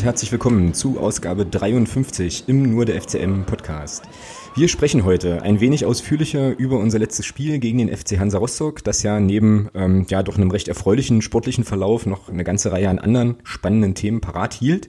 Und 0.00 0.06
herzlich 0.06 0.32
willkommen 0.32 0.72
zu 0.72 0.98
Ausgabe 0.98 1.44
53 1.44 2.44
im 2.46 2.62
Nur 2.62 2.86
der 2.86 2.98
FCM 3.02 3.44
Podcast. 3.44 4.04
Wir 4.54 4.66
sprechen 4.68 5.04
heute 5.04 5.42
ein 5.42 5.60
wenig 5.60 5.84
ausführlicher 5.84 6.56
über 6.56 6.78
unser 6.78 6.98
letztes 6.98 7.26
Spiel 7.26 7.58
gegen 7.58 7.76
den 7.76 7.94
FC 7.94 8.18
Hansa 8.18 8.38
Rostock, 8.38 8.82
das 8.82 9.02
ja 9.02 9.20
neben 9.20 9.68
ähm, 9.74 10.06
ja 10.08 10.22
doch 10.22 10.38
einem 10.38 10.50
recht 10.50 10.68
erfreulichen 10.68 11.20
sportlichen 11.20 11.64
Verlauf 11.64 12.06
noch 12.06 12.30
eine 12.30 12.44
ganze 12.44 12.72
Reihe 12.72 12.88
an 12.88 12.98
anderen 12.98 13.36
spannenden 13.44 13.94
Themen 13.94 14.22
parat 14.22 14.54
hielt. 14.54 14.88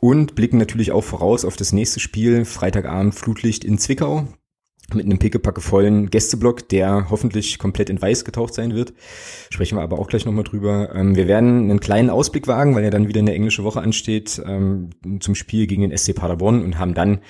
Und 0.00 0.36
blicken 0.36 0.56
natürlich 0.56 0.90
auch 0.90 1.04
voraus 1.04 1.44
auf 1.44 1.56
das 1.56 1.74
nächste 1.74 2.00
Spiel, 2.00 2.46
Freitagabend 2.46 3.14
Flutlicht 3.14 3.62
in 3.62 3.76
Zwickau 3.76 4.26
mit 4.94 5.06
einem 5.06 5.18
pickepackevollen 5.18 6.10
Gästeblock, 6.10 6.68
der 6.68 7.08
hoffentlich 7.10 7.58
komplett 7.58 7.90
in 7.90 8.00
weiß 8.00 8.24
getaucht 8.24 8.54
sein 8.54 8.74
wird. 8.74 8.92
Sprechen 9.50 9.78
wir 9.78 9.82
aber 9.82 9.98
auch 9.98 10.08
gleich 10.08 10.26
nochmal 10.26 10.44
drüber. 10.44 10.94
Ähm, 10.94 11.16
wir 11.16 11.28
werden 11.28 11.70
einen 11.70 11.80
kleinen 11.80 12.10
Ausblick 12.10 12.46
wagen, 12.46 12.74
weil 12.74 12.84
ja 12.84 12.90
dann 12.90 13.08
wieder 13.08 13.20
eine 13.20 13.34
englische 13.34 13.64
Woche 13.64 13.80
ansteht, 13.80 14.40
ähm, 14.44 14.90
zum 15.20 15.34
Spiel 15.34 15.66
gegen 15.66 15.82
den 15.82 15.96
SC 15.96 16.14
Paderborn 16.14 16.62
und 16.62 16.78
haben 16.78 16.94
dann 16.94 17.20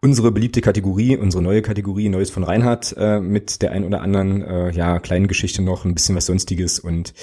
unsere 0.00 0.30
beliebte 0.30 0.60
Kategorie, 0.60 1.16
unsere 1.16 1.42
neue 1.42 1.62
Kategorie 1.62 2.08
Neues 2.08 2.30
von 2.30 2.44
Reinhardt 2.44 2.94
äh, 2.96 3.20
mit 3.20 3.62
der 3.62 3.72
ein 3.72 3.84
oder 3.84 4.02
anderen 4.02 4.42
äh, 4.42 4.70
ja 4.70 4.98
kleinen 4.98 5.26
Geschichte 5.26 5.62
noch, 5.62 5.84
ein 5.84 5.94
bisschen 5.94 6.14
was 6.16 6.26
sonstiges 6.26 6.78
und 6.78 7.14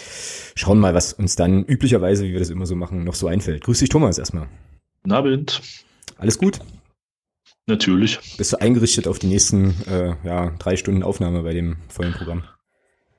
schauen 0.55 0.79
mal, 0.79 0.93
was 0.93 1.13
uns 1.13 1.35
dann 1.35 1.63
üblicherweise, 1.63 2.25
wie 2.25 2.33
wir 2.33 2.39
das 2.39 2.49
immer 2.49 2.65
so 2.65 2.75
machen, 2.75 3.03
noch 3.03 3.15
so 3.15 3.27
einfällt. 3.27 3.63
Grüß 3.63 3.79
dich 3.79 3.89
Thomas 3.89 4.17
erstmal. 4.17 4.47
Guten 5.03 5.13
Abend. 5.13 5.61
Alles 6.17 6.37
gut? 6.37 6.59
Natürlich. 7.65 8.19
Bist 8.37 8.53
du 8.53 8.59
eingerichtet 8.59 9.07
auf 9.07 9.19
die 9.19 9.27
nächsten 9.27 9.73
äh, 9.87 10.15
ja, 10.25 10.51
drei 10.59 10.75
Stunden 10.75 11.03
Aufnahme 11.03 11.43
bei 11.43 11.53
dem 11.53 11.77
vollen 11.87 12.13
Programm? 12.13 12.43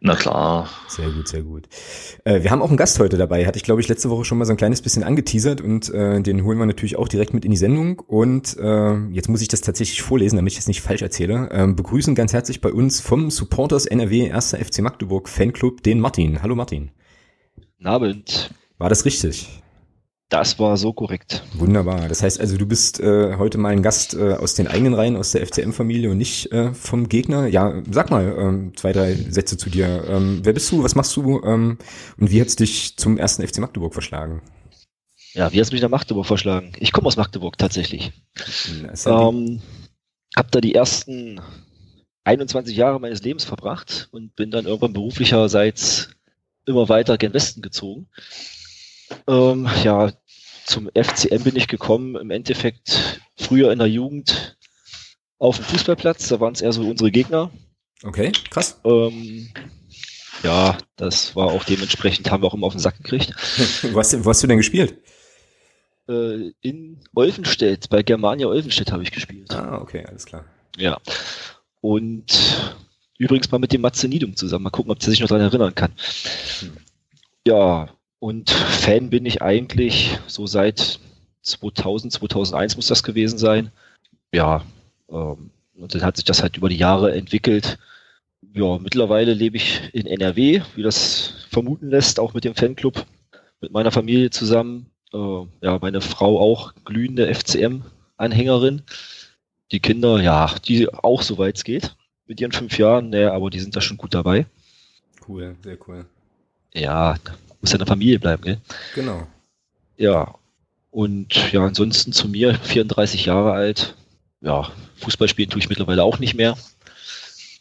Na 0.06 0.14
klar. 0.14 0.68
Sehr 0.86 1.08
gut, 1.08 1.28
sehr 1.28 1.42
gut. 1.42 1.66
Äh, 2.24 2.42
wir 2.42 2.50
haben 2.50 2.60
auch 2.60 2.68
einen 2.68 2.76
Gast 2.76 2.98
heute 2.98 3.16
dabei. 3.16 3.46
Hatte 3.46 3.56
ich, 3.56 3.62
glaube 3.62 3.80
ich, 3.80 3.88
letzte 3.88 4.10
Woche 4.10 4.26
schon 4.26 4.36
mal 4.36 4.44
so 4.44 4.52
ein 4.52 4.58
kleines 4.58 4.82
bisschen 4.82 5.02
angeteasert 5.02 5.62
und 5.62 5.88
äh, 5.94 6.20
den 6.20 6.44
holen 6.44 6.58
wir 6.58 6.66
natürlich 6.66 6.96
auch 6.96 7.08
direkt 7.08 7.32
mit 7.32 7.46
in 7.46 7.52
die 7.52 7.56
Sendung. 7.56 8.00
Und 8.00 8.54
äh, 8.58 8.98
jetzt 9.12 9.30
muss 9.30 9.40
ich 9.40 9.48
das 9.48 9.62
tatsächlich 9.62 10.02
vorlesen, 10.02 10.36
damit 10.36 10.52
ich 10.52 10.58
das 10.58 10.66
nicht 10.66 10.82
falsch 10.82 11.00
erzähle. 11.00 11.48
Ähm, 11.52 11.74
begrüßen 11.74 12.14
ganz 12.14 12.34
herzlich 12.34 12.60
bei 12.60 12.70
uns 12.70 13.00
vom 13.00 13.30
Supporters 13.30 13.86
NRW 13.86 14.30
1. 14.30 14.56
FC 14.56 14.80
Magdeburg 14.80 15.26
Fanclub 15.26 15.82
den 15.82 16.00
Martin. 16.00 16.42
Hallo 16.42 16.54
Martin. 16.54 16.90
Guten 17.56 17.86
Abend. 17.86 18.50
War 18.76 18.90
das 18.90 19.06
richtig? 19.06 19.63
Das 20.30 20.58
war 20.58 20.76
so 20.76 20.92
korrekt. 20.92 21.42
Wunderbar. 21.54 22.08
Das 22.08 22.22
heißt 22.22 22.40
also, 22.40 22.56
du 22.56 22.66
bist 22.66 22.98
äh, 22.98 23.36
heute 23.36 23.58
mal 23.58 23.72
ein 23.72 23.82
Gast 23.82 24.14
äh, 24.14 24.32
aus 24.32 24.54
den 24.54 24.66
eigenen 24.66 24.94
Reihen, 24.94 25.16
aus 25.16 25.32
der 25.32 25.46
FCM-Familie 25.46 26.10
und 26.10 26.16
nicht 26.16 26.50
äh, 26.50 26.72
vom 26.72 27.08
Gegner. 27.08 27.46
Ja, 27.46 27.82
sag 27.90 28.10
mal 28.10 28.34
ähm, 28.38 28.72
zwei, 28.74 28.92
drei 28.92 29.14
Sätze 29.14 29.56
zu 29.56 29.70
dir. 29.70 30.04
Ähm, 30.08 30.40
wer 30.42 30.54
bist 30.54 30.72
du? 30.72 30.82
Was 30.82 30.94
machst 30.94 31.14
du? 31.16 31.42
Ähm, 31.44 31.78
und 32.18 32.30
wie 32.30 32.40
hat's 32.40 32.56
dich 32.56 32.96
zum 32.96 33.18
ersten 33.18 33.46
FC 33.46 33.58
Magdeburg 33.58 33.92
verschlagen? 33.92 34.42
Ja, 35.34 35.52
wie 35.52 35.60
hat's 35.60 35.72
mich 35.72 35.82
nach 35.82 35.90
Magdeburg 35.90 36.26
verschlagen? 36.26 36.72
Ich 36.78 36.92
komme 36.92 37.06
aus 37.06 37.16
Magdeburg 37.16 37.58
tatsächlich. 37.58 38.12
Ähm, 39.04 39.60
hab 40.36 40.50
da 40.50 40.60
die 40.60 40.74
ersten 40.74 41.40
21 42.24 42.76
Jahre 42.76 42.98
meines 42.98 43.22
Lebens 43.22 43.44
verbracht 43.44 44.08
und 44.10 44.34
bin 44.36 44.50
dann 44.50 44.66
irgendwann 44.66 44.94
beruflicherseits 44.94 46.10
immer 46.66 46.88
weiter 46.88 47.18
gen 47.18 47.34
Westen 47.34 47.62
gezogen. 47.62 48.08
Ähm, 49.26 49.68
ja, 49.82 50.12
zum 50.64 50.90
FCM 50.94 51.42
bin 51.44 51.56
ich 51.56 51.68
gekommen, 51.68 52.16
im 52.16 52.30
Endeffekt 52.30 53.20
früher 53.36 53.72
in 53.72 53.78
der 53.78 53.88
Jugend 53.88 54.56
auf 55.38 55.56
dem 55.56 55.64
Fußballplatz, 55.64 56.28
da 56.28 56.40
waren 56.40 56.54
es 56.54 56.60
eher 56.60 56.72
so 56.72 56.88
unsere 56.88 57.10
Gegner. 57.10 57.50
Okay, 58.02 58.32
krass. 58.50 58.80
Ähm, 58.84 59.50
ja, 60.42 60.78
das 60.96 61.36
war 61.36 61.48
auch 61.48 61.64
dementsprechend, 61.64 62.30
haben 62.30 62.42
wir 62.42 62.48
auch 62.48 62.54
immer 62.54 62.66
auf 62.66 62.74
den 62.74 62.80
Sack 62.80 62.98
gekriegt. 62.98 63.32
wo, 63.92 63.98
hast, 63.98 64.24
wo 64.24 64.30
hast 64.30 64.42
du 64.42 64.46
denn 64.46 64.58
gespielt? 64.58 64.98
Äh, 66.08 66.52
in 66.60 67.00
Olvenstedt, 67.14 67.88
bei 67.88 68.02
Germania 68.02 68.46
Olvenstedt 68.46 68.92
habe 68.92 69.02
ich 69.02 69.10
gespielt. 69.10 69.52
Ah, 69.52 69.78
okay, 69.78 70.04
alles 70.06 70.26
klar. 70.26 70.44
Ja. 70.76 71.00
Und 71.80 72.76
übrigens 73.18 73.50
mal 73.50 73.58
mit 73.58 73.72
dem 73.72 73.80
Matze 73.80 74.08
Niedum 74.08 74.36
zusammen. 74.36 74.64
Mal 74.64 74.70
gucken, 74.70 74.92
ob 74.92 74.98
der 74.98 75.10
sich 75.10 75.20
noch 75.20 75.28
daran 75.28 75.44
erinnern 75.44 75.74
kann. 75.74 75.92
Hm. 76.60 76.76
Ja, 77.46 77.88
und 78.24 78.48
Fan 78.48 79.10
bin 79.10 79.26
ich 79.26 79.42
eigentlich 79.42 80.18
so 80.26 80.46
seit 80.46 80.98
2000, 81.42 82.10
2001 82.10 82.76
muss 82.76 82.86
das 82.86 83.02
gewesen 83.02 83.36
sein. 83.38 83.70
Ja, 84.32 84.64
ähm, 85.10 85.50
und 85.74 85.94
dann 85.94 86.00
hat 86.00 86.16
sich 86.16 86.24
das 86.24 86.40
halt 86.40 86.56
über 86.56 86.70
die 86.70 86.78
Jahre 86.78 87.14
entwickelt. 87.14 87.78
Ja, 88.54 88.78
mittlerweile 88.78 89.34
lebe 89.34 89.58
ich 89.58 89.90
in 89.92 90.06
NRW, 90.06 90.62
wie 90.74 90.82
das 90.82 91.34
vermuten 91.50 91.90
lässt, 91.90 92.18
auch 92.18 92.32
mit 92.32 92.44
dem 92.44 92.54
Fanclub, 92.54 93.04
mit 93.60 93.72
meiner 93.72 93.90
Familie 93.90 94.30
zusammen. 94.30 94.86
Äh, 95.12 95.42
ja, 95.60 95.78
meine 95.82 96.00
Frau 96.00 96.40
auch 96.40 96.72
glühende 96.86 97.26
FCM-Anhängerin. 97.26 98.84
Die 99.70 99.80
Kinder, 99.80 100.22
ja, 100.22 100.54
die 100.66 100.88
auch 100.88 101.20
soweit 101.20 101.58
es 101.58 101.64
geht, 101.64 101.94
mit 102.24 102.40
ihren 102.40 102.52
fünf 102.52 102.78
Jahren, 102.78 103.10
ne, 103.10 103.30
aber 103.30 103.50
die 103.50 103.60
sind 103.60 103.76
da 103.76 103.82
schon 103.82 103.98
gut 103.98 104.14
dabei. 104.14 104.46
Cool, 105.28 105.56
sehr 105.62 105.76
cool. 105.86 106.06
Ja, 106.72 107.16
muss 107.64 107.72
ja 107.72 107.76
in 107.76 107.80
der 107.80 107.86
Familie 107.86 108.18
bleiben, 108.18 108.42
gell? 108.42 108.60
Genau. 108.94 109.26
Ja. 109.96 110.34
Und 110.90 111.50
ja, 111.50 111.64
ansonsten 111.64 112.12
zu 112.12 112.28
mir, 112.28 112.54
34 112.54 113.24
Jahre 113.24 113.52
alt. 113.52 113.96
Ja, 114.42 114.70
Fußball 114.96 115.28
spielen 115.28 115.48
tue 115.48 115.60
ich 115.60 115.70
mittlerweile 115.70 116.04
auch 116.04 116.18
nicht 116.18 116.34
mehr. 116.34 116.58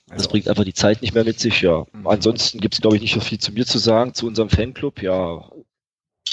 Das 0.07 0.17
also. 0.17 0.29
bringt 0.29 0.49
einfach 0.49 0.65
die 0.65 0.73
Zeit 0.73 1.01
nicht 1.01 1.13
mehr 1.13 1.23
mit 1.23 1.39
sich, 1.39 1.61
ja. 1.61 1.85
Mhm. 1.93 2.05
Ansonsten 2.05 2.59
gibt 2.59 2.73
es, 2.73 2.81
glaube 2.81 2.97
ich, 2.97 3.01
nicht 3.01 3.13
so 3.13 3.21
viel 3.21 3.39
zu 3.39 3.53
mir 3.53 3.65
zu 3.65 3.77
sagen, 3.77 4.13
zu 4.13 4.27
unserem 4.27 4.49
Fanclub. 4.49 5.01
Ja, 5.01 5.49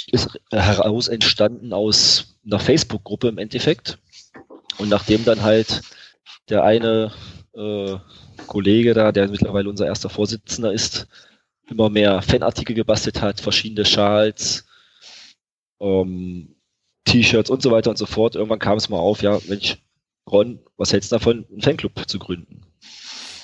ist 0.09 0.29
heraus 0.51 1.07
entstanden 1.07 1.73
aus 1.73 2.37
einer 2.45 2.59
Facebook-Gruppe 2.59 3.29
im 3.29 3.39
Endeffekt. 3.39 3.99
Und 4.79 4.89
nachdem 4.89 5.25
dann 5.25 5.43
halt 5.43 5.83
der 6.49 6.65
eine 6.65 7.13
äh, 7.55 7.97
Kollege 8.49 8.95
da, 8.95 9.13
der 9.13 9.29
mittlerweile 9.29 9.69
unser 9.69 9.87
erster 9.87 10.11
Vorsitzender 10.11 10.73
ist, 10.73 11.07
immer 11.71 11.91
mehr 11.91 12.23
Fanartikel 12.23 12.75
gebastelt 12.75 13.23
hat, 13.23 13.41
verschiedene 13.41 13.85
Schals, 13.85 14.67
ähm, 15.81 16.57
T-Shirts 17.05 17.51
und 17.51 17.63
so 17.63 17.71
weiter 17.71 17.91
und 17.91 17.97
so 17.97 18.07
fort. 18.07 18.35
Irgendwann 18.35 18.59
kam 18.59 18.77
es 18.79 18.89
mal 18.89 18.99
auf, 18.99 19.23
ja, 19.23 19.39
Mensch, 19.49 19.79
Ron, 20.31 20.61
was 20.77 20.93
hältst 20.93 21.11
du 21.11 21.17
davon, 21.17 21.47
einen 21.51 21.63
Fanclub 21.63 22.09
zu 22.09 22.19
gründen? 22.19 22.63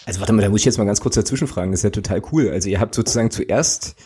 Also 0.06 0.20
warte 0.20 0.32
mal, 0.32 0.42
da 0.42 0.48
muss 0.48 0.60
ich 0.60 0.66
jetzt 0.66 0.78
mal 0.78 0.84
ganz 0.84 1.00
kurz 1.00 1.16
dazwischen 1.16 1.48
fragen. 1.48 1.72
Das 1.72 1.80
ist 1.80 1.84
ja 1.84 1.90
total 1.90 2.22
cool. 2.30 2.50
Also 2.50 2.68
ihr 2.68 2.78
habt 2.78 2.94
sozusagen 2.94 3.32
zuerst 3.32 3.96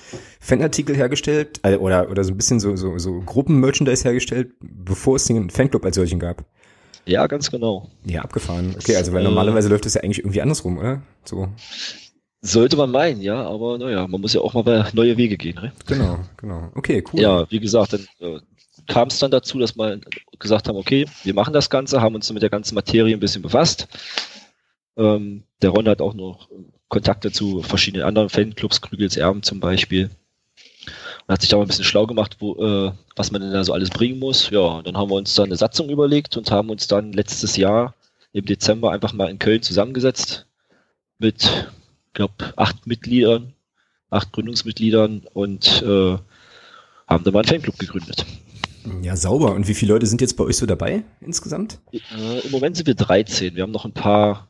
Fanartikel 0.41 0.97
hergestellt 0.97 1.60
äh, 1.62 1.76
oder, 1.76 2.10
oder 2.10 2.25
so 2.25 2.32
ein 2.32 2.38
bisschen 2.38 2.59
so, 2.59 2.75
so, 2.75 2.98
so 2.98 3.20
Gruppenmerchandise 3.20 4.04
hergestellt, 4.04 4.53
bevor 4.60 5.16
es 5.16 5.26
den 5.26 5.50
Fanclub 5.50 5.84
als 5.84 5.97
solchen 5.97 6.19
gab. 6.19 6.47
Ja, 7.04 7.26
ganz 7.26 7.50
genau. 7.50 7.91
Ja, 8.04 8.22
abgefahren. 8.22 8.75
Okay, 8.78 8.97
also 8.97 9.12
weil 9.12 9.25
normalerweise 9.25 9.69
läuft 9.69 9.84
das 9.84 9.94
ja 9.94 10.03
eigentlich 10.03 10.20
irgendwie 10.20 10.41
andersrum, 10.41 10.78
oder? 10.78 11.03
So. 11.25 11.48
Sollte 12.43 12.77
man 12.77 12.91
meinen, 12.91 13.21
ja, 13.21 13.47
aber 13.47 13.77
naja, 13.77 14.06
man 14.06 14.21
muss 14.21 14.33
ja 14.33 14.41
auch 14.41 14.55
mal 14.55 14.89
neue 14.95 15.17
Wege 15.17 15.37
gehen. 15.37 15.56
Ne? 15.61 15.73
Genau, 15.87 16.21
genau. 16.39 16.71
Okay, 16.75 17.05
cool. 17.12 17.21
Ja, 17.21 17.51
wie 17.51 17.61
gesagt, 17.61 17.93
dann 17.93 18.09
äh, 18.21 18.41
kam 18.87 19.09
es 19.09 19.19
dann 19.19 19.31
dazu, 19.31 19.59
dass 19.59 19.77
wir 19.77 20.01
gesagt 20.39 20.69
haben, 20.69 20.77
okay, 20.77 21.06
wir 21.23 21.34
machen 21.34 21.53
das 21.53 21.69
Ganze, 21.69 22.01
haben 22.01 22.15
uns 22.15 22.33
mit 22.33 22.42
der 22.42 22.48
ganzen 22.51 22.75
Materie 22.75 23.15
ein 23.15 23.21
bisschen 23.21 23.42
befasst. 23.42 23.89
Ähm, 24.97 25.45
der 25.60 25.71
Ron 25.71 25.89
hat 25.89 26.01
auch 26.01 26.15
noch 26.15 26.48
Kontakte 26.89 27.31
zu 27.31 27.63
verschiedenen 27.63 28.07
anderen 28.07 28.31
Fanclubs, 28.31 28.81
Krügels 28.81 29.16
Erben 29.16 29.43
zum 29.43 29.60
Beispiel. 29.60 30.10
Und 31.27 31.33
hat 31.33 31.43
sich 31.43 31.51
da 31.51 31.57
mal 31.57 31.65
ein 31.65 31.69
bisschen 31.69 31.84
schlau 31.84 32.07
gemacht, 32.07 32.36
wo, 32.41 32.57
äh, 32.57 32.93
was 33.16 33.31
man 33.31 33.43
denn 33.43 33.53
da 33.53 33.65
so 33.65 33.75
alles 33.75 33.91
bringen 33.91 34.19
muss. 34.19 34.48
Ja, 34.51 34.81
dann 34.83 34.97
haben 34.97 35.10
wir 35.10 35.16
uns 35.16 35.34
dann 35.34 35.47
eine 35.47 35.57
Satzung 35.57 35.91
überlegt 35.91 36.36
und 36.36 36.51
haben 36.51 36.71
uns 36.71 36.86
dann 36.86 37.13
letztes 37.13 37.57
Jahr 37.57 37.95
im 38.33 38.47
Dezember 38.47 38.93
einfach 38.93 39.13
mal 39.13 39.31
in 39.31 39.39
Köln 39.39 39.63
zusammengesetzt 39.63 40.47
mit 41.19 41.69
glaube, 42.12 42.53
acht 42.57 42.86
Mitgliedern, 42.86 43.54
acht 44.10 44.33
Gründungsmitgliedern 44.33 45.27
und 45.33 45.83
äh, 45.83 46.18
haben 47.07 47.24
da 47.24 47.30
mal 47.30 47.41
einen 47.41 47.48
Fanclub 47.48 47.78
gegründet. 47.78 48.27
Ja, 49.03 49.16
sauber. 49.16 49.53
Und 49.53 49.68
wie 49.68 49.74
viele 49.74 49.92
Leute 49.92 50.07
sind 50.07 50.21
jetzt 50.21 50.36
bei 50.36 50.45
euch 50.45 50.57
so 50.57 50.66
dabei 50.66 51.04
insgesamt? 51.21 51.78
Äh, 51.92 52.41
Im 52.41 52.51
Moment 52.51 52.77
sind 52.77 52.86
wir 52.86 52.95
13. 52.95 53.54
Wir 53.54 53.62
haben 53.62 53.72
noch 53.72 53.84
ein 53.84 53.92
paar 53.92 54.48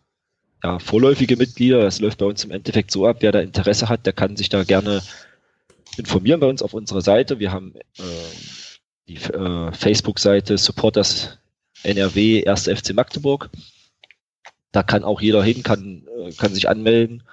ja, 0.62 0.79
vorläufige 0.79 1.37
Mitglieder. 1.37 1.83
Das 1.83 2.01
läuft 2.01 2.19
bei 2.19 2.27
uns 2.27 2.45
im 2.45 2.51
Endeffekt 2.51 2.91
so 2.91 3.07
ab. 3.07 3.19
Wer 3.21 3.33
da 3.33 3.41
Interesse 3.41 3.89
hat, 3.89 4.07
der 4.07 4.12
kann 4.12 4.37
sich 4.37 4.49
da 4.49 4.62
gerne 4.62 5.03
informieren 5.97 6.41
bei 6.41 6.47
uns 6.47 6.62
auf 6.62 6.75
unserer 6.75 7.01
Seite. 7.01 7.41
Wir 7.41 7.51
haben 7.51 7.75
äh, 7.99 8.03
die 9.09 9.17
äh, 9.17 9.73
Facebook-Seite 9.73 10.59
Supporters 10.59 11.39
NRW 11.83 12.47
1. 12.47 12.69
FC 12.69 12.95
Magdeburg. 12.95 13.51
Da 14.71 14.85
kann 14.85 15.03
auch 15.03 15.21
jeder 15.21 15.43
hin, 15.43 15.65
kann, 15.65 16.07
äh, 16.21 16.33
kann 16.33 16.55
sich 16.55 16.69
anmelden 16.69 17.25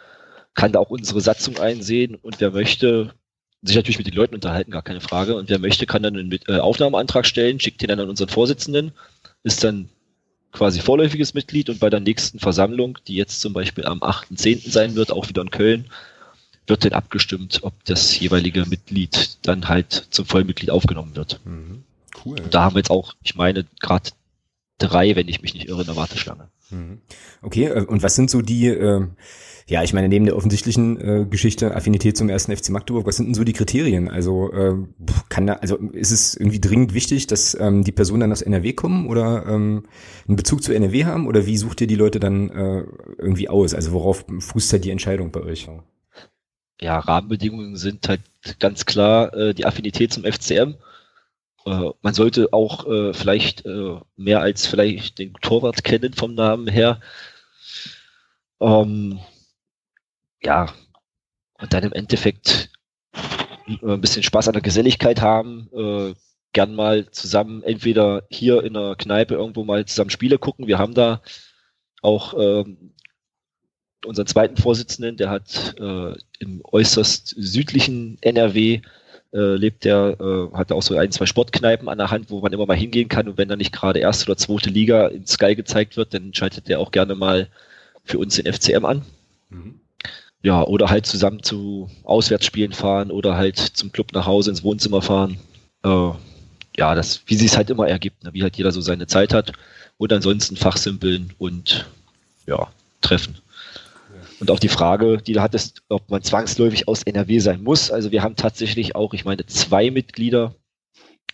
kann 0.57 0.71
da 0.71 0.80
auch 0.80 0.89
unsere 0.89 1.21
Satzung 1.21 1.59
einsehen 1.59 2.15
und 2.15 2.42
wer 2.42 2.51
möchte, 2.51 3.13
sich 3.62 3.75
natürlich 3.75 4.00
mit 4.00 4.07
den 4.07 4.15
Leuten 4.15 4.36
unterhalten, 4.36 4.71
gar 4.71 4.81
keine 4.81 5.01
Frage. 5.01 5.36
Und 5.36 5.50
wer 5.50 5.59
möchte, 5.59 5.86
kann 5.86 6.01
dann 6.01 6.18
einen 6.18 6.39
äh, 6.48 6.57
Aufnahmeantrag 6.57 7.27
stellen, 7.27 7.59
schickt 7.59 7.81
den 7.81 7.89
dann 7.89 8.00
an 8.00 8.09
unseren 8.09 8.30
Vorsitzenden, 8.30 8.92
ist 9.44 9.63
dann 9.63 9.88
quasi 10.51 10.80
vorläufiges 10.80 11.36
Mitglied 11.36 11.69
und 11.69 11.80
bei 11.80 11.92
der 11.92 12.00
nächsten 12.00 12.39
Versammlung, 12.39 12.98
die 13.07 13.15
jetzt 13.15 13.39
zum 13.39 13.54
Beispiel 13.54 13.86
am 13.86 14.00
8.10. 14.00 14.71
sein 14.71 14.95
wird, 14.95 15.12
auch 15.12 15.30
wieder 15.30 15.44
in 15.44 15.51
Köln, 15.51 15.86
wird 16.65 16.83
dann 16.83 16.94
abgestimmt, 16.94 17.60
ob 17.62 17.74
das 17.86 18.19
jeweilige 18.19 18.65
Mitglied 18.65 19.38
dann 19.44 19.69
halt 19.69 20.07
zum 20.10 20.25
Vollmitglied 20.25 20.71
aufgenommen 20.71 21.15
wird. 21.15 21.39
Mhm. 21.45 21.83
Cool. 22.25 22.42
Und 22.42 22.56
da 22.56 22.63
haben 22.63 22.74
wir 22.74 22.80
jetzt 22.80 22.89
auch, 22.89 23.13
ich 23.21 23.36
meine, 23.36 23.68
gerade 23.80 24.10
drei, 24.80 25.15
wenn 25.15 25.27
ich 25.27 25.44
mich 25.44 25.53
nicht 25.53 25.68
irre, 25.68 25.81
in 25.81 25.88
der 25.88 25.95
Warteschlange. 25.95 26.50
Mhm. 26.71 27.00
Okay, 27.44 27.65
äh, 27.65 27.86
und 27.86 28.01
was 28.01 28.15
sind 28.15 28.31
so 28.31 28.42
die, 28.42 28.68
äh, 28.68 29.07
ja, 29.69 29.83
ich 29.83 29.93
meine, 29.93 30.07
neben 30.07 30.25
der 30.25 30.37
offensichtlichen 30.37 30.97
äh, 30.99 31.25
Geschichte 31.25 31.75
Affinität 31.75 32.15
zum 32.15 32.29
ersten 32.29 32.55
FC 32.55 32.69
Magdeburg, 32.69 33.05
was 33.05 33.17
sind 33.17 33.25
denn 33.25 33.33
so 33.33 33.43
die 33.43 33.51
Kriterien? 33.51 34.09
Also 34.09 34.49
äh, 34.53 34.75
kann 35.27 35.45
da, 35.45 35.53
also 35.55 35.75
ist 35.75 36.11
es 36.11 36.35
irgendwie 36.35 36.61
dringend 36.61 36.93
wichtig, 36.93 37.27
dass 37.27 37.53
ähm, 37.59 37.83
die 37.83 37.91
Personen 37.91 38.21
dann 38.21 38.31
aus 38.31 38.41
NRW 38.41 38.71
kommen 38.71 39.07
oder 39.07 39.45
ähm, 39.45 39.83
einen 40.25 40.37
Bezug 40.37 40.63
zu 40.63 40.73
NRW 40.73 41.03
haben 41.03 41.27
oder 41.27 41.45
wie 41.45 41.57
sucht 41.57 41.81
ihr 41.81 41.87
die 41.87 41.95
Leute 41.95 42.21
dann 42.21 42.49
äh, 42.49 42.83
irgendwie 43.17 43.49
aus? 43.49 43.73
Also 43.73 43.91
worauf 43.91 44.25
fußt 44.39 44.71
halt 44.71 44.85
die 44.85 44.91
Entscheidung 44.91 45.31
bei 45.33 45.41
euch? 45.41 45.67
Ja, 46.79 46.99
Rahmenbedingungen 46.99 47.75
sind 47.75 48.07
halt 48.07 48.21
ganz 48.59 48.85
klar 48.85 49.33
äh, 49.33 49.53
die 49.53 49.65
Affinität 49.65 50.13
zum 50.13 50.23
FCM. 50.23 50.75
Äh, 51.65 51.89
man 52.01 52.13
sollte 52.13 52.53
auch 52.53 52.87
äh, 52.87 53.13
vielleicht 53.13 53.65
äh, 53.65 53.97
mehr 54.15 54.39
als 54.39 54.65
vielleicht 54.65 55.19
den 55.19 55.33
Torwart 55.41 55.83
kennen 55.83 56.13
vom 56.13 56.35
Namen 56.35 56.69
her. 56.69 57.01
Ähm, 58.61 59.19
ja, 60.44 60.74
und 61.60 61.74
dann 61.74 61.84
im 61.84 61.94
Endeffekt 61.94 62.69
äh, 63.68 63.94
ein 63.94 64.01
bisschen 64.01 64.24
Spaß 64.24 64.48
an 64.48 64.54
der 64.54 64.62
Geselligkeit 64.62 65.22
haben, 65.22 65.69
äh, 65.74 66.13
gern 66.54 66.75
mal 66.75 67.10
zusammen 67.12 67.63
entweder 67.63 68.24
hier 68.30 68.63
in 68.63 68.74
der 68.74 68.95
Kneipe 68.95 69.36
irgendwo 69.36 69.63
mal 69.63 69.86
zusammen 69.86 70.10
Spiele 70.10 70.38
gucken. 70.38 70.68
Wir 70.68 70.78
haben 70.78 70.94
da 70.94 71.22
auch 72.01 72.34
ähm, 72.38 72.94
unseren 74.06 74.28
zweiten 74.28 74.57
Vorsitzenden, 74.57 75.18
der 75.18 75.30
hat 75.30 75.75
äh, 75.80 76.13
im 76.39 76.62
äußerst 76.63 77.36
südlichen 77.38 78.18
NRW 78.22 78.81
äh, 79.34 79.56
lebt 79.56 79.84
der, 79.84 80.16
äh, 80.19 80.56
hat 80.56 80.72
auch 80.72 80.81
so 80.81 80.95
ein, 80.95 81.12
zwei 81.12 81.25
Sportkneipen 81.25 81.89
an 81.89 81.98
der 81.98 82.12
Hand, 82.12 82.30
wo 82.30 82.39
man 82.39 82.54
immer 82.54 82.66
mal 82.66 82.78
hingehen 82.78 83.10
kann 83.10 83.28
und 83.28 83.38
wenn 83.38 83.50
da 83.50 83.56
nicht 83.56 83.74
gerade 83.74 84.00
erste 84.00 84.25
oder 84.25 84.38
zweite 84.38 84.69
Liga 84.69 85.07
in 85.07 85.28
Sky 85.28 85.56
gezeigt 85.56 85.98
wird, 85.98 86.13
dann 86.13 86.34
schaltet 86.34 86.69
der 86.69 86.80
auch 86.80 86.92
gerne 86.92 87.16
mal 87.16 87.50
für 88.06 88.19
uns 88.19 88.36
den 88.36 88.51
FCM 88.51 88.86
an. 88.86 89.01
Mhm 89.50 89.81
ja, 90.44 90.63
oder 90.63 90.89
halt 90.89 91.06
zusammen 91.06 91.44
zu 91.44 91.89
Auswärtsspielen 92.04 92.74
fahren 92.74 93.12
oder 93.12 93.36
halt 93.36 93.57
zum 93.57 93.92
Club 93.92 94.13
nach 94.13 94.25
Hause 94.25 94.51
ins 94.51 94.63
Wohnzimmer 94.63 95.01
fahren. 95.01 95.39
Äh, 95.84 96.12
ja, 96.78 96.95
das, 96.95 97.22
wie 97.25 97.36
sich 97.36 97.51
es 97.51 97.57
halt 97.57 97.69
immer 97.69 97.88
ergibt, 97.88 98.24
ne? 98.24 98.34
wie 98.34 98.44
halt 98.44 98.57
jeder 98.57 98.72
so 98.72 98.81
seine 98.81 99.07
Zeit 99.07 99.34
hat. 99.34 99.54
Und 99.98 100.13
ansonsten 100.13 100.56
fachsimpeln 100.56 101.34
und 101.39 101.88
ja, 102.45 102.68
treffen. 103.01 103.36
Und 104.39 104.51
auch 104.51 104.60
die 104.60 104.68
Frage, 104.68 105.18
die 105.18 105.34
du 105.34 105.42
hattest, 105.42 105.81
ob 105.89 106.10
man 106.12 106.22
zwangsläufig 106.22 106.88
aus 106.88 107.01
NRW 107.01 107.39
sein 107.39 107.63
muss. 107.63 107.89
Also 107.89 108.12
wir 108.12 108.22
haben 108.22 108.36
tatsächlich 108.36 108.95
auch, 108.95 109.16
ich 109.16 109.25
meine, 109.25 109.48
zwei 109.48 109.89
Mitglieder, 109.89 110.54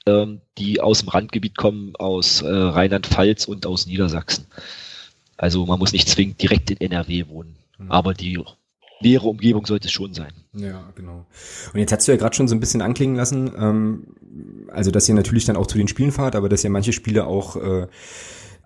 ähm, 0.06 0.40
die 0.58 0.80
aus 0.80 1.00
dem 1.00 1.10
Randgebiet 1.10 1.58
kommen, 1.58 1.96
aus 1.98 2.42
äh, 2.42 2.48
Rheinland-Pfalz 2.48 3.46
und 3.46 3.66
aus 3.66 3.86
Niedersachsen. 3.86 4.46
Also 5.36 5.66
man 5.66 5.80
muss 5.80 5.92
nicht 5.92 6.08
zwingend 6.08 6.42
direkt 6.42 6.72
in 6.72 6.80
NRW 6.80 7.28
wohnen. 7.28 7.58
Mhm. 7.78 7.92
Aber 7.92 8.14
die 8.14 8.40
nähere 9.04 9.28
Umgebung 9.28 9.66
sollte 9.66 9.88
es 9.88 9.92
schon 9.92 10.14
sein. 10.14 10.34
Ja, 10.54 10.92
genau. 10.96 11.26
Und 11.74 11.80
jetzt 11.80 11.92
hast 11.92 12.08
du 12.08 12.12
ja 12.12 12.18
gerade 12.18 12.36
schon 12.36 12.48
so 12.48 12.56
ein 12.56 12.60
bisschen 12.60 12.82
anklingen 12.82 13.16
lassen, 13.16 13.52
ähm, 13.58 14.08
also 14.72 14.92
dass 14.92 15.08
ihr 15.08 15.16
natürlich 15.16 15.46
dann 15.46 15.56
auch 15.56 15.68
zu 15.68 15.78
den 15.78 15.88
Spielen 15.88 16.12
fahrt, 16.12 16.36
aber 16.36 16.50
dass 16.50 16.64
ihr 16.64 16.70
manche 16.70 16.94
Spiele 16.94 17.28
auch 17.28 17.56
äh, 17.56 17.88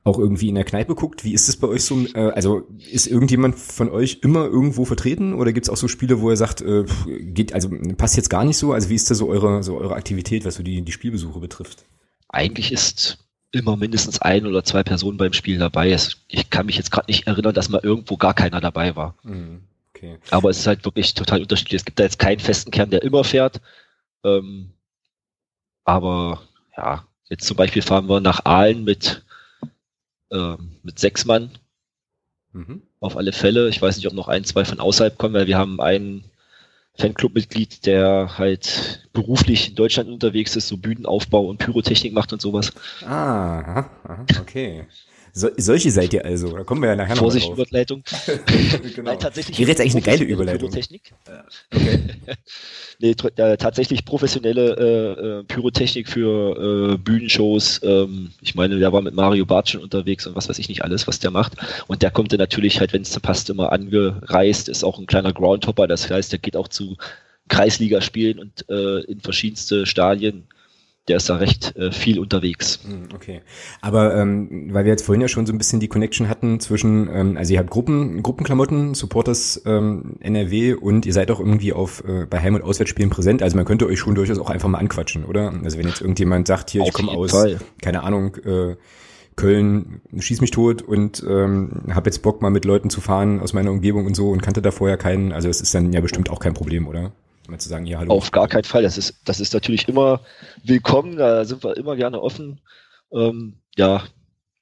auch 0.07 0.17
irgendwie 0.17 0.47
in 0.47 0.55
der 0.55 0.63
Kneipe 0.63 0.95
guckt. 0.95 1.23
Wie 1.23 1.33
ist 1.33 1.49
es 1.49 1.57
bei 1.57 1.67
euch 1.67 1.83
so? 1.83 2.05
Äh, 2.13 2.31
also 2.31 2.67
ist 2.91 3.07
irgendjemand 3.07 3.55
von 3.55 3.89
euch 3.89 4.19
immer 4.21 4.45
irgendwo 4.45 4.85
vertreten 4.85 5.33
oder 5.33 5.51
gibt 5.51 5.67
es 5.67 5.69
auch 5.69 5.77
so 5.77 5.87
Spiele, 5.87 6.21
wo 6.21 6.29
ihr 6.31 6.37
sagt, 6.37 6.61
äh, 6.61 6.85
geht, 7.05 7.53
also 7.53 7.69
passt 7.97 8.15
jetzt 8.15 8.29
gar 8.29 8.45
nicht 8.45 8.57
so? 8.57 8.71
Also 8.71 8.89
wie 8.89 8.95
ist 8.95 9.11
da 9.11 9.15
so 9.15 9.27
eure, 9.27 9.61
so 9.63 9.77
eure 9.77 9.95
Aktivität, 9.95 10.45
was 10.45 10.55
so 10.55 10.63
die, 10.63 10.81
die 10.81 10.91
Spielbesuche 10.91 11.39
betrifft? 11.39 11.85
Eigentlich 12.29 12.71
ist 12.71 13.19
immer 13.51 13.75
mindestens 13.75 14.19
ein 14.19 14.45
oder 14.45 14.63
zwei 14.63 14.83
Personen 14.83 15.17
beim 15.17 15.33
Spiel 15.33 15.57
dabei. 15.57 15.95
Ich 16.27 16.49
kann 16.49 16.65
mich 16.65 16.77
jetzt 16.77 16.91
gerade 16.91 17.07
nicht 17.07 17.27
erinnern, 17.27 17.53
dass 17.53 17.69
mal 17.69 17.81
irgendwo 17.83 18.17
gar 18.17 18.33
keiner 18.33 18.61
dabei 18.61 18.95
war. 18.95 19.15
Mhm. 19.23 19.61
Okay. 19.97 20.17
Aber 20.29 20.49
es 20.49 20.59
ist 20.59 20.67
halt 20.67 20.85
wirklich 20.85 21.13
total 21.13 21.41
unterschiedlich. 21.41 21.81
Es 21.81 21.85
gibt 21.85 21.99
da 21.99 22.03
jetzt 22.03 22.19
keinen 22.19 22.39
festen 22.39 22.71
Kern, 22.71 22.91
der 22.91 23.01
immer 23.01 23.23
fährt. 23.23 23.61
Ähm, 24.23 24.71
aber 25.83 26.41
ja, 26.75 27.05
jetzt 27.29 27.45
zum 27.45 27.57
Beispiel 27.57 27.81
fahren 27.81 28.07
wir 28.07 28.19
nach 28.19 28.45
Aalen 28.45 28.83
mit, 28.83 29.23
ähm, 30.31 30.75
mit 30.83 30.99
sechs 30.99 31.25
Mann. 31.25 31.51
Mhm. 32.53 32.83
Auf 32.99 33.17
alle 33.17 33.33
Fälle. 33.33 33.69
Ich 33.69 33.81
weiß 33.81 33.97
nicht, 33.97 34.07
ob 34.07 34.13
noch 34.13 34.27
ein, 34.27 34.43
zwei 34.43 34.65
von 34.65 34.79
außerhalb 34.79 35.17
kommen, 35.17 35.33
weil 35.33 35.47
wir 35.47 35.57
haben 35.57 35.81
einen 35.81 36.23
Fanclub-Mitglied, 36.95 37.85
der 37.85 38.37
halt 38.37 39.07
beruflich 39.13 39.69
in 39.69 39.75
Deutschland 39.75 40.09
unterwegs 40.09 40.55
ist, 40.55 40.67
so 40.67 40.77
Bühnenaufbau 40.77 41.45
und 41.45 41.57
Pyrotechnik 41.57 42.13
macht 42.13 42.33
und 42.33 42.41
sowas. 42.41 42.71
Ah, 43.05 43.85
okay. 44.39 44.87
So, 45.37 45.49
solche 45.55 45.91
seid 45.91 46.13
ihr 46.13 46.25
also. 46.25 46.49
Da 46.49 46.63
kommen 46.63 46.81
wir 46.81 46.89
ja 46.89 46.95
nachher 46.95 47.13
noch 47.13 47.21
Vorsicht, 47.21 47.47
drauf. 47.47 47.59
Überleitung. 47.59 48.03
genau. 48.95 49.11
Nein, 49.11 49.19
tatsächlich. 49.19 49.59
Wäre 49.59 49.69
jetzt 49.69 49.79
eigentlich 49.81 49.93
eine 49.93 50.01
geile 50.01 50.23
Überleitung. 50.23 50.71
Pyrotechnik. 50.71 51.13
Okay. 51.71 51.99
nee, 52.99 53.11
äh, 53.11 53.57
tatsächlich 53.57 54.03
professionelle 54.03 54.75
äh, 54.75 55.21
äh, 55.41 55.43
Pyrotechnik 55.43 56.09
für 56.09 56.93
äh, 56.93 56.97
Bühnenshows. 56.97 57.81
Ähm, 57.83 58.31
ich 58.41 58.55
meine, 58.55 58.79
der 58.79 58.91
war 58.91 59.03
mit 59.03 59.13
Mario 59.13 59.45
Barth 59.45 59.69
schon 59.69 59.83
unterwegs 59.83 60.25
und 60.25 60.35
was 60.35 60.49
weiß 60.49 60.57
ich 60.57 60.69
nicht 60.69 60.83
alles, 60.83 61.07
was 61.07 61.19
der 61.19 61.29
macht. 61.29 61.53
Und 61.85 62.01
der 62.01 62.09
kommt 62.09 62.31
dann 62.31 62.39
natürlich 62.39 62.79
halt, 62.79 62.93
wenn 62.93 63.03
es 63.03 63.19
passt, 63.19 63.51
immer 63.51 63.71
angereist, 63.71 64.69
ist 64.69 64.83
auch 64.83 64.97
ein 64.97 65.05
kleiner 65.05 65.33
Groundhopper. 65.33 65.85
Das 65.85 66.09
heißt, 66.09 66.31
der 66.31 66.39
geht 66.39 66.57
auch 66.57 66.67
zu 66.67 66.97
Kreisligaspielen 67.47 68.39
und 68.39 68.67
äh, 68.69 69.01
in 69.01 69.21
verschiedenste 69.21 69.85
Stadien 69.85 70.47
der 71.07 71.17
ist 71.17 71.29
da 71.29 71.37
recht 71.37 71.75
äh, 71.77 71.91
viel 71.91 72.19
unterwegs. 72.19 72.79
Hm, 72.85 73.09
okay. 73.15 73.41
Aber 73.81 74.15
ähm, 74.15 74.69
weil 74.73 74.85
wir 74.85 74.91
jetzt 74.91 75.05
vorhin 75.05 75.21
ja 75.21 75.27
schon 75.27 75.45
so 75.45 75.53
ein 75.53 75.57
bisschen 75.57 75.79
die 75.79 75.87
Connection 75.87 76.27
hatten 76.27 76.59
zwischen, 76.59 77.09
ähm, 77.11 77.37
also 77.37 77.53
ihr 77.53 77.59
habt 77.59 77.69
Gruppen, 77.69 78.21
Gruppenklamotten, 78.23 78.93
Supporters 78.93 79.61
ähm, 79.65 80.17
NRW 80.19 80.73
und 80.73 81.05
ihr 81.05 81.13
seid 81.13 81.31
auch 81.31 81.39
irgendwie 81.39 81.73
auf 81.73 82.03
äh, 82.07 82.25
bei 82.25 82.41
Heim- 82.41 82.55
und 82.55 82.63
Auswärtsspielen 82.63 83.09
präsent. 83.09 83.41
Also 83.41 83.55
man 83.55 83.65
könnte 83.65 83.87
euch 83.87 83.99
schon 83.99 84.15
durchaus 84.15 84.39
auch 84.39 84.49
einfach 84.49 84.69
mal 84.69 84.79
anquatschen, 84.79 85.23
oder? 85.23 85.53
Also 85.63 85.77
wenn 85.77 85.87
jetzt 85.87 86.01
irgendjemand 86.01 86.47
sagt, 86.47 86.71
hier, 86.71 86.81
auf 86.81 86.89
ich 86.89 86.93
komme 86.93 87.11
aus, 87.11 87.31
Fall. 87.31 87.59
keine 87.81 88.03
Ahnung, 88.03 88.35
äh, 88.45 88.75
Köln, 89.37 90.01
schieß 90.17 90.41
mich 90.41 90.51
tot 90.51 90.81
und 90.81 91.23
ähm, 91.29 91.83
habe 91.91 92.09
jetzt 92.09 92.23
Bock 92.23 92.41
mal 92.41 92.49
mit 92.49 92.65
Leuten 92.65 92.89
zu 92.89 93.01
fahren 93.01 93.39
aus 93.39 93.53
meiner 93.53 93.71
Umgebung 93.71 94.07
und 94.07 94.15
so 94.15 94.31
und 94.31 94.41
kannte 94.41 94.63
da 94.63 94.71
vorher 94.71 94.97
keinen. 94.97 95.31
Also 95.31 95.47
es 95.47 95.61
ist 95.61 95.73
dann 95.75 95.93
ja 95.93 96.01
bestimmt 96.01 96.31
auch 96.31 96.39
kein 96.39 96.55
Problem, 96.55 96.87
oder? 96.87 97.13
Mal 97.47 97.59
zu 97.59 97.69
sagen, 97.69 97.85
ja, 97.85 97.99
hallo. 97.99 98.11
Auf 98.11 98.31
gar 98.31 98.47
keinen 98.47 98.65
Fall. 98.65 98.83
Das 98.83 98.97
ist, 98.97 99.21
das 99.25 99.39
ist 99.39 99.53
natürlich 99.53 99.87
immer 99.87 100.21
willkommen. 100.63 101.17
Da 101.17 101.45
sind 101.45 101.63
wir 101.63 101.77
immer 101.77 101.95
gerne 101.95 102.21
offen. 102.21 102.59
Ähm, 103.11 103.55
ja, 103.75 104.03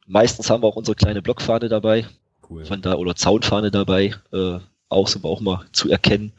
meistens 0.05 0.49
haben 0.49 0.63
wir 0.63 0.67
auch 0.67 0.75
unsere 0.75 0.95
kleine 0.95 1.21
Blockfahne 1.21 1.67
dabei. 1.67 2.05
Cool. 2.47 2.65
Von 2.65 2.81
da, 2.81 2.95
oder 2.95 3.15
Zaunfahne 3.15 3.71
dabei. 3.71 4.13
Äh, 4.31 4.59
auch 4.89 5.07
sind 5.07 5.23
wir 5.23 5.29
auch 5.29 5.41
mal 5.41 5.65
zu 5.71 5.89
erkennen. 5.89 6.31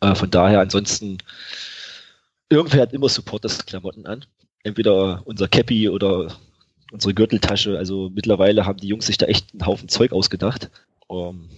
Äh, 0.00 0.14
von 0.14 0.30
daher, 0.30 0.60
ansonsten, 0.60 1.18
irgendwer 2.50 2.82
hat 2.82 2.92
immer 2.92 3.08
Supporters-Klamotten 3.08 4.06
an. 4.06 4.24
Entweder 4.62 5.22
unser 5.24 5.48
Cappy 5.48 5.88
oder 5.88 6.36
unsere 6.92 7.14
Gürteltasche. 7.14 7.78
Also 7.78 8.10
mittlerweile 8.14 8.66
haben 8.66 8.78
die 8.78 8.88
Jungs 8.88 9.06
sich 9.06 9.16
da 9.16 9.26
echt 9.26 9.52
einen 9.52 9.66
Haufen 9.66 9.88
Zeug 9.88 10.12
ausgedacht. 10.12 10.70
Ähm, 11.10 11.48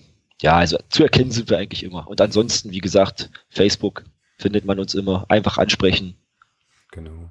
ja, 0.43 0.57
also 0.57 0.79
zu 0.89 1.03
erkennen 1.03 1.31
sind 1.31 1.51
wir 1.51 1.59
eigentlich 1.59 1.83
immer. 1.83 2.09
Und 2.09 2.21
ansonsten, 2.21 2.71
wie 2.71 2.81
gesagt, 2.81 3.31
Facebook 3.49 4.05
findet 4.39 4.65
man 4.65 4.79
uns 4.79 4.95
immer. 4.95 5.27
Einfach 5.29 5.59
ansprechen. 5.59 6.17
Genau. 6.93 7.31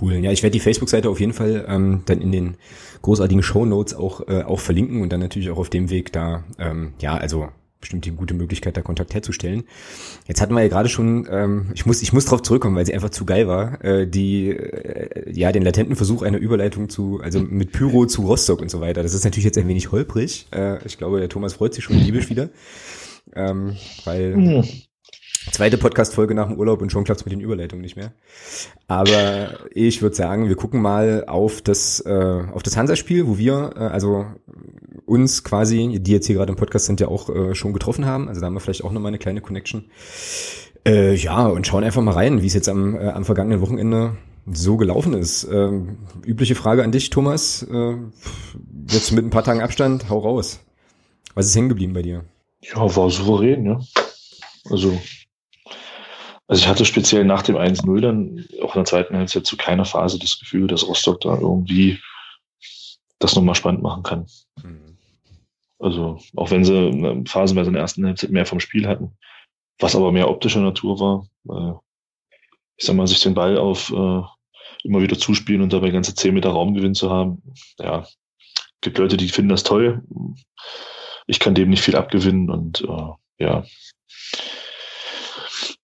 Cool. 0.00 0.14
Ja, 0.14 0.32
ich 0.32 0.42
werde 0.42 0.52
die 0.52 0.60
Facebook-Seite 0.60 1.08
auf 1.10 1.20
jeden 1.20 1.32
Fall 1.32 1.64
ähm, 1.68 2.02
dann 2.06 2.20
in 2.20 2.32
den 2.32 2.56
großartigen 3.02 3.42
Show 3.42 3.66
Notes 3.66 3.94
auch, 3.94 4.26
äh, 4.28 4.42
auch 4.42 4.60
verlinken 4.60 5.02
und 5.02 5.10
dann 5.10 5.20
natürlich 5.20 5.50
auch 5.50 5.58
auf 5.58 5.70
dem 5.70 5.90
Weg 5.90 6.12
da, 6.12 6.44
ähm, 6.58 6.94
ja, 7.00 7.16
also 7.16 7.48
bestimmt 7.80 8.04
die 8.04 8.10
gute 8.10 8.34
Möglichkeit, 8.34 8.76
da 8.76 8.82
Kontakt 8.82 9.14
herzustellen. 9.14 9.64
Jetzt 10.26 10.40
hatten 10.40 10.54
wir 10.54 10.62
ja 10.62 10.68
gerade 10.68 10.88
schon, 10.88 11.26
ähm, 11.30 11.70
ich 11.74 11.86
muss, 11.86 12.02
ich 12.02 12.12
muss 12.12 12.24
drauf 12.24 12.42
zurückkommen, 12.42 12.76
weil 12.76 12.86
sie 12.86 12.94
einfach 12.94 13.10
zu 13.10 13.24
geil 13.24 13.46
war, 13.48 13.84
äh, 13.84 14.06
die, 14.06 14.50
äh, 14.50 15.30
ja, 15.32 15.52
den 15.52 15.62
latenten 15.62 15.96
Versuch 15.96 16.22
einer 16.22 16.38
Überleitung 16.38 16.88
zu, 16.88 17.20
also 17.22 17.40
mit 17.40 17.72
Pyro 17.72 18.06
zu 18.06 18.22
Rostock 18.22 18.60
und 18.60 18.70
so 18.70 18.80
weiter. 18.80 19.02
Das 19.02 19.14
ist 19.14 19.24
natürlich 19.24 19.44
jetzt 19.44 19.58
ein 19.58 19.68
wenig 19.68 19.92
holprig. 19.92 20.46
Äh, 20.52 20.84
ich 20.86 20.98
glaube, 20.98 21.20
der 21.20 21.28
Thomas 21.28 21.54
freut 21.54 21.74
sich 21.74 21.84
schon 21.84 21.96
liebisch 21.96 22.30
wieder. 22.30 22.50
Ähm, 23.34 23.76
weil 24.04 24.36
mhm. 24.36 24.64
Zweite 25.50 25.78
Podcast-Folge 25.78 26.34
nach 26.34 26.48
dem 26.48 26.58
Urlaub 26.58 26.82
und 26.82 26.90
schon 26.90 27.04
klappt 27.04 27.20
es 27.20 27.24
mit 27.24 27.32
den 27.32 27.40
Überleitungen 27.40 27.82
nicht 27.82 27.96
mehr. 27.96 28.12
Aber 28.88 29.58
ich 29.70 30.02
würde 30.02 30.16
sagen, 30.16 30.48
wir 30.48 30.56
gucken 30.56 30.82
mal 30.82 31.24
auf 31.26 31.62
das, 31.62 32.00
äh, 32.00 32.42
auf 32.52 32.64
das 32.64 32.76
Hansa-Spiel, 32.76 33.28
wo 33.28 33.38
wir, 33.38 33.72
äh, 33.76 33.78
also 33.78 34.26
uns 35.06 35.44
quasi, 35.44 35.98
die 36.00 36.12
jetzt 36.12 36.26
hier 36.26 36.36
gerade 36.36 36.52
im 36.52 36.56
Podcast 36.56 36.86
sind, 36.86 37.00
ja 37.00 37.08
auch 37.08 37.28
äh, 37.30 37.54
schon 37.54 37.72
getroffen 37.72 38.06
haben. 38.06 38.28
Also 38.28 38.40
da 38.40 38.46
haben 38.46 38.54
wir 38.54 38.60
vielleicht 38.60 38.84
auch 38.84 38.92
nochmal 38.92 39.10
eine 39.10 39.18
kleine 39.18 39.40
Connection. 39.40 39.86
Äh, 40.86 41.14
ja, 41.14 41.46
und 41.46 41.66
schauen 41.66 41.84
einfach 41.84 42.02
mal 42.02 42.12
rein, 42.12 42.42
wie 42.42 42.46
es 42.46 42.54
jetzt 42.54 42.68
am, 42.68 42.94
äh, 42.96 43.08
am 43.08 43.24
vergangenen 43.24 43.60
Wochenende 43.60 44.16
so 44.46 44.76
gelaufen 44.76 45.14
ist. 45.14 45.44
Ähm, 45.44 45.98
übliche 46.24 46.54
Frage 46.54 46.84
an 46.84 46.92
dich, 46.92 47.10
Thomas. 47.10 47.62
Äh, 47.62 47.96
jetzt 48.90 49.12
mit 49.12 49.24
ein 49.24 49.30
paar 49.30 49.44
Tagen 49.44 49.62
Abstand, 49.62 50.08
hau 50.08 50.18
raus. 50.18 50.60
Was 51.34 51.46
ist 51.46 51.56
hängen 51.56 51.68
geblieben 51.68 51.92
bei 51.92 52.02
dir? 52.02 52.24
Ja, 52.62 52.96
war 52.96 53.10
souverän, 53.10 53.64
ja. 53.66 53.80
Also 54.70 54.98
Also 56.48 56.62
ich 56.62 56.68
hatte 56.68 56.84
speziell 56.84 57.24
nach 57.24 57.42
dem 57.42 57.56
1-0 57.56 58.00
dann 58.00 58.44
auch 58.62 58.74
in 58.74 58.80
der 58.80 58.84
zweiten 58.84 59.16
Halbzeit 59.16 59.46
zu 59.46 59.56
keiner 59.56 59.84
Phase 59.84 60.18
das 60.18 60.38
Gefühl, 60.38 60.68
dass 60.68 60.86
Rostock 60.86 61.20
da 61.20 61.36
irgendwie 61.38 61.98
das 63.18 63.34
nochmal 63.34 63.54
spannend 63.54 63.82
machen 63.82 64.02
kann. 64.02 64.26
Also 65.78 66.18
auch 66.36 66.50
wenn 66.50 66.64
sie 66.64 67.24
phasenweise 67.26 67.68
in 67.68 67.74
der 67.74 67.82
ersten 67.82 68.06
Halbzeit 68.06 68.30
mehr 68.30 68.46
vom 68.46 68.60
Spiel 68.60 68.86
hatten, 68.86 69.16
was 69.78 69.94
aber 69.94 70.12
mehr 70.12 70.30
optischer 70.30 70.60
Natur 70.60 71.00
war. 71.00 71.28
Äh, 71.48 71.78
ich 72.78 72.86
sag 72.86 72.96
mal, 72.96 73.06
sich 73.06 73.20
den 73.20 73.34
Ball 73.34 73.58
auf 73.58 73.90
äh, 73.90 74.22
immer 74.84 75.00
wieder 75.00 75.18
zuspielen 75.18 75.62
und 75.62 75.72
dabei 75.72 75.90
ganze 75.90 76.14
10 76.14 76.34
Meter 76.34 76.50
Raumgewinn 76.50 76.94
zu 76.94 77.10
haben. 77.10 77.42
Ja, 77.78 78.06
gibt 78.80 78.98
Leute, 78.98 79.16
die 79.16 79.28
finden 79.28 79.50
das 79.50 79.64
toll. 79.64 80.02
Ich 81.26 81.40
kann 81.40 81.54
dem 81.54 81.70
nicht 81.70 81.82
viel 81.82 81.96
abgewinnen 81.96 82.50
und 82.50 82.82
äh, 82.82 83.44
ja. 83.44 83.64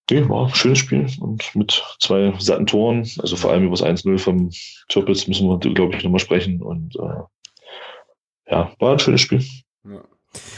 Nee, 0.09 0.29
war 0.29 0.47
ein 0.47 0.55
schönes 0.55 0.79
Spiel 0.79 1.07
und 1.19 1.55
mit 1.55 1.83
zwei 1.99 2.33
satten 2.37 2.67
Toren, 2.67 3.09
also 3.19 3.35
vor 3.35 3.51
allem 3.51 3.63
über 3.63 3.75
das 3.75 3.83
1-0 3.83 4.19
vom 4.19 4.51
Türpitz 4.89 5.27
müssen 5.27 5.47
wir, 5.47 5.57
glaube 5.57 5.95
ich, 5.95 6.03
nochmal 6.03 6.19
sprechen 6.19 6.61
und 6.61 6.95
äh, 6.97 8.51
ja, 8.51 8.73
war 8.79 8.91
ein 8.91 8.99
schönes 8.99 9.21
Spiel. 9.21 9.43
Ja. 9.85 10.01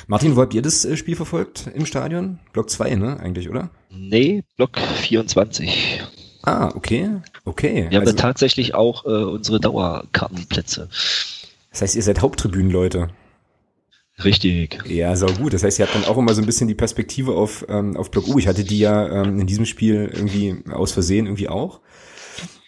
Martin, 0.07 0.35
wo 0.35 0.41
habt 0.41 0.53
ihr 0.53 0.61
das 0.61 0.85
äh, 0.85 0.95
Spiel 0.95 1.15
verfolgt 1.15 1.67
im 1.73 1.85
Stadion? 1.85 2.39
Block 2.53 2.69
2, 2.69 2.95
ne, 2.95 3.19
eigentlich, 3.19 3.49
oder? 3.49 3.69
Nee, 3.89 4.43
Block 4.55 4.79
24. 4.79 6.03
Ah, 6.43 6.71
okay, 6.75 7.09
okay. 7.43 7.87
Wir 7.89 7.99
also, 7.99 8.11
haben 8.11 8.17
tatsächlich 8.17 8.75
auch 8.75 9.05
äh, 9.05 9.09
unsere 9.09 9.59
Dauerkartenplätze. 9.59 10.89
Das 11.71 11.81
heißt, 11.81 11.95
ihr 11.95 12.03
seid 12.03 12.21
Haupttribünenleute. 12.21 13.09
Richtig. 14.23 14.81
Ja, 14.85 15.15
sau 15.15 15.27
gut. 15.27 15.53
Das 15.53 15.63
heißt, 15.63 15.79
ihr 15.79 15.85
habt 15.85 15.95
dann 15.95 16.05
auch 16.05 16.17
immer 16.17 16.33
so 16.33 16.41
ein 16.41 16.45
bisschen 16.45 16.67
die 16.67 16.75
Perspektive 16.75 17.33
auf, 17.33 17.65
ähm, 17.67 17.97
auf 17.97 18.11
Block 18.11 18.27
U. 18.27 18.37
Ich 18.37 18.47
hatte 18.47 18.63
die 18.63 18.79
ja 18.79 19.23
ähm, 19.23 19.39
in 19.39 19.47
diesem 19.47 19.65
Spiel 19.65 20.09
irgendwie 20.13 20.63
aus 20.71 20.93
Versehen 20.93 21.25
irgendwie 21.25 21.49
auch. 21.49 21.81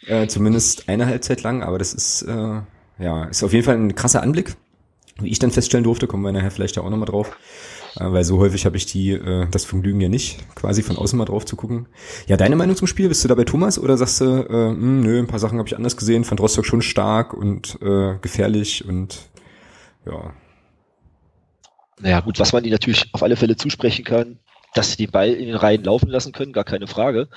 Äh, 0.07 0.27
zumindest 0.27 0.89
eine 0.89 1.05
Halbzeit 1.05 1.43
lang, 1.43 1.63
aber 1.63 1.77
das 1.77 1.93
ist, 1.93 2.23
äh, 2.23 2.61
ja, 2.99 3.25
ist 3.25 3.43
auf 3.43 3.53
jeden 3.53 3.63
Fall 3.63 3.75
ein 3.75 3.95
krasser 3.95 4.23
Anblick. 4.23 4.55
Wie 5.19 5.29
ich 5.29 5.39
dann 5.39 5.51
feststellen 5.51 5.83
durfte, 5.83 6.07
kommen 6.07 6.23
wir 6.23 6.31
nachher 6.31 6.51
vielleicht 6.51 6.75
ja 6.75 6.83
auch 6.83 6.89
nochmal 6.89 7.07
drauf. 7.07 7.35
Äh, 7.99 8.11
weil 8.11 8.23
so 8.23 8.39
häufig 8.39 8.65
habe 8.65 8.77
ich 8.77 8.85
die, 8.85 9.11
äh, 9.11 9.47
das 9.49 9.65
Vergnügen 9.65 10.01
ja 10.01 10.09
nicht, 10.09 10.43
quasi 10.55 10.83
von 10.83 10.97
außen 10.97 11.17
mal 11.17 11.25
drauf 11.25 11.45
zu 11.45 11.55
gucken. 11.55 11.87
Ja, 12.27 12.37
deine 12.37 12.55
Meinung 12.55 12.75
zum 12.75 12.87
Spiel, 12.87 13.07
bist 13.07 13.23
du 13.23 13.27
dabei 13.27 13.43
Thomas 13.43 13.79
oder 13.79 13.97
sagst 13.97 14.21
du, 14.21 14.25
äh, 14.25 14.71
mh, 14.71 14.71
hm, 14.71 15.01
nö, 15.01 15.19
ein 15.19 15.27
paar 15.27 15.39
Sachen 15.39 15.57
habe 15.57 15.67
ich 15.67 15.75
anders 15.75 15.97
gesehen, 15.97 16.23
fand 16.23 16.39
Rostock 16.39 16.65
schon 16.65 16.81
stark 16.81 17.33
und 17.33 17.79
äh, 17.81 18.17
gefährlich 18.21 18.85
und 18.85 19.29
ja. 20.05 20.33
Naja, 21.99 22.19
gut, 22.19 22.39
was 22.39 22.53
man 22.53 22.63
ihnen 22.63 22.73
natürlich 22.73 23.13
auf 23.13 23.23
alle 23.23 23.35
Fälle 23.35 23.55
zusprechen 23.55 24.05
kann, 24.05 24.39
dass 24.75 24.91
sie 24.91 24.97
den 24.97 25.11
Ball 25.11 25.33
in 25.33 25.47
den 25.47 25.55
Reihen 25.55 25.83
laufen 25.83 26.09
lassen 26.09 26.31
können, 26.31 26.53
gar 26.53 26.63
keine 26.63 26.87
Frage. 26.87 27.27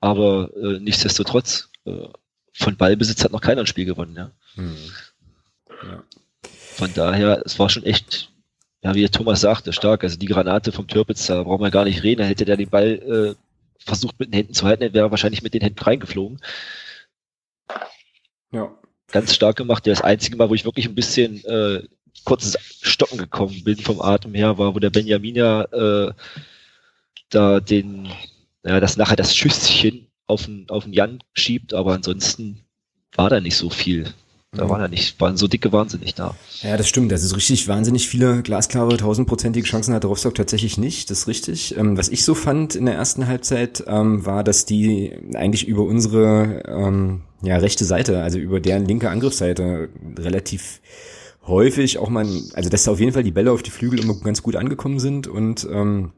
Aber 0.00 0.50
äh, 0.56 0.78
nichtsdestotrotz, 0.80 1.70
äh, 1.86 2.08
von 2.52 2.76
Ballbesitz 2.76 3.24
hat 3.24 3.32
noch 3.32 3.40
keiner 3.40 3.60
ein 3.60 3.66
Spiel 3.66 3.86
gewonnen, 3.86 4.16
ja. 4.16 4.30
Hm. 4.54 4.76
ja. 5.84 6.02
Von 6.80 6.94
daher, 6.94 7.42
es 7.44 7.58
war 7.58 7.68
schon 7.68 7.84
echt 7.84 8.30
ja, 8.82 8.94
wie 8.94 9.06
Thomas 9.08 9.42
sagte, 9.42 9.72
stark. 9.72 10.02
Also 10.02 10.16
die 10.16 10.26
Granate 10.26 10.72
vom 10.72 10.86
Türpitz, 10.86 11.26
da 11.26 11.42
brauchen 11.42 11.62
wir 11.62 11.70
gar 11.70 11.84
nicht 11.84 12.02
reden. 12.02 12.22
Da 12.22 12.26
hätte 12.26 12.46
der 12.46 12.56
den 12.56 12.70
Ball 12.70 13.36
äh, 13.36 13.84
versucht 13.84 14.18
mit 14.18 14.30
den 14.30 14.34
Händen 14.34 14.54
zu 14.54 14.66
halten, 14.66 14.84
dann 14.84 14.94
wäre 14.94 15.08
er 15.08 15.10
wahrscheinlich 15.10 15.42
mit 15.42 15.52
den 15.52 15.60
Händen 15.60 15.80
reingeflogen. 15.80 16.40
Ja. 18.52 18.74
Ganz 19.12 19.34
stark 19.34 19.56
gemacht. 19.56 19.86
Das 19.86 20.00
einzige 20.00 20.36
Mal, 20.36 20.48
wo 20.48 20.54
ich 20.54 20.64
wirklich 20.64 20.86
ein 20.86 20.94
bisschen 20.94 21.44
äh, 21.44 21.82
kurzes 22.24 22.56
Stocken 22.80 23.18
gekommen 23.18 23.62
bin 23.64 23.76
vom 23.76 24.00
Atem 24.00 24.34
her, 24.34 24.56
war, 24.56 24.74
wo 24.74 24.78
der 24.78 24.90
Benjamin 24.90 25.34
ja 25.34 25.62
äh, 25.64 26.12
da 27.28 27.60
den, 27.60 28.08
ja, 28.64 28.80
das 28.80 28.96
nachher 28.96 29.16
das 29.16 29.36
Schüsschen 29.36 30.06
auf 30.26 30.46
den, 30.46 30.70
auf 30.70 30.84
den 30.84 30.94
Jan 30.94 31.22
schiebt, 31.34 31.74
aber 31.74 31.92
ansonsten 31.92 32.64
war 33.14 33.28
da 33.28 33.40
nicht 33.40 33.56
so 33.56 33.68
viel. 33.68 34.14
Da 34.52 34.68
waren 34.68 34.80
ja 34.80 34.88
nicht, 34.88 35.20
waren 35.20 35.36
so 35.36 35.46
dicke 35.46 35.70
wahnsinnig 35.70 36.16
da. 36.16 36.34
Ja, 36.62 36.76
das 36.76 36.88
stimmt. 36.88 37.12
Also 37.12 37.28
so 37.28 37.36
richtig 37.36 37.68
wahnsinnig 37.68 38.08
viele 38.08 38.42
glasklare, 38.42 38.96
tausendprozentige 38.96 39.64
Chancen 39.64 39.94
hatte 39.94 40.08
Rostock 40.08 40.34
tatsächlich 40.34 40.76
nicht. 40.76 41.08
Das 41.08 41.20
ist 41.20 41.28
richtig. 41.28 41.76
Ähm, 41.76 41.96
was 41.96 42.08
ich 42.08 42.24
so 42.24 42.34
fand 42.34 42.74
in 42.74 42.86
der 42.86 42.96
ersten 42.96 43.28
Halbzeit, 43.28 43.84
ähm, 43.86 44.26
war, 44.26 44.42
dass 44.42 44.64
die 44.64 45.12
eigentlich 45.34 45.68
über 45.68 45.84
unsere 45.84 46.64
ähm, 46.66 47.20
ja, 47.42 47.58
rechte 47.58 47.84
Seite, 47.84 48.24
also 48.24 48.38
über 48.38 48.58
deren 48.58 48.86
linke 48.86 49.08
Angriffsseite 49.08 49.88
relativ 50.18 50.80
häufig 51.46 51.98
auch 51.98 52.08
mal, 52.08 52.26
also 52.54 52.70
dass 52.70 52.82
da 52.84 52.90
auf 52.90 53.00
jeden 53.00 53.12
Fall 53.12 53.22
die 53.22 53.30
Bälle 53.30 53.52
auf 53.52 53.62
die 53.62 53.70
Flügel 53.70 54.00
immer 54.00 54.18
ganz 54.18 54.42
gut 54.42 54.56
angekommen 54.56 54.98
sind 54.98 55.28
und 55.28 55.66
ähm, 55.70 56.10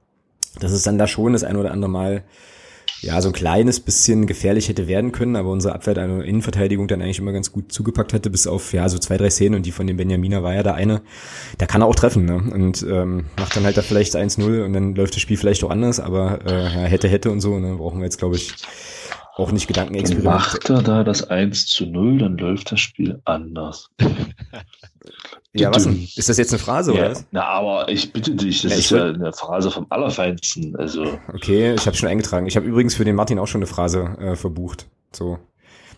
dass 0.58 0.72
es 0.72 0.82
dann 0.82 0.96
da 0.96 1.06
schon 1.06 1.34
das 1.34 1.44
ein 1.44 1.56
oder 1.56 1.70
andere 1.70 1.90
Mal 1.90 2.24
ja, 3.02 3.20
so 3.20 3.30
ein 3.30 3.32
kleines 3.32 3.80
bisschen 3.80 4.28
gefährlich 4.28 4.68
hätte 4.68 4.86
werden 4.86 5.10
können, 5.10 5.34
aber 5.34 5.50
unsere 5.50 5.74
Abwehr, 5.74 5.98
eine 5.98 6.22
Innenverteidigung 6.22 6.86
dann 6.86 7.02
eigentlich 7.02 7.18
immer 7.18 7.32
ganz 7.32 7.50
gut 7.50 7.72
zugepackt 7.72 8.12
hatte, 8.12 8.30
bis 8.30 8.46
auf 8.46 8.72
ja 8.72 8.88
so 8.88 8.96
zwei, 8.98 9.16
drei 9.16 9.28
Szenen 9.28 9.56
und 9.56 9.66
die 9.66 9.72
von 9.72 9.88
dem 9.88 9.96
Benjaminer 9.96 10.44
war 10.44 10.54
ja 10.54 10.62
da 10.62 10.74
eine. 10.74 11.02
Da 11.58 11.66
kann 11.66 11.82
er 11.82 11.88
auch 11.88 11.96
treffen, 11.96 12.24
ne? 12.24 12.36
Und 12.36 12.86
ähm, 12.88 13.24
macht 13.40 13.56
dann 13.56 13.64
halt 13.64 13.76
da 13.76 13.82
vielleicht 13.82 14.14
1-0 14.14 14.64
und 14.64 14.72
dann 14.72 14.94
läuft 14.94 15.16
das 15.16 15.20
Spiel 15.20 15.36
vielleicht 15.36 15.64
auch 15.64 15.70
anders, 15.70 15.98
aber 15.98 16.46
äh, 16.46 16.62
ja, 16.62 16.68
hätte, 16.84 17.08
hätte 17.08 17.32
und 17.32 17.40
so, 17.40 17.58
ne? 17.58 17.74
Brauchen 17.74 17.98
wir 17.98 18.04
jetzt, 18.04 18.18
glaube 18.18 18.36
ich, 18.36 18.54
auch 19.36 19.52
nicht 19.52 19.66
Gedankenexperiment. 19.66 20.24
Macht 20.24 20.70
er 20.70 20.82
da 20.82 21.04
das 21.04 21.28
1 21.28 21.66
zu 21.66 21.86
0, 21.86 22.18
dann 22.18 22.36
läuft 22.36 22.72
das 22.72 22.80
Spiel 22.80 23.20
anders. 23.24 23.90
ja, 25.52 25.74
was 25.74 25.84
denn? 25.84 26.08
Ist 26.16 26.28
das 26.28 26.36
jetzt 26.36 26.52
eine 26.52 26.58
Phrase, 26.58 26.92
ja, 26.92 27.00
oder 27.00 27.10
was? 27.12 27.26
Na, 27.30 27.44
aber 27.44 27.88
ich 27.88 28.12
bitte 28.12 28.34
dich, 28.34 28.62
das 28.62 28.72
ja, 28.72 28.78
ist 28.78 28.90
ja 28.90 29.04
eine 29.04 29.32
Phrase 29.32 29.70
vom 29.70 29.86
Allerfeinsten. 29.88 30.76
Also. 30.76 31.18
Okay, 31.32 31.74
ich 31.74 31.86
habe 31.86 31.96
schon 31.96 32.08
eingetragen. 32.08 32.46
Ich 32.46 32.56
habe 32.56 32.66
übrigens 32.66 32.94
für 32.94 33.04
den 33.04 33.16
Martin 33.16 33.38
auch 33.38 33.46
schon 33.46 33.60
eine 33.60 33.66
Phrase 33.66 34.16
äh, 34.20 34.36
verbucht. 34.36 34.86
So. 35.12 35.38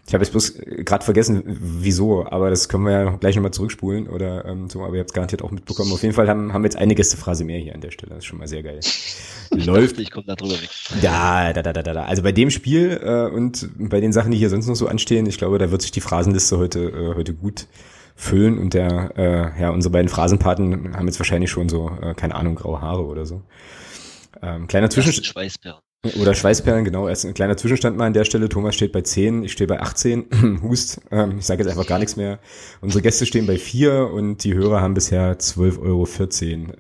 Ich 0.07 0.13
habe 0.13 0.23
jetzt 0.23 0.33
bloß 0.33 0.55
gerade 0.85 1.03
vergessen, 1.03 1.43
wieso, 1.47 2.27
aber 2.27 2.51
das 2.51 2.69
können 2.69 2.85
wir 2.85 2.93
ja 2.93 3.11
gleich 3.17 3.37
nochmal 3.37 3.53
zurückspulen 3.53 4.07
oder 4.07 4.45
ähm, 4.45 4.69
so, 4.69 4.85
aber 4.85 4.95
ihr 4.95 5.01
habt 5.01 5.11
es 5.11 5.15
garantiert 5.15 5.41
auch 5.41 5.51
mitbekommen. 5.51 5.93
Auf 5.93 6.03
jeden 6.03 6.15
Fall 6.15 6.29
haben, 6.29 6.53
haben 6.53 6.63
wir 6.63 6.67
jetzt 6.67 6.77
eine 6.77 6.95
Gästephrase 6.95 7.45
mehr 7.45 7.59
hier 7.59 7.75
an 7.75 7.81
der 7.81 7.91
Stelle. 7.91 8.11
Das 8.11 8.19
ist 8.19 8.27
schon 8.27 8.39
mal 8.39 8.47
sehr 8.47 8.63
geil. 8.63 8.81
Läuft. 9.51 9.99
Ich 9.99 10.11
komme 10.11 10.27
da 10.27 10.35
drüber 10.35 10.55
weg. 10.55 10.69
Da, 11.01 11.55
da, 11.55 11.63
da, 11.63 11.73
da, 11.73 11.83
da. 11.83 12.05
Also 12.05 12.23
bei 12.23 12.33
dem 12.33 12.51
Spiel 12.51 13.01
äh, 13.03 13.35
und 13.35 13.71
bei 13.79 14.01
den 14.01 14.13
Sachen, 14.13 14.31
die 14.31 14.37
hier 14.37 14.51
sonst 14.51 14.67
noch 14.67 14.75
so 14.75 14.89
anstehen, 14.89 15.25
ich 15.27 15.39
glaube, 15.39 15.59
da 15.59 15.71
wird 15.71 15.81
sich 15.81 15.91
die 15.91 16.03
Phrasenliste 16.03 16.59
heute, 16.59 16.81
äh, 16.81 17.15
heute 17.15 17.33
gut 17.33 17.67
füllen 18.15 18.59
und 18.59 18.75
der, 18.75 19.13
äh, 19.17 19.61
ja, 19.61 19.71
unsere 19.71 19.91
beiden 19.93 20.09
Phrasenpaten 20.09 20.97
haben 20.97 21.07
jetzt 21.07 21.19
wahrscheinlich 21.19 21.51
schon 21.51 21.71
so, 21.71 21.91
äh, 22.03 22.15
keine 22.15 22.35
Ahnung, 22.35 22.57
graue 22.57 22.81
Haare 22.81 23.05
oder 23.07 23.25
so. 23.25 23.43
Ähm, 24.43 24.67
kleiner. 24.67 24.91
Schweißperlen. 24.91 25.81
Oder 26.21 26.35
Schweißperlen, 26.35 26.85
genau. 26.85 27.09
Erst 27.09 27.25
ein 27.25 27.35
kleiner 27.35 27.57
Zwischenstand 27.57 27.97
mal 27.97 28.07
an 28.07 28.13
der 28.13 28.25
Stelle. 28.25 28.49
Thomas 28.49 28.75
steht 28.75 28.93
bei 28.93 29.01
10, 29.01 29.45
ich 29.45 29.53
stehe 29.53 29.67
bei 29.67 29.81
18. 29.81 30.61
Hust. 30.63 31.01
Ähm, 31.11 31.39
ich 31.39 31.47
sage 31.47 31.63
jetzt 31.63 31.71
einfach 31.71 31.87
gar 31.87 31.99
nichts 31.99 32.17
mehr. 32.17 32.41
Unsere 32.81 33.03
Gäste 33.03 33.27
stehen 33.27 33.47
bei 33.47 33.59
4 33.59 34.11
und 34.13 34.45
die 34.45 34.55
Hörer 34.55 34.81
haben 34.81 34.95
bisher 34.95 35.39
12,14 35.39 35.81
Euro 35.81 36.07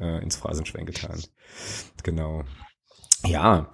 äh, 0.00 0.23
ins 0.23 0.37
Phrasenschwein 0.37 0.87
getan. 0.87 1.23
Genau. 2.02 2.45
Ja, 3.26 3.66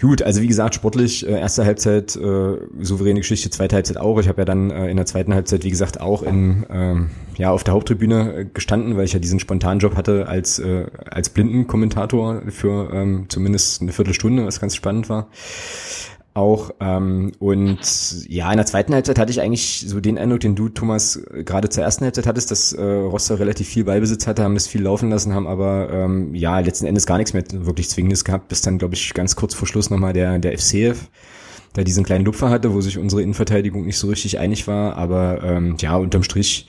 gut, 0.00 0.22
also 0.22 0.40
wie 0.40 0.46
gesagt, 0.46 0.74
sportlich, 0.74 1.26
äh, 1.26 1.38
erste 1.38 1.64
Halbzeit 1.64 2.16
äh, 2.16 2.56
souveräne 2.80 3.20
Geschichte, 3.20 3.50
zweite 3.50 3.76
Halbzeit 3.76 3.96
auch. 3.96 4.18
Ich 4.18 4.28
habe 4.28 4.40
ja 4.40 4.44
dann 4.44 4.70
äh, 4.70 4.88
in 4.88 4.96
der 4.96 5.06
zweiten 5.06 5.34
Halbzeit, 5.34 5.64
wie 5.64 5.70
gesagt, 5.70 6.00
auch 6.00 6.22
in, 6.22 6.64
ähm, 6.70 7.10
ja, 7.36 7.50
auf 7.50 7.64
der 7.64 7.74
Haupttribüne 7.74 8.34
äh, 8.34 8.44
gestanden, 8.46 8.96
weil 8.96 9.04
ich 9.04 9.12
ja 9.12 9.18
diesen 9.18 9.40
spontanen 9.40 9.80
Job 9.80 9.96
hatte 9.96 10.26
als, 10.28 10.58
äh, 10.58 10.86
als 11.10 11.28
Blindenkommentator 11.28 12.42
für 12.48 12.90
ähm, 12.92 13.26
zumindest 13.28 13.82
eine 13.82 13.92
Viertelstunde, 13.92 14.46
was 14.46 14.60
ganz 14.60 14.74
spannend 14.74 15.08
war 15.08 15.28
auch. 16.34 16.72
Ähm, 16.80 17.32
und 17.38 17.78
ja, 18.28 18.50
in 18.50 18.56
der 18.56 18.66
zweiten 18.66 18.92
Halbzeit 18.92 19.18
hatte 19.18 19.30
ich 19.30 19.40
eigentlich 19.40 19.84
so 19.86 20.00
den 20.00 20.18
Eindruck, 20.18 20.40
den 20.40 20.56
du, 20.56 20.68
Thomas, 20.68 21.20
gerade 21.32 21.68
zur 21.68 21.84
ersten 21.84 22.04
Halbzeit 22.04 22.26
hattest, 22.26 22.50
dass 22.50 22.72
äh, 22.72 22.82
Rostock 22.82 23.38
relativ 23.38 23.68
viel 23.68 23.84
Ballbesitz 23.84 24.26
hatte, 24.26 24.42
haben 24.42 24.56
es 24.56 24.66
viel 24.66 24.82
laufen 24.82 25.10
lassen, 25.10 25.34
haben 25.34 25.46
aber 25.46 25.90
ähm, 25.90 26.34
ja 26.34 26.58
letzten 26.58 26.86
Endes 26.86 27.06
gar 27.06 27.18
nichts 27.18 27.32
mehr 27.32 27.44
wirklich 27.50 27.88
Zwingendes 27.88 28.24
gehabt, 28.24 28.48
bis 28.48 28.62
dann, 28.62 28.78
glaube 28.78 28.94
ich, 28.94 29.14
ganz 29.14 29.36
kurz 29.36 29.54
vor 29.54 29.66
Schluss 29.66 29.90
nochmal 29.90 30.12
der, 30.12 30.38
der 30.38 30.58
FCF 30.58 31.08
da 31.74 31.82
diesen 31.82 32.04
kleinen 32.04 32.24
Lupfer 32.24 32.50
hatte, 32.50 32.72
wo 32.72 32.80
sich 32.80 32.98
unsere 32.98 33.20
Innenverteidigung 33.22 33.84
nicht 33.84 33.98
so 33.98 34.08
richtig 34.08 34.38
einig 34.38 34.66
war. 34.68 34.96
Aber 34.96 35.42
ähm, 35.42 35.76
ja, 35.80 35.96
unterm 35.96 36.22
Strich 36.22 36.68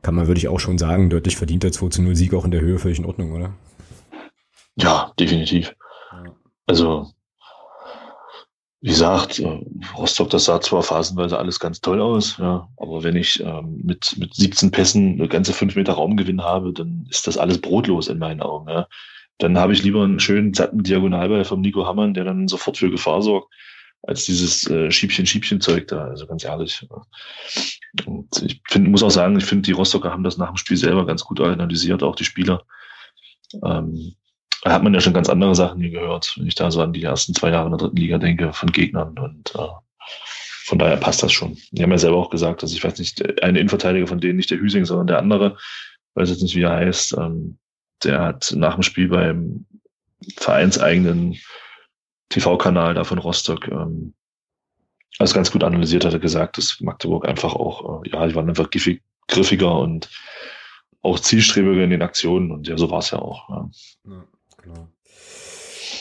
kann 0.00 0.14
man, 0.14 0.28
würde 0.28 0.38
ich 0.38 0.48
auch 0.48 0.60
schon 0.60 0.78
sagen, 0.78 1.10
deutlich 1.10 1.36
verdienter 1.36 1.72
2 1.72 1.88
zu 1.88 2.02
0 2.02 2.14
Sieg 2.14 2.34
auch 2.34 2.44
in 2.44 2.52
der 2.52 2.60
Höhe 2.60 2.78
völlig 2.78 2.98
in 2.98 3.04
Ordnung, 3.04 3.32
oder? 3.32 3.52
Ja, 4.76 5.12
definitiv. 5.18 5.74
Also 6.66 7.13
wie 8.84 8.90
gesagt, 8.90 9.38
äh, 9.38 9.60
Rostock, 9.96 10.28
das 10.28 10.44
sah 10.44 10.60
zwar 10.60 10.82
phasenweise 10.82 11.38
alles 11.38 11.58
ganz 11.58 11.80
toll 11.80 12.02
aus, 12.02 12.36
ja, 12.36 12.68
aber 12.76 13.02
wenn 13.02 13.16
ich 13.16 13.40
ähm, 13.40 13.80
mit, 13.82 14.14
mit 14.18 14.34
17 14.34 14.70
Pässen 14.72 15.14
eine 15.14 15.26
ganze 15.26 15.54
5 15.54 15.74
Meter 15.74 15.94
Raumgewinn 15.94 16.42
habe, 16.42 16.70
dann 16.74 17.06
ist 17.08 17.26
das 17.26 17.38
alles 17.38 17.62
brotlos 17.62 18.08
in 18.08 18.18
meinen 18.18 18.42
Augen. 18.42 18.68
Ja. 18.68 18.86
Dann 19.38 19.56
habe 19.56 19.72
ich 19.72 19.82
lieber 19.82 20.04
einen 20.04 20.20
schönen, 20.20 20.52
satten 20.52 20.82
Diagonalball 20.82 21.46
vom 21.46 21.62
Nico 21.62 21.86
Hammann, 21.86 22.12
der 22.12 22.24
dann 22.24 22.46
sofort 22.46 22.76
für 22.76 22.90
Gefahr 22.90 23.22
sorgt, 23.22 23.54
als 24.02 24.26
dieses 24.26 24.68
äh, 24.68 24.90
Schiebchen-Schiebchen-Zeug 24.90 25.88
da. 25.88 26.04
Also 26.04 26.26
ganz 26.26 26.44
ehrlich. 26.44 26.86
Und 28.04 28.42
ich 28.42 28.60
find, 28.68 28.86
muss 28.88 29.02
auch 29.02 29.10
sagen, 29.10 29.38
ich 29.38 29.46
finde, 29.46 29.62
die 29.62 29.72
Rostocker 29.72 30.10
haben 30.10 30.24
das 30.24 30.36
nach 30.36 30.48
dem 30.48 30.58
Spiel 30.58 30.76
selber 30.76 31.06
ganz 31.06 31.24
gut 31.24 31.40
analysiert, 31.40 32.02
auch 32.02 32.16
die 32.16 32.24
Spieler. 32.26 32.66
Ähm, 33.64 34.14
da 34.64 34.72
hat 34.72 34.82
man 34.82 34.94
ja 34.94 35.00
schon 35.00 35.12
ganz 35.12 35.28
andere 35.28 35.54
Sachen 35.54 35.80
hier 35.82 35.90
gehört, 35.90 36.34
wenn 36.38 36.46
ich 36.46 36.54
da 36.54 36.70
so 36.70 36.80
an 36.80 36.94
die 36.94 37.02
ersten 37.02 37.34
zwei 37.34 37.50
Jahre 37.50 37.66
in 37.66 37.72
der 37.72 37.78
dritten 37.78 37.98
Liga 37.98 38.16
denke, 38.16 38.54
von 38.54 38.72
Gegnern. 38.72 39.16
Und 39.18 39.54
äh, 39.54 39.68
von 40.64 40.78
daher 40.78 40.96
passt 40.96 41.22
das 41.22 41.34
schon. 41.34 41.58
Die 41.70 41.82
haben 41.82 41.90
ja 41.90 41.98
selber 41.98 42.16
auch 42.16 42.30
gesagt, 42.30 42.62
dass 42.62 42.72
ich 42.72 42.82
weiß 42.82 42.98
nicht, 42.98 43.42
ein 43.42 43.56
Innenverteidiger 43.56 44.06
von 44.06 44.20
denen, 44.20 44.36
nicht 44.38 44.50
der 44.50 44.58
Hüsing, 44.58 44.86
sondern 44.86 45.06
der 45.06 45.18
andere, 45.18 45.58
weiß 46.14 46.30
jetzt 46.30 46.40
nicht, 46.40 46.56
wie 46.56 46.62
er 46.62 46.76
heißt, 46.76 47.14
ähm, 47.18 47.58
der 48.04 48.22
hat 48.22 48.54
nach 48.56 48.72
dem 48.72 48.82
Spiel 48.82 49.08
beim 49.08 49.66
vereinseigenen 50.38 51.36
TV-Kanal 52.30 52.94
da 52.94 53.04
von 53.04 53.18
Rostock 53.18 53.68
ähm, 53.68 54.14
alles 55.18 55.34
ganz 55.34 55.52
gut 55.52 55.62
analysiert, 55.62 56.06
hat 56.06 56.14
er 56.14 56.18
gesagt, 56.20 56.56
dass 56.56 56.80
Magdeburg 56.80 57.28
einfach 57.28 57.52
auch, 57.52 58.02
äh, 58.02 58.08
ja, 58.08 58.26
die 58.26 58.34
waren 58.34 58.48
einfach 58.48 58.70
griffig, 58.70 59.02
griffiger 59.28 59.78
und 59.78 60.08
auch 61.02 61.20
zielstrebiger 61.20 61.84
in 61.84 61.90
den 61.90 62.02
Aktionen 62.02 62.50
und 62.50 62.66
ja, 62.66 62.78
so 62.78 62.90
war 62.90 63.00
es 63.00 63.10
ja 63.10 63.18
auch. 63.18 63.50
Ja. 63.50 63.70
ja 64.06 64.24
genau. 64.64 64.88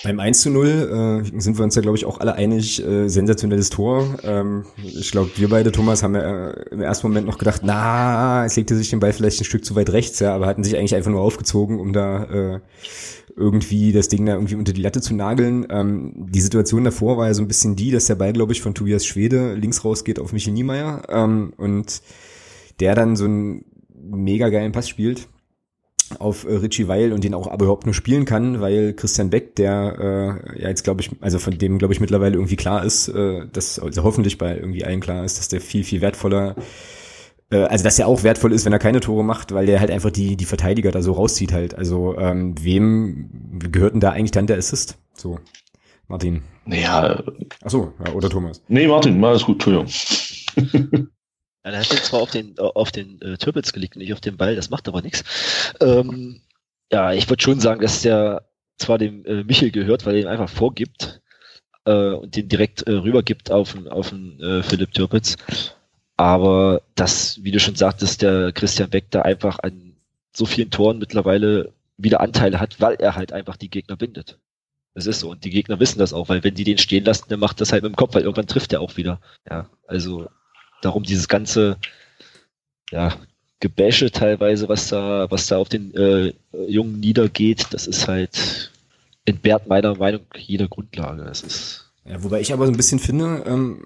Beim 0.04 0.20
1 0.20 0.42
zu 0.42 0.50
0 0.50 1.24
äh, 1.34 1.40
sind 1.40 1.58
wir 1.58 1.64
uns 1.64 1.76
ja, 1.76 1.82
glaube 1.82 1.98
ich, 1.98 2.06
auch 2.06 2.20
alle 2.20 2.34
einig, 2.34 2.86
äh, 2.86 3.08
sensationelles 3.08 3.70
Tor. 3.70 4.18
Ähm, 4.24 4.66
ich 4.84 5.12
glaube, 5.12 5.32
wir 5.36 5.48
beide, 5.48 5.72
Thomas, 5.72 6.04
haben 6.04 6.16
ja 6.16 6.50
äh, 6.50 6.66
im 6.72 6.82
ersten 6.82 7.08
Moment 7.08 7.26
noch 7.26 7.38
gedacht, 7.38 7.62
na, 7.64 8.46
es 8.46 8.58
legte 8.58 8.76
sich 8.76 8.90
den 8.90 9.00
Ball 9.00 9.14
vielleicht 9.14 9.40
ein 9.40 9.46
Stück 9.46 9.64
zu 9.64 9.76
weit 9.76 9.92
rechts, 9.92 10.20
ja, 10.20 10.36
aber 10.36 10.48
hatten 10.48 10.64
sich 10.64 10.78
eigentlich 10.78 10.96
einfach 10.96 11.12
nur 11.12 11.22
aufgezogen, 11.22 11.80
um 11.80 11.94
da 11.94 12.24
äh, 12.26 12.60
irgendwie 13.36 13.94
das 13.94 14.10
Ding 14.10 14.26
da 14.26 14.34
irgendwie 14.34 14.56
unter 14.56 14.74
die 14.74 14.82
Latte 14.82 15.00
zu 15.00 15.16
nageln. 15.16 15.68
Ähm, 15.70 16.12
die 16.16 16.42
Situation 16.42 16.84
davor 16.84 17.18
war 17.18 17.28
ja 17.28 17.34
so 17.34 17.42
ein 17.42 17.48
bisschen 17.48 17.78
die, 17.78 17.92
dass 17.92 18.06
der 18.06 18.16
Ball, 18.16 18.34
glaube 18.34 18.52
ich, 18.52 18.62
von 18.62 18.76
Tobias 18.76 19.06
Schwede 19.06 19.54
links 19.54 19.86
rausgeht 19.86 20.20
auf 20.20 20.34
Michi 20.34 20.52
Niemeyer 20.52 21.04
ähm, 21.08 21.54
und 21.56 22.02
der 22.82 22.96
dann 22.96 23.16
so 23.16 23.24
einen 23.24 23.64
mega 23.96 24.50
geilen 24.50 24.74
Pass 24.74 24.90
spielt 24.90 25.30
auf 26.20 26.46
äh, 26.46 26.56
Richie 26.56 26.88
Weil 26.88 27.14
und 27.14 27.24
den 27.24 27.34
auch 27.34 27.48
aber 27.48 27.66
überhaupt 27.66 27.86
nur 27.86 27.94
spielen 27.94 28.26
kann, 28.26 28.62
weil 28.62 28.94
Christian 28.94 29.30
Beck, 29.30 29.56
der 29.56 30.42
äh, 30.56 30.62
ja 30.62 30.70
jetzt 30.70 30.84
glaube 30.84 31.02
ich, 31.02 31.12
also 31.22 31.40
von 31.40 31.58
dem 31.58 31.80
glaube 31.80 31.94
ich 31.94 32.00
mittlerweile 32.00 32.36
irgendwie 32.36 32.56
klar 32.56 32.84
ist, 32.84 33.08
äh, 33.10 33.46
dass 33.52 33.80
also 33.80 34.04
hoffentlich 34.04 34.38
bei 34.38 34.56
irgendwie 34.56 34.86
allen 34.86 35.00
klar 35.00 35.24
ist, 35.24 35.40
dass 35.40 35.48
der 35.48 35.62
viel 35.62 35.84
viel 35.84 36.02
wertvoller 36.02 36.56
äh, 37.52 37.64
also 37.64 37.84
dass 37.84 38.00
er 38.00 38.08
auch 38.08 38.24
wertvoll 38.24 38.54
ist, 38.54 38.66
wenn 38.66 38.74
er 38.74 38.80
keine 38.80 39.00
Tore 39.00 39.24
macht, 39.24 39.54
weil 39.54 39.66
der 39.66 39.80
halt 39.80 39.92
einfach 39.92 40.12
die 40.12 40.36
die 40.36 40.46
Verteidiger 40.46 40.92
da 40.92 41.02
so 41.02 41.14
rauszieht 41.14 41.52
halt. 41.52 41.76
Also 41.76 42.18
ähm, 42.18 42.56
wem 42.62 43.60
gehört 43.72 43.94
denn 43.94 44.02
da 44.02 44.12
eigentlich 44.12 44.32
dann 44.32 44.48
der 44.48 44.58
Assist? 44.58 44.98
So 45.14 45.40
Martin. 46.08 46.44
Ja. 46.66 47.24
Ach 47.64 47.70
so, 47.70 47.94
ja, 48.06 48.14
oder 48.14 48.30
Thomas. 48.30 48.62
Nee, 48.68 48.88
Martin, 48.88 49.24
alles 49.24 49.44
gut, 49.44 49.66
Entschuldigung. 49.66 51.08
Ja, 51.64 51.72
der 51.72 51.80
hat 51.80 51.92
jetzt 51.92 52.06
zwar 52.06 52.22
auf 52.22 52.32
den, 52.32 52.58
auf 52.60 52.92
den 52.92 53.22
äh, 53.22 53.38
Türpitz 53.38 53.72
gelegt, 53.72 53.96
nicht 53.96 54.14
auf 54.14 54.22
den 54.22 54.38
Ball, 54.38 54.56
das 54.56 54.70
macht 54.70 54.88
aber 54.88 55.02
nichts. 55.02 55.24
Ähm, 55.80 56.42
ja, 56.92 57.14
ich 57.14 57.30
würde 57.30 57.42
schon 57.42 57.60
sagen, 57.60 57.82
dass 57.82 58.02
der 58.02 58.46
zwar 58.78 58.98
dem 58.98 59.26
äh, 59.26 59.44
Michel 59.44 59.72
gehört, 59.72 60.06
weil 60.06 60.16
er 60.16 60.22
ihn 60.22 60.28
einfach 60.28 60.50
vorgibt 60.50 61.22
äh, 61.86 62.12
und 62.12 62.36
den 62.36 62.50
direkt 62.50 62.84
äh, 62.84 62.92
rübergibt 62.92 63.52
auf 63.52 63.74
den, 63.74 63.88
auf 63.88 64.10
den 64.10 64.40
äh, 64.42 64.64
Philipp 64.64 64.94
Türpitz. 64.94 65.38
Aber 66.18 66.82
das, 66.96 67.44
wie 67.44 67.52
du 67.52 67.60
schon 67.60 67.76
sagtest, 67.76 68.22
der 68.22 68.52
Christian 68.52 68.90
Beck 68.90 69.10
da 69.10 69.22
einfach 69.22 69.60
an 69.60 69.96
so 70.36 70.46
vielen 70.46 70.70
Toren 70.70 71.00
mittlerweile 71.00 71.74
wieder 71.98 72.22
Anteile 72.22 72.60
hat, 72.60 72.82
weil 72.82 72.96
er 72.96 73.16
halt 73.16 73.34
einfach 73.34 73.56
die 73.58 73.70
Gegner 73.70 73.96
bindet. 73.96 74.40
Das 74.94 75.08
ist 75.08 75.22
so. 75.22 75.32
Und 75.32 75.44
die 75.44 75.50
Gegner 75.50 75.80
wissen 75.80 76.00
das 76.00 76.14
auch, 76.14 76.30
weil 76.30 76.44
wenn 76.44 76.54
die 76.56 76.64
den 76.64 76.78
stehen 76.78 77.06
lassen, 77.06 77.26
dann 77.30 77.40
macht 77.40 77.62
das 77.62 77.72
halt 77.72 77.84
mit 77.84 77.94
dem 77.94 77.96
Kopf, 77.96 78.14
weil 78.14 78.24
irgendwann 78.24 78.48
trifft 78.48 78.74
er 78.74 78.82
auch 78.82 78.98
wieder. 78.98 79.20
Ja, 79.50 79.70
also 79.88 80.28
darum 80.84 81.04
dieses 81.04 81.28
ganze 81.28 81.78
ja, 82.92 83.14
Gebäsche 83.60 84.12
teilweise, 84.12 84.68
was 84.70 84.90
da, 84.90 85.28
was 85.30 85.48
da 85.48 85.58
auf 85.58 85.70
den 85.70 85.96
äh, 85.96 86.34
Jungen 86.68 87.00
niedergeht, 87.00 87.68
das 87.72 87.88
ist 87.88 88.08
halt 88.08 88.72
entbehrt 89.26 89.68
meiner 89.68 89.96
Meinung 89.96 90.22
jeder 90.36 90.68
Grundlage. 90.68 91.24
Es 91.24 91.42
ist 91.42 91.80
ja, 92.06 92.22
wobei 92.22 92.42
ich 92.42 92.52
aber 92.52 92.66
so 92.66 92.72
ein 92.74 92.76
bisschen 92.76 93.00
finde, 93.00 93.44
ähm, 93.48 93.80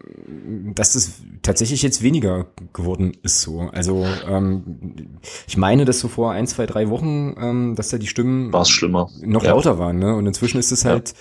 dass 0.74 0.94
das 0.94 1.22
tatsächlich 1.44 1.84
jetzt 1.84 2.02
weniger 2.02 2.48
geworden 2.74 3.16
ist 3.22 3.42
so. 3.42 3.70
Also 3.72 4.08
ähm, 4.28 5.20
ich 5.48 5.56
meine, 5.56 5.86
dass 5.86 6.00
so 6.00 6.08
vor 6.08 6.32
ein, 6.32 6.48
zwei, 6.48 6.66
drei 6.66 6.90
Wochen, 6.90 7.36
ähm, 7.40 7.76
dass 7.76 7.90
da 7.90 8.00
die 8.00 8.08
Stimmen 8.08 8.52
War's 8.52 8.72
schlimmer. 8.72 9.12
noch 9.22 9.44
ja. 9.44 9.52
lauter 9.52 9.78
waren. 9.78 10.00
Ne? 10.00 10.16
Und 10.16 10.26
inzwischen 10.26 10.58
ist 10.58 10.72
es 10.72 10.84
halt 10.84 11.10
ja 11.10 11.16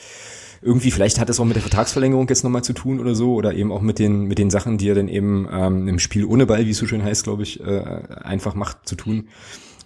irgendwie, 0.67 0.91
vielleicht 0.91 1.19
hat 1.21 1.31
es 1.31 1.39
auch 1.39 1.45
mit 1.45 1.55
der 1.55 1.63
Vertragsverlängerung 1.63 2.29
jetzt 2.29 2.43
nochmal 2.43 2.65
zu 2.65 2.73
tun 2.73 3.01
oder 3.01 3.15
so, 3.15 3.35
oder 3.35 3.55
eben 3.55 3.73
auch 3.73 3.81
mit 3.81 3.99
den, 3.99 4.25
mit 4.25 4.39
den 4.39 4.51
Sachen, 4.51 4.79
die 4.79 4.89
er 4.89 4.95
dann 4.97 5.09
eben 5.09 5.49
ähm, 5.51 5.89
im 5.89 5.99
Spiel 5.99 6.25
ohne 6.25 6.45
Ball, 6.45 6.67
wie 6.67 6.71
es 6.71 6.79
so 6.79 6.87
schön 6.87 7.03
heißt, 7.03 7.25
glaube 7.25 7.45
ich, 7.45 7.61
äh, 7.61 7.81
einfach 8.23 8.55
macht, 8.55 8.87
zu 8.89 8.97
tun, 8.97 9.29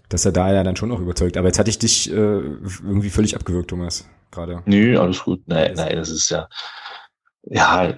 dass 0.08 0.24
er 0.24 0.32
da 0.32 0.52
ja 0.52 0.64
dann 0.64 0.76
schon 0.76 0.88
noch 0.88 1.00
überzeugt. 1.00 1.36
Aber 1.36 1.48
jetzt 1.48 1.58
hatte 1.58 1.70
ich 1.70 1.78
dich 1.78 2.10
äh, 2.10 2.14
irgendwie 2.14 3.10
völlig 3.10 3.36
abgewürgt, 3.36 3.70
Thomas, 3.70 4.08
gerade. 4.30 4.62
Nö, 4.64 4.98
alles 4.98 5.22
gut. 5.22 5.42
Nein, 5.46 5.74
nein, 5.76 5.96
das 5.96 6.08
ist 6.08 6.30
ja, 6.30 6.48
ja, 7.42 7.94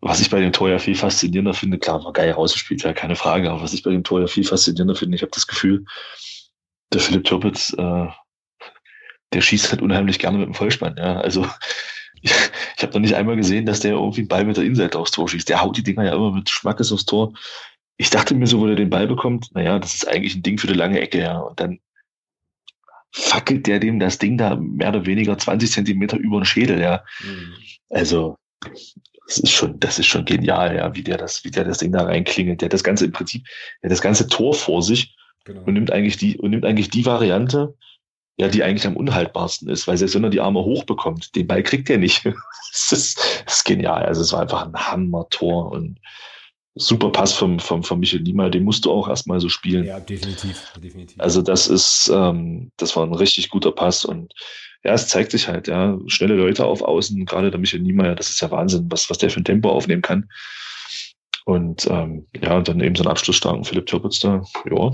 was 0.00 0.20
ich 0.20 0.30
bei 0.30 0.40
dem 0.40 0.52
Tor 0.52 0.70
ja 0.70 0.78
viel 0.78 0.94
faszinierender 0.94 1.54
finde, 1.54 1.78
klar, 1.78 2.02
war 2.04 2.12
geil 2.12 2.30
rausgespielt, 2.32 2.82
ja, 2.82 2.92
keine 2.92 3.16
Frage, 3.16 3.50
aber 3.50 3.62
was 3.62 3.74
ich 3.74 3.82
bei 3.82 3.90
dem 3.90 4.04
Tor 4.04 4.20
ja 4.20 4.26
viel 4.26 4.44
faszinierender 4.44 4.94
finde, 4.94 5.16
ich 5.16 5.22
habe 5.22 5.32
das 5.32 5.46
Gefühl, 5.46 5.84
der 6.92 7.00
Philipp 7.00 7.24
Türpitz, 7.24 7.74
äh, 7.76 8.06
der 9.32 9.40
schießt 9.40 9.70
halt 9.70 9.82
unheimlich 9.82 10.18
gerne 10.18 10.38
mit 10.38 10.46
dem 10.46 10.54
Vollspann, 10.54 10.96
ja, 10.98 11.20
also 11.20 11.46
ich, 12.22 12.32
ich 12.76 12.82
habe 12.82 12.92
noch 12.94 13.00
nicht 13.00 13.14
einmal 13.14 13.36
gesehen, 13.36 13.66
dass 13.66 13.80
der 13.80 13.92
irgendwie 13.92 14.20
einen 14.20 14.28
Ball 14.28 14.44
mit 14.44 14.56
der 14.56 14.64
Innenseite 14.64 14.98
aufs 14.98 15.10
Tor 15.10 15.28
schießt. 15.28 15.48
Der 15.48 15.60
haut 15.60 15.76
die 15.76 15.82
Dinger 15.82 16.04
ja 16.04 16.14
immer 16.14 16.32
mit 16.32 16.48
Schmackes 16.48 16.92
aufs 16.92 17.04
Tor. 17.04 17.32
Ich 17.96 18.10
dachte 18.10 18.34
mir 18.34 18.46
so, 18.46 18.60
wo 18.60 18.66
der 18.66 18.76
den 18.76 18.90
Ball 18.90 19.06
bekommt, 19.06 19.50
naja, 19.54 19.78
das 19.78 19.94
ist 19.94 20.08
eigentlich 20.08 20.34
ein 20.34 20.42
Ding 20.42 20.58
für 20.58 20.66
die 20.66 20.74
lange 20.74 21.00
Ecke, 21.00 21.20
ja. 21.20 21.38
Und 21.38 21.60
dann 21.60 21.80
fackelt 23.12 23.66
der 23.66 23.78
dem 23.78 23.98
das 23.98 24.18
Ding 24.18 24.38
da 24.38 24.56
mehr 24.56 24.88
oder 24.88 25.04
weniger 25.04 25.36
20 25.36 25.70
Zentimeter 25.70 26.16
über 26.16 26.40
den 26.40 26.46
Schädel, 26.46 26.80
ja. 26.80 27.04
Mhm. 27.22 27.54
Also, 27.90 28.38
das 29.26 29.38
ist 29.38 29.50
schon, 29.50 29.78
das 29.78 29.98
ist 29.98 30.06
schon 30.06 30.24
genial, 30.24 30.76
ja, 30.76 30.94
wie 30.94 31.02
der 31.02 31.18
das, 31.18 31.44
wie 31.44 31.50
der 31.50 31.64
das 31.64 31.78
Ding 31.78 31.92
da 31.92 32.04
reinklingelt. 32.04 32.60
Der 32.60 32.66
hat 32.66 32.72
das 32.72 32.84
ganze 32.84 33.04
im 33.04 33.12
Prinzip, 33.12 33.44
der 33.82 33.88
hat 33.88 33.92
das 33.92 34.02
ganze 34.02 34.28
Tor 34.28 34.54
vor 34.54 34.82
sich 34.82 35.14
genau. 35.44 35.62
und 35.62 35.74
nimmt 35.74 35.92
eigentlich 35.92 36.16
die, 36.16 36.38
und 36.38 36.50
nimmt 36.50 36.64
eigentlich 36.64 36.90
die 36.90 37.04
Variante, 37.04 37.74
ja, 38.42 38.48
die 38.48 38.64
eigentlich 38.64 38.88
am 38.88 38.96
unhaltbarsten 38.96 39.68
ist, 39.68 39.86
weil 39.86 39.96
selbst 39.96 40.16
wenn 40.16 40.24
er 40.24 40.30
die 40.30 40.40
Arme 40.40 40.58
hochbekommt, 40.58 41.36
den 41.36 41.46
Ball 41.46 41.62
kriegt 41.62 41.88
er 41.88 41.98
nicht. 41.98 42.24
das, 42.72 42.90
ist, 42.90 43.18
das 43.46 43.58
ist 43.58 43.64
genial. 43.64 44.04
Also 44.04 44.20
es 44.20 44.32
war 44.32 44.40
einfach 44.40 44.66
ein 44.66 44.74
Hammer-Tor 44.74 45.70
und 45.70 46.00
super 46.74 47.10
Pass 47.10 47.34
vom, 47.34 47.60
vom, 47.60 47.84
vom 47.84 48.00
Michel 48.00 48.20
Niemeyer, 48.20 48.50
den 48.50 48.64
musst 48.64 48.84
du 48.84 48.90
auch 48.90 49.08
erstmal 49.08 49.38
so 49.38 49.48
spielen. 49.48 49.84
Ja, 49.84 50.00
definitiv, 50.00 50.72
definitiv. 50.82 51.20
Also 51.20 51.40
das 51.40 51.68
ist, 51.68 52.10
ähm, 52.12 52.72
das 52.78 52.96
war 52.96 53.06
ein 53.06 53.14
richtig 53.14 53.48
guter 53.48 53.70
Pass 53.70 54.04
und 54.04 54.34
ja, 54.82 54.92
es 54.92 55.06
zeigt 55.06 55.30
sich 55.30 55.46
halt, 55.46 55.68
ja, 55.68 55.96
schnelle 56.08 56.34
Leute 56.34 56.66
auf 56.66 56.82
Außen, 56.82 57.24
gerade 57.26 57.52
der 57.52 57.60
Michel 57.60 57.78
Niemeyer, 57.78 58.16
das 58.16 58.30
ist 58.30 58.40
ja 58.40 58.50
Wahnsinn, 58.50 58.90
was, 58.90 59.08
was 59.08 59.18
der 59.18 59.30
für 59.30 59.40
ein 59.40 59.44
Tempo 59.44 59.70
aufnehmen 59.70 60.02
kann. 60.02 60.28
Und 61.44 61.86
ähm, 61.88 62.26
ja, 62.42 62.56
und 62.56 62.66
dann 62.66 62.80
eben 62.80 62.96
so 62.96 63.04
einen 63.04 63.10
abschlussstarken 63.10 63.64
Philipp 63.64 63.86
Türpitz 63.86 64.18
da, 64.18 64.42
ja, 64.68 64.90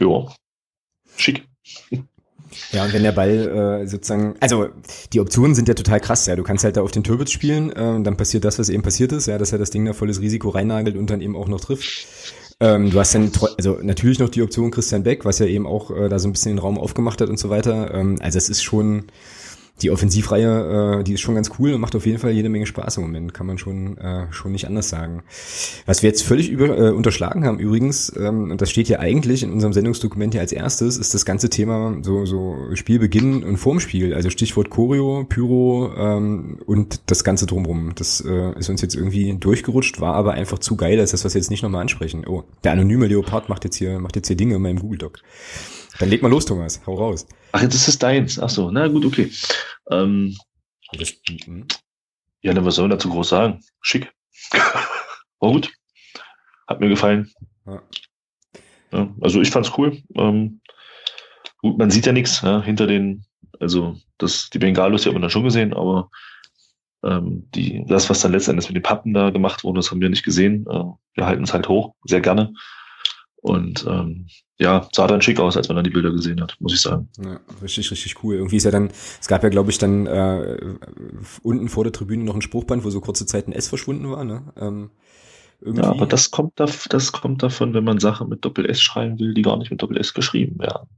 ja, 0.00 0.34
schick. 1.16 1.46
Ja, 2.72 2.84
und 2.84 2.92
wenn 2.92 3.02
der 3.02 3.12
Ball 3.12 3.82
äh, 3.82 3.86
sozusagen, 3.86 4.34
also 4.40 4.68
die 5.12 5.20
Optionen 5.20 5.54
sind 5.54 5.68
ja 5.68 5.74
total 5.74 6.00
krass, 6.00 6.26
ja. 6.26 6.36
Du 6.36 6.42
kannst 6.42 6.64
halt 6.64 6.76
da 6.76 6.82
auf 6.82 6.90
den 6.90 7.04
Turbitz 7.04 7.30
spielen, 7.30 7.70
äh, 7.70 8.02
dann 8.02 8.16
passiert 8.16 8.44
das, 8.44 8.58
was 8.58 8.68
eben 8.68 8.82
passiert 8.82 9.12
ist, 9.12 9.26
ja, 9.26 9.38
dass 9.38 9.52
er 9.52 9.58
das 9.58 9.70
Ding 9.70 9.84
da 9.84 9.92
volles 9.92 10.20
Risiko 10.20 10.48
reinnagelt 10.50 10.96
und 10.96 11.10
dann 11.10 11.20
eben 11.20 11.36
auch 11.36 11.48
noch 11.48 11.60
trifft. 11.60 12.06
Ähm, 12.58 12.90
du 12.90 12.98
hast 12.98 13.14
dann 13.14 13.30
also 13.58 13.78
natürlich 13.82 14.18
noch 14.18 14.30
die 14.30 14.42
Option 14.42 14.70
Christian 14.70 15.02
Beck, 15.02 15.24
was 15.24 15.38
ja 15.38 15.46
eben 15.46 15.66
auch 15.66 15.90
äh, 15.90 16.08
da 16.08 16.18
so 16.18 16.28
ein 16.28 16.32
bisschen 16.32 16.52
den 16.52 16.58
Raum 16.58 16.78
aufgemacht 16.78 17.20
hat 17.20 17.28
und 17.28 17.38
so 17.38 17.50
weiter. 17.50 17.92
Ähm, 17.92 18.16
also 18.20 18.38
es 18.38 18.48
ist 18.48 18.62
schon, 18.62 19.04
die 19.82 19.90
Offensivreihe, 19.90 21.00
äh, 21.00 21.04
die 21.04 21.14
ist 21.14 21.20
schon 21.20 21.34
ganz 21.34 21.50
cool 21.58 21.74
und 21.74 21.80
macht 21.80 21.94
auf 21.94 22.06
jeden 22.06 22.18
Fall 22.18 22.32
jede 22.32 22.48
Menge 22.48 22.66
Spaß 22.66 22.96
im 22.96 23.02
Moment, 23.02 23.34
kann 23.34 23.46
man 23.46 23.58
schon, 23.58 23.98
äh, 23.98 24.32
schon 24.32 24.52
nicht 24.52 24.66
anders 24.66 24.88
sagen. 24.88 25.22
Was 25.84 26.02
wir 26.02 26.08
jetzt 26.08 26.22
völlig 26.22 26.48
über, 26.48 26.78
äh, 26.78 26.90
unterschlagen 26.90 27.44
haben 27.44 27.58
übrigens, 27.58 28.12
ähm, 28.16 28.50
und 28.50 28.60
das 28.62 28.70
steht 28.70 28.88
ja 28.88 29.00
eigentlich 29.00 29.42
in 29.42 29.52
unserem 29.52 29.74
Sendungsdokument 29.74 30.32
hier 30.32 30.40
als 30.40 30.52
erstes, 30.52 30.96
ist 30.96 31.12
das 31.12 31.26
ganze 31.26 31.50
Thema 31.50 31.98
so, 32.02 32.24
so 32.24 32.56
Spielbeginn 32.74 33.44
und 33.44 33.58
vorm 33.58 33.80
Spiel, 33.80 34.14
also 34.14 34.30
Stichwort 34.30 34.70
Choreo, 34.70 35.24
Pyro 35.28 35.92
ähm, 35.96 36.58
und 36.64 37.00
das 37.06 37.22
Ganze 37.22 37.46
drumrum. 37.46 37.92
Das 37.94 38.22
äh, 38.22 38.58
ist 38.58 38.70
uns 38.70 38.80
jetzt 38.80 38.94
irgendwie 38.94 39.36
durchgerutscht, 39.38 40.00
war 40.00 40.14
aber 40.14 40.32
einfach 40.32 40.58
zu 40.58 40.76
geil, 40.76 40.98
als 40.98 41.10
das, 41.10 41.24
was 41.24 41.34
wir 41.34 41.40
jetzt 41.40 41.50
nicht 41.50 41.62
nochmal 41.62 41.82
ansprechen. 41.82 42.24
Oh, 42.26 42.44
der 42.64 42.72
anonyme 42.72 43.08
Leopard 43.08 43.50
macht 43.50 43.64
jetzt 43.64 43.76
hier, 43.76 43.98
macht 43.98 44.16
jetzt 44.16 44.28
hier 44.28 44.36
Dinge 44.36 44.54
in 44.54 44.62
meinem 44.62 44.78
Google-Doc. 44.78 45.20
Dann 45.98 46.10
leg 46.10 46.22
mal 46.22 46.28
los, 46.28 46.44
Thomas. 46.44 46.80
Hau 46.86 46.94
raus. 46.94 47.26
Ach, 47.52 47.62
jetzt 47.62 47.74
ist 47.74 47.88
es 47.88 47.98
deins. 47.98 48.38
Ach 48.38 48.50
so, 48.50 48.70
na 48.70 48.88
gut, 48.88 49.04
okay. 49.04 49.30
Ähm, 49.90 50.36
hm. 50.94 51.66
ja, 52.42 52.52
dann 52.52 52.64
was 52.64 52.76
soll 52.76 52.84
man 52.84 52.96
dazu 52.96 53.10
groß 53.10 53.28
sagen? 53.28 53.60
Schick. 53.80 54.12
War 55.40 55.52
gut. 55.52 55.72
Hat 56.66 56.80
mir 56.80 56.88
gefallen. 56.88 57.30
Ja. 57.66 57.82
Ja, 58.92 59.14
also 59.20 59.40
ich 59.40 59.50
fand's 59.50 59.72
cool. 59.76 60.02
Ähm, 60.14 60.60
gut, 61.58 61.78
man 61.78 61.90
sieht 61.90 62.06
ja 62.06 62.12
nichts 62.12 62.42
ja, 62.42 62.62
hinter 62.62 62.86
den, 62.86 63.24
also 63.60 63.96
das, 64.18 64.50
die 64.50 64.58
Bengalos 64.58 65.02
die 65.02 65.08
hat 65.08 65.14
man 65.14 65.22
dann 65.22 65.30
schon 65.30 65.44
gesehen, 65.44 65.74
aber 65.74 66.10
ähm, 67.04 67.48
die, 67.54 67.84
das, 67.86 68.08
was 68.10 68.20
dann 68.20 68.32
letztendlich 68.32 68.68
mit 68.68 68.76
den 68.76 68.82
Pappen 68.82 69.12
da 69.12 69.30
gemacht 69.30 69.64
wurde, 69.64 69.78
das 69.78 69.90
haben 69.90 70.00
wir 70.00 70.08
nicht 70.08 70.24
gesehen. 70.24 70.66
Äh, 70.68 70.84
wir 71.14 71.26
halten 71.26 71.44
es 71.44 71.52
halt 71.52 71.68
hoch, 71.68 71.94
sehr 72.04 72.20
gerne. 72.20 72.54
Und 73.36 73.84
ähm, 73.86 74.28
ja, 74.58 74.88
sah 74.92 75.06
dann 75.06 75.20
schick 75.20 75.38
aus, 75.38 75.56
als 75.56 75.68
man 75.68 75.76
dann 75.76 75.84
die 75.84 75.90
Bilder 75.90 76.10
gesehen 76.10 76.40
hat, 76.40 76.56
muss 76.60 76.72
ich 76.72 76.80
sagen. 76.80 77.08
Ja, 77.22 77.40
richtig, 77.62 77.90
richtig 77.90 78.22
cool. 78.24 78.36
Irgendwie 78.36 78.56
ist 78.56 78.64
ja 78.64 78.70
dann, 78.70 78.90
es 79.20 79.28
gab 79.28 79.42
ja, 79.42 79.50
glaube 79.50 79.70
ich, 79.70 79.78
dann 79.78 80.06
äh, 80.06 80.76
unten 81.42 81.68
vor 81.68 81.84
der 81.84 81.92
Tribüne 81.92 82.24
noch 82.24 82.34
ein 82.34 82.42
Spruchband, 82.42 82.84
wo 82.84 82.90
so 82.90 83.00
kurze 83.00 83.26
Zeit 83.26 83.48
ein 83.48 83.52
S 83.52 83.68
verschwunden 83.68 84.10
war, 84.10 84.24
ne? 84.24 84.44
Ähm, 84.56 84.90
irgendwie. 85.60 85.82
Ja, 85.82 85.90
aber 85.90 86.06
das 86.06 86.30
kommt, 86.30 86.58
da, 86.58 86.66
das 86.88 87.12
kommt 87.12 87.42
davon, 87.42 87.74
wenn 87.74 87.84
man 87.84 87.98
Sachen 87.98 88.28
mit 88.28 88.44
Doppel 88.44 88.66
S 88.66 88.80
schreiben 88.80 89.18
will, 89.18 89.34
die 89.34 89.42
gar 89.42 89.58
nicht 89.58 89.70
mit 89.70 89.82
Doppel 89.82 89.98
S 89.98 90.14
geschrieben 90.14 90.58
werden. 90.58 90.88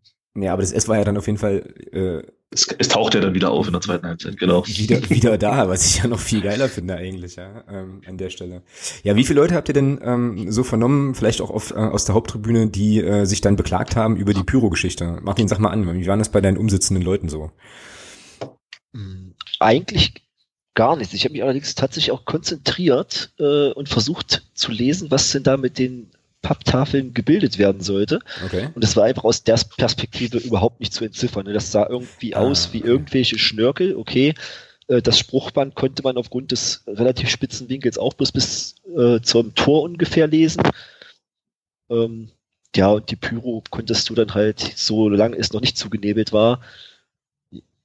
Ja, 0.42 0.52
aber 0.52 0.62
das 0.62 0.72
S 0.72 0.88
war 0.88 0.98
ja 0.98 1.04
dann 1.04 1.16
auf 1.16 1.26
jeden 1.26 1.38
Fall. 1.38 1.74
Äh, 1.92 2.22
es, 2.50 2.66
es 2.78 2.88
taucht 2.88 3.14
ja 3.14 3.20
dann 3.20 3.34
wieder 3.34 3.50
auf 3.50 3.66
in 3.66 3.72
der 3.72 3.82
zweiten 3.82 4.06
Halbzeit, 4.06 4.38
genau. 4.38 4.66
Wieder, 4.66 5.10
wieder 5.10 5.36
da, 5.36 5.68
was 5.68 5.86
ich 5.86 6.02
ja 6.02 6.06
noch 6.08 6.20
viel 6.20 6.40
geiler 6.40 6.68
finde 6.68 6.96
eigentlich, 6.96 7.36
ja, 7.36 7.64
ähm, 7.68 8.00
an 8.06 8.16
der 8.16 8.30
Stelle. 8.30 8.62
Ja, 9.02 9.16
wie 9.16 9.24
viele 9.24 9.40
Leute 9.40 9.54
habt 9.54 9.68
ihr 9.68 9.74
denn 9.74 10.00
ähm, 10.02 10.50
so 10.50 10.64
vernommen, 10.64 11.14
vielleicht 11.14 11.40
auch 11.40 11.50
auf, 11.50 11.72
äh, 11.72 11.74
aus 11.74 12.06
der 12.06 12.14
Haupttribüne, 12.14 12.68
die 12.68 13.02
äh, 13.02 13.26
sich 13.26 13.40
dann 13.40 13.56
beklagt 13.56 13.96
haben 13.96 14.16
über 14.16 14.32
die 14.32 14.44
Pyro-Geschichte? 14.44 15.18
Martin, 15.22 15.48
sag 15.48 15.58
mal 15.58 15.70
an, 15.70 15.94
wie 15.94 16.06
waren 16.06 16.18
das 16.18 16.30
bei 16.30 16.40
deinen 16.40 16.56
umsitzenden 16.56 17.04
Leuten 17.04 17.28
so? 17.28 17.50
Hm, 18.94 19.34
eigentlich 19.60 20.14
gar 20.74 20.96
nichts. 20.96 21.12
Ich 21.12 21.24
habe 21.24 21.32
mich 21.32 21.42
allerdings 21.42 21.74
tatsächlich 21.74 22.12
auch 22.12 22.24
konzentriert 22.24 23.32
äh, 23.38 23.72
und 23.72 23.88
versucht 23.88 24.46
zu 24.54 24.70
lesen, 24.70 25.10
was 25.10 25.32
denn 25.32 25.42
da 25.42 25.56
mit 25.56 25.78
den 25.78 26.12
Papptafeln 26.42 27.14
gebildet 27.14 27.58
werden 27.58 27.80
sollte. 27.80 28.20
Okay. 28.44 28.68
Und 28.74 28.82
das 28.84 28.96
war 28.96 29.04
einfach 29.04 29.24
aus 29.24 29.42
der 29.42 29.58
Perspektive 29.76 30.38
überhaupt 30.38 30.80
nicht 30.80 30.92
zu 30.92 31.04
entziffern. 31.04 31.46
Ne? 31.46 31.52
Das 31.52 31.72
sah 31.72 31.86
irgendwie 31.88 32.34
ah, 32.34 32.40
aus 32.40 32.72
wie 32.72 32.80
irgendwelche 32.80 33.38
Schnörkel. 33.38 33.96
Okay, 33.96 34.34
äh, 34.88 35.02
das 35.02 35.18
Spruchband 35.18 35.74
konnte 35.74 36.02
man 36.02 36.16
aufgrund 36.16 36.52
des 36.52 36.84
relativ 36.86 37.28
spitzen 37.28 37.68
Winkels 37.68 37.98
auch 37.98 38.14
bloß 38.14 38.32
bis 38.32 38.76
äh, 38.96 39.20
zum 39.20 39.54
Tor 39.54 39.82
ungefähr 39.82 40.26
lesen. 40.26 40.62
Ähm, 41.90 42.30
ja, 42.76 42.88
und 42.88 43.10
die 43.10 43.16
Pyro 43.16 43.62
konntest 43.70 44.08
du 44.08 44.14
dann 44.14 44.34
halt, 44.34 44.60
solange 44.76 45.36
es 45.36 45.52
noch 45.52 45.60
nicht 45.60 45.78
zugenebelt 45.78 46.32
war, 46.32 46.60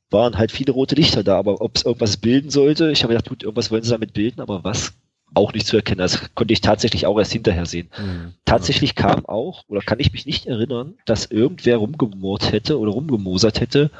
waren 0.09 0.37
halt 0.37 0.51
viele 0.51 0.71
rote 0.71 0.95
Lichter 0.95 1.23
da. 1.23 1.37
Aber 1.37 1.61
ob 1.61 1.75
es 1.75 1.85
irgendwas 1.85 2.17
bilden 2.17 2.49
sollte, 2.49 2.91
ich 2.91 3.03
habe 3.03 3.13
gedacht, 3.13 3.29
gut, 3.29 3.43
irgendwas 3.43 3.71
wollen 3.71 3.83
sie 3.83 3.91
damit 3.91 4.13
bilden, 4.13 4.41
aber 4.41 4.63
was 4.63 4.93
auch 5.33 5.53
nicht 5.53 5.67
zu 5.67 5.75
erkennen. 5.75 5.99
Das 5.99 6.33
konnte 6.35 6.53
ich 6.53 6.61
tatsächlich 6.61 7.05
auch 7.05 7.17
erst 7.17 7.33
hinterher 7.33 7.65
sehen. 7.65 7.89
Mhm. 7.97 8.33
Tatsächlich 8.45 8.95
kam 8.95 9.25
auch, 9.25 9.63
oder 9.67 9.81
kann 9.81 9.99
ich 9.99 10.13
mich 10.13 10.25
nicht 10.25 10.45
erinnern, 10.45 10.95
dass 11.05 11.25
irgendwer 11.25 11.77
rumgemurrt 11.77 12.51
hätte 12.51 12.79
oder 12.79 12.91
rumgemosert 12.91 13.59
hätte 13.59 13.91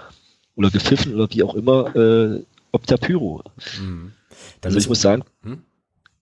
oder 0.55 0.69
gepfiffen 0.69 1.15
oder 1.15 1.27
wie 1.31 1.43
auch 1.43 1.55
immer, 1.55 1.95
äh, 1.95 2.43
ob 2.71 2.85
der 2.87 2.97
Pyro. 2.97 3.43
Mhm. 3.79 4.13
Also 4.63 4.77
ich 4.77 4.89
muss 4.89 5.01
sagen, 5.01 5.23
hm? 5.43 5.63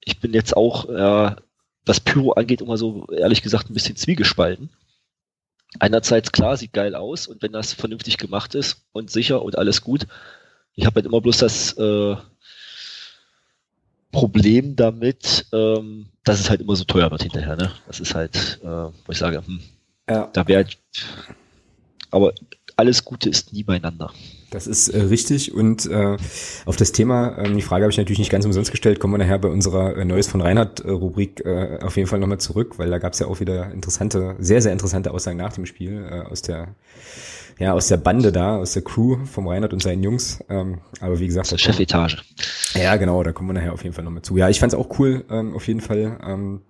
ich 0.04 0.20
bin 0.20 0.34
jetzt 0.34 0.56
auch, 0.56 0.90
äh, 0.90 1.36
was 1.86 2.00
Pyro 2.00 2.34
angeht, 2.34 2.62
immer 2.62 2.78
so 2.78 3.08
ehrlich 3.08 3.42
gesagt 3.42 3.70
ein 3.70 3.74
bisschen 3.74 3.96
zwiegespalten. 3.96 4.70
Einerseits 5.80 6.32
klar, 6.32 6.58
sieht 6.58 6.74
geil 6.74 6.96
aus 6.96 7.28
und 7.28 7.42
wenn 7.42 7.54
das 7.54 7.74
vernünftig 7.74 8.18
gemacht 8.18 8.56
ist 8.56 8.86
und 8.92 9.10
sicher 9.10 9.42
und 9.42 9.58
alles 9.58 9.82
gut. 9.82 10.08
Ich 10.76 10.86
habe 10.86 10.96
halt 10.96 11.06
immer 11.06 11.22
bloß 11.22 11.38
das 11.38 11.74
äh, 11.78 12.16
Problem 14.12 14.76
damit, 14.76 15.48
ähm, 15.54 16.08
dass 16.24 16.40
es 16.40 16.50
halt 16.50 16.62
immer 16.62 16.76
so 16.76 16.84
teuer 16.84 17.10
wird 17.12 17.24
hinterher. 17.24 17.56
Ne? 17.56 17.72
Das 17.88 18.00
ist 18.00 18.16
halt, 18.16 18.60
äh, 18.64 18.68
wo 18.68 19.12
ich 19.12 19.18
sage, 19.18 19.44
hm, 19.46 19.60
ja. 20.10 20.30
da 20.34 20.48
wäre, 20.48 20.66
aber 22.12 22.34
alles 22.76 23.06
Gute 23.06 23.30
ist 23.30 23.54
nie 23.54 23.64
beieinander. 23.64 24.12
Das 24.50 24.68
ist 24.68 24.90
äh, 24.90 25.02
richtig 25.04 25.54
und 25.54 25.86
äh, 25.86 26.18
auf 26.66 26.76
das 26.76 26.92
Thema, 26.92 27.38
ähm, 27.38 27.56
die 27.56 27.62
Frage 27.62 27.84
habe 27.84 27.92
ich 27.92 27.98
natürlich 27.98 28.20
nicht 28.20 28.32
ganz 28.32 28.46
umsonst 28.46 28.72
gestellt, 28.72 29.00
kommen 29.00 29.14
wir 29.14 29.18
nachher 29.20 29.40
bei 29.40 29.48
unserer 29.48 29.96
äh, 29.96 30.04
Neues 30.04 30.28
von 30.28 30.42
Reinhard 30.42 30.82
äh, 30.82 30.90
Rubrik 30.90 31.46
äh, 31.46 31.80
auf 31.82 31.96
jeden 31.96 32.10
Fall 32.10 32.20
nochmal 32.20 32.40
zurück, 32.40 32.78
weil 32.78 32.90
da 32.90 32.98
gab 32.98 33.14
es 33.14 33.20
ja 33.20 33.28
auch 33.28 33.40
wieder 33.40 33.72
interessante, 33.72 34.36
sehr, 34.40 34.62
sehr 34.62 34.74
interessante 34.74 35.12
Aussagen 35.12 35.38
nach 35.38 35.54
dem 35.54 35.66
Spiel 35.66 36.06
äh, 36.10 36.30
aus 36.30 36.42
der 36.42 36.76
ja, 37.62 37.74
aus 37.74 37.90
der 37.90 37.98
Bande 37.98 38.32
da, 38.32 38.58
aus 38.58 38.74
der 38.74 38.82
Crew 38.82 39.18
vom 39.26 39.48
Reinhard 39.48 39.72
und 39.72 39.84
seinen 39.84 40.02
Jungs. 40.02 40.44
Ähm, 40.50 40.80
aber 41.00 41.20
wie 41.20 41.28
gesagt. 41.28 41.46
Aus 41.46 41.50
der 41.52 41.60
Chefetage. 41.60 42.24
Ja, 42.74 42.96
genau, 42.96 43.22
da 43.22 43.34
kommen 43.34 43.50
wir 43.50 43.54
nachher 43.54 43.74
auf 43.74 43.84
jeden 43.84 43.94
Fall 43.94 44.04
noch 44.04 44.10
mit 44.10 44.26
zu. 44.26 44.36
Ja, 44.36 44.50
ich 44.50 44.60
fand's 44.60 44.74
auch 44.74 44.98
cool, 44.98 45.24
ähm, 45.30 45.54
auf 45.54 45.68
jeden 45.68 45.80
Fall. 45.80 46.18
Ähm, 46.26 46.62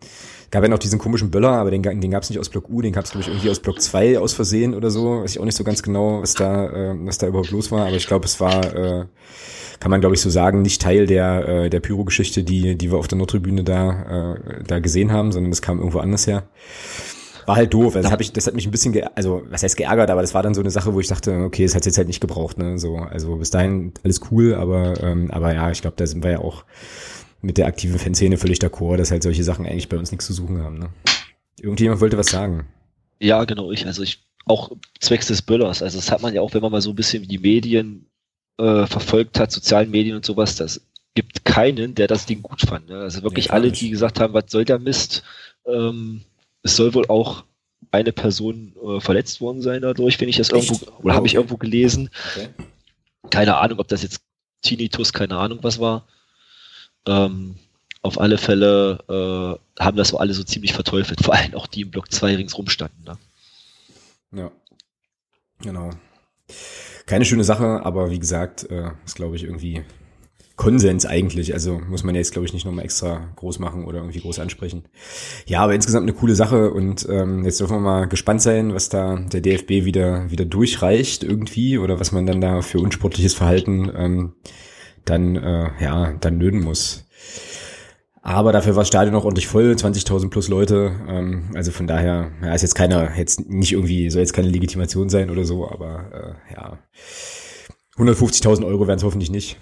gab 0.52 0.64
ja 0.64 0.70
noch 0.70 0.80
diesen 0.80 1.00
komischen 1.00 1.32
Böller, 1.32 1.52
aber 1.52 1.72
den, 1.72 1.82
den 1.82 2.12
gab's 2.12 2.30
nicht 2.30 2.40
aus 2.40 2.50
Block 2.50 2.70
U, 2.70 2.82
den 2.82 2.92
gab's 2.92 3.12
glaube 3.12 3.22
ich 3.22 3.30
irgendwie 3.30 3.50
aus 3.50 3.62
Block 3.62 3.82
2 3.82 4.20
aus 4.20 4.34
Versehen 4.34 4.74
oder 4.74 4.92
so. 4.92 5.22
Weiß 5.22 5.32
ich 5.32 5.40
auch 5.40 5.46
nicht 5.46 5.56
so 5.56 5.64
ganz 5.64 5.82
genau, 5.82 6.22
was 6.22 6.34
da, 6.34 6.68
äh, 6.68 6.96
was 7.06 7.18
da 7.18 7.28
überhaupt 7.28 7.52
los 7.52 7.72
war, 7.72 7.88
aber 7.88 7.96
ich 7.96 8.08
glaube, 8.08 8.26
es 8.26 8.42
war, 8.42 8.76
äh, 8.76 9.06
kann 9.80 9.92
man 9.92 10.02
glaube 10.02 10.16
ich 10.16 10.22
so 10.22 10.30
sagen, 10.30 10.62
nicht 10.62 10.82
Teil 10.82 11.08
der, 11.08 11.48
äh, 11.48 11.70
der 11.70 11.80
Pyro-Geschichte, 11.80 12.44
die, 12.44 12.76
die 12.76 12.92
wir 12.92 12.98
auf 12.98 13.08
der 13.08 13.18
Nordtribüne 13.18 13.64
da, 13.64 14.34
äh, 14.34 14.64
da 14.68 14.80
gesehen 14.80 15.14
haben, 15.14 15.32
sondern 15.32 15.52
das 15.52 15.62
kam 15.62 15.80
irgendwo 15.80 16.00
anders 16.00 16.28
her. 16.28 16.44
War 17.46 17.56
halt 17.56 17.74
doof. 17.74 17.96
Also 17.96 18.04
das, 18.04 18.12
hab 18.12 18.22
ich, 18.22 18.32
das 18.32 18.48
hat 18.48 18.54
mich 18.54 18.66
ein 18.66 18.72
bisschen, 18.72 18.94
ge 18.94 19.06
also 19.16 19.44
was 19.50 19.64
heißt 19.64 19.78
geärgert, 19.78 20.10
aber 20.10 20.22
das 20.22 20.34
war 20.34 20.44
dann 20.44 20.54
so 20.54 20.62
eine 20.62 20.72
Sache, 20.72 20.94
wo 20.94 21.00
ich 21.00 21.08
dachte, 21.08 21.44
okay, 21.44 21.64
das 21.64 21.76
hat 21.76 21.86
jetzt 21.86 21.98
halt 21.98 22.08
nicht 22.08 22.22
gebraucht. 22.22 22.58
Ne? 22.58 22.78
So, 22.78 22.98
also 22.98 23.38
bis 23.38 23.50
dahin 23.50 23.94
alles 24.04 24.22
cool, 24.32 24.56
aber, 24.56 25.02
ähm, 25.02 25.32
aber 25.32 25.54
ja, 25.54 25.72
ich 25.72 25.82
glaube, 25.82 25.98
da 25.98 26.06
sind 26.06 26.24
wir 26.24 26.32
ja 26.32 26.40
auch 26.40 26.66
mit 27.42 27.58
der 27.58 27.68
aktiven 27.68 27.98
Fanszene 27.98 28.38
völlig 28.38 28.60
d'accord, 28.60 28.98
dass 28.98 29.12
halt 29.12 29.24
solche 29.24 29.44
Sachen 29.44 29.66
eigentlich 29.66 29.90
bei 29.90 29.98
uns 29.98 30.12
nichts 30.12 30.28
zu 30.28 30.34
suchen 30.34 30.62
haben. 30.62 30.78
Ne? 30.78 30.90
Irgendjemand 31.60 32.02
wollte 32.02 32.18
was 32.18 32.28
sagen. 32.28 32.68
Ja, 33.20 33.44
genau, 33.46 33.72
ich. 33.72 33.86
Also 33.86 34.04
ich 34.04 34.24
auch 34.46 34.72
zwecks 35.00 35.28
des 35.28 35.42
Böllers. 35.42 35.82
Also 35.82 35.98
das 35.98 36.12
hat 36.12 36.22
man 36.22 36.34
ja 36.34 36.42
auch, 36.42 36.54
wenn 36.54 36.62
man 36.62 36.72
mal 36.72 36.82
so 36.82 36.92
ein 36.92 36.96
bisschen 36.96 37.28
die 37.28 37.38
Medien 37.38 38.08
äh, 38.58 38.86
verfolgt 38.86 39.40
hat, 39.40 39.52
sozialen 39.52 39.92
Medien 39.92 40.16
und 40.16 40.26
sowas, 40.26 40.56
das 40.56 40.82
gibt 41.14 41.46
keinen, 41.46 41.96
der 41.96 42.08
das 42.08 42.26
Ding 42.26 42.42
gut 42.42 42.62
fand. 42.62 42.90
Ne? 42.90 43.00
Also 43.00 43.24
wirklich 43.24 43.48
nee, 43.48 43.54
alle, 43.54 43.72
die 43.72 43.90
gesagt 43.90 44.20
haben, 44.20 44.34
was 44.34 44.46
soll 44.50 44.66
der 44.66 44.80
Mist, 44.80 45.24
ähm, 45.66 46.22
es 46.64 46.76
soll 46.76 46.94
wohl 46.94 47.08
auch 47.08 47.44
eine 47.92 48.12
Person 48.12 48.74
äh, 48.84 49.00
verletzt 49.00 49.42
worden 49.42 49.62
sein 49.62 49.82
dadurch, 49.82 50.20
wenn 50.22 50.30
ich 50.30 50.38
das 50.38 50.52
Echt? 50.52 50.70
irgendwo, 50.70 50.92
oder 51.00 51.14
oh. 51.14 51.18
habe 51.18 51.28
ich 51.28 51.36
irgendwo 51.36 51.58
gelesen. 51.58 52.10
Okay. 52.36 52.50
Keine 53.30 53.58
Ahnung, 53.58 53.80
ob 53.80 53.88
das 53.88 54.04
jetzt 54.04 54.22
Tinnitus, 54.62 55.14
keine 55.14 55.38
Ahnung 55.38 55.60
was 55.62 55.80
war. 55.80 56.08
Ähm, 57.06 57.56
auf 58.04 58.20
alle 58.20 58.38
Fälle 58.38 59.60
äh, 59.78 59.84
haben 59.84 59.98
das 59.98 60.10
so 60.10 60.18
alle 60.18 60.34
so 60.34 60.44
ziemlich 60.44 60.74
verteufelt, 60.74 61.22
vor 61.24 61.34
allem 61.34 61.56
auch 61.56 61.68
die 61.68 61.82
im 61.82 61.92
Block 61.92 62.12
2 62.12 62.36
ringsrum 62.36 62.70
standen. 62.70 63.04
Ne? 63.04 63.18
Ja, 64.32 64.52
genau. 65.62 65.92
Keine 67.06 67.26
schöne 67.26 67.44
Sache, 67.44 67.82
aber 67.84 68.12
wie 68.12 68.20
gesagt, 68.20 68.70
äh, 68.70 68.92
ist 69.06 69.16
glaube 69.16 69.36
ich 69.36 69.44
irgendwie 69.44 69.84
Konsens 70.56 71.06
eigentlich. 71.06 71.54
Also 71.54 71.80
muss 71.80 72.04
man 72.04 72.16
jetzt, 72.16 72.34
glaube 72.34 72.46
ich, 72.46 72.54
nicht 72.54 72.66
nochmal 72.66 72.86
extra 72.86 73.32
groß 73.36 73.60
machen 73.60 73.86
oder 73.86 74.00
irgendwie 74.00 74.20
groß 74.20 74.40
ansprechen. 74.40 74.84
Ja, 75.46 75.62
aber 75.62 75.74
insgesamt 75.74 76.04
eine 76.04 76.14
coole 76.14 76.36
Sache 76.36 76.72
und 76.72 77.08
ähm, 77.10 77.44
jetzt 77.46 77.60
dürfen 77.60 77.78
wir 77.78 77.80
mal 77.80 78.08
gespannt 78.08 78.42
sein, 78.42 78.74
was 78.74 78.90
da 78.90 79.16
der 79.18 79.42
DFB 79.42 79.86
wieder, 79.86 80.30
wieder 80.30 80.46
durchreicht 80.46 81.24
irgendwie 81.24 81.78
oder 81.78 82.00
was 82.00 82.12
man 82.12 82.26
dann 82.26 82.42
da 82.42 82.62
für 82.62 82.80
unsportliches 82.80 83.34
Verhalten 83.34 83.92
ähm, 83.96 84.34
dann, 85.06 85.36
äh, 85.36 85.70
ja, 85.80 86.14
dann 86.20 86.40
löden 86.40 86.62
muss. 86.62 87.06
Aber 88.24 88.52
dafür 88.52 88.76
war 88.76 88.82
das 88.82 88.88
Stadion 88.88 89.14
noch 89.14 89.26
ordentlich 89.26 89.48
voll, 89.48 89.72
20.000 89.72 90.30
plus 90.30 90.48
Leute. 90.48 90.92
Ähm, 91.08 91.50
also 91.56 91.72
von 91.72 91.88
daher, 91.88 92.32
ja, 92.44 92.54
ist 92.54 92.62
jetzt 92.62 92.76
keiner, 92.76 93.18
jetzt 93.18 93.50
nicht 93.50 93.72
irgendwie, 93.72 94.10
soll 94.12 94.22
jetzt 94.22 94.34
keine 94.34 94.50
Legitimation 94.50 95.10
sein 95.10 95.32
oder 95.32 95.44
so, 95.44 95.68
aber 95.68 96.38
äh, 96.50 96.54
ja, 96.54 96.78
150.000 97.98 98.66
Euro 98.66 98.88
werden 98.88 99.00
es 99.00 99.04
hoffentlich 99.04 99.32
nicht. 99.32 99.58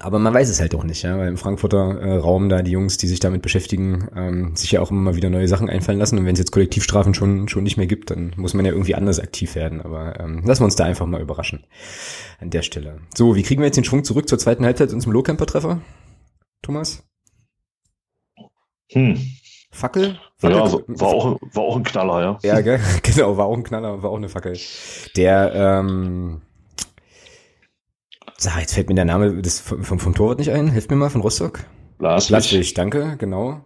Aber 0.00 0.18
man 0.18 0.34
weiß 0.34 0.48
es 0.48 0.60
halt 0.60 0.74
auch 0.74 0.82
nicht, 0.82 1.02
ja, 1.02 1.16
weil 1.18 1.28
im 1.28 1.36
Frankfurter 1.36 2.00
äh, 2.00 2.16
Raum 2.16 2.48
da 2.48 2.62
die 2.62 2.72
Jungs, 2.72 2.96
die 2.96 3.06
sich 3.06 3.20
damit 3.20 3.42
beschäftigen, 3.42 4.08
ähm, 4.16 4.56
sich 4.56 4.72
ja 4.72 4.80
auch 4.80 4.90
immer 4.90 5.00
mal 5.00 5.16
wieder 5.16 5.30
neue 5.30 5.46
Sachen 5.46 5.70
einfallen 5.70 5.98
lassen. 5.98 6.18
Und 6.18 6.26
wenn 6.26 6.32
es 6.32 6.40
jetzt 6.40 6.50
Kollektivstrafen 6.50 7.14
schon 7.14 7.48
schon 7.48 7.62
nicht 7.62 7.76
mehr 7.76 7.86
gibt, 7.86 8.10
dann 8.10 8.32
muss 8.36 8.54
man 8.54 8.64
ja 8.64 8.72
irgendwie 8.72 8.96
anders 8.96 9.20
aktiv 9.20 9.54
werden. 9.54 9.80
Aber 9.80 10.18
ähm, 10.18 10.42
lassen 10.44 10.62
wir 10.62 10.66
uns 10.66 10.76
da 10.76 10.84
einfach 10.84 11.06
mal 11.06 11.20
überraschen 11.20 11.64
an 12.40 12.50
der 12.50 12.62
Stelle. 12.62 12.98
So, 13.14 13.36
wie 13.36 13.42
kriegen 13.44 13.60
wir 13.60 13.66
jetzt 13.66 13.76
den 13.76 13.84
Schwung 13.84 14.02
zurück 14.02 14.28
zur 14.28 14.38
zweiten 14.38 14.64
Halbzeit 14.64 14.92
und 14.92 15.00
zum 15.00 15.12
Lowcamper-Treffer? 15.12 15.80
Thomas? 16.62 17.04
Hm. 18.90 19.18
Fackel? 19.70 20.18
Fackel? 20.38 20.56
Ja, 20.56 20.72
war 21.00 21.08
auch, 21.08 21.38
war 21.40 21.62
auch 21.62 21.76
ein 21.76 21.84
Knaller, 21.84 22.20
ja. 22.20 22.38
Ja, 22.42 22.60
gell? 22.60 22.80
genau, 23.02 23.36
war 23.36 23.46
auch 23.46 23.56
ein 23.56 23.64
Knaller, 23.64 24.02
war 24.02 24.10
auch 24.10 24.16
eine 24.16 24.28
Fackel. 24.28 24.56
Der, 25.16 25.52
ähm, 25.54 26.42
Sag, 28.36 28.60
jetzt 28.60 28.74
fällt 28.74 28.88
mir 28.88 28.94
der 28.94 29.04
Name 29.04 29.40
des, 29.40 29.60
vom, 29.60 29.82
vom 29.82 30.14
Torwart 30.14 30.38
nicht 30.38 30.50
ein. 30.50 30.70
Hilft 30.70 30.90
mir 30.90 30.96
mal 30.96 31.10
von 31.10 31.20
Rostock. 31.20 31.60
Lars. 31.98 32.30
Laswig, 32.30 32.74
danke, 32.74 33.16
genau. 33.18 33.64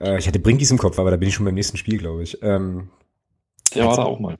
Äh, 0.00 0.18
ich 0.18 0.26
hatte 0.26 0.38
Brinkis 0.38 0.70
im 0.70 0.78
Kopf, 0.78 0.98
aber 0.98 1.10
da 1.10 1.16
bin 1.16 1.28
ich 1.28 1.34
schon 1.34 1.44
beim 1.44 1.54
nächsten 1.54 1.76
Spiel, 1.76 1.98
glaube 1.98 2.22
ich. 2.22 2.42
Ähm, 2.42 2.90
der 3.74 3.86
war 3.86 3.96
da 3.96 4.02
auch 4.04 4.18
mal. 4.18 4.36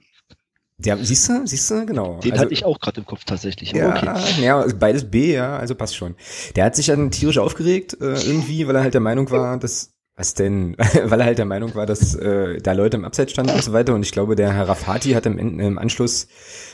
Der, 0.77 0.97
siehst 0.97 1.29
du, 1.29 1.47
siehst 1.47 1.71
du, 1.71 1.85
genau. 1.85 2.19
Den 2.19 2.33
also, 2.33 2.43
hatte 2.43 2.53
ich 2.53 2.65
auch 2.65 2.79
gerade 2.79 2.99
im 2.99 3.05
Kopf 3.05 3.23
tatsächlich. 3.23 3.71
Ja, 3.71 3.95
okay. 3.95 4.43
ja, 4.43 4.59
also 4.59 4.75
beides 4.77 5.09
B, 5.09 5.33
ja, 5.33 5.57
also 5.57 5.73
passt 5.73 5.95
schon. 5.95 6.15
Der 6.55 6.65
hat 6.65 6.75
sich 6.75 6.87
dann 6.87 7.11
tierisch 7.11 7.37
aufgeregt, 7.37 7.97
äh, 8.01 8.15
irgendwie, 8.21 8.67
weil 8.67 8.75
er 8.75 8.83
halt 8.83 8.93
der 8.93 9.01
Meinung 9.01 9.31
war, 9.31 9.57
dass 9.57 9.94
was 10.15 10.33
denn? 10.33 10.75
Weil 11.03 11.19
er 11.19 11.25
halt 11.25 11.37
der 11.37 11.45
Meinung 11.45 11.75
war, 11.75 11.85
dass 11.85 12.15
äh, 12.15 12.59
da 12.61 12.71
Leute 12.71 12.97
im 12.97 13.05
Abseits 13.05 13.31
standen 13.31 13.53
und 13.53 13.63
so 13.63 13.73
weiter. 13.73 13.93
Und 13.93 14.03
ich 14.03 14.11
glaube, 14.11 14.35
der 14.35 14.53
Herr 14.53 14.69
Rafati 14.69 15.11
hat 15.11 15.25
im, 15.25 15.37
im 15.37 15.77
Anschluss 15.77 16.27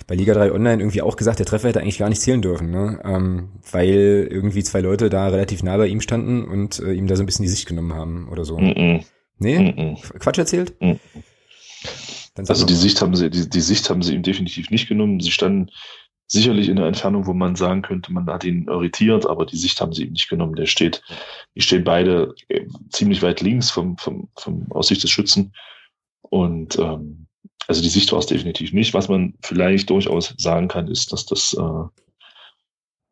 bei 0.07 0.15
Liga 0.15 0.33
3 0.33 0.51
Online 0.51 0.81
irgendwie 0.81 1.01
auch 1.01 1.15
gesagt, 1.15 1.39
der 1.39 1.45
Treffer 1.45 1.69
hätte 1.69 1.81
eigentlich 1.81 1.97
gar 1.97 2.09
nicht 2.09 2.21
zählen 2.21 2.41
dürfen, 2.41 2.69
ne? 2.69 2.99
ähm, 3.03 3.49
weil 3.71 4.27
irgendwie 4.29 4.63
zwei 4.63 4.81
Leute 4.81 5.09
da 5.09 5.27
relativ 5.27 5.63
nah 5.63 5.77
bei 5.77 5.87
ihm 5.87 6.01
standen 6.01 6.43
und 6.43 6.79
äh, 6.79 6.93
ihm 6.93 7.07
da 7.07 7.15
so 7.15 7.23
ein 7.23 7.25
bisschen 7.25 7.43
die 7.43 7.49
Sicht 7.49 7.67
genommen 7.67 7.93
haben 7.93 8.29
oder 8.29 8.45
so. 8.45 8.57
Mm 8.59 8.71
-mm. 8.71 9.03
Nee? 9.39 9.59
Mm 9.59 10.19
Quatsch 10.19 10.37
erzählt? 10.37 10.73
also 12.47 12.65
die 12.65 12.75
Sicht 12.75 13.01
haben 13.01 13.15
sie, 13.15 13.29
die, 13.29 13.49
die 13.49 13.61
Sicht 13.61 13.89
haben 13.89 14.01
sie 14.01 14.15
ihm 14.15 14.23
definitiv 14.23 14.69
nicht 14.69 14.87
genommen. 14.87 15.19
Sie 15.19 15.31
standen 15.31 15.69
sicherlich 16.31 16.69
in 16.69 16.77
der 16.77 16.85
Entfernung, 16.85 17.25
wo 17.25 17.33
man 17.33 17.57
sagen 17.57 17.81
könnte, 17.81 18.13
man 18.13 18.25
hat 18.27 18.45
ihn 18.45 18.67
irritiert, 18.67 19.25
aber 19.25 19.45
die 19.45 19.57
Sicht 19.57 19.81
haben 19.81 19.91
sie 19.91 20.05
ihm 20.05 20.13
nicht 20.13 20.29
genommen. 20.29 20.55
Der 20.55 20.65
steht, 20.65 21.03
die 21.55 21.61
stehen 21.61 21.83
beide 21.83 22.33
äh, 22.47 22.65
ziemlich 22.89 23.21
weit 23.21 23.41
links 23.41 23.69
vom, 23.69 23.97
vom, 23.97 24.29
vom 24.37 24.71
Aussicht 24.71 25.03
des 25.03 25.11
Schützen. 25.11 25.53
Und 26.21 26.79
ähm, 26.79 27.27
also 27.67 27.81
die 27.81 27.89
Sicht 27.89 28.13
war 28.13 28.19
es 28.19 28.27
definitiv 28.27 28.71
nicht. 28.71 28.93
Was 28.93 29.09
man 29.09 29.33
vielleicht 29.41 29.89
durchaus 29.89 30.33
sagen 30.37 30.69
kann, 30.69 30.87
ist, 30.87 31.11
dass 31.11 31.25
das, 31.25 31.53
äh, 31.53 31.83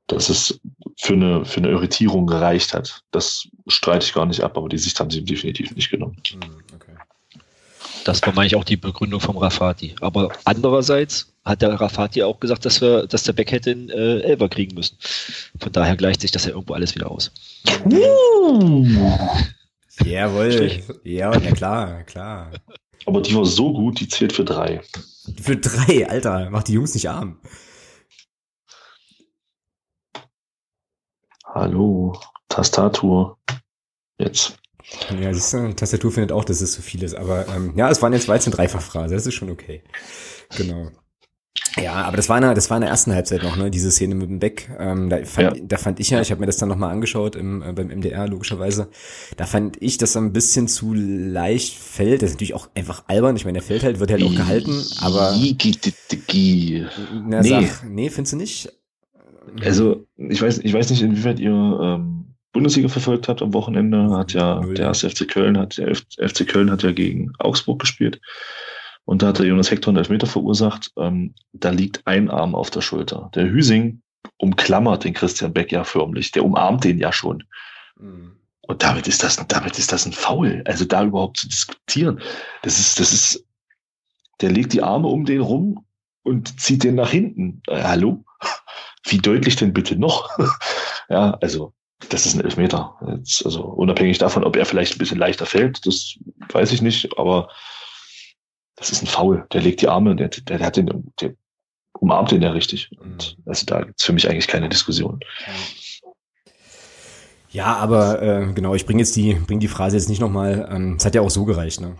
dass 0.07 0.29
es 0.29 0.61
für 0.97 1.13
eine, 1.13 1.43
für 1.43 1.57
eine 1.57 1.71
Irritierung 1.71 2.25
gereicht 2.25 2.73
hat. 2.73 3.03
Das 3.11 3.49
streite 3.67 4.05
ich 4.05 4.13
gar 4.13 4.27
nicht 4.27 4.43
ab, 4.43 4.57
aber 4.57 4.69
die 4.69 4.77
Sicht 4.77 4.97
haben 4.97 5.09
sie 5.09 5.19
ihm 5.19 5.25
definitiv 5.25 5.75
nicht 5.75 5.91
genommen. 5.91 6.15
Hm, 6.25 6.39
okay. 6.73 6.95
Das 8.05 8.21
war, 8.21 8.33
meine 8.33 8.47
ich, 8.47 8.55
auch 8.55 8.63
die 8.63 8.77
Begründung 8.77 9.19
vom 9.19 9.37
Rafati. 9.37 9.95
Aber 9.99 10.31
andererseits 10.45 11.33
hat 11.49 11.61
der 11.61 11.73
Rafati 11.73 12.23
auch 12.23 12.39
gesagt, 12.39 12.65
dass 12.65 12.79
wir, 12.81 13.07
dass 13.07 13.23
der 13.23 13.33
Beck 13.33 13.51
hätte 13.51 13.71
einen 13.71 13.89
äh, 13.89 14.19
Elber 14.21 14.47
kriegen 14.47 14.75
müssen. 14.75 14.97
Von 15.59 15.71
daher 15.71 15.97
gleicht 15.97 16.21
sich 16.21 16.31
das 16.31 16.45
ja 16.45 16.51
irgendwo 16.51 16.73
alles 16.73 16.95
wieder 16.95 17.11
aus. 17.11 17.31
Jawohl. 20.05 20.83
Ja, 21.03 21.31
na 21.31 21.51
klar, 21.51 22.03
klar. 22.03 22.51
Aber 23.05 23.21
die 23.21 23.35
war 23.35 23.45
so 23.45 23.73
gut, 23.73 23.99
die 23.99 24.07
zählt 24.07 24.33
für 24.33 24.45
drei. 24.45 24.81
Für 25.41 25.57
drei, 25.57 26.07
Alter, 26.07 26.49
mach 26.49 26.63
die 26.63 26.73
Jungs 26.73 26.93
nicht 26.93 27.09
arm. 27.09 27.39
Hallo, 31.43 32.17
Tastatur. 32.47 33.37
Jetzt. 34.19 34.57
Ja, 35.19 35.33
siehst 35.33 35.53
du, 35.53 35.73
Tastatur 35.73 36.11
findet 36.11 36.31
auch, 36.31 36.45
dass 36.45 36.61
es 36.61 36.73
zu 36.73 36.81
viel 36.81 37.03
ist. 37.03 37.15
Aber 37.15 37.47
ähm, 37.47 37.73
ja, 37.75 37.89
es 37.89 38.01
waren 38.01 38.13
jetzt 38.13 38.27
13 38.27 38.51
Dreifachphrase, 38.53 39.15
das 39.15 39.25
ist 39.25 39.33
schon 39.33 39.49
okay. 39.49 39.83
Genau. 40.55 40.91
Ja, 41.77 41.93
aber 42.03 42.17
das 42.17 42.29
war 42.29 42.37
in 42.37 42.43
der, 42.43 42.53
das 42.53 42.69
war 42.69 42.77
in 42.77 42.81
der 42.81 42.89
ersten 42.89 43.13
Halbzeit 43.13 43.43
noch, 43.43 43.55
ne, 43.55 43.69
diese 43.69 43.91
Szene 43.91 44.15
mit 44.15 44.29
dem 44.29 44.39
Beck. 44.39 44.69
Ähm, 44.79 45.09
da, 45.09 45.23
fand, 45.23 45.57
ja. 45.57 45.63
da 45.63 45.77
fand 45.77 45.99
ich 45.99 46.09
ja, 46.09 46.21
ich 46.21 46.31
habe 46.31 46.39
mir 46.39 46.45
das 46.45 46.57
dann 46.57 46.69
nochmal 46.69 46.91
angeschaut 46.91 47.35
im, 47.35 47.61
äh, 47.61 47.71
beim 47.73 47.87
MDR, 47.87 48.27
logischerweise. 48.27 48.89
Da 49.37 49.45
fand 49.45 49.81
ich, 49.81 49.97
dass 49.97 50.15
er 50.15 50.21
ein 50.21 50.33
bisschen 50.33 50.67
zu 50.67 50.93
leicht 50.93 51.75
fällt. 51.75 52.21
Das 52.21 52.29
ist 52.29 52.35
natürlich 52.35 52.53
auch 52.53 52.69
einfach 52.75 53.03
albern. 53.07 53.35
Ich 53.35 53.45
meine, 53.45 53.59
der 53.59 53.67
fällt 53.67 53.83
halt, 53.83 53.99
wird 53.99 54.11
halt 54.11 54.23
auch 54.23 54.35
gehalten, 54.35 54.83
aber. 55.01 55.33
Na, 57.25 57.41
nee. 57.41 57.49
Sag, 57.49 57.89
nee, 57.89 58.09
findest 58.09 58.33
du 58.33 58.37
nicht? 58.37 58.73
Also, 59.63 60.05
ich 60.17 60.41
weiß, 60.41 60.59
ich 60.59 60.73
weiß 60.73 60.89
nicht, 60.89 61.01
inwieweit 61.01 61.39
ihr 61.39 61.51
ähm, 61.51 62.35
Bundesliga 62.51 62.87
verfolgt 62.87 63.27
habt 63.27 63.41
am 63.41 63.53
Wochenende. 63.53 64.11
Hat 64.11 64.33
ja 64.33 64.59
Null. 64.61 64.75
der 64.75 64.87
erste 64.87 65.09
FC 65.09 65.27
Köln, 65.27 65.57
hat 65.57 65.77
der 65.77 65.95
FC 65.95 66.47
Köln 66.47 66.71
hat 66.71 66.83
ja 66.83 66.91
gegen 66.91 67.31
Augsburg 67.39 67.79
gespielt. 67.79 68.19
Und 69.09 69.23
da 69.23 69.29
hat 69.29 69.39
der 69.39 69.47
Jonas 69.47 69.71
Hector 69.71 69.89
einen 69.89 69.97
Elfmeter 69.97 70.27
verursacht. 70.27 70.91
Ähm, 70.95 71.33
da 71.51 71.71
liegt 71.71 72.05
ein 72.05 72.29
Arm 72.29 72.53
auf 72.53 72.69
der 72.69 72.81
Schulter. 72.81 73.31
Der 73.33 73.49
Hüsing 73.49 74.03
umklammert 74.37 75.03
den 75.03 75.15
Christian 75.15 75.51
Beck 75.51 75.71
ja 75.71 75.83
förmlich. 75.83 76.31
Der 76.31 76.45
umarmt 76.45 76.83
den 76.83 76.99
ja 76.99 77.11
schon. 77.11 77.43
Mhm. 77.99 78.35
Und 78.61 78.83
damit 78.83 79.07
ist 79.07 79.23
das, 79.23 79.37
damit 79.47 79.79
ist 79.79 79.91
das 79.91 80.05
ein 80.05 80.13
Foul. 80.13 80.61
Also 80.67 80.85
da 80.85 81.03
überhaupt 81.03 81.37
zu 81.37 81.49
diskutieren. 81.49 82.21
Das 82.61 82.77
ist, 82.77 82.99
das 82.99 83.11
ist, 83.11 83.43
der 84.41 84.51
legt 84.51 84.73
die 84.73 84.83
Arme 84.83 85.07
um 85.07 85.25
den 85.25 85.41
rum 85.41 85.87
und 86.21 86.59
zieht 86.59 86.83
den 86.83 86.93
nach 86.93 87.09
hinten. 87.09 87.63
Äh, 87.65 87.81
hallo? 87.81 88.23
Wie 89.05 89.17
deutlich 89.17 89.55
denn 89.55 89.73
bitte 89.73 89.95
noch? 89.95 90.37
ja, 91.09 91.31
also, 91.41 91.73
das 92.09 92.27
ist 92.27 92.35
ein 92.35 92.45
Elfmeter. 92.45 92.95
Jetzt, 93.17 93.43
also, 93.43 93.63
unabhängig 93.63 94.19
davon, 94.19 94.43
ob 94.43 94.55
er 94.55 94.67
vielleicht 94.67 94.93
ein 94.93 94.99
bisschen 94.99 95.17
leichter 95.17 95.47
fällt, 95.47 95.83
das 95.87 96.13
weiß 96.51 96.71
ich 96.73 96.83
nicht, 96.83 97.17
aber 97.17 97.49
das 98.79 98.89
ist 98.89 99.03
ein 99.03 99.07
Foul. 99.07 99.45
Der 99.53 99.61
legt 99.61 99.81
die 99.81 99.89
Arme, 99.89 100.15
der, 100.15 100.29
der, 100.29 100.57
der 100.57 100.65
hat 100.65 100.77
den, 100.77 101.11
der 101.21 101.33
umarmt 101.99 102.31
den 102.31 102.41
ja 102.41 102.51
richtig. 102.51 102.89
Und 102.99 103.37
mhm. 103.37 103.43
also 103.45 103.65
da 103.65 103.83
gibt's 103.83 104.03
für 104.03 104.13
mich 104.13 104.29
eigentlich 104.29 104.47
keine 104.47 104.69
Diskussion. 104.69 105.19
Ja, 107.51 107.75
aber 107.75 108.21
äh, 108.21 108.53
genau, 108.53 108.75
ich 108.75 108.85
bringe 108.85 108.99
jetzt 108.99 109.15
die, 109.15 109.33
bring 109.33 109.59
die 109.59 109.67
Phrase 109.67 109.97
jetzt 109.97 110.09
nicht 110.09 110.21
nochmal. 110.21 110.69
Ähm, 110.71 110.95
es 110.97 111.05
hat 111.05 111.15
ja 111.15 111.21
auch 111.21 111.29
so 111.29 111.45
gereicht, 111.45 111.81
ne? 111.81 111.95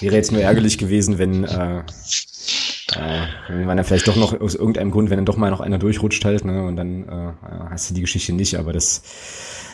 Wäre 0.00 0.14
jetzt 0.14 0.32
nur 0.32 0.40
ärgerlich 0.40 0.78
gewesen, 0.78 1.18
wenn, 1.18 1.44
äh, 1.44 1.80
äh, 1.80 3.26
wenn 3.48 3.66
man 3.66 3.76
dann 3.76 3.84
vielleicht 3.84 4.08
doch 4.08 4.16
noch 4.16 4.40
aus 4.40 4.54
irgendeinem 4.54 4.90
Grund, 4.90 5.10
wenn 5.10 5.18
dann 5.18 5.26
doch 5.26 5.36
mal 5.36 5.50
noch 5.50 5.60
einer 5.60 5.78
durchrutscht 5.78 6.24
halt, 6.24 6.44
ne? 6.44 6.64
Und 6.64 6.76
dann 6.76 7.08
äh, 7.08 7.32
hast 7.68 7.90
du 7.90 7.94
die 7.94 8.00
Geschichte 8.00 8.32
nicht, 8.32 8.54
aber 8.56 8.72
das, 8.72 9.02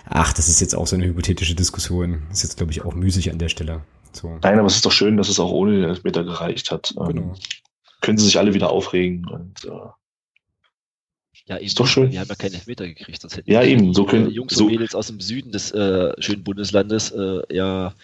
ach, 0.09 0.33
das 0.33 0.49
ist 0.49 0.61
jetzt 0.61 0.75
auch 0.75 0.87
so 0.87 0.97
eine 0.97 1.05
hypothetische 1.05 1.55
Diskussion. 1.55 2.23
Das 2.31 2.39
ist 2.39 2.45
jetzt, 2.45 2.57
glaube 2.57 2.73
ich, 2.73 2.83
auch 2.83 2.95
müßig 2.95 3.31
an 3.31 3.39
der 3.39 3.51
Stelle. 3.51 3.83
So. 4.17 4.39
Nein, 4.43 4.59
aber 4.59 4.67
es 4.67 4.77
ist 4.77 4.87
doch 4.87 4.93
schön, 4.93 5.17
dass 5.17 5.29
es 5.29 5.39
auch 5.39 5.51
ohne 5.51 5.73
den 5.73 5.85
Elfmeter 5.85 6.25
gereicht 6.25 6.71
hat. 6.71 6.95
Ähm, 6.99 7.07
genau. 7.07 7.35
können 8.01 8.19
sie 8.19 8.25
sich 8.25 8.39
alle 8.39 8.55
wieder 8.55 8.71
aufregen 8.71 9.27
und 9.29 9.65
äh, 9.65 9.71
ja, 11.49 11.57
eben, 11.57 11.67
ist 11.67 11.79
doch 11.79 11.87
schön. 11.87 12.11
Die 12.11 12.19
haben 12.19 12.29
ja 12.29 12.35
keinen 12.35 12.55
Elfmeter 12.55 12.89
gekriegt. 12.89 13.25
Ja, 13.45 13.63
eben. 13.63 13.95
So 13.95 14.05
können, 14.05 14.31
Jungs 14.31 14.55
so, 14.55 14.65
und 14.65 14.71
Mädels 14.71 14.95
aus 14.95 15.07
dem 15.09 15.21
Süden 15.21 15.53
des 15.53 15.71
äh, 15.71 16.13
schönen 16.21 16.43
Bundeslandes 16.43 17.13
äh, 17.13 17.43
ja 17.55 17.95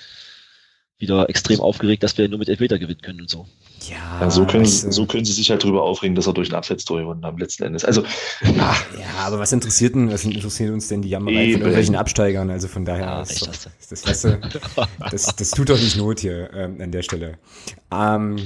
wieder 1.03 1.29
extrem 1.29 1.61
aufgeregt, 1.61 2.03
dass 2.03 2.17
wir 2.17 2.29
nur 2.29 2.39
mit 2.39 2.49
Elfmeter 2.49 2.79
gewinnen 2.79 3.03
können 3.03 3.21
und 3.21 3.29
so. 3.29 3.47
Ja, 3.91 4.21
ja 4.21 4.31
so, 4.31 4.47
können, 4.47 4.65
weißt 4.65 4.93
so 4.93 5.05
können 5.05 5.25
sie 5.25 5.33
sich 5.33 5.51
halt 5.51 5.63
drüber 5.63 5.83
aufregen, 5.83 6.15
dass 6.15 6.27
er 6.27 6.33
durch 6.33 6.51
ein 6.51 6.55
Absetztor 6.55 7.01
gewonnen 7.01 7.25
haben 7.25 7.37
letzten 7.37 7.65
Endes. 7.65 7.85
Also, 7.85 8.05
ja, 8.43 8.75
aber 9.19 9.39
was 9.39 9.53
interessiert 9.53 9.95
denn, 9.95 10.11
was 10.11 10.25
interessiert 10.25 10.73
uns 10.73 10.89
denn 10.89 11.03
die 11.03 11.11
Jammerei 11.11 11.53
von 11.53 11.61
irgendwelchen 11.61 11.97
Absteigern? 11.97 12.49
Also 12.51 12.69
von 12.69 12.85
daher, 12.85 13.05
ja, 13.05 13.23
ist 13.23 13.43
doch, 13.43 13.49
das, 13.91 14.03
das, 14.03 14.23
das, 15.11 15.37
das, 15.37 15.51
tut 15.51 15.69
doch 15.69 15.79
nicht 15.79 15.97
Not 15.97 16.21
hier 16.21 16.51
ähm, 16.55 16.81
an 16.81 16.93
der 16.93 17.03
Stelle. 17.03 17.39
Ähm, 17.93 18.37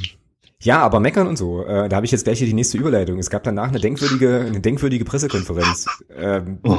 ja, 0.67 0.81
aber 0.81 0.99
meckern 0.99 1.29
und 1.29 1.37
so. 1.37 1.65
Äh, 1.65 1.89
da 1.89 1.95
habe 1.95 2.07
ich 2.07 2.13
jetzt 2.13 2.25
gleich 2.25 2.39
hier 2.39 2.49
die 2.49 2.53
nächste 2.53 2.77
Überleitung. 2.77 3.21
Es 3.21 3.31
gab 3.31 3.45
danach 3.45 3.69
eine 3.69 3.79
denkwürdige, 3.79 4.41
eine 4.41 4.61
denkwürdige 4.61 5.05
Pressekonferenz. 5.05 5.87
Ähm, 6.17 6.59
oh. 6.65 6.77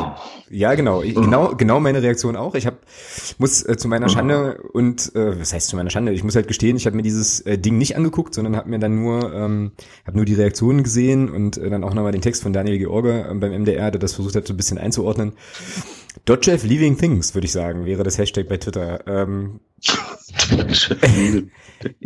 Ja, 0.50 0.76
genau. 0.76 1.02
Ich, 1.02 1.15
genau, 1.15 1.56
genau 1.56 1.80
meine 1.80 2.02
Reaktion 2.04 2.36
auch. 2.36 2.54
Ich 2.56 2.65
habe 2.65 2.78
muss 3.38 3.65
äh, 3.65 3.78
zu 3.78 3.88
meiner 3.88 4.10
Schande 4.10 4.62
und 4.73 5.15
äh, 5.15 5.39
was 5.39 5.54
heißt 5.54 5.69
zu 5.69 5.78
meiner 5.78 5.89
Schande? 5.89 6.12
Ich 6.12 6.21
muss 6.21 6.36
halt 6.36 6.50
gestehen, 6.50 6.76
ich 6.76 6.86
habe 6.86 6.97
mir 6.97 7.02
dieses 7.02 7.39
äh, 7.41 7.58
Ding 7.58 7.78
nicht 7.78 7.95
angeguckt, 7.95 8.34
sondern 8.34 8.58
habe 8.58 8.69
mir 8.69 8.80
dann 8.80 9.02
nur, 9.02 9.34
ähm, 9.34 9.71
habe 10.06 10.17
nur 10.17 10.26
die 10.26 10.34
Reaktionen 10.34 10.84
gesehen 10.84 11.30
und 11.30 11.58
äh, 11.58 11.69
dann 11.69 11.86
auch 11.86 11.93
nochmal 11.93 12.12
den 12.12 12.21
Text 12.21 12.43
von 12.43 12.52
Daniel 12.52 12.80
George 12.80 13.26
äh, 13.30 13.34
beim 13.36 13.54
MDR, 13.54 13.91
der 13.91 14.00
das 14.00 14.15
versucht 14.15 14.36
hat, 14.36 14.47
so 14.47 14.54
ein 14.54 14.58
bisschen 14.58 14.80
einzuordnen. 14.80 15.32
Dodgev 16.26 16.67
Leaving 16.67 16.97
Things, 16.97 17.36
würde 17.36 17.45
ich 17.45 17.54
sagen, 17.54 17.86
wäre 17.86 18.04
das 18.04 18.17
Hashtag 18.17 18.50
bei 18.50 18.58
Twitter. 18.58 19.00
Ähm, 19.08 19.62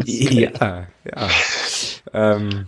ja, 0.06 0.88
ja. 1.06 1.30
Ähm, 2.14 2.68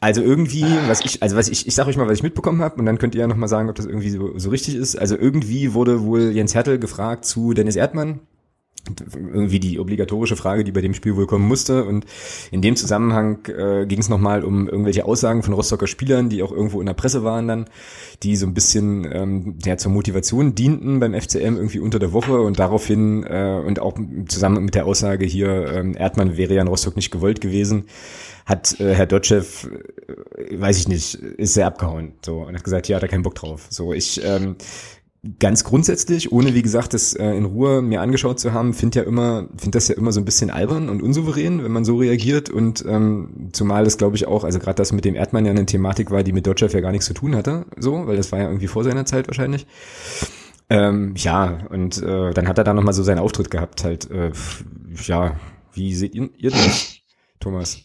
also 0.00 0.22
irgendwie, 0.22 0.64
was 0.86 1.00
ich, 1.04 1.22
also 1.22 1.36
was 1.36 1.48
ich, 1.48 1.66
ich 1.66 1.74
sag 1.74 1.86
euch 1.86 1.96
mal, 1.96 2.06
was 2.06 2.18
ich 2.18 2.22
mitbekommen 2.22 2.62
habe, 2.62 2.76
und 2.76 2.86
dann 2.86 2.98
könnt 2.98 3.14
ihr 3.14 3.22
ja 3.22 3.26
nochmal 3.26 3.48
sagen, 3.48 3.68
ob 3.68 3.76
das 3.76 3.86
irgendwie 3.86 4.10
so, 4.10 4.38
so 4.38 4.50
richtig 4.50 4.76
ist. 4.76 4.96
Also 4.96 5.16
irgendwie 5.16 5.74
wurde 5.74 6.02
wohl 6.02 6.30
Jens 6.30 6.54
Hertel 6.54 6.78
gefragt 6.78 7.24
zu 7.24 7.54
Dennis 7.54 7.76
Erdmann, 7.76 8.20
irgendwie 9.12 9.60
die 9.60 9.78
obligatorische 9.78 10.36
Frage, 10.36 10.64
die 10.64 10.72
bei 10.72 10.80
dem 10.80 10.94
Spiel 10.94 11.16
wohl 11.16 11.26
kommen 11.26 11.46
musste. 11.46 11.84
Und 11.84 12.06
in 12.50 12.62
dem 12.62 12.76
Zusammenhang 12.76 13.44
äh, 13.46 13.86
ging 13.86 13.98
es 13.98 14.08
nochmal 14.08 14.44
um 14.44 14.68
irgendwelche 14.68 15.04
Aussagen 15.04 15.42
von 15.42 15.54
Rostocker 15.54 15.86
Spielern, 15.86 16.28
die 16.28 16.42
auch 16.42 16.52
irgendwo 16.52 16.80
in 16.80 16.86
der 16.86 16.94
Presse 16.94 17.24
waren 17.24 17.48
dann, 17.48 17.66
die 18.22 18.36
so 18.36 18.46
ein 18.46 18.54
bisschen 18.54 19.06
ähm, 19.10 19.58
ja, 19.64 19.76
zur 19.76 19.92
Motivation 19.92 20.54
dienten 20.54 21.00
beim 21.00 21.14
FCM 21.14 21.56
irgendwie 21.56 21.80
unter 21.80 21.98
der 21.98 22.12
Woche 22.12 22.40
und 22.40 22.58
daraufhin 22.58 23.24
äh, 23.24 23.62
und 23.64 23.80
auch 23.80 23.98
zusammen 24.28 24.64
mit 24.64 24.74
der 24.74 24.86
Aussage 24.86 25.26
hier, 25.26 25.72
ähm, 25.72 25.94
Erdmann 25.96 26.36
wäre 26.36 26.54
ja 26.54 26.62
in 26.62 26.68
Rostock 26.68 26.96
nicht 26.96 27.10
gewollt 27.10 27.40
gewesen, 27.40 27.84
hat 28.46 28.78
äh, 28.80 28.94
Herr 28.94 29.06
Dotschew, 29.06 29.42
äh, 29.42 30.60
weiß 30.60 30.78
ich 30.78 30.88
nicht, 30.88 31.14
ist 31.14 31.54
sehr 31.54 31.66
abgehauen 31.66 32.12
so 32.24 32.42
und 32.42 32.54
hat 32.54 32.64
gesagt, 32.64 32.88
ja, 32.88 32.96
hat 32.96 33.02
er 33.02 33.08
keinen 33.08 33.24
Bock 33.24 33.34
drauf. 33.34 33.66
So, 33.70 33.92
ich 33.92 34.22
ähm, 34.24 34.56
ganz 35.38 35.64
grundsätzlich, 35.64 36.32
ohne 36.32 36.54
wie 36.54 36.62
gesagt 36.62 36.94
das 36.94 37.14
äh, 37.14 37.30
in 37.30 37.44
Ruhe 37.44 37.82
mir 37.82 38.00
angeschaut 38.00 38.40
zu 38.40 38.52
haben, 38.52 38.74
finde 38.74 39.00
ja 39.00 39.04
immer, 39.04 39.48
finde 39.56 39.76
das 39.76 39.88
ja 39.88 39.96
immer 39.96 40.12
so 40.12 40.20
ein 40.20 40.24
bisschen 40.24 40.50
albern 40.50 40.88
und 40.88 41.02
unsouverän, 41.02 41.62
wenn 41.62 41.72
man 41.72 41.84
so 41.84 41.96
reagiert 41.96 42.50
und 42.50 42.84
ähm, 42.86 43.50
zumal 43.52 43.84
das 43.84 43.98
glaube 43.98 44.16
ich 44.16 44.26
auch, 44.26 44.44
also 44.44 44.58
gerade 44.58 44.76
das 44.76 44.92
mit 44.92 45.04
dem 45.04 45.14
Erdmann 45.14 45.44
ja 45.44 45.52
eine 45.52 45.66
Thematik 45.66 46.10
war, 46.10 46.22
die 46.22 46.32
mit 46.32 46.46
Dodger 46.46 46.68
ja 46.68 46.80
gar 46.80 46.92
nichts 46.92 47.06
zu 47.06 47.14
tun 47.14 47.34
hatte, 47.36 47.66
so, 47.78 48.06
weil 48.06 48.16
das 48.16 48.32
war 48.32 48.38
ja 48.38 48.46
irgendwie 48.46 48.68
vor 48.68 48.84
seiner 48.84 49.06
Zeit 49.06 49.28
wahrscheinlich. 49.28 49.66
Ähm, 50.68 51.14
ja, 51.16 51.58
und 51.70 52.02
äh, 52.02 52.32
dann 52.32 52.48
hat 52.48 52.58
er 52.58 52.64
da 52.64 52.74
nochmal 52.74 52.94
so 52.94 53.02
seinen 53.02 53.20
Auftritt 53.20 53.50
gehabt, 53.50 53.84
halt, 53.84 54.10
äh, 54.10 54.32
ja, 55.04 55.36
wie 55.72 55.94
seht 55.94 56.14
ihr, 56.14 56.30
ihr 56.36 56.50
das, 56.50 56.96
Thomas? 57.40 57.78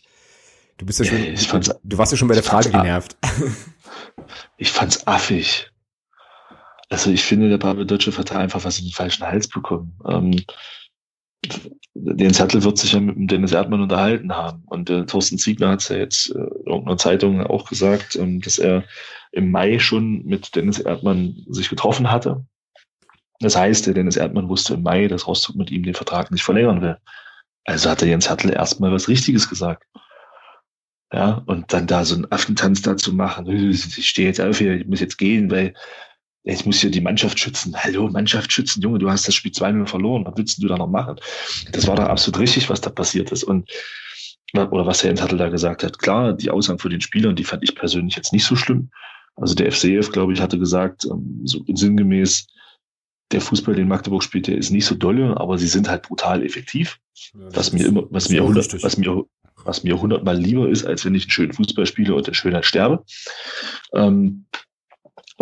Du 0.78 0.86
bist 0.86 1.00
ja 1.00 1.06
schon, 1.06 1.62
du 1.84 1.98
warst 1.98 2.12
ja 2.12 2.18
schon 2.18 2.28
bei 2.28 2.34
der 2.34 2.44
Frage 2.44 2.70
genervt. 2.70 3.18
Ich 4.58 4.72
fand's 4.72 5.08
affig. 5.08 5.71
Also 6.92 7.10
ich 7.10 7.24
finde, 7.24 7.48
der 7.48 7.58
Pavel 7.58 7.86
Deutsche 7.86 8.16
hat 8.18 8.34
einfach 8.34 8.66
was 8.66 8.80
in 8.80 8.86
den 8.86 8.92
falschen 8.92 9.26
Hals 9.26 9.48
bekommen. 9.48 9.98
Ähm, 10.06 10.44
den 11.94 12.34
Zettel 12.34 12.64
wird 12.66 12.78
sich 12.78 12.92
ja 12.92 13.00
mit 13.00 13.32
Dennis 13.32 13.54
Erdmann 13.54 13.82
unterhalten 13.82 14.36
haben. 14.36 14.64
Und 14.66 14.90
der 14.90 15.08
Thorsten 15.08 15.38
Ziegler 15.38 15.70
hat 15.70 15.80
es 15.80 15.88
ja 15.88 15.96
jetzt 15.96 16.36
äh, 16.36 16.40
in 16.40 16.66
irgendeiner 16.66 16.98
Zeitung 16.98 17.48
auch 17.48 17.70
gesagt, 17.70 18.18
ähm, 18.18 18.42
dass 18.42 18.60
er 18.60 18.84
im 19.32 19.52
Mai 19.52 19.80
schon 19.80 20.26
mit 20.26 20.54
Dennis 20.54 20.80
Erdmann 20.80 21.46
sich 21.48 21.70
getroffen 21.70 22.12
hatte. 22.12 22.46
Das 23.40 23.56
heißt, 23.56 23.88
der 23.88 23.94
Dennis 23.94 24.18
Erdmann 24.18 24.50
wusste 24.50 24.74
im 24.74 24.84
Mai, 24.84 25.08
dass 25.08 25.28
Rostock 25.28 25.56
mit 25.56 25.72
ihm 25.72 25.84
den 25.84 25.96
Vertrag 25.96 26.30
nicht 26.30 26.44
verlängern 26.44 26.82
will. 26.82 26.98
Also 27.64 27.90
hat 27.90 28.02
der 28.02 28.10
Jens 28.10 28.28
Hertel 28.28 28.52
erstmal 28.52 28.92
was 28.92 29.08
Richtiges 29.08 29.48
gesagt. 29.48 29.86
Ja, 31.14 31.42
und 31.46 31.72
dann 31.72 31.88
da 31.88 32.04
so 32.04 32.16
einen 32.16 32.30
Affentanz 32.32 32.82
dazu 32.82 33.14
machen. 33.14 33.48
Ich 33.48 34.10
stehe 34.10 34.28
jetzt 34.28 34.42
auf 34.42 34.58
hier, 34.58 34.76
ich 34.76 34.88
muss 34.88 35.00
jetzt 35.00 35.18
gehen, 35.18 35.50
weil 35.50 35.74
ich 36.44 36.66
muss 36.66 36.82
hier 36.82 36.92
die 36.92 37.02
Mannschaft 37.02 37.40
schützen. 37.40 37.76
Hallo, 37.76 38.10
Mannschaft 38.10 38.52
schützen, 38.52 38.82
Junge, 38.82 39.00
du 39.00 39.10
hast 39.10 39.28
das 39.28 39.36
Spiel 39.36 39.52
zweimal 39.52 39.86
verloren. 39.86 40.26
Was 40.26 40.34
willst 40.38 40.62
du 40.62 40.68
da 40.68 40.78
noch 40.78 40.88
machen? 40.88 41.18
Das 41.72 41.88
war 41.88 41.96
doch 41.96 42.06
absolut 42.06 42.40
richtig, 42.40 42.70
was 42.70 42.82
da 42.82 42.90
passiert 42.90 43.32
ist. 43.32 43.44
Und 43.44 43.70
oder 44.54 44.86
was 44.86 45.04
Herr 45.04 45.12
Enthattel 45.12 45.38
da 45.38 45.50
gesagt 45.50 45.84
hat. 45.84 46.00
Klar, 46.00 46.34
die 46.34 46.50
Aussagen 46.50 46.80
von 46.80 46.92
den 46.92 47.00
Spielern, 47.00 47.36
die 47.36 47.44
fand 47.44 47.64
ich 47.64 47.76
persönlich 47.76 48.16
jetzt 48.16 48.34
nicht 48.34 48.44
so 48.44 48.56
schlimm. 48.56 48.90
Also 49.36 49.56
der 49.56 49.72
FCF, 49.72 50.12
glaube 50.12 50.34
ich, 50.34 50.42
hatte 50.42 50.60
gesagt, 50.60 51.06
ähm, 51.06 51.42
so 51.46 51.64
sinngemäß, 51.74 52.48
der 53.32 53.40
Fußball, 53.40 53.76
den 53.76 53.88
Magdeburg 53.88 54.24
spielt, 54.24 54.48
der 54.48 54.58
ist 54.58 54.72
nicht 54.72 54.86
so 54.86 54.96
dolle, 54.96 55.38
aber 55.40 55.58
sie 55.58 55.68
sind 55.68 55.90
halt 55.90 56.04
brutal 56.04 56.44
effektiv. 56.46 57.00
Ja, 57.34 57.40
was 57.56 57.72
mir 57.72 57.86
immer, 57.88 58.04
was 58.10 58.28
mir, 58.28 58.44
hundert, 58.44 58.84
was 58.84 58.98
mir, 58.98 59.24
was 59.64 59.84
mir 59.84 60.02
hundertmal 60.02 60.38
lieber 60.38 60.68
ist, 60.68 60.86
als 60.86 61.06
wenn 61.06 61.16
ich 61.16 61.24
einen 61.24 61.32
schönen 61.32 61.54
Fußball 61.54 61.86
spiele 61.86 62.14
und 62.14 62.28
in 62.28 62.34
Schönheit 62.34 62.66
sterbe. 62.66 63.06
Ähm, 63.94 64.48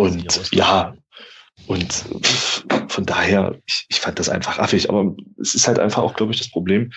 und 0.00 0.50
ja, 0.52 0.94
und 1.66 2.04
von 2.88 3.06
daher, 3.06 3.58
ich, 3.66 3.86
ich 3.88 4.00
fand 4.00 4.18
das 4.18 4.28
einfach 4.28 4.58
affig, 4.58 4.88
aber 4.88 5.14
es 5.40 5.54
ist 5.54 5.68
halt 5.68 5.78
einfach 5.78 6.02
auch, 6.02 6.14
glaube 6.14 6.32
ich, 6.32 6.38
das 6.38 6.50
Problem. 6.50 6.90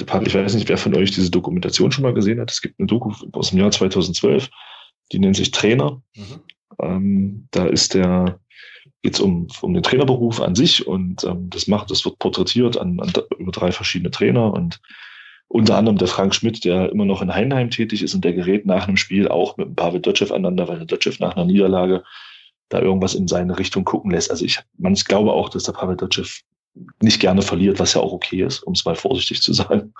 Ich 0.00 0.34
weiß 0.34 0.54
nicht, 0.54 0.68
wer 0.68 0.78
von 0.78 0.94
euch 0.94 1.10
diese 1.10 1.30
Dokumentation 1.30 1.90
schon 1.90 2.04
mal 2.04 2.14
gesehen 2.14 2.40
hat. 2.40 2.50
Es 2.50 2.60
gibt 2.60 2.78
eine 2.78 2.86
Doku 2.86 3.12
aus 3.32 3.50
dem 3.50 3.58
Jahr 3.58 3.70
2012, 3.70 4.48
die 5.12 5.18
nennt 5.18 5.36
sich 5.36 5.50
Trainer. 5.50 6.02
Mhm. 6.14 6.40
Ähm, 6.80 7.48
da 7.50 7.66
ist 7.66 7.94
der, 7.94 8.38
geht's 9.02 9.18
um, 9.18 9.48
um 9.60 9.74
den 9.74 9.82
Trainerberuf 9.82 10.40
an 10.40 10.54
sich 10.54 10.86
und 10.86 11.24
ähm, 11.24 11.50
das 11.50 11.66
macht, 11.66 11.90
das 11.90 12.04
wird 12.04 12.18
porträtiert 12.18 12.76
an, 12.76 13.00
an, 13.00 13.12
über 13.38 13.50
drei 13.50 13.72
verschiedene 13.72 14.10
Trainer 14.10 14.52
und 14.52 14.80
unter 15.48 15.76
anderem 15.76 15.96
der 15.96 16.08
Frank 16.08 16.34
Schmidt, 16.34 16.64
der 16.64 16.92
immer 16.92 17.06
noch 17.06 17.22
in 17.22 17.34
Heinheim 17.34 17.70
tätig 17.70 18.02
ist 18.02 18.14
und 18.14 18.22
der 18.22 18.34
gerät 18.34 18.66
nach 18.66 18.86
einem 18.86 18.98
Spiel 18.98 19.28
auch 19.28 19.56
mit 19.56 19.68
dem 19.68 19.74
Pavel 19.74 20.00
Dotschew 20.00 20.26
aneinander, 20.26 20.68
weil 20.68 20.76
der 20.76 20.86
Dotschew 20.86 21.14
nach 21.18 21.34
einer 21.34 21.46
Niederlage 21.46 22.04
da 22.68 22.80
irgendwas 22.80 23.14
in 23.14 23.28
seine 23.28 23.58
Richtung 23.58 23.84
gucken 23.84 24.10
lässt. 24.10 24.30
Also 24.30 24.44
ich, 24.44 24.60
man, 24.76 24.92
ich 24.92 25.04
glaube 25.04 25.32
auch, 25.32 25.48
dass 25.48 25.64
der 25.64 25.72
Pavel 25.72 25.96
Dotschew 25.96 26.26
nicht 27.00 27.20
gerne 27.20 27.42
verliert, 27.42 27.78
was 27.78 27.94
ja 27.94 28.00
auch 28.00 28.12
okay 28.12 28.42
ist, 28.42 28.62
um 28.62 28.74
es 28.74 28.84
mal 28.84 28.94
vorsichtig 28.94 29.42
zu 29.42 29.52
sagen. 29.52 29.92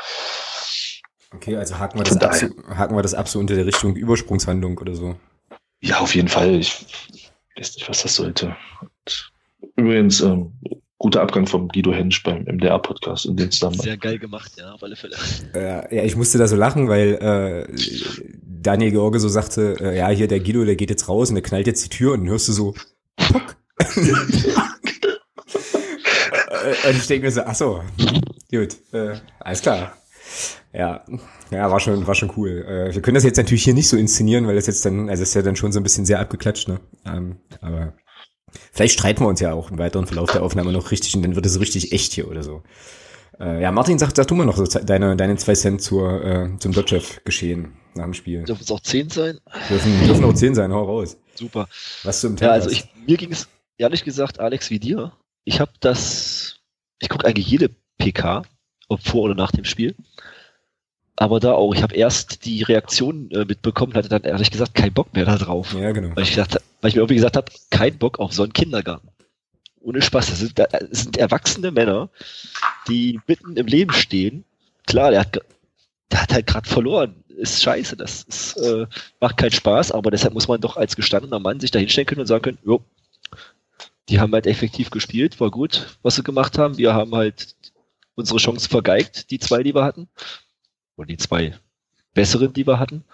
Okay, 1.35 1.57
also 1.57 1.78
haken 1.78 1.98
wir, 1.98 2.04
das 2.04 2.16
ab, 2.16 2.35
haken 2.76 2.96
wir 2.96 3.02
das 3.02 3.14
ab 3.14 3.28
so 3.28 3.38
unter 3.38 3.54
der 3.54 3.66
Richtung 3.66 3.96
Übersprungshandlung 3.96 4.78
oder 4.78 4.94
so. 4.94 5.16
Ja, 5.81 5.98
auf 6.00 6.14
jeden 6.14 6.28
Fall. 6.28 6.54
Ich 6.54 6.87
weiß 7.57 7.76
nicht, 7.76 7.88
was 7.88 8.02
das 8.02 8.14
sollte. 8.14 8.57
Und 8.81 9.33
übrigens, 9.76 10.20
ähm, 10.20 10.52
guter 10.98 11.22
Abgang 11.22 11.46
vom 11.46 11.68
Guido 11.68 11.92
Hensch 11.92 12.22
beim 12.22 12.44
MDR-Podcast 12.44 13.26
in 13.26 13.37
den 13.37 13.50
Zusammenhang. 13.50 13.85
Sehr 13.85 13.96
geil 13.96 14.18
gemacht, 14.18 14.52
ja, 14.57 14.72
auf 14.72 14.83
alle 14.83 14.96
Fälle. 14.96 15.16
Äh, 15.54 15.96
ja, 15.96 16.02
ich 16.02 16.16
musste 16.16 16.38
da 16.38 16.48
so 16.48 16.57
lachen, 16.57 16.88
weil 16.88 17.14
äh, 17.20 17.72
Daniel 18.61 18.90
George 18.90 19.21
so 19.21 19.29
sagte, 19.29 19.77
äh, 19.81 19.97
ja, 19.97 20.09
hier 20.09 20.29
der 20.29 20.40
Guido, 20.40 20.64
der 20.64 20.77
geht 20.77 20.90
jetzt 20.90 21.09
raus 21.09 21.29
und 21.29 21.37
der 21.37 21.42
knallt 21.42 21.66
jetzt 21.66 21.85
die 21.85 21.88
Tür 21.88 22.12
und 22.12 22.21
dann 22.21 22.29
hörst 22.29 22.49
du 22.49 22.53
so, 22.53 22.75
Puck. 23.16 23.57
Und 26.87 26.97
ich 26.97 27.07
denke 27.07 27.27
mir 27.27 27.33
so, 27.33 27.42
ach 27.42 27.55
so, 27.55 27.83
gut, 28.51 28.77
äh, 28.92 29.14
alles 29.40 29.62
klar. 29.62 29.97
Ja, 30.73 31.05
ja, 31.51 31.71
war 31.71 31.81
schon, 31.81 32.07
war 32.07 32.14
schon 32.14 32.33
cool. 32.37 32.64
Äh, 32.68 32.94
wir 32.94 33.03
können 33.03 33.14
das 33.14 33.25
jetzt 33.25 33.38
natürlich 33.38 33.64
hier 33.64 33.75
nicht 33.75 33.88
so 33.88 33.97
inszenieren, 33.97 34.47
weil 34.47 34.55
das 34.55 34.66
jetzt 34.66 34.85
dann, 34.85 35.09
also 35.09 35.23
ist 35.23 35.35
ja 35.35 35.42
dann 35.42 35.57
schon 35.57 35.73
so 35.73 35.81
ein 35.81 35.83
bisschen 35.83 36.05
sehr 36.05 36.21
abgeklatscht, 36.21 36.68
ne? 36.68 36.81
Ähm, 37.07 37.37
aber 37.61 37.94
vielleicht 38.73 38.99
streiten 38.99 39.21
wir 39.23 39.29
uns 39.29 39.40
ja 39.40 39.53
auch 39.53 39.71
im 39.71 39.79
weiteren 39.79 40.07
Verlauf 40.07 40.31
der 40.31 40.42
Aufnahme 40.42 40.73
noch 40.73 40.90
richtig 40.90 41.16
und 41.16 41.23
dann 41.23 41.37
wird 41.37 41.47
es 41.47 41.61
richtig 41.61 41.92
echt 41.92 42.12
hier 42.12 42.29
oder 42.29 42.42
so. 42.42 42.62
Äh, 43.40 43.62
ja, 43.62 43.70
Martin, 43.70 43.98
sag, 43.98 44.14
sag 44.16 44.27
du 44.27 44.35
mal 44.35 44.44
noch 44.44 44.57
so 44.57 44.64
deine, 44.64 45.16
deine 45.16 45.37
zwei 45.37 45.55
Cent 45.55 45.81
zur, 45.81 46.24
äh, 46.24 46.59
zum 46.59 46.72
Dotchev 46.72 47.20
geschehen 47.24 47.77
nach 47.94 48.05
dem 48.05 48.14
Spiel. 48.14 48.42
Dürfen 48.44 48.62
es 48.62 48.70
auch 48.70 48.81
zehn 48.81 49.09
sein? 49.11 49.38
Dürfen, 49.68 50.07
dürfen 50.07 50.24
auch 50.24 50.35
zehn 50.35 50.55
sein, 50.55 50.72
hau 50.72 50.85
raus. 50.85 51.16
Super. 51.35 51.68
Was 52.03 52.20
du 52.20 52.29
im 52.29 52.37
Ja, 52.37 52.51
also 52.51 52.70
ich, 52.70 52.88
mir 53.07 53.16
ging 53.16 53.31
es 53.31 53.48
ehrlich 53.77 54.05
gesagt, 54.05 54.40
Alex, 54.40 54.70
wie 54.70 54.81
dir. 54.81 55.12
Ich 55.44 55.61
habe 55.61 55.72
das, 55.81 56.57
ich 56.98 57.09
gucke 57.09 57.27
eigentlich 57.27 57.48
jede 57.48 57.70
PK, 57.98 58.42
ob 58.88 59.03
vor 59.03 59.22
oder 59.22 59.35
nach 59.35 59.53
dem 59.53 59.64
Spiel. 59.64 59.94
Aber 61.16 61.40
da 61.40 61.53
auch, 61.53 61.74
ich 61.74 61.83
habe 61.83 61.94
erst 61.94 62.44
die 62.44 62.62
Reaktion 62.62 63.31
äh, 63.33 63.44
mitbekommen, 63.44 63.94
hatte 63.94 64.09
dann 64.09 64.22
ehrlich 64.22 64.51
gesagt 64.51 64.74
keinen 64.74 64.94
Bock 64.94 65.14
mehr 65.14 65.24
da 65.24 65.37
drauf. 65.37 65.74
Ja, 65.74 65.90
genau. 65.92 66.14
Weil 66.14 66.22
ich, 66.22 66.31
gesagt, 66.31 66.59
weil 66.81 66.88
ich 66.90 66.94
mir 66.94 67.01
irgendwie 67.01 67.16
gesagt 67.16 67.37
habe, 67.37 67.51
kein 67.70 67.98
Bock 67.98 68.20
auf 68.20 68.33
so 68.33 68.44
einen 68.44 68.53
Kindergarten. 68.53 69.09
Ohne 69.81 70.03
Spaß. 70.03 70.31
Das 70.31 70.38
sind, 70.38 70.59
das 70.59 70.70
sind 70.90 71.16
erwachsene 71.16 71.70
Männer, 71.70 72.11
die 72.88 73.20
mitten 73.27 73.57
im 73.57 73.66
Leben 73.66 73.92
stehen. 73.92 74.44
Klar, 74.87 75.11
der 75.11 75.20
hat, 75.20 75.40
der 76.11 76.22
hat 76.22 76.33
halt 76.33 76.46
gerade 76.46 76.68
verloren. 76.68 77.24
Ist 77.29 77.62
scheiße, 77.62 77.96
das 77.96 78.24
ist, 78.24 78.57
äh, 78.57 78.87
macht 79.20 79.37
keinen 79.37 79.53
Spaß, 79.53 79.92
aber 79.92 80.11
deshalb 80.11 80.35
muss 80.35 80.48
man 80.48 80.61
doch 80.61 80.77
als 80.77 80.96
gestandener 80.96 81.38
Mann 81.38 81.61
sich 81.61 81.70
da 81.70 81.79
hinstellen 81.79 82.07
können 82.07 82.22
und 82.22 82.27
sagen 82.27 82.42
können, 82.42 82.59
jo, 82.64 82.83
die 84.09 84.18
haben 84.18 84.33
halt 84.33 84.46
effektiv 84.46 84.90
gespielt, 84.90 85.38
war 85.38 85.51
gut, 85.51 85.98
was 86.03 86.16
sie 86.16 86.22
gemacht 86.22 86.59
haben. 86.59 86.79
Wir 86.79 86.94
haben 86.94 87.14
halt 87.14 87.55
unsere 88.14 88.38
Chance 88.38 88.68
vergeigt, 88.68 89.31
die 89.31 89.38
zwei, 89.38 89.62
die 89.62 89.74
wir 89.74 89.85
hatten. 89.85 90.09
Oder 90.96 91.07
die 91.07 91.18
zwei 91.18 91.57
besseren, 92.14 92.53
die 92.53 92.66
wir 92.66 92.79
hatten. 92.79 93.05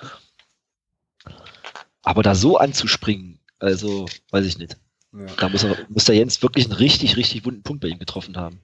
Aber 2.03 2.23
da 2.23 2.35
so 2.35 2.57
anzuspringen, 2.57 3.41
also 3.59 4.07
weiß 4.31 4.47
ich 4.47 4.59
nicht. 4.59 4.77
Ja. 5.17 5.27
Da 5.37 5.49
muss, 5.49 5.63
er, 5.63 5.77
muss 5.89 6.05
der 6.05 6.17
Jens 6.17 6.43
wirklich 6.43 6.65
einen 6.67 6.75
richtig, 6.75 7.17
richtig 7.17 7.45
wunden 7.45 7.63
Punkt 7.63 7.83
bei 7.83 7.89
ihm 7.89 7.99
getroffen 7.99 8.37
haben. 8.37 8.61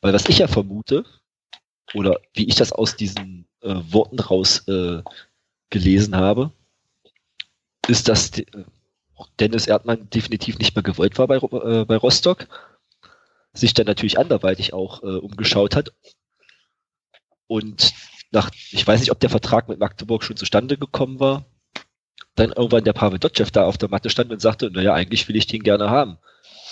Weil 0.00 0.12
was 0.12 0.28
ich 0.28 0.38
ja 0.38 0.48
vermute, 0.48 1.04
oder 1.94 2.20
wie 2.34 2.48
ich 2.48 2.56
das 2.56 2.72
aus 2.72 2.96
diesen 2.96 3.46
äh, 3.60 3.74
Worten 3.90 4.18
raus 4.18 4.66
äh, 4.66 5.02
gelesen 5.70 6.16
habe, 6.16 6.52
ist, 7.86 8.08
dass 8.08 8.32
die, 8.32 8.42
äh, 8.48 8.64
Dennis 9.38 9.66
Erdmann 9.66 10.10
definitiv 10.10 10.58
nicht 10.58 10.74
mehr 10.74 10.82
gewollt 10.82 11.18
war 11.18 11.28
bei, 11.28 11.36
äh, 11.36 11.84
bei 11.84 11.96
Rostock, 11.96 12.48
sich 13.52 13.74
dann 13.74 13.86
natürlich 13.86 14.18
anderweitig 14.18 14.72
auch 14.72 15.02
äh, 15.02 15.18
umgeschaut 15.18 15.76
hat 15.76 15.92
und 17.46 17.92
nach, 18.32 18.50
ich 18.70 18.86
weiß 18.86 19.00
nicht, 19.00 19.12
ob 19.12 19.20
der 19.20 19.30
Vertrag 19.30 19.68
mit 19.68 19.78
Magdeburg 19.78 20.24
schon 20.24 20.36
zustande 20.36 20.78
gekommen 20.78 21.20
war, 21.20 21.44
dann 22.34 22.52
irgendwann 22.52 22.84
der 22.84 22.92
Pavel 22.92 23.18
Dotschew 23.18 23.46
da 23.52 23.64
auf 23.64 23.78
der 23.78 23.90
Matte 23.90 24.10
stand 24.10 24.32
und 24.32 24.40
sagte, 24.40 24.70
naja, 24.70 24.94
eigentlich 24.94 25.28
will 25.28 25.36
ich 25.36 25.46
den 25.46 25.62
gerne 25.62 25.90
haben. 25.90 26.18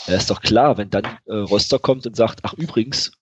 Ja, 0.07 0.16
ist 0.16 0.31
doch 0.31 0.40
klar, 0.40 0.79
wenn 0.79 0.90
dann 0.90 1.05
äh, 1.27 1.35
Rostock 1.35 1.83
kommt 1.83 2.07
und 2.07 2.16
sagt, 2.16 2.40
ach 2.42 2.55
übrigens, 2.55 3.12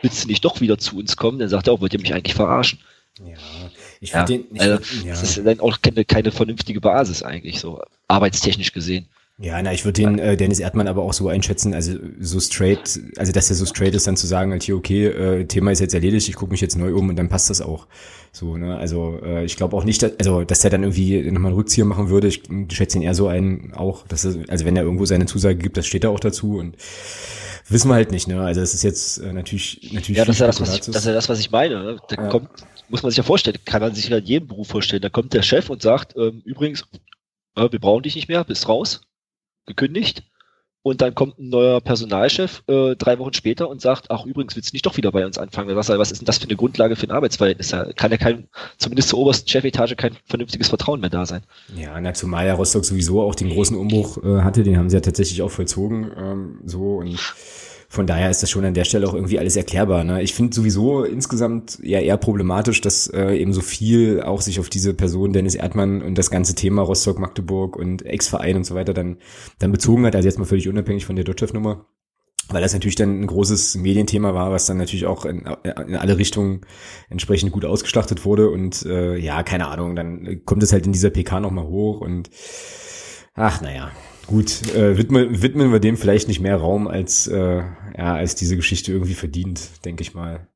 willst 0.00 0.24
du 0.24 0.28
nicht 0.28 0.44
doch 0.44 0.60
wieder 0.60 0.78
zu 0.78 0.96
uns 0.98 1.16
kommen, 1.16 1.38
dann 1.38 1.48
sagt 1.48 1.66
er, 1.66 1.74
oh, 1.74 1.80
wollt 1.80 1.92
ihr 1.92 2.00
mich 2.00 2.14
eigentlich 2.14 2.34
verarschen? 2.34 2.80
Ja, 3.20 3.36
ich 4.00 4.10
ja, 4.10 4.24
den, 4.24 4.46
ich, 4.52 4.60
also, 4.60 5.06
ja. 5.06 5.10
Das 5.10 5.22
ist 5.22 5.46
dann 5.46 5.60
auch 5.60 5.80
keine, 5.80 6.04
keine 6.04 6.32
vernünftige 6.32 6.80
Basis 6.80 7.22
eigentlich, 7.22 7.60
so 7.60 7.80
arbeitstechnisch 8.08 8.72
gesehen. 8.72 9.08
Ja, 9.36 9.60
na, 9.60 9.72
ich 9.72 9.84
würde 9.84 10.00
den 10.00 10.20
äh, 10.20 10.36
Dennis 10.36 10.60
Erdmann 10.60 10.86
aber 10.86 11.02
auch 11.02 11.12
so 11.12 11.26
einschätzen, 11.26 11.74
also 11.74 11.98
so 12.20 12.38
straight, 12.38 13.00
also 13.16 13.32
dass 13.32 13.50
er 13.50 13.56
so 13.56 13.66
straight 13.66 13.92
ist, 13.92 14.06
dann 14.06 14.16
zu 14.16 14.28
sagen, 14.28 14.52
halt 14.52 14.62
hier, 14.62 14.76
okay, 14.76 15.06
äh, 15.06 15.44
Thema 15.46 15.72
ist 15.72 15.80
jetzt 15.80 15.92
erledigt, 15.92 16.28
ich 16.28 16.36
gucke 16.36 16.52
mich 16.52 16.60
jetzt 16.60 16.76
neu 16.76 16.94
um 16.94 17.08
und 17.08 17.16
dann 17.16 17.28
passt 17.28 17.50
das 17.50 17.60
auch. 17.60 17.88
So, 18.30 18.56
ne? 18.56 18.76
Also 18.76 19.18
äh, 19.24 19.44
ich 19.44 19.56
glaube 19.56 19.76
auch 19.76 19.82
nicht, 19.82 20.04
dass, 20.04 20.12
also 20.20 20.44
dass 20.44 20.62
er 20.62 20.70
dann 20.70 20.84
irgendwie 20.84 21.20
nochmal 21.32 21.50
einen 21.50 21.56
Rückzieher 21.56 21.84
machen 21.84 22.10
würde. 22.10 22.28
Ich 22.28 22.42
schätze 22.70 22.98
ihn 22.98 23.02
eher 23.02 23.16
so 23.16 23.26
ein, 23.26 23.72
auch, 23.74 24.06
dass 24.06 24.24
er, 24.24 24.36
also 24.48 24.64
wenn 24.66 24.76
er 24.76 24.84
irgendwo 24.84 25.04
seine 25.04 25.26
Zusage 25.26 25.56
gibt, 25.56 25.76
das 25.76 25.86
steht 25.86 26.04
da 26.04 26.10
auch 26.10 26.20
dazu 26.20 26.58
und 26.58 26.76
wissen 27.68 27.88
wir 27.88 27.94
halt 27.94 28.12
nicht, 28.12 28.28
ne? 28.28 28.40
Also 28.40 28.60
es 28.60 28.72
ist 28.72 28.84
jetzt 28.84 29.18
äh, 29.18 29.32
natürlich, 29.32 29.90
natürlich. 29.92 30.18
Ja, 30.18 30.26
das 30.26 30.36
ist 30.36 30.40
ja 30.40 30.46
das, 30.46 30.60
was 30.60 30.74
ich, 30.74 30.80
das 30.82 30.96
ist 30.96 31.06
ja 31.06 31.12
das, 31.12 31.28
was 31.28 31.40
ich 31.40 31.50
meine. 31.50 31.82
Ne? 31.82 31.96
Da 32.08 32.22
ja. 32.22 32.28
kommt, 32.28 32.50
muss 32.88 33.02
man 33.02 33.10
sich 33.10 33.18
ja 33.18 33.24
vorstellen, 33.24 33.58
kann 33.64 33.82
man 33.82 33.96
sich 33.96 34.08
ja 34.08 34.18
jeden 34.18 34.46
Beruf 34.46 34.68
vorstellen. 34.68 35.02
Da 35.02 35.08
kommt 35.08 35.32
der 35.32 35.42
Chef 35.42 35.70
und 35.70 35.82
sagt, 35.82 36.14
ähm, 36.16 36.40
übrigens, 36.44 36.84
äh, 37.56 37.68
wir 37.68 37.80
brauchen 37.80 38.04
dich 38.04 38.14
nicht 38.14 38.28
mehr, 38.28 38.44
bist 38.44 38.68
raus 38.68 39.00
gekündigt. 39.66 40.24
Und 40.86 41.00
dann 41.00 41.14
kommt 41.14 41.38
ein 41.38 41.48
neuer 41.48 41.80
Personalchef 41.80 42.62
äh, 42.66 42.94
drei 42.94 43.18
Wochen 43.18 43.32
später 43.32 43.70
und 43.70 43.80
sagt, 43.80 44.10
ach 44.10 44.26
übrigens, 44.26 44.54
willst 44.54 44.70
du 44.70 44.74
nicht 44.74 44.84
doch 44.84 44.98
wieder 44.98 45.12
bei 45.12 45.24
uns 45.24 45.38
anfangen? 45.38 45.74
Was, 45.74 45.88
was 45.88 46.12
ist 46.12 46.20
denn 46.20 46.26
das 46.26 46.36
für 46.36 46.44
eine 46.44 46.56
Grundlage 46.56 46.94
für 46.94 47.06
ein 47.06 47.10
Arbeitsverhältnis? 47.10 47.68
Da 47.68 47.90
kann 47.94 48.10
ja 48.10 48.18
kein, 48.18 48.48
zumindest 48.76 49.08
zur 49.08 49.20
obersten 49.20 49.48
Chefetage 49.48 49.96
kein 49.96 50.14
vernünftiges 50.26 50.68
Vertrauen 50.68 51.00
mehr 51.00 51.08
da 51.08 51.24
sein. 51.24 51.40
Ja, 51.74 51.98
na, 51.98 52.12
zumal 52.12 52.46
ja 52.46 52.52
Rostock 52.52 52.84
sowieso 52.84 53.22
auch 53.22 53.34
den 53.34 53.48
großen 53.48 53.78
Umbruch 53.78 54.22
äh, 54.22 54.42
hatte, 54.42 54.62
den 54.62 54.76
haben 54.76 54.90
sie 54.90 54.96
ja 54.96 55.00
tatsächlich 55.00 55.40
auch 55.40 55.50
vollzogen. 55.50 56.10
Ähm, 56.18 56.60
so 56.66 56.96
und 56.96 57.18
von 57.94 58.06
daher 58.06 58.28
ist 58.28 58.42
das 58.42 58.50
schon 58.50 58.64
an 58.64 58.74
der 58.74 58.84
Stelle 58.84 59.06
auch 59.08 59.14
irgendwie 59.14 59.38
alles 59.38 59.56
erklärbar. 59.56 60.02
Ne? 60.04 60.22
Ich 60.22 60.34
finde 60.34 60.54
sowieso 60.54 61.04
insgesamt 61.04 61.78
ja 61.82 62.00
eher 62.00 62.16
problematisch, 62.16 62.80
dass 62.80 63.06
äh, 63.06 63.36
eben 63.36 63.52
so 63.52 63.60
viel 63.60 64.20
auch 64.20 64.40
sich 64.40 64.58
auf 64.58 64.68
diese 64.68 64.94
Person 64.94 65.32
Dennis 65.32 65.54
Erdmann 65.54 66.02
und 66.02 66.18
das 66.18 66.30
ganze 66.30 66.54
Thema 66.54 66.82
Rostock, 66.82 67.18
Magdeburg 67.18 67.76
und 67.76 68.04
Ex-Verein 68.04 68.56
und 68.56 68.64
so 68.64 68.74
weiter 68.74 68.94
dann, 68.94 69.18
dann 69.60 69.70
bezogen 69.70 70.04
hat. 70.04 70.16
Also 70.16 70.26
jetzt 70.26 70.38
mal 70.38 70.44
völlig 70.44 70.68
unabhängig 70.68 71.06
von 71.06 71.14
der 71.14 71.24
Dotchev-Nummer. 71.24 71.86
Weil 72.48 72.60
das 72.60 72.74
natürlich 72.74 72.96
dann 72.96 73.20
ein 73.20 73.26
großes 73.26 73.76
Medienthema 73.76 74.34
war, 74.34 74.50
was 74.50 74.66
dann 74.66 74.76
natürlich 74.76 75.06
auch 75.06 75.24
in, 75.24 75.48
in 75.64 75.96
alle 75.96 76.18
Richtungen 76.18 76.60
entsprechend 77.08 77.52
gut 77.52 77.64
ausgeschlachtet 77.64 78.26
wurde. 78.26 78.50
Und 78.50 78.84
äh, 78.84 79.16
ja, 79.16 79.42
keine 79.44 79.68
Ahnung, 79.68 79.96
dann 79.96 80.42
kommt 80.44 80.62
es 80.62 80.72
halt 80.72 80.84
in 80.84 80.92
dieser 80.92 81.08
PK 81.08 81.40
nochmal 81.40 81.64
hoch 81.64 82.02
und 82.02 82.28
ach 83.34 83.62
naja, 83.62 83.92
Gut, 84.26 84.74
äh, 84.74 84.96
widmen, 84.96 85.42
widmen 85.42 85.72
wir 85.72 85.80
dem 85.80 85.96
vielleicht 85.96 86.28
nicht 86.28 86.40
mehr 86.40 86.56
Raum, 86.56 86.88
als, 86.88 87.26
äh, 87.26 87.62
ja, 87.96 88.14
als 88.14 88.34
diese 88.34 88.56
Geschichte 88.56 88.90
irgendwie 88.90 89.14
verdient, 89.14 89.84
denke 89.84 90.02
ich 90.02 90.14
mal. 90.14 90.48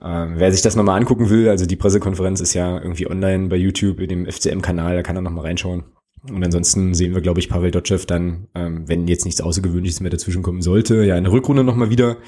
Ähm, 0.00 0.34
wer 0.36 0.52
sich 0.52 0.62
das 0.62 0.76
nochmal 0.76 0.98
angucken 0.98 1.30
will, 1.30 1.48
also 1.48 1.64
die 1.64 1.76
Pressekonferenz 1.76 2.40
ist 2.40 2.54
ja 2.54 2.78
irgendwie 2.78 3.08
online 3.08 3.48
bei 3.48 3.56
YouTube 3.56 4.00
in 4.00 4.08
dem 4.08 4.26
FCM-Kanal, 4.26 4.96
da 4.96 5.02
kann 5.02 5.16
er 5.16 5.22
nochmal 5.22 5.46
reinschauen. 5.46 5.84
Und 6.28 6.44
ansonsten 6.44 6.94
sehen 6.94 7.14
wir, 7.14 7.20
glaube 7.20 7.40
ich, 7.40 7.48
Pavel 7.48 7.70
Dotschew 7.70 7.98
dann, 8.06 8.48
ähm, 8.54 8.88
wenn 8.88 9.08
jetzt 9.08 9.24
nichts 9.24 9.40
Außergewöhnliches 9.40 10.00
mehr 10.00 10.10
dazwischenkommen 10.10 10.62
sollte, 10.62 11.02
ja 11.04 11.16
in 11.16 11.24
der 11.24 11.32
Rückrunde 11.32 11.64
nochmal 11.64 11.90
wieder. 11.90 12.18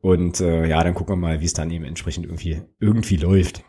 Und 0.00 0.40
äh, 0.40 0.66
ja, 0.66 0.82
dann 0.82 0.94
gucken 0.94 1.14
wir 1.14 1.20
mal, 1.20 1.40
wie 1.40 1.44
es 1.44 1.52
dann 1.52 1.70
eben 1.70 1.84
entsprechend 1.84 2.24
irgendwie, 2.24 2.62
irgendwie 2.78 3.16
läuft. 3.16 3.62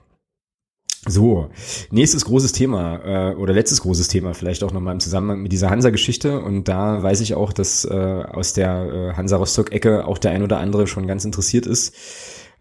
So, 1.07 1.49
nächstes 1.89 2.25
großes 2.25 2.51
Thema 2.51 3.31
äh, 3.31 3.35
oder 3.35 3.53
letztes 3.53 3.81
großes 3.81 4.07
Thema, 4.07 4.35
vielleicht 4.35 4.63
auch 4.63 4.71
nochmal 4.71 4.93
im 4.93 4.99
Zusammenhang 4.99 5.41
mit 5.41 5.51
dieser 5.51 5.71
Hansa-Geschichte. 5.71 6.39
Und 6.41 6.67
da 6.67 7.01
weiß 7.01 7.21
ich 7.21 7.33
auch, 7.33 7.53
dass 7.53 7.85
äh, 7.85 7.89
aus 7.89 8.53
der 8.53 8.85
äh, 8.85 9.13
Hansa-Rostock-Ecke 9.15 10.05
auch 10.05 10.19
der 10.19 10.31
ein 10.31 10.43
oder 10.43 10.59
andere 10.59 10.85
schon 10.85 11.07
ganz 11.07 11.25
interessiert 11.25 11.65
ist. 11.65 11.95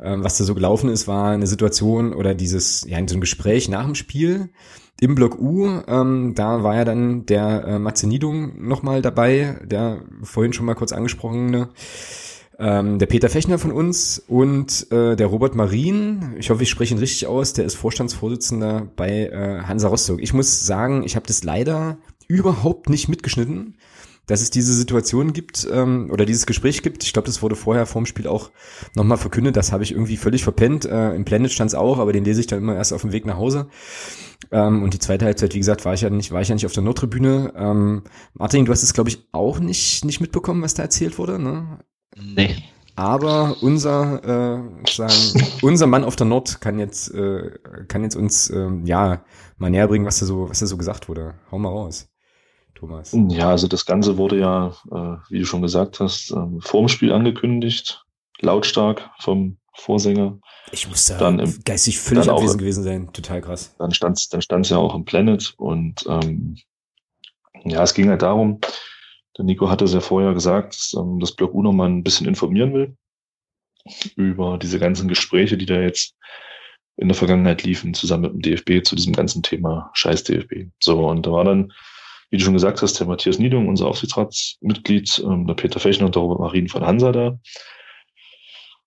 Ähm, 0.03 0.25
was 0.25 0.39
da 0.39 0.45
so 0.45 0.55
gelaufen 0.55 0.89
ist, 0.89 1.07
war 1.07 1.33
eine 1.33 1.47
Situation 1.47 2.15
oder 2.15 2.35
dieses, 2.35 2.87
ja, 2.89 2.97
so 3.07 3.15
ein 3.15 3.21
Gespräch 3.21 3.69
nach 3.69 3.85
dem 3.85 3.95
Spiel 3.95 4.49
im 5.03 5.15
Block 5.15 5.39
U. 5.39 5.67
Ähm, 5.87 6.33
da 6.35 6.63
war 6.63 6.77
ja 6.77 6.87
dann 6.87 7.27
der 7.27 7.65
äh, 7.65 7.79
Matze 7.79 8.07
Niedung 8.07 8.67
nochmal 8.67 9.03
dabei, 9.03 9.59
der 9.65 10.01
vorhin 10.23 10.55
schon 10.55 10.65
mal 10.65 10.75
kurz 10.75 10.93
angesprochene 10.93 11.69
ähm, 12.61 12.99
der 12.99 13.07
Peter 13.07 13.31
Fechner 13.31 13.59
von 13.59 13.73
uns 13.73 14.23
und 14.29 14.87
äh, 14.93 15.17
der 15.17 15.27
Robert 15.27 15.55
Marin, 15.55 16.35
ich 16.39 16.51
hoffe, 16.51 16.63
ich 16.63 16.69
spreche 16.69 16.95
ihn 16.95 17.01
richtig 17.01 17.27
aus, 17.27 17.55
der 17.55 17.65
ist 17.65 17.75
Vorstandsvorsitzender 17.75 18.87
bei 18.97 19.29
äh, 19.29 19.63
Hansa 19.63 19.89
Rostock. 19.89 20.21
Ich 20.21 20.35
muss 20.35 20.67
sagen, 20.67 21.03
ich 21.03 21.17
habe 21.17 21.27
das 21.27 21.43
leider 21.43 21.97
überhaupt 22.29 22.91
nicht 22.91 23.09
mitgeschnitten, 23.09 23.79
dass 24.27 24.43
es 24.43 24.51
diese 24.51 24.75
Situation 24.75 25.33
gibt 25.33 25.67
ähm, 25.73 26.11
oder 26.13 26.27
dieses 26.27 26.45
Gespräch 26.45 26.83
gibt. 26.83 27.03
Ich 27.03 27.15
glaube, 27.15 27.27
das 27.27 27.41
wurde 27.41 27.57
vorher 27.57 27.87
vorm 27.87 28.05
Spiel 28.05 28.27
auch 28.27 28.51
nochmal 28.95 29.19
verkündet. 29.19 29.57
Das 29.57 29.73
habe 29.73 29.83
ich 29.83 29.93
irgendwie 29.93 30.19
völlig 30.19 30.45
verpennt. 30.45 30.85
Äh, 30.85 31.15
Im 31.15 31.25
Planet 31.25 31.51
stand 31.51 31.71
es 31.71 31.75
auch, 31.75 31.99
aber 31.99 32.13
den 32.13 32.25
lese 32.25 32.41
ich 32.41 32.47
dann 32.47 32.59
immer 32.59 32.77
erst 32.77 32.93
auf 32.93 33.01
dem 33.01 33.13
Weg 33.13 33.25
nach 33.25 33.39
Hause. 33.39 33.69
Ähm, 34.53 34.83
und 34.83 34.93
die 34.93 34.99
zweite 34.99 35.25
Halbzeit, 35.25 35.55
wie 35.55 35.59
gesagt, 35.59 35.87
war 35.87 35.95
ich 35.95 36.03
ja 36.03 36.11
nicht, 36.11 36.31
war 36.31 36.43
ich 36.43 36.49
ja 36.49 36.55
nicht 36.55 36.67
auf 36.67 36.73
der 36.73 36.83
Nordtribüne. 36.83 37.55
Ähm, 37.57 38.03
Martin, 38.35 38.67
du 38.67 38.73
hast 38.73 38.83
es, 38.83 38.93
glaube 38.93 39.09
ich, 39.09 39.27
auch 39.33 39.61
nicht, 39.61 40.05
nicht 40.05 40.21
mitbekommen, 40.21 40.63
was 40.63 40.75
da 40.75 40.83
erzählt 40.83 41.19
wurde, 41.19 41.39
ne? 41.39 41.79
Nee. 42.17 42.57
Aber 42.97 43.57
unser, 43.63 44.23
äh, 44.25 44.91
sagen, 44.91 45.49
unser 45.63 45.87
Mann 45.87 46.05
auf 46.05 46.17
der 46.17 46.27
Nord 46.27 46.61
kann 46.61 46.79
jetzt, 46.79 47.15
äh, 47.15 47.59
kann 47.89 48.03
jetzt 48.03 48.17
uns 48.17 48.51
ähm, 48.51 48.85
ja 48.85 49.25
mal 49.57 49.71
näher 49.71 49.89
bringen, 49.89 50.05
was 50.05 50.19
da 50.19 50.27
so, 50.27 50.51
was 50.51 50.59
da 50.59 50.67
so 50.67 50.77
gesagt 50.77 51.09
wurde. 51.09 51.35
Hau 51.51 51.59
mal 51.59 51.71
raus, 51.71 52.09
Thomas. 52.75 53.17
Ja, 53.29 53.51
also 53.51 53.69
das 53.69 53.87
Ganze 53.87 54.19
wurde 54.19 54.39
ja, 54.39 54.75
äh, 54.91 55.17
wie 55.31 55.39
du 55.39 55.47
schon 55.47 55.63
gesagt 55.63 56.01
hast, 56.01 56.31
ähm, 56.33 56.61
vorm 56.61 56.89
Spiel 56.89 57.13
angekündigt, 57.13 58.05
lautstark 58.41 59.09
vom 59.21 59.57
Vorsänger. 59.73 60.39
Ich 60.73 60.89
muss 60.89 61.07
da 61.07 61.17
dann 61.17 61.39
im, 61.39 61.59
geistig 61.65 61.99
völlig 61.99 62.29
abwesend 62.29 62.57
auch, 62.57 62.59
gewesen 62.59 62.85
sein, 62.85 63.13
total 63.13 63.41
krass. 63.41 63.75
Dann 63.79 63.93
stand 63.93 64.19
es 64.19 64.29
dann 64.29 64.43
stand's 64.43 64.69
ja 64.69 64.77
auch 64.77 64.95
im 64.95 65.05
Planet 65.05 65.55
und 65.57 66.05
ähm, 66.07 66.57
ja, 67.65 67.83
es 67.83 67.95
ging 67.95 68.09
halt 68.11 68.23
darum, 68.23 68.61
der 69.41 69.47
Nico 69.47 69.71
hatte 69.71 69.87
es 69.87 69.95
ja 69.95 70.01
vorher 70.01 70.35
gesagt, 70.35 70.75
dass 70.75 70.95
ähm, 70.99 71.19
das 71.19 71.33
Block 71.33 71.55
U 71.55 71.63
mal 71.73 71.89
ein 71.89 72.05
bisschen 72.05 72.29
informieren 72.29 72.75
will 72.75 72.97
über 74.15 74.59
diese 74.59 74.79
ganzen 74.79 75.09
Gespräche, 75.09 75.57
die 75.57 75.65
da 75.65 75.81
jetzt 75.81 76.15
in 76.99 77.09
der 77.09 77.17
Vergangenheit 77.17 77.63
liefen, 77.63 77.95
zusammen 77.95 78.25
mit 78.25 78.33
dem 78.35 78.43
DFB 78.43 78.87
zu 78.87 78.95
diesem 78.95 79.15
ganzen 79.15 79.43
Thema 79.43 79.91
Scheiß 79.95 80.25
DFB. 80.25 80.67
So, 80.79 81.09
und 81.09 81.25
da 81.27 81.33
war 81.33 81.45
dann, 81.45 81.73
wie 82.29 82.37
du 82.37 82.45
schon 82.45 82.53
gesagt 82.53 82.83
hast, 82.83 83.01
der 83.01 83.07
Matthias 83.07 83.39
Niedung, 83.39 83.67
unser 83.69 83.87
Aufsichtsratsmitglied, 83.87 85.23
ähm, 85.25 85.47
der 85.47 85.55
Peter 85.55 85.81
Fechner 85.81 86.05
und 86.05 86.15
der 86.15 86.21
Robert 86.21 86.41
Marin 86.41 86.69
von 86.69 86.85
Hansa 86.85 87.11
da. 87.11 87.39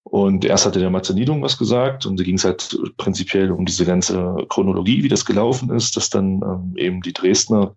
Und 0.04 0.46
erst 0.46 0.68
hatte 0.68 0.80
der 0.80 0.92
Matze 0.92 1.16
Niedung 1.16 1.42
was 1.42 1.58
gesagt 1.58 2.06
und 2.06 2.20
da 2.20 2.24
ging 2.24 2.36
es 2.36 2.46
halt 2.46 2.78
prinzipiell 2.98 3.50
um 3.50 3.66
diese 3.66 3.86
ganze 3.86 4.36
Chronologie, 4.50 5.02
wie 5.02 5.10
das 5.10 5.26
gelaufen 5.26 5.72
ist, 5.72 5.98
dass 5.98 6.12
dann 6.12 6.44
ähm, 6.44 6.74
eben 6.78 7.02
die 7.02 7.14
Dresdner 7.14 7.76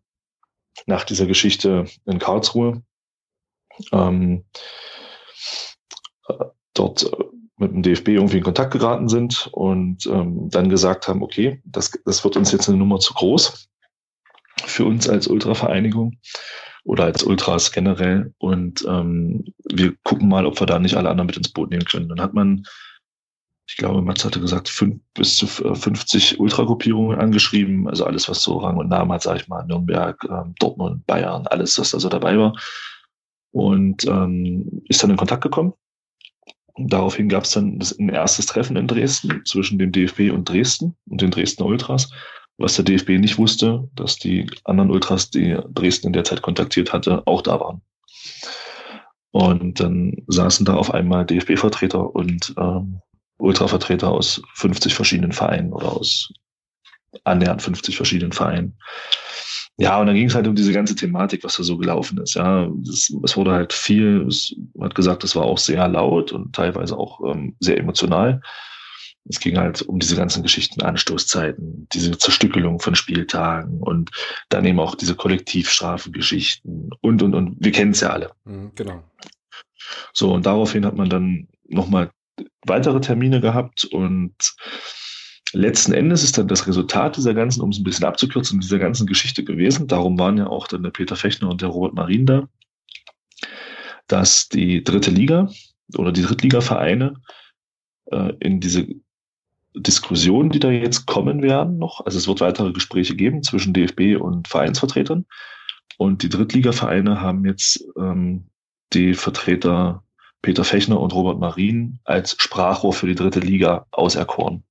nach 0.87 1.05
dieser 1.05 1.27
Geschichte 1.27 1.87
in 2.05 2.19
Karlsruhe 2.19 2.83
ähm, 3.93 4.45
dort 6.75 7.05
äh, 7.05 7.25
mit 7.59 7.73
dem 7.73 7.83
DFB 7.83 8.09
irgendwie 8.09 8.39
in 8.39 8.45
Kontakt 8.45 8.73
geraten 8.73 9.09
sind 9.09 9.49
und 9.53 10.07
ähm, 10.07 10.51
dann 10.51 10.69
gesagt 10.69 11.09
haben, 11.09 11.23
okay, 11.23 11.63
das, 11.65 11.91
das 12.05 12.23
wird 12.23 12.37
uns 12.37 12.53
jetzt 12.53 12.69
eine 12.69 12.77
Nummer 12.77 12.99
zu 12.99 13.15
groß 13.15 13.69
für 14.65 14.85
uns 14.85 15.09
als 15.09 15.27
Ultravereinigung 15.27 16.19
oder 16.85 17.05
als 17.05 17.25
Ultras 17.25 17.73
generell 17.73 18.35
und 18.39 18.85
ähm, 18.87 19.45
wir 19.65 19.95
gucken 20.05 20.29
mal, 20.29 20.47
ob 20.47 20.61
wir 20.61 20.67
da 20.67 20.79
nicht 20.79 20.97
alle 20.97 21.09
anderen 21.09 21.27
mit 21.27 21.37
ins 21.37 21.53
Boot 21.53 21.71
nehmen 21.71 21.87
können. 21.87 22.09
Dann 22.09 22.21
hat 22.21 22.35
man 22.35 22.65
ich 23.69 23.77
glaube, 23.77 24.01
Mats 24.01 24.25
hatte 24.25 24.41
gesagt, 24.41 24.69
fünf, 24.69 25.01
bis 25.15 25.37
zu 25.37 25.47
50 25.47 26.35
äh, 26.35 26.37
Ultragruppierungen 26.37 27.19
angeschrieben. 27.19 27.89
Also 27.89 28.05
alles, 28.05 28.29
was 28.29 28.43
so 28.43 28.59
Rang 28.59 28.77
und 28.77 28.89
Namen 28.89 29.13
hat, 29.13 29.23
sage 29.23 29.41
ich 29.41 29.49
mal, 29.49 29.67
Nürnberg, 29.67 30.25
ähm, 30.31 30.55
Dortmund, 30.59 31.05
Bayern, 31.07 31.47
alles, 31.49 31.79
was 31.79 31.91
da 31.91 31.99
so 31.99 32.09
dabei 32.09 32.39
war. 32.39 32.57
Und 33.51 34.05
ähm, 34.07 34.83
ist 34.89 35.03
dann 35.03 35.11
in 35.11 35.17
Kontakt 35.17 35.43
gekommen. 35.43 35.73
Und 36.75 36.93
daraufhin 36.93 37.29
gab 37.29 37.45
es 37.45 37.53
dann 37.53 37.81
ein 37.99 38.09
erstes 38.11 38.47
Treffen 38.47 38.77
in 38.77 38.87
Dresden 38.87 39.43
zwischen 39.47 39.79
dem 39.79 39.91
DFB 39.91 40.31
und 40.33 40.49
Dresden 40.49 40.95
und 41.09 41.21
den 41.21 41.31
Dresdner 41.31 41.67
Ultras. 41.67 42.11
Was 42.59 42.77
der 42.77 42.85
DFB 42.85 43.19
nicht 43.19 43.39
wusste, 43.39 43.89
dass 43.95 44.17
die 44.17 44.49
anderen 44.65 44.91
Ultras, 44.91 45.31
die 45.31 45.59
Dresden 45.71 46.09
in 46.09 46.13
der 46.13 46.25
Zeit 46.25 46.43
kontaktiert 46.43 46.93
hatte, 46.93 47.27
auch 47.27 47.43
da 47.43 47.59
waren. 47.59 47.83
Und 49.33 49.81
dann 49.81 50.23
saßen 50.29 50.65
da 50.65 50.75
auf 50.75 50.95
einmal 50.95 51.27
DFB-Vertreter 51.27 52.15
und 52.15 52.55
ähm, 52.57 53.01
Ultravertreter 53.39 54.11
aus 54.11 54.43
50 54.55 54.95
verschiedenen 54.95 55.33
Vereinen 55.33 55.73
oder 55.73 55.93
aus 55.93 56.33
annähernd 57.25 57.63
50 57.63 57.97
verschiedenen 57.97 58.33
Vereinen. 58.33 58.79
Ja, 59.79 60.01
und 60.01 60.07
dann 60.07 60.17
ging 60.17 60.29
es 60.29 60.35
halt 60.35 60.49
um 60.49 60.55
diese 60.55 60.73
ganze 60.73 60.95
Thematik, 60.95 61.45
was 61.45 61.57
da 61.57 61.63
so 61.63 61.77
gelaufen 61.77 62.19
ist. 62.19 62.35
Ja, 62.35 62.67
es, 62.89 63.15
es 63.23 63.37
wurde 63.37 63.53
halt 63.53 63.75
viel, 63.75 64.27
es 64.27 64.55
hat 64.81 64.95
gesagt, 64.95 65.23
es 65.23 65.37
war 65.37 65.45
auch 65.45 65.59
sehr 65.59 65.87
laut 65.87 66.33
und 66.33 66.55
teilweise 66.55 66.97
auch 66.97 67.21
ähm, 67.31 67.57
sehr 67.61 67.79
emotional. 67.79 68.41
Es 69.29 69.41
ging 69.41 69.59
halt 69.59 69.83
um 69.83 69.99
diese 69.99 70.17
ganzen 70.17 70.43
Geschichten, 70.43 70.81
Anstoßzeiten, 70.81 71.89
diese 71.93 72.17
Zerstückelung 72.17 72.79
von 72.81 72.95
Spieltagen 72.95 73.81
und 73.83 74.11
dann 74.49 74.65
eben 74.65 74.81
auch 74.81 74.95
diese 74.95 75.15
Kollektivstrafengeschichten 75.15 76.91
und, 77.01 77.23
und, 77.23 77.35
und. 77.35 77.57
Wir 77.59 77.73
kennen 77.73 77.91
es 77.91 78.01
ja 78.01 78.11
alle. 78.11 78.31
Mhm, 78.45 78.73
genau. 78.75 79.03
So, 80.15 80.33
und 80.33 80.47
daraufhin 80.47 80.87
hat 80.87 80.97
man 80.97 81.11
dann 81.11 81.49
nochmal 81.69 82.11
weitere 82.67 83.01
Termine 83.01 83.41
gehabt 83.41 83.85
und 83.85 84.35
letzten 85.53 85.93
Endes 85.93 86.23
ist 86.23 86.39
dann 86.39 86.49
das 86.49 86.67
Resultat 86.67 87.17
dieser 87.17 87.35
ganzen, 87.35 87.63
um 87.63 87.71
es 87.71 87.79
ein 87.79 87.85
bisschen 87.85 88.05
abzukürzen, 88.05 88.61
dieser 88.61 88.79
ganzen 88.79 89.07
Geschichte 89.07 89.45
gewesen. 89.45 89.87
Darum 89.87 90.19
waren 90.19 90.39
ja 90.39 90.47
auch 90.47 90.67
dann 90.67 90.83
der 90.83 90.91
Peter 90.91 91.17
Fechner 91.17 91.49
und 91.49 91.63
der 91.63 91.69
Robert 91.69 91.95
Marin 91.95 92.27
da, 92.27 92.49
dass 94.07 94.49
die 94.49 94.85
dritte 94.85 95.11
Liga 95.11 95.49
oder 95.97 96.13
die 96.13 96.23
Drittligavereine 96.23 97.15
äh, 98.07 98.33
in 98.41 98.61
diese 98.61 98.87
Diskussionen, 99.75 100.51
die 100.51 100.59
da 100.59 100.71
jetzt 100.71 101.07
kommen 101.07 101.43
werden, 101.43 101.79
noch, 101.79 102.05
also 102.05 102.17
es 102.17 102.27
wird 102.27 102.41
weitere 102.41 102.73
Gespräche 102.73 103.15
geben 103.15 103.43
zwischen 103.43 103.75
DFB 103.75 104.21
und 104.21 104.49
Vereinsvertretern. 104.49 105.27
Und 105.99 106.23
die 106.23 106.29
Drittligavereine 106.29 107.21
haben 107.21 107.45
jetzt 107.45 107.85
ähm, 107.99 108.49
die 108.93 109.15
Vertreter 109.15 110.03
Peter 110.43 110.65
Fechner 110.65 111.01
und 111.01 111.13
Robert 111.15 111.39
Marin 111.39 111.99
als 112.05 112.37
Sprachrohr 112.39 112.93
für 112.93 113.07
die 113.07 113.15
dritte 113.15 113.41
Liga 113.41 113.87
auserkoren. 113.91 114.63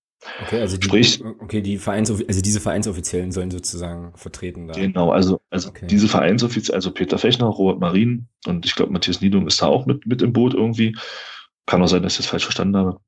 Okay, 0.43 0.59
also 0.59 0.77
die, 0.77 0.85
Sprich, 0.85 1.23
okay, 1.23 1.61
die 1.61 1.77
Vereins, 1.77 2.09
also 2.09 2.41
diese 2.41 2.59
Vereinsoffiziellen 2.59 3.31
sollen 3.31 3.51
sozusagen 3.51 4.13
vertreten 4.15 4.67
da. 4.67 4.73
Genau, 4.73 5.11
also, 5.11 5.41
also 5.49 5.69
okay. 5.69 5.87
diese 5.87 6.07
Vereinsoffiziellen, 6.07 6.75
also 6.75 6.91
Peter 6.91 7.17
Fechner, 7.17 7.45
Robert 7.45 7.79
Marin 7.79 8.27
und 8.47 8.65
ich 8.65 8.75
glaube 8.75 8.91
Matthias 8.91 9.21
Niedung 9.21 9.45
ist 9.47 9.61
da 9.61 9.67
auch 9.67 9.85
mit, 9.85 10.05
mit 10.05 10.21
im 10.21 10.33
Boot 10.33 10.53
irgendwie. 10.53 10.97
Kann 11.67 11.81
auch 11.81 11.87
sein, 11.87 12.03
dass 12.03 12.13
ich 12.13 12.17
das 12.17 12.27
falsch 12.27 12.43
verstanden 12.43 12.77
habe. 12.77 12.99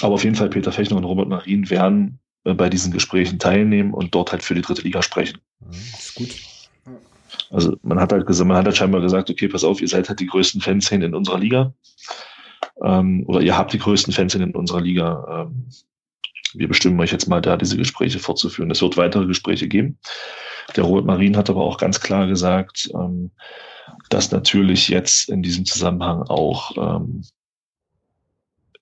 Aber 0.00 0.14
auf 0.14 0.24
jeden 0.24 0.36
Fall 0.36 0.50
Peter 0.50 0.72
Fechner 0.72 0.96
und 0.96 1.04
Robert 1.04 1.28
Marin 1.28 1.70
werden 1.70 2.20
äh, 2.44 2.54
bei 2.54 2.68
diesen 2.68 2.92
Gesprächen 2.92 3.38
teilnehmen 3.38 3.92
und 3.92 4.14
dort 4.14 4.32
halt 4.32 4.42
für 4.42 4.54
die 4.54 4.62
dritte 4.62 4.82
Liga 4.82 5.02
sprechen. 5.02 5.40
Mhm, 5.60 5.70
ist 5.72 6.14
gut. 6.14 6.36
Also 7.50 7.76
man 7.82 8.00
hat 8.00 8.12
halt 8.12 8.26
gesagt, 8.26 8.48
man 8.48 8.56
hat 8.56 8.66
halt 8.66 8.76
scheinbar 8.76 9.00
gesagt, 9.00 9.30
okay, 9.30 9.48
pass 9.48 9.64
auf, 9.64 9.80
ihr 9.80 9.88
seid 9.88 10.08
halt 10.08 10.20
die 10.20 10.26
größten 10.26 10.60
Fanszenen 10.60 11.08
in 11.08 11.14
unserer 11.14 11.38
Liga. 11.38 11.72
Ähm, 12.82 13.24
oder 13.26 13.40
ihr 13.40 13.56
habt 13.56 13.72
die 13.72 13.78
größten 13.78 14.12
Fanszenen 14.12 14.50
in 14.50 14.56
unserer 14.56 14.80
Liga. 14.80 15.46
Ähm, 15.46 15.68
wir 16.54 16.68
bestimmen 16.68 16.98
euch 17.00 17.12
jetzt 17.12 17.28
mal 17.28 17.40
da, 17.40 17.56
diese 17.56 17.76
Gespräche 17.76 18.18
fortzuführen. 18.18 18.70
Es 18.70 18.82
wird 18.82 18.96
weitere 18.96 19.26
Gespräche 19.26 19.68
geben. 19.68 19.98
Der 20.76 20.84
Robert 20.84 21.04
Marin 21.04 21.36
hat 21.36 21.50
aber 21.50 21.62
auch 21.62 21.78
ganz 21.78 22.00
klar 22.00 22.26
gesagt, 22.26 22.88
ähm, 22.94 23.30
dass 24.10 24.30
natürlich 24.30 24.88
jetzt 24.88 25.28
in 25.28 25.42
diesem 25.42 25.64
Zusammenhang 25.64 26.22
auch 26.22 26.76
ähm, 26.76 27.22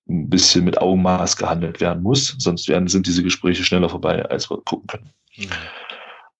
ein 0.09 0.29
bisschen 0.29 0.63
mit 0.63 0.79
Augenmaß 0.79 1.35
gehandelt 1.35 1.81
werden 1.81 2.03
muss, 2.03 2.35
sonst 2.37 2.67
werden, 2.67 2.87
sind 2.87 3.07
diese 3.07 3.23
Gespräche 3.23 3.63
schneller 3.63 3.89
vorbei, 3.89 4.25
als 4.25 4.49
wir 4.49 4.57
gucken 4.63 4.87
können. 4.87 5.09
Mhm. 5.35 5.49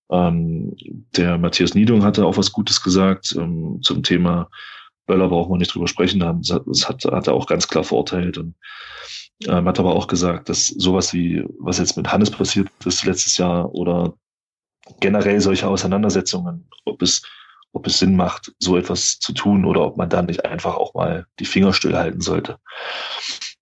Ähm, 0.10 0.76
der 1.16 1.38
Matthias 1.38 1.74
Niedung 1.74 2.04
hatte 2.04 2.26
auch 2.26 2.38
was 2.38 2.52
Gutes 2.52 2.82
gesagt 2.82 3.36
ähm, 3.38 3.80
zum 3.82 4.04
Thema 4.04 4.50
Böller 5.06 5.30
brauchen 5.30 5.54
wir 5.54 5.58
nicht 5.58 5.74
drüber 5.74 5.88
sprechen. 5.88 6.20
Das 6.20 6.88
hat, 6.88 7.06
hat 7.06 7.28
er 7.28 7.34
auch 7.34 7.48
ganz 7.48 7.68
klar 7.68 7.84
verurteilt. 7.84 8.38
Und 8.38 8.56
Ähm, 9.46 9.68
hat 9.68 9.80
aber 9.80 9.96
auch 9.96 10.08
gesagt, 10.08 10.50
dass 10.50 10.68
sowas 10.68 11.14
wie, 11.14 11.44
was 11.60 11.78
jetzt 11.78 11.96
mit 11.96 12.12
Hannes 12.12 12.32
passiert 12.32 12.70
ist 12.86 13.06
letztes 13.06 13.38
Jahr 13.38 13.72
oder 13.72 14.14
generell 15.00 15.40
solche 15.42 15.68
Auseinandersetzungen, 15.68 16.68
ob 16.86 17.04
es, 17.04 17.22
ob 17.72 17.86
es 17.86 18.00
Sinn 18.00 18.16
macht, 18.16 18.52
so 18.58 18.78
etwas 18.78 19.20
zu 19.20 19.34
tun 19.34 19.66
oder 19.66 19.82
ob 19.82 19.98
man 19.98 20.10
da 20.10 20.24
nicht 20.24 20.44
einfach 20.46 20.76
auch 20.76 20.96
mal 20.96 21.28
die 21.40 21.46
Finger 21.46 21.72
stillhalten 21.72 22.22
sollte. 22.22 22.58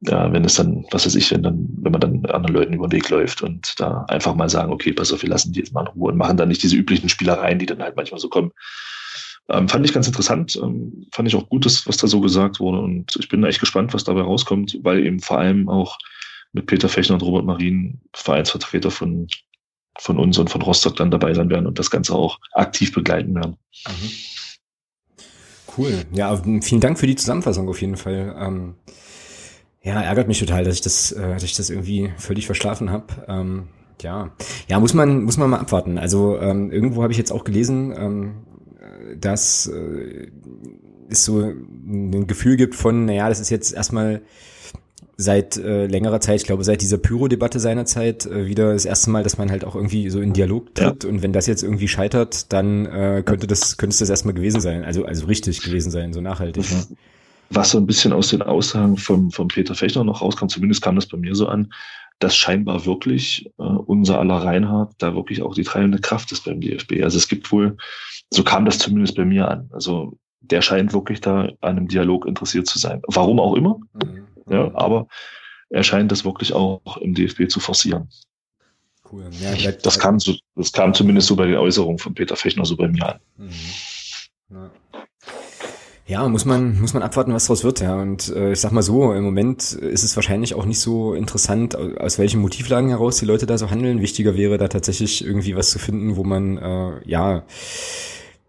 Ja, 0.01 0.31
wenn 0.31 0.43
es 0.43 0.55
dann, 0.55 0.85
was 0.91 1.05
weiß 1.05 1.15
ich, 1.15 1.31
wenn 1.31 1.41
dann, 1.41 1.67
wenn 1.77 1.91
man 1.91 2.01
dann 2.01 2.25
anderen 2.25 2.55
Leuten 2.55 2.73
über 2.73 2.87
den 2.87 2.91
Weg 2.91 3.09
läuft 3.09 3.41
und 3.41 3.79
da 3.79 4.05
einfach 4.07 4.35
mal 4.35 4.49
sagen, 4.49 4.71
okay, 4.71 4.91
pass 4.91 5.11
auf, 5.13 5.21
wir 5.21 5.29
lassen 5.29 5.53
die 5.53 5.59
jetzt 5.59 5.73
mal 5.73 5.81
in 5.81 5.87
Ruhe 5.87 6.11
und 6.11 6.17
machen 6.17 6.37
dann 6.37 6.49
nicht 6.49 6.61
diese 6.61 6.75
üblichen 6.75 7.09
Spielereien, 7.09 7.59
die 7.59 7.65
dann 7.65 7.81
halt 7.81 7.95
manchmal 7.95 8.19
so 8.19 8.29
kommen. 8.29 8.51
Ähm, 9.47 9.69
fand 9.69 9.85
ich 9.85 9.93
ganz 9.93 10.07
interessant, 10.07 10.59
ähm, 10.61 11.05
fand 11.11 11.27
ich 11.27 11.35
auch 11.35 11.47
gut, 11.49 11.65
dass, 11.65 11.87
was 11.87 11.97
da 11.97 12.07
so 12.07 12.19
gesagt 12.19 12.59
wurde 12.59 12.79
und 12.79 13.15
ich 13.19 13.29
bin 13.29 13.43
echt 13.43 13.59
gespannt, 13.59 13.93
was 13.93 14.03
dabei 14.03 14.21
rauskommt, 14.21 14.79
weil 14.81 15.05
eben 15.05 15.19
vor 15.19 15.37
allem 15.37 15.69
auch 15.69 15.97
mit 16.51 16.65
Peter 16.65 16.89
Fechner 16.89 17.15
und 17.15 17.23
Robert 17.23 17.45
Marien 17.45 18.01
Vereinsvertreter 18.13 18.89
von, 18.89 19.27
von 19.99 20.17
uns 20.17 20.37
und 20.39 20.49
von 20.49 20.61
Rostock 20.61 20.95
dann 20.95 21.11
dabei 21.11 21.33
sein 21.33 21.49
werden 21.49 21.67
und 21.67 21.77
das 21.77 21.91
Ganze 21.91 22.15
auch 22.15 22.39
aktiv 22.53 22.91
begleiten 22.93 23.35
werden. 23.35 23.57
Mhm. 23.87 24.11
Cool. 25.77 26.05
Ja, 26.13 26.35
vielen 26.61 26.81
Dank 26.81 26.97
für 26.97 27.07
die 27.07 27.15
Zusammenfassung 27.15 27.67
auf 27.67 27.81
jeden 27.81 27.97
Fall. 27.97 28.35
Ähm, 28.39 28.75
ja, 29.86 30.01
ärgert 30.01 30.27
mich 30.27 30.39
total, 30.39 30.63
dass 30.63 30.73
ich 30.73 30.81
das, 30.81 31.11
äh, 31.11 31.29
dass 31.29 31.43
ich 31.43 31.55
das 31.55 31.69
irgendwie 31.69 32.11
völlig 32.17 32.47
verschlafen 32.47 32.89
habe. 32.89 33.05
Ähm, 33.27 33.67
ja, 34.01 34.31
ja, 34.67 34.79
muss 34.79 34.93
man 34.93 35.23
muss 35.23 35.38
man 35.38 35.49
mal 35.49 35.59
abwarten. 35.59 35.97
Also 35.97 36.39
ähm, 36.39 36.71
irgendwo 36.71 37.03
habe 37.03 37.13
ich 37.13 37.19
jetzt 37.19 37.31
auch 37.31 37.43
gelesen, 37.43 37.93
ähm, 37.97 38.31
dass 39.19 39.67
äh, 39.67 40.27
es 41.07 41.23
so 41.23 41.39
ein 41.39 42.27
Gefühl 42.27 42.57
gibt 42.57 42.75
von, 42.75 43.05
naja, 43.05 43.29
das 43.29 43.39
ist 43.39 43.51
jetzt 43.51 43.73
erstmal 43.73 44.21
seit 45.17 45.55
äh, 45.55 45.86
längerer 45.86 46.19
Zeit, 46.19 46.41
ich 46.41 46.47
glaube 46.47 46.63
seit 46.63 46.81
dieser 46.81 46.97
Pyro-Debatte 46.97 47.59
seinerzeit, 47.59 48.25
äh, 48.25 48.47
wieder 48.47 48.73
das 48.73 48.86
erste 48.86 49.11
Mal, 49.11 49.23
dass 49.23 49.38
man 49.38 49.49
halt 49.49 49.63
auch 49.63 49.75
irgendwie 49.75 50.09
so 50.09 50.19
in 50.19 50.33
Dialog 50.33 50.73
tritt 50.75 51.03
ja. 51.03 51.09
und 51.09 51.21
wenn 51.21 51.31
das 51.31 51.47
jetzt 51.47 51.63
irgendwie 51.63 51.88
scheitert, 51.88 52.51
dann 52.51 52.86
äh, 52.88 53.23
könnte 53.23 53.47
das 53.47 53.77
könnte 53.77 53.93
es 53.93 53.99
das 53.99 54.09
erstmal 54.09 54.33
gewesen 54.33 54.59
sein, 54.59 54.83
also 54.83 55.05
also 55.05 55.27
richtig 55.27 55.61
gewesen 55.61 55.91
sein, 55.91 56.11
so 56.11 56.21
nachhaltig. 56.21 56.69
Ne? 56.71 56.97
Was 57.49 57.71
so 57.71 57.77
ein 57.77 57.85
bisschen 57.85 58.13
aus 58.13 58.29
den 58.29 58.41
Aussagen 58.41 58.97
von, 58.97 59.31
von 59.31 59.47
Peter 59.47 59.75
Fechner 59.75 60.03
noch 60.03 60.21
rauskam, 60.21 60.47
zumindest 60.47 60.81
kam 60.81 60.95
das 60.95 61.07
bei 61.07 61.17
mir 61.17 61.35
so 61.35 61.47
an, 61.47 61.71
dass 62.19 62.35
scheinbar 62.35 62.85
wirklich 62.85 63.45
äh, 63.59 63.63
unser 63.63 64.19
aller 64.19 64.37
Reinhard 64.37 64.93
da 64.97 65.15
wirklich 65.15 65.41
auch 65.41 65.53
die 65.53 65.63
treibende 65.63 65.99
Kraft 65.99 66.31
ist 66.31 66.45
beim 66.45 66.61
DFB. 66.61 67.03
Also 67.03 67.17
es 67.17 67.27
gibt 67.27 67.51
wohl 67.51 67.77
so 68.33 68.43
kam 68.43 68.65
das 68.65 68.79
zumindest 68.79 69.15
bei 69.15 69.25
mir 69.25 69.49
an. 69.49 69.69
Also 69.71 70.17
der 70.41 70.61
scheint 70.61 70.93
wirklich 70.93 71.21
da 71.21 71.43
an 71.61 71.77
einem 71.77 71.87
Dialog 71.87 72.25
interessiert 72.25 72.67
zu 72.67 72.79
sein. 72.79 73.01
Warum 73.07 73.39
auch 73.39 73.55
immer. 73.55 73.79
Mhm. 73.93 74.27
Ja, 74.49 74.71
aber 74.75 75.07
er 75.69 75.83
scheint 75.83 76.11
das 76.11 76.25
wirklich 76.25 76.53
auch 76.53 76.97
im 76.97 77.13
DFB 77.13 77.49
zu 77.49 77.59
forcieren. 77.59 78.09
Cool. 79.11 79.29
Ja, 79.39 79.71
das, 79.71 79.99
kam 79.99 80.19
so, 80.19 80.35
das 80.55 80.71
kam 80.71 80.93
zumindest 80.93 81.27
so 81.27 81.35
bei 81.35 81.45
den 81.45 81.57
Äußerungen 81.57 81.99
von 81.99 82.13
Peter 82.13 82.35
Fechner 82.35 82.65
so 82.65 82.75
bei 82.75 82.87
mir 82.87 83.13
an. 83.13 83.19
Mhm. 83.37 83.49
Ja. 84.49 84.71
Ja, 86.08 86.28
muss 86.30 86.45
man, 86.45 86.80
muss 86.80 86.93
man 86.93 87.01
abwarten, 87.01 87.34
was 87.34 87.45
daraus 87.45 87.64
wird, 87.64 87.80
ja. 87.80 87.95
Und 87.99 88.30
äh, 88.30 88.51
ich 88.51 88.60
sag 88.60 88.72
mal 88.72 88.84
so, 88.84 89.12
im 89.14 89.24
Moment 89.24 89.74
ist 89.74 90.03
es 90.03 90.16
wahrscheinlich 90.16 90.53
auch 90.53 90.66
nicht 90.66 90.80
so 90.80 91.16
interessant, 91.16 91.76
aus 91.76 92.20
welchen 92.20 92.41
Motivlagen 92.41 92.89
heraus 92.89 93.18
die 93.18 93.26
Leute 93.26 93.47
da 93.47 93.58
so 93.58 93.72
handeln. 93.72 94.01
Wichtiger 94.01 94.36
wäre 94.38 94.60
da 94.60 94.68
tatsächlich 94.68 95.26
irgendwie 95.26 95.56
was 95.56 95.72
zu 95.72 95.80
finden, 95.80 96.16
wo 96.16 96.24
man 96.24 96.58
äh, 96.58 97.10
ja 97.10 97.43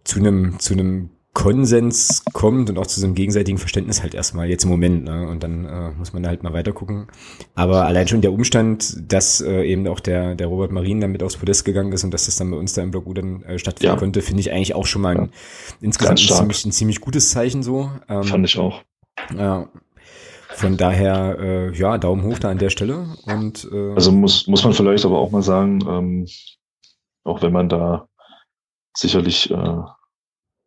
zu 0.04 0.18
einem 0.18 0.58
zu 0.58 0.74
einem 0.74 1.10
Konsens 1.36 2.24
kommt 2.32 2.70
und 2.70 2.78
auch 2.78 2.86
zu 2.86 2.98
so 2.98 3.04
einem 3.04 3.14
gegenseitigen 3.14 3.58
Verständnis 3.58 4.02
halt 4.02 4.14
erstmal 4.14 4.48
jetzt 4.48 4.64
im 4.64 4.70
Moment. 4.70 5.04
Ne? 5.04 5.28
Und 5.28 5.42
dann 5.42 5.66
äh, 5.66 5.90
muss 5.90 6.14
man 6.14 6.22
da 6.22 6.30
halt 6.30 6.42
mal 6.42 6.54
weiter 6.54 6.72
gucken. 6.72 7.08
Aber 7.54 7.84
allein 7.84 8.08
schon 8.08 8.22
der 8.22 8.32
Umstand, 8.32 9.12
dass 9.12 9.42
äh, 9.42 9.62
eben 9.64 9.86
auch 9.86 10.00
der, 10.00 10.34
der 10.34 10.46
Robert 10.46 10.72
Marien 10.72 10.98
dann 10.98 11.12
mit 11.12 11.22
aufs 11.22 11.36
Podest 11.36 11.66
gegangen 11.66 11.92
ist 11.92 12.04
und 12.04 12.14
dass 12.14 12.24
das 12.24 12.36
dann 12.36 12.50
bei 12.50 12.56
uns 12.56 12.72
da 12.72 12.82
im 12.82 12.90
Blog 12.90 13.14
dann 13.14 13.42
äh, 13.42 13.58
stattfinden 13.58 13.92
ja. 13.92 13.98
konnte, 13.98 14.22
finde 14.22 14.40
ich 14.40 14.50
eigentlich 14.50 14.74
auch 14.74 14.86
schon 14.86 15.02
mal 15.02 15.14
ein, 15.14 15.24
ja. 15.26 15.76
insgesamt 15.82 16.20
ein 16.20 16.26
ziemlich, 16.26 16.64
ein 16.64 16.72
ziemlich 16.72 17.00
gutes 17.02 17.30
Zeichen 17.32 17.62
so. 17.62 17.90
Ähm, 18.08 18.24
Fand 18.24 18.46
ich 18.46 18.58
auch. 18.58 18.80
Ja. 19.36 19.68
Von 20.54 20.78
daher, 20.78 21.36
äh, 21.38 21.76
ja, 21.76 21.98
Daumen 21.98 22.22
hoch 22.22 22.38
da 22.38 22.48
an 22.48 22.56
der 22.56 22.70
Stelle. 22.70 23.14
Und, 23.26 23.68
äh, 23.70 23.92
also 23.92 24.10
muss, 24.10 24.46
muss 24.46 24.64
man 24.64 24.72
vielleicht 24.72 25.04
aber 25.04 25.18
auch 25.18 25.30
mal 25.30 25.42
sagen, 25.42 25.84
ähm, 25.86 26.26
auch 27.24 27.42
wenn 27.42 27.52
man 27.52 27.68
da 27.68 28.08
sicherlich 28.96 29.50
äh, 29.50 29.82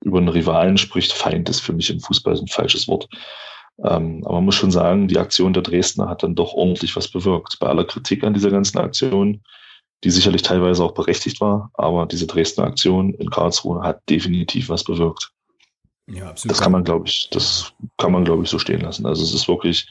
über 0.04 0.18
einen 0.18 0.30
Rivalen 0.30 0.78
spricht, 0.78 1.12
Feind 1.12 1.50
ist 1.50 1.60
für 1.60 1.74
mich 1.74 1.89
im 1.89 2.00
Fußball 2.00 2.38
ein 2.38 2.47
falsches 2.47 2.88
Wort. 2.88 3.10
Ähm, 3.84 4.22
aber 4.26 4.36
man 4.36 4.45
muss 4.45 4.56
schon 4.56 4.72
sagen, 4.72 5.08
die 5.08 5.18
Aktion 5.18 5.54
der 5.54 5.64
Dresdner 5.64 6.10
hat 6.10 6.24
dann 6.24 6.36
doch 6.36 6.54
ordentlich 6.54 6.95
was 6.95 7.08
bewirkt. 7.08 7.60
Bei 7.60 7.68
aller 7.68 7.86
Kritik 7.86 8.24
an 8.24 8.34
dieser 8.34 8.52
ganzen 8.52 8.78
Aktion, 8.78 9.41
die 10.04 10.10
sicherlich 10.10 10.41
teilweise 10.41 10.84
auch 10.84 10.93
berechtigt 10.93 11.41
war, 11.41 11.72
aber 11.74 12.06
diese 12.06 12.28
Dresdner 12.28 12.66
Aktion 12.66 13.14
in 13.16 13.30
Karlsruhe 13.30 13.82
hat 13.82 14.02
definitiv 14.10 14.70
was 14.70 14.84
bewirkt. 14.84 15.32
Ja, 16.08 16.30
absolut. 16.30 16.52
Das 16.52 16.62
kann 16.62 16.72
man, 16.72 16.84
glaube 16.84 17.08
ich, 17.08 17.30
das 17.32 17.74
kann 17.97 18.12
man, 18.12 18.26
glaube 18.26 18.43
ich, 18.43 18.50
so 18.50 18.60
stehen 18.60 18.82
lassen. 18.82 19.06
Also 19.06 19.24
es 19.24 19.34
ist 19.34 19.47
wirklich 19.47 19.88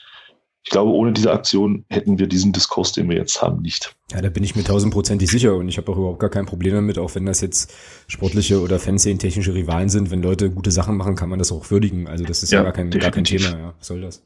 ich 0.69 0.73
glaube, 0.73 0.93
ohne 0.93 1.15
diese 1.15 1.33
Aktion 1.33 1.87
hätten 1.89 2.19
wir 2.19 2.27
diesen 2.27 2.53
Diskurs, 2.53 2.93
den 2.93 3.09
wir 3.09 3.17
jetzt 3.17 3.41
haben, 3.41 3.63
nicht. 3.63 3.97
Ja, 4.13 4.21
da 4.21 4.29
bin 4.29 4.45
ich 4.45 4.55
mir 4.55 4.65
tausendprozentig 4.65 5.31
sicher 5.31 5.57
und 5.57 5.67
ich 5.67 5.79
habe 5.79 5.91
auch 5.91 5.97
überhaupt 5.97 6.21
gar 6.21 6.29
kein 6.29 6.45
Problem 6.45 6.75
damit, 6.75 6.99
auch 6.99 7.15
wenn 7.15 7.25
das 7.25 7.41
jetzt 7.41 7.73
sportliche 8.07 8.61
oder 8.61 8.79
Fanszenen-technische 8.79 9.55
Rivalen 9.55 9.89
sind. 9.89 10.11
Wenn 10.11 10.23
Leute 10.23 10.51
gute 10.51 10.71
Sachen 10.71 10.99
machen, 10.99 11.15
kann 11.15 11.31
man 11.31 11.39
das 11.39 11.53
auch 11.53 11.71
würdigen. 11.71 12.07
Also 12.07 12.23
das 12.25 12.43
ist 12.43 12.53
ja, 12.53 12.59
ja 12.59 12.65
gar, 12.65 12.75
kein, 12.75 12.91
gar 12.91 13.11
kein 13.11 13.25
Thema. 13.25 13.49
Ja, 13.49 13.75
was 13.79 13.87
soll 13.87 14.03
das? 14.03 14.23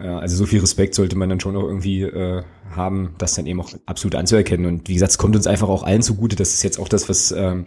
Ja, 0.00 0.20
also 0.20 0.36
so 0.36 0.46
viel 0.46 0.60
Respekt 0.60 0.94
sollte 0.94 1.16
man 1.16 1.28
dann 1.28 1.40
schon 1.40 1.56
auch 1.56 1.64
irgendwie 1.64 2.02
äh, 2.02 2.44
haben, 2.70 3.16
das 3.18 3.34
dann 3.34 3.46
eben 3.46 3.60
auch 3.60 3.72
absolut 3.86 4.14
anzuerkennen. 4.14 4.66
Und 4.66 4.88
wie 4.88 4.94
gesagt, 4.94 5.10
es 5.10 5.18
kommt 5.18 5.34
uns 5.34 5.48
einfach 5.48 5.68
auch 5.68 5.82
allen 5.82 6.02
zugute. 6.02 6.36
Das 6.36 6.54
ist 6.54 6.62
jetzt 6.62 6.78
auch 6.78 6.88
das, 6.88 7.08
was 7.08 7.32
ähm, 7.32 7.66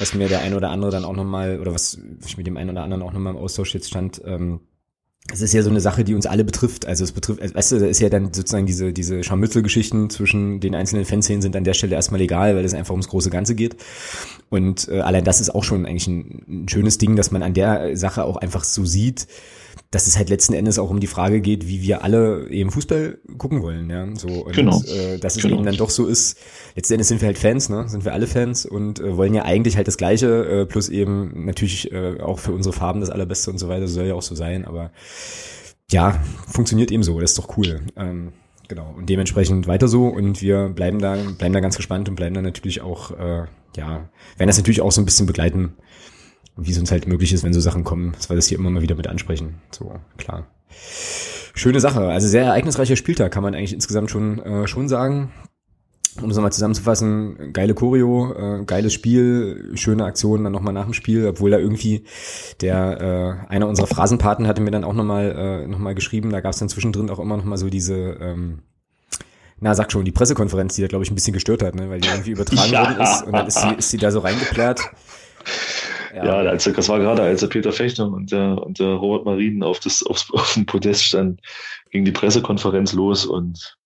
was 0.00 0.14
mir 0.14 0.28
der 0.28 0.40
ein 0.40 0.54
oder 0.54 0.70
andere 0.70 0.90
dann 0.90 1.04
auch 1.04 1.14
nochmal, 1.14 1.60
oder 1.60 1.72
was 1.72 2.00
ich 2.26 2.36
mit 2.36 2.48
dem 2.48 2.56
einen 2.56 2.70
oder 2.70 2.82
anderen 2.82 3.04
auch 3.04 3.12
nochmal 3.12 3.34
im 3.34 3.38
Austausch 3.38 3.74
jetzt 3.74 3.88
stand, 3.88 4.20
ähm, 4.24 4.60
es 5.32 5.42
ist 5.42 5.52
ja 5.52 5.62
so 5.62 5.70
eine 5.70 5.80
Sache, 5.80 6.02
die 6.02 6.14
uns 6.14 6.26
alle 6.26 6.44
betrifft. 6.44 6.86
Also 6.86 7.04
es 7.04 7.12
betrifft, 7.12 7.54
weißt 7.54 7.72
du, 7.72 7.78
da 7.78 7.86
ist 7.86 8.00
ja 8.00 8.08
dann 8.08 8.32
sozusagen 8.32 8.66
diese, 8.66 8.92
diese 8.92 9.22
Scharmützelgeschichten 9.22 10.10
zwischen 10.10 10.60
den 10.60 10.74
einzelnen 10.74 11.04
Fanszenen 11.04 11.42
sind 11.42 11.54
an 11.54 11.64
der 11.64 11.74
Stelle 11.74 11.94
erstmal 11.94 12.20
egal, 12.20 12.56
weil 12.56 12.64
es 12.64 12.74
einfach 12.74 12.92
ums 12.92 13.08
große 13.08 13.30
Ganze 13.30 13.54
geht. 13.54 13.76
Und 14.48 14.88
äh, 14.88 15.00
allein 15.00 15.24
das 15.24 15.40
ist 15.40 15.50
auch 15.50 15.62
schon 15.62 15.86
eigentlich 15.86 16.08
ein, 16.08 16.42
ein 16.64 16.68
schönes 16.68 16.98
Ding, 16.98 17.16
dass 17.16 17.30
man 17.30 17.42
an 17.42 17.54
der 17.54 17.96
Sache 17.96 18.24
auch 18.24 18.36
einfach 18.36 18.64
so 18.64 18.84
sieht, 18.84 19.26
dass 19.90 20.06
es 20.06 20.16
halt 20.16 20.30
letzten 20.30 20.54
Endes 20.54 20.78
auch 20.78 20.90
um 20.90 21.00
die 21.00 21.08
Frage 21.08 21.40
geht, 21.40 21.66
wie 21.66 21.82
wir 21.82 22.04
alle 22.04 22.48
eben 22.48 22.70
Fußball 22.70 23.18
gucken 23.38 23.62
wollen, 23.62 23.90
ja. 23.90 24.06
So 24.14 24.28
und 24.28 24.54
genau. 24.54 24.80
äh, 24.82 25.18
dass 25.18 25.36
es 25.36 25.42
genau. 25.42 25.56
eben 25.56 25.64
dann 25.64 25.76
doch 25.76 25.90
so 25.90 26.06
ist, 26.06 26.38
letzten 26.76 26.94
Endes 26.94 27.08
sind 27.08 27.20
wir 27.20 27.26
halt 27.26 27.38
Fans, 27.38 27.68
ne? 27.68 27.88
Sind 27.88 28.04
wir 28.04 28.12
alle 28.12 28.26
Fans 28.28 28.66
und 28.66 29.00
äh, 29.00 29.16
wollen 29.16 29.34
ja 29.34 29.44
eigentlich 29.44 29.76
halt 29.76 29.88
das 29.88 29.96
Gleiche, 29.96 30.44
äh, 30.44 30.66
plus 30.66 30.88
eben 30.88 31.44
natürlich 31.44 31.90
äh, 31.92 32.20
auch 32.20 32.38
für 32.38 32.52
unsere 32.52 32.72
Farben 32.72 33.00
das 33.00 33.10
Allerbeste 33.10 33.50
und 33.50 33.58
so 33.58 33.68
weiter, 33.68 33.88
soll 33.88 34.06
ja 34.06 34.14
auch 34.14 34.22
so 34.22 34.34
sein, 34.36 34.64
aber 34.64 34.92
ja, 35.90 36.20
funktioniert 36.46 36.92
eben 36.92 37.02
so, 37.02 37.18
das 37.18 37.32
ist 37.32 37.38
doch 37.38 37.56
cool. 37.56 37.80
Ähm, 37.96 38.32
genau. 38.68 38.94
Und 38.96 39.08
dementsprechend 39.08 39.66
weiter 39.66 39.88
so 39.88 40.06
und 40.06 40.40
wir 40.40 40.68
bleiben 40.68 41.00
da, 41.00 41.16
bleiben 41.36 41.52
da 41.52 41.60
ganz 41.60 41.76
gespannt 41.76 42.08
und 42.08 42.14
bleiben 42.14 42.34
da 42.34 42.42
natürlich 42.42 42.80
auch, 42.80 43.10
äh, 43.10 43.46
ja, 43.76 44.08
werden 44.36 44.46
das 44.46 44.56
natürlich 44.56 44.80
auch 44.80 44.92
so 44.92 45.00
ein 45.00 45.04
bisschen 45.04 45.26
begleiten 45.26 45.74
wie 46.60 46.70
es 46.70 46.78
uns 46.78 46.90
halt 46.90 47.06
möglich 47.06 47.32
ist, 47.32 47.42
wenn 47.42 47.52
so 47.52 47.60
Sachen 47.60 47.84
kommen, 47.84 48.12
dass 48.12 48.28
wir 48.28 48.36
das 48.36 48.46
hier 48.46 48.58
immer 48.58 48.70
mal 48.70 48.82
wieder 48.82 48.94
mit 48.94 49.06
ansprechen. 49.06 49.56
So, 49.70 49.92
klar. 50.16 50.46
Schöne 51.54 51.80
Sache. 51.80 52.08
Also 52.08 52.28
sehr 52.28 52.44
ereignisreicher 52.44 52.96
Spieltag, 52.96 53.32
kann 53.32 53.42
man 53.42 53.54
eigentlich 53.54 53.72
insgesamt 53.72 54.10
schon, 54.10 54.38
äh, 54.40 54.66
schon 54.66 54.88
sagen. 54.88 55.32
Um 56.20 56.28
es 56.28 56.36
nochmal 56.36 56.52
zusammenzufassen, 56.52 57.52
geile 57.52 57.72
Choreo, 57.72 58.32
äh, 58.32 58.64
geiles 58.64 58.92
Spiel, 58.92 59.70
schöne 59.74 60.04
Aktionen 60.04 60.42
dann 60.42 60.52
nochmal 60.52 60.74
nach 60.74 60.84
dem 60.84 60.92
Spiel, 60.92 61.26
obwohl 61.26 61.52
da 61.52 61.58
irgendwie 61.58 62.04
der, 62.60 63.46
äh, 63.48 63.52
einer 63.52 63.68
unserer 63.68 63.86
Phrasenpaten 63.86 64.48
hatte 64.48 64.60
mir 64.60 64.72
dann 64.72 64.82
auch 64.82 64.92
nochmal 64.92 65.62
äh, 65.64 65.68
noch 65.68 65.78
mal 65.78 65.94
geschrieben, 65.94 66.30
da 66.30 66.40
gab 66.40 66.52
es 66.52 66.58
dann 66.58 66.68
zwischendrin 66.68 67.10
auch 67.10 67.20
immer 67.20 67.36
nochmal 67.36 67.58
so 67.58 67.70
diese, 67.70 67.94
ähm, 68.20 68.62
na, 69.60 69.74
sag 69.74 69.92
schon, 69.92 70.04
die 70.04 70.10
Pressekonferenz, 70.10 70.74
die 70.74 70.82
da, 70.82 70.88
glaube 70.88 71.04
ich, 71.04 71.12
ein 71.12 71.14
bisschen 71.14 71.34
gestört 71.34 71.62
hat, 71.62 71.74
ne? 71.74 71.90
weil 71.90 72.00
die 72.00 72.08
irgendwie 72.08 72.32
übertragen 72.32 72.72
ja. 72.72 72.82
worden 72.82 73.00
ist 73.00 73.22
und 73.22 73.32
dann 73.32 73.46
ist 73.46 73.60
sie, 73.60 73.74
ist 73.74 73.90
sie 73.90 73.98
da 73.98 74.10
so 74.10 74.20
reingeplärt. 74.20 74.80
Ja, 76.14 76.42
ja 76.42 76.44
das 76.52 76.88
war 76.88 76.98
gerade, 76.98 77.22
als 77.22 77.40
der 77.40 77.48
Peter 77.48 77.72
Fechner 77.72 78.10
und 78.10 78.32
der, 78.32 78.62
und 78.62 78.78
der 78.78 78.94
Robert 78.94 79.24
Marien 79.24 79.62
auf, 79.62 79.80
das, 79.80 80.02
aufs, 80.02 80.30
auf 80.32 80.54
dem 80.54 80.66
Podest 80.66 81.04
standen, 81.04 81.38
ging 81.90 82.04
die 82.04 82.12
Pressekonferenz 82.12 82.92
los 82.92 83.26
und 83.26 83.76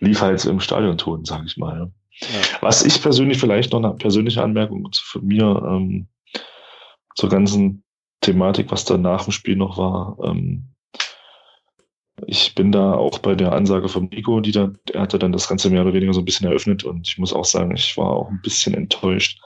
lief 0.00 0.20
halt 0.20 0.44
im 0.44 0.60
Stadionton, 0.60 1.24
sage 1.24 1.44
ich 1.46 1.56
mal. 1.56 1.90
Ja. 2.20 2.28
Was 2.60 2.84
ich 2.84 3.02
persönlich 3.02 3.38
vielleicht 3.38 3.72
noch 3.72 3.82
eine 3.82 3.94
persönliche 3.94 4.42
Anmerkung 4.42 4.88
von 4.92 5.24
mir 5.26 5.62
ähm, 5.68 6.06
zur 7.16 7.28
ganzen 7.28 7.82
Thematik, 8.20 8.70
was 8.70 8.84
da 8.84 8.96
nach 8.96 9.24
dem 9.24 9.32
Spiel 9.32 9.56
noch 9.56 9.76
war. 9.76 10.16
Ähm, 10.22 10.74
ich 12.26 12.54
bin 12.54 12.70
da 12.70 12.94
auch 12.94 13.18
bei 13.18 13.34
der 13.34 13.52
Ansage 13.52 13.88
von 13.88 14.04
Nico, 14.04 14.40
die 14.40 14.52
da, 14.52 14.72
er 14.92 15.02
hatte 15.02 15.18
dann 15.18 15.32
das 15.32 15.48
Ganze 15.48 15.68
mehr 15.68 15.82
oder 15.82 15.92
weniger 15.92 16.14
so 16.14 16.20
ein 16.20 16.24
bisschen 16.24 16.46
eröffnet 16.46 16.84
und 16.84 17.08
ich 17.08 17.18
muss 17.18 17.32
auch 17.32 17.44
sagen, 17.44 17.74
ich 17.74 17.96
war 17.96 18.10
auch 18.10 18.30
ein 18.30 18.40
bisschen 18.40 18.74
enttäuscht, 18.74 19.40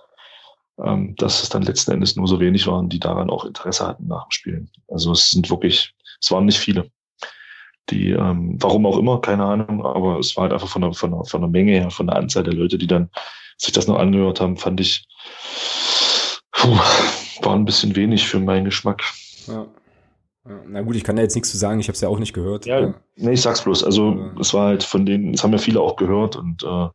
ähm, 0.85 1.15
dass 1.17 1.43
es 1.43 1.49
dann 1.49 1.63
letzten 1.63 1.93
Endes 1.93 2.17
nur 2.17 2.29
so 2.29 2.41
wenig 2.41 2.67
waren, 2.67 2.89
die 2.89 3.01
daran 3.01 3.31
auch 3.31 3.45
Interesse 3.45 3.87
hatten 3.87 4.07
nach 4.07 4.27
dem 4.27 4.31
Spielen. 4.31 4.71
Also 4.89 5.13
es 5.13 5.31
sind 5.31 5.51
wirklich, 5.51 5.95
es 6.21 6.31
waren 6.31 6.47
nicht 6.47 6.59
viele. 6.59 6.91
die, 7.91 8.11
ähm, 8.11 8.57
warum 8.61 8.87
auch 8.87 8.99
immer, 8.99 9.21
keine 9.21 9.45
Ahnung, 9.45 9.85
aber 9.85 10.19
es 10.19 10.37
war 10.37 10.43
halt 10.43 10.53
einfach 10.53 10.69
von 10.69 10.83
der, 10.83 10.93
von 10.93 11.11
der, 11.11 11.25
von 11.25 11.41
der 11.41 11.51
Menge 11.51 11.73
her, 11.73 11.91
von 11.91 12.07
der 12.07 12.17
Anzahl 12.17 12.45
der 12.45 12.55
Leute, 12.55 12.79
die 12.79 12.87
dann 12.87 13.11
sich 13.57 13.73
das 13.73 13.87
noch 13.87 13.99
angehört 13.99 14.41
haben, 14.41 14.57
fand 14.57 14.81
ich, 14.81 15.07
puh, 16.53 16.77
war 17.43 17.55
ein 17.55 17.65
bisschen 17.65 17.97
wenig 17.97 18.29
für 18.29 18.41
meinen 18.41 18.65
Geschmack. 18.65 19.03
Ja. 19.47 19.67
Na 20.67 20.81
gut, 20.83 20.97
ich 20.97 21.05
kann 21.05 21.17
da 21.17 21.23
jetzt 21.23 21.35
nichts 21.35 21.51
zu 21.51 21.59
sagen, 21.59 21.79
ich 21.81 21.89
habe 21.89 21.95
es 21.95 22.01
ja 22.01 22.09
auch 22.09 22.19
nicht 22.19 22.33
gehört. 22.33 22.65
Ja, 22.65 22.81
ja, 22.81 22.95
nee, 23.17 23.33
ich 23.33 23.43
sag's 23.43 23.63
bloß. 23.63 23.85
Also 23.85 24.13
ja. 24.13 24.41
es 24.41 24.55
war 24.55 24.69
halt 24.69 24.83
von 24.83 25.05
denen, 25.05 25.35
es 25.35 25.43
haben 25.43 25.53
ja 25.53 25.59
viele 25.59 25.81
auch 25.81 25.97
gehört 25.97 26.37
und 26.37 26.63
äh, 26.63 26.89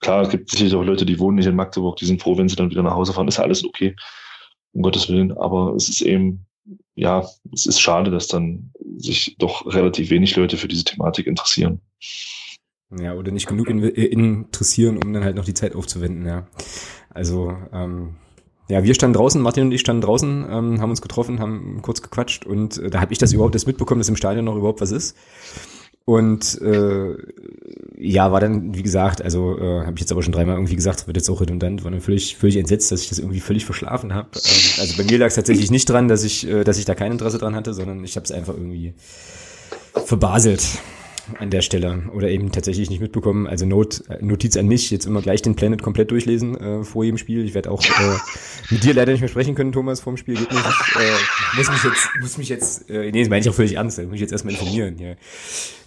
klar, 0.00 0.22
es 0.22 0.30
gibt 0.30 0.50
sicherlich 0.50 0.74
auch 0.74 0.82
Leute, 0.84 1.06
die 1.06 1.18
wohnen 1.18 1.36
nicht 1.36 1.46
in 1.46 1.56
Magdeburg, 1.56 1.96
die 1.96 2.06
sind 2.06 2.22
froh, 2.22 2.36
wenn 2.36 2.48
sie 2.48 2.56
dann 2.56 2.70
wieder 2.70 2.82
nach 2.82 2.94
Hause 2.94 3.12
fahren. 3.12 3.28
Ist 3.28 3.38
alles 3.38 3.64
okay, 3.64 3.96
um 4.72 4.82
Gottes 4.82 5.08
Willen. 5.08 5.32
Aber 5.36 5.74
es 5.74 5.88
ist 5.88 6.02
eben, 6.02 6.46
ja, 6.94 7.26
es 7.52 7.66
ist 7.66 7.80
schade, 7.80 8.10
dass 8.10 8.28
dann 8.28 8.72
sich 8.96 9.36
doch 9.38 9.66
relativ 9.66 10.10
wenig 10.10 10.36
Leute 10.36 10.56
für 10.56 10.68
diese 10.68 10.84
Thematik 10.84 11.26
interessieren. 11.26 11.80
Ja, 13.00 13.14
oder 13.14 13.32
nicht 13.32 13.48
genug 13.48 13.68
in, 13.68 13.82
äh, 13.82 13.88
interessieren, 13.88 14.98
um 15.02 15.12
dann 15.12 15.24
halt 15.24 15.36
noch 15.36 15.44
die 15.44 15.54
Zeit 15.54 15.74
aufzuwenden, 15.74 16.26
ja. 16.26 16.46
Also, 17.10 17.56
ähm, 17.72 18.16
ja, 18.68 18.82
wir 18.82 18.94
standen 18.94 19.14
draußen, 19.14 19.42
Martin 19.42 19.64
und 19.64 19.72
ich 19.72 19.80
standen 19.80 20.02
draußen, 20.02 20.46
ähm, 20.48 20.80
haben 20.80 20.90
uns 20.90 21.02
getroffen, 21.02 21.40
haben 21.40 21.80
kurz 21.82 22.02
gequatscht 22.02 22.46
und 22.46 22.78
äh, 22.78 22.90
da 22.90 23.00
habe 23.00 23.12
ich 23.12 23.18
das 23.18 23.32
überhaupt 23.32 23.54
erst 23.54 23.66
mitbekommen, 23.66 24.00
dass 24.00 24.08
im 24.08 24.16
Stadion 24.16 24.44
noch 24.44 24.56
überhaupt 24.56 24.80
was 24.80 24.90
ist. 24.90 25.16
Und 26.06 26.60
äh, 26.60 27.16
ja, 27.96 28.32
war 28.32 28.40
dann, 28.40 28.74
wie 28.74 28.82
gesagt, 28.82 29.22
also 29.22 29.56
äh, 29.58 29.82
habe 29.82 29.92
ich 29.94 30.00
jetzt 30.00 30.10
aber 30.10 30.22
schon 30.22 30.32
dreimal 30.32 30.56
irgendwie 30.56 30.74
gesagt, 30.74 31.06
wird 31.06 31.16
jetzt 31.16 31.30
auch 31.30 31.40
redundant, 31.40 31.84
war 31.84 31.90
dann 31.90 32.00
völlig, 32.00 32.36
völlig 32.36 32.56
entsetzt, 32.56 32.90
dass 32.90 33.02
ich 33.02 33.08
das 33.08 33.20
irgendwie 33.20 33.40
völlig 33.40 33.64
verschlafen 33.64 34.14
habe. 34.14 34.28
Ähm, 34.34 34.80
also 34.80 34.96
bei 34.96 35.04
mir 35.04 35.18
lag 35.18 35.28
es 35.28 35.34
tatsächlich 35.34 35.70
nicht 35.70 35.88
dran, 35.88 36.08
dass 36.08 36.24
ich, 36.24 36.48
äh, 36.48 36.64
dass 36.64 36.78
ich 36.78 36.84
da 36.84 36.94
kein 36.94 37.12
Interesse 37.12 37.38
dran 37.38 37.54
hatte, 37.54 37.72
sondern 37.72 38.02
ich 38.02 38.16
habe 38.16 38.24
es 38.24 38.32
einfach 38.32 38.54
irgendwie 38.54 38.94
verbaselt 40.04 40.62
an 41.38 41.50
der 41.50 41.62
Stelle 41.62 42.04
oder 42.14 42.28
eben 42.28 42.52
tatsächlich 42.52 42.90
nicht 42.90 43.00
mitbekommen. 43.00 43.46
Also 43.46 43.66
Not, 43.66 44.02
Notiz 44.20 44.56
an 44.56 44.66
mich, 44.66 44.90
jetzt 44.90 45.06
immer 45.06 45.22
gleich 45.22 45.42
den 45.42 45.56
Planet 45.56 45.82
komplett 45.82 46.10
durchlesen 46.10 46.56
äh, 46.56 46.84
vor 46.84 47.04
jedem 47.04 47.18
Spiel. 47.18 47.44
Ich 47.44 47.54
werde 47.54 47.70
auch 47.70 47.82
äh, 47.82 48.16
mit 48.70 48.84
dir 48.84 48.94
leider 48.94 49.12
nicht 49.12 49.20
mehr 49.20 49.28
sprechen 49.28 49.54
können, 49.54 49.72
Thomas, 49.72 50.00
vor 50.00 50.12
dem 50.12 50.16
Spiel. 50.16 50.36
Geht 50.36 50.52
nicht. 50.52 50.64
Ich 50.64 51.00
äh, 51.00 51.56
muss 51.56 51.70
mich 51.70 51.84
jetzt, 51.84 52.08
muss 52.20 52.38
mich 52.38 52.48
jetzt, 52.48 52.90
äh, 52.90 53.10
nee, 53.10 53.20
das 53.20 53.28
meine 53.28 53.40
ich 53.40 53.48
auch 53.48 53.54
völlig 53.54 53.74
ernst, 53.74 53.98
da 53.98 54.02
muss 54.02 54.14
ich 54.14 54.20
jetzt 54.20 54.32
erstmal 54.32 54.54
informieren. 54.54 54.98
Ja. 54.98 55.14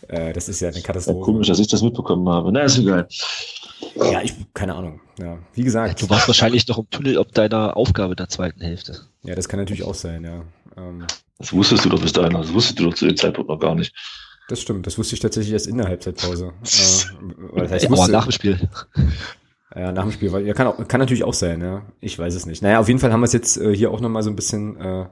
Äh, 0.08 0.34
das 0.34 0.50
ist 0.50 0.60
ja 0.60 0.70
eine 0.70 0.82
Katastrophe. 0.82 1.20
Ja, 1.20 1.26
komisch, 1.26 1.48
dass 1.48 1.60
ich 1.60 1.68
das 1.68 1.82
mitbekommen 1.82 2.28
habe. 2.30 2.52
Na, 2.52 2.62
ist 2.62 2.78
egal. 2.78 3.08
Ja, 3.96 4.22
ich, 4.22 4.34
keine 4.54 4.76
Ahnung. 4.76 5.02
Ja, 5.20 5.38
wie 5.54 5.64
gesagt. 5.64 6.02
Du 6.02 6.10
warst 6.10 6.28
wahrscheinlich 6.28 6.68
noch 6.68 6.78
im 6.78 6.90
Tunnel 6.90 7.18
ob 7.18 7.32
deiner 7.34 7.78
Aufgabe 7.78 8.16
der 8.16 8.30
zweiten 8.30 8.62
Hälfte. 8.62 9.02
Ja, 9.24 9.36
das 9.36 9.50
kann 9.50 9.60
natürlich 9.60 9.84
auch 9.84 9.96
sein, 9.96 10.24
ja. 10.24 10.44
Ähm, 10.78 11.06
das 11.38 11.54
wusstest 11.54 11.86
du 11.86 11.90
doch 11.90 12.02
bis 12.02 12.14
dahin, 12.14 12.34
das 12.34 12.54
wusstest 12.54 12.80
du 12.80 12.86
doch 12.86 12.94
zu 12.94 13.06
dem 13.06 13.18
Zeitpunkt 13.18 13.50
noch 13.50 13.60
gar 13.60 13.76
nicht. 13.76 13.94
Das 14.48 14.62
stimmt, 14.62 14.88
das 14.88 14.98
wusste 14.98 15.16
ich 15.16 15.20
tatsächlich 15.20 15.54
erst 15.54 15.68
in 15.68 15.78
der 15.78 15.88
Halbzeitpause. 15.88 16.54
äh, 16.64 17.62
das 17.62 17.72
heißt, 17.72 17.84
ja, 17.86 17.89
wusste, 17.89 18.12
nach 18.12 18.26
dem 18.26 18.32
Spiel. 18.32 18.70
Ja, 19.76 19.91
nach 19.91 20.04
dem 20.04 20.12
Spiel. 20.12 20.32
Ja, 20.45 20.54
kann, 20.54 20.68
auch, 20.68 20.88
kann 20.88 21.00
natürlich 21.00 21.24
auch 21.24 21.34
sein, 21.34 21.62
ja. 21.62 21.84
Ich 22.00 22.18
weiß 22.18 22.34
es 22.34 22.45
nicht. 22.45 22.64
Naja, 22.64 22.80
auf 22.80 22.88
jeden 22.88 23.00
Fall 23.00 23.12
haben 23.12 23.20
wir 23.20 23.26
es 23.26 23.34
jetzt 23.34 23.58
äh, 23.58 23.76
hier 23.76 23.91
auch 23.91 24.00
nochmal 24.00 24.24
so 24.24 24.30
ein 24.30 24.36
bisschen, 24.36 24.78
äh, 24.80 25.06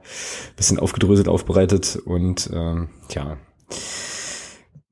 bisschen 0.56 0.78
aufgedröselt, 0.78 1.28
aufbereitet 1.28 1.96
und 2.04 2.50
ähm, 2.52 2.88
tja. 3.08 3.36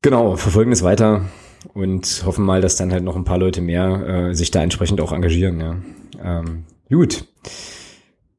Genau, 0.02 0.36
verfolgen 0.36 0.72
es 0.72 0.82
weiter 0.82 1.24
und 1.72 2.22
hoffen 2.26 2.44
mal, 2.44 2.60
dass 2.60 2.76
dann 2.76 2.92
halt 2.92 3.04
noch 3.04 3.16
ein 3.16 3.24
paar 3.24 3.38
Leute 3.38 3.62
mehr 3.62 4.28
äh, 4.28 4.34
sich 4.34 4.50
da 4.50 4.62
entsprechend 4.62 5.00
auch 5.00 5.12
engagieren, 5.12 5.60
ja. 5.60 5.76
Ähm, 6.22 6.64
gut. 6.90 7.26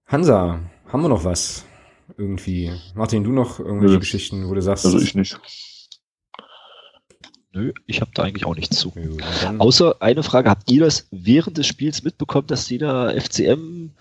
Hansa, 0.05 0.59
haben 0.87 1.01
wir 1.01 1.09
noch 1.09 1.23
was? 1.23 1.65
Irgendwie. 2.17 2.71
Martin, 2.93 3.23
du 3.23 3.31
noch 3.31 3.59
irgendwelche 3.59 3.95
Nö. 3.95 3.99
Geschichten, 3.99 4.47
wo 4.47 4.53
du 4.53 4.61
sagst. 4.61 4.85
Also 4.85 4.99
ich 4.99 5.15
nicht. 5.15 5.39
Nö, 7.55 7.71
ich 7.87 8.01
habe 8.01 8.11
da 8.13 8.23
eigentlich 8.23 8.45
auch 8.45 8.55
nichts 8.55 8.77
zu. 8.77 8.91
Ja, 9.41 9.55
Außer 9.59 10.01
eine 10.01 10.23
Frage, 10.23 10.49
habt 10.49 10.69
ihr 10.69 10.81
das 10.81 11.07
während 11.11 11.57
des 11.57 11.65
Spiels 11.65 12.03
mitbekommen, 12.03 12.47
dass 12.47 12.67
die 12.67 12.77
da 12.77 13.09
FCM 13.09 13.91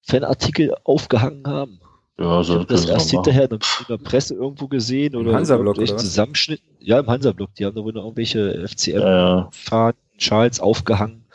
Fanartikel 0.00 0.74
aufgehangen 0.84 1.46
haben? 1.46 1.80
Ja, 2.18 2.42
so 2.42 2.60
ich 2.60 2.66
das 2.66 2.86
erst 2.86 3.10
hinterher 3.10 3.50
in 3.52 3.58
der 3.86 3.98
Presse 3.98 4.34
irgendwo 4.34 4.66
gesehen 4.66 5.14
oder 5.14 5.34
Hansa-Block 5.34 5.76
oder 5.76 5.96
Zusammenschnitten. 5.98 6.66
Ja, 6.80 7.00
im 7.00 7.06
Hansa-Block. 7.06 7.54
Die 7.56 7.66
haben 7.66 7.76
da 7.76 7.84
wohl 7.84 7.92
noch 7.92 8.04
irgendwelche 8.04 8.66
FCM-Fahnen, 8.66 9.52
ja, 9.70 10.16
Charles 10.16 10.60
aufgehangen. 10.60 11.26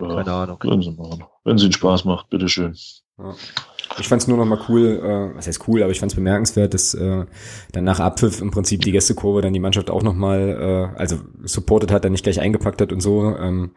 Ja, 0.00 0.08
Keine 0.08 0.32
Ahnung. 0.32 0.58
Können 0.58 0.82
sie 0.82 0.92
machen. 0.92 1.24
Wenn 1.44 1.56
es 1.56 1.62
ihnen 1.62 1.72
Spaß 1.72 2.06
macht, 2.06 2.30
bitteschön. 2.30 2.74
Ja. 3.18 3.34
Ich 3.98 4.08
fand 4.08 4.22
es 4.22 4.28
nur 4.28 4.36
noch 4.36 4.44
mal 4.44 4.60
cool, 4.68 5.00
äh, 5.02 5.36
was 5.36 5.46
heißt 5.46 5.66
cool, 5.68 5.82
aber 5.82 5.92
ich 5.92 6.00
fand 6.00 6.12
es 6.12 6.16
bemerkenswert, 6.16 6.74
dass 6.74 6.94
äh, 6.94 7.24
dann 7.72 7.84
nach 7.84 8.00
Abpfiff 8.00 8.40
im 8.40 8.50
Prinzip 8.50 8.82
die 8.82 8.92
Gästekurve 8.92 9.40
dann 9.40 9.52
die 9.52 9.60
Mannschaft 9.60 9.90
auch 9.90 10.02
noch 10.02 10.14
mal, 10.14 10.92
äh, 10.94 10.98
also 10.98 11.16
supported 11.44 11.90
hat, 11.90 12.04
dann 12.04 12.12
nicht 12.12 12.24
gleich 12.24 12.40
eingepackt 12.40 12.80
hat 12.80 12.92
und 12.92 13.00
so, 13.00 13.36
ähm, 13.36 13.70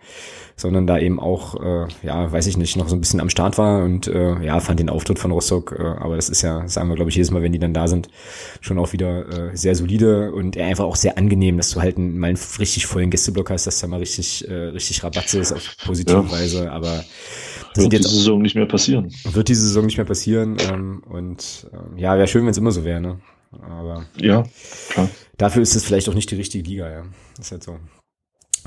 sondern 0.55 0.87
da 0.87 0.99
eben 0.99 1.19
auch, 1.19 1.55
äh, 1.61 1.87
ja, 2.03 2.31
weiß 2.31 2.47
ich 2.47 2.57
nicht, 2.57 2.75
noch 2.75 2.89
so 2.89 2.95
ein 2.95 2.99
bisschen 2.99 3.21
am 3.21 3.29
Start 3.29 3.57
war 3.57 3.83
und 3.83 4.07
äh, 4.07 4.43
ja, 4.43 4.59
fand 4.59 4.79
den 4.79 4.89
Auftritt 4.89 5.19
von 5.19 5.31
Rostock, 5.31 5.75
äh, 5.79 5.83
aber 5.83 6.17
das 6.17 6.29
ist 6.29 6.41
ja, 6.41 6.67
sagen 6.67 6.89
wir 6.89 6.95
glaube 6.95 7.09
ich 7.09 7.15
jedes 7.15 7.31
Mal, 7.31 7.41
wenn 7.41 7.53
die 7.53 7.59
dann 7.59 7.73
da 7.73 7.87
sind, 7.87 8.09
schon 8.59 8.77
auch 8.77 8.91
wieder 8.91 9.51
äh, 9.51 9.57
sehr 9.57 9.75
solide 9.75 10.33
und 10.33 10.57
einfach 10.57 10.83
auch 10.83 10.97
sehr 10.97 11.17
angenehm, 11.17 11.57
dass 11.57 11.69
du 11.69 11.81
halt 11.81 11.97
mal 11.97 12.27
einen 12.27 12.39
richtig 12.59 12.87
vollen 12.87 13.09
Gästeblock 13.09 13.49
hast, 13.51 13.67
dass 13.67 13.79
da 13.79 13.87
mal 13.87 13.99
richtig, 13.99 14.47
äh, 14.49 14.53
richtig 14.53 15.03
Rabatze 15.03 15.39
ist 15.39 15.53
auf 15.53 15.77
positive 15.85 16.17
ja. 16.17 16.31
Weise, 16.31 16.71
aber 16.71 17.03
wird 17.79 17.93
diese 17.93 18.09
Saison 18.09 18.41
nicht 18.41 18.55
mehr 18.55 18.65
passieren. 18.65 19.11
Wird 19.31 19.47
diese 19.47 19.61
Saison 19.67 19.85
nicht 19.85 19.97
mehr 19.97 20.05
passieren. 20.05 20.57
Ähm, 20.71 21.03
und 21.09 21.67
ähm, 21.73 21.97
ja, 21.97 22.17
wäre 22.17 22.27
schön, 22.27 22.43
wenn 22.43 22.51
es 22.51 22.57
immer 22.57 22.71
so 22.71 22.83
wäre. 22.83 23.01
Ne? 23.01 23.19
Aber 23.51 24.05
ja, 24.17 24.43
klar. 24.89 25.09
Dafür 25.37 25.61
ist 25.61 25.75
es 25.75 25.83
vielleicht 25.83 26.09
auch 26.09 26.13
nicht 26.13 26.29
die 26.31 26.35
richtige 26.35 26.67
Liga. 26.67 26.89
Ja, 26.89 27.03
ist 27.39 27.51
halt 27.51 27.63
so. 27.63 27.77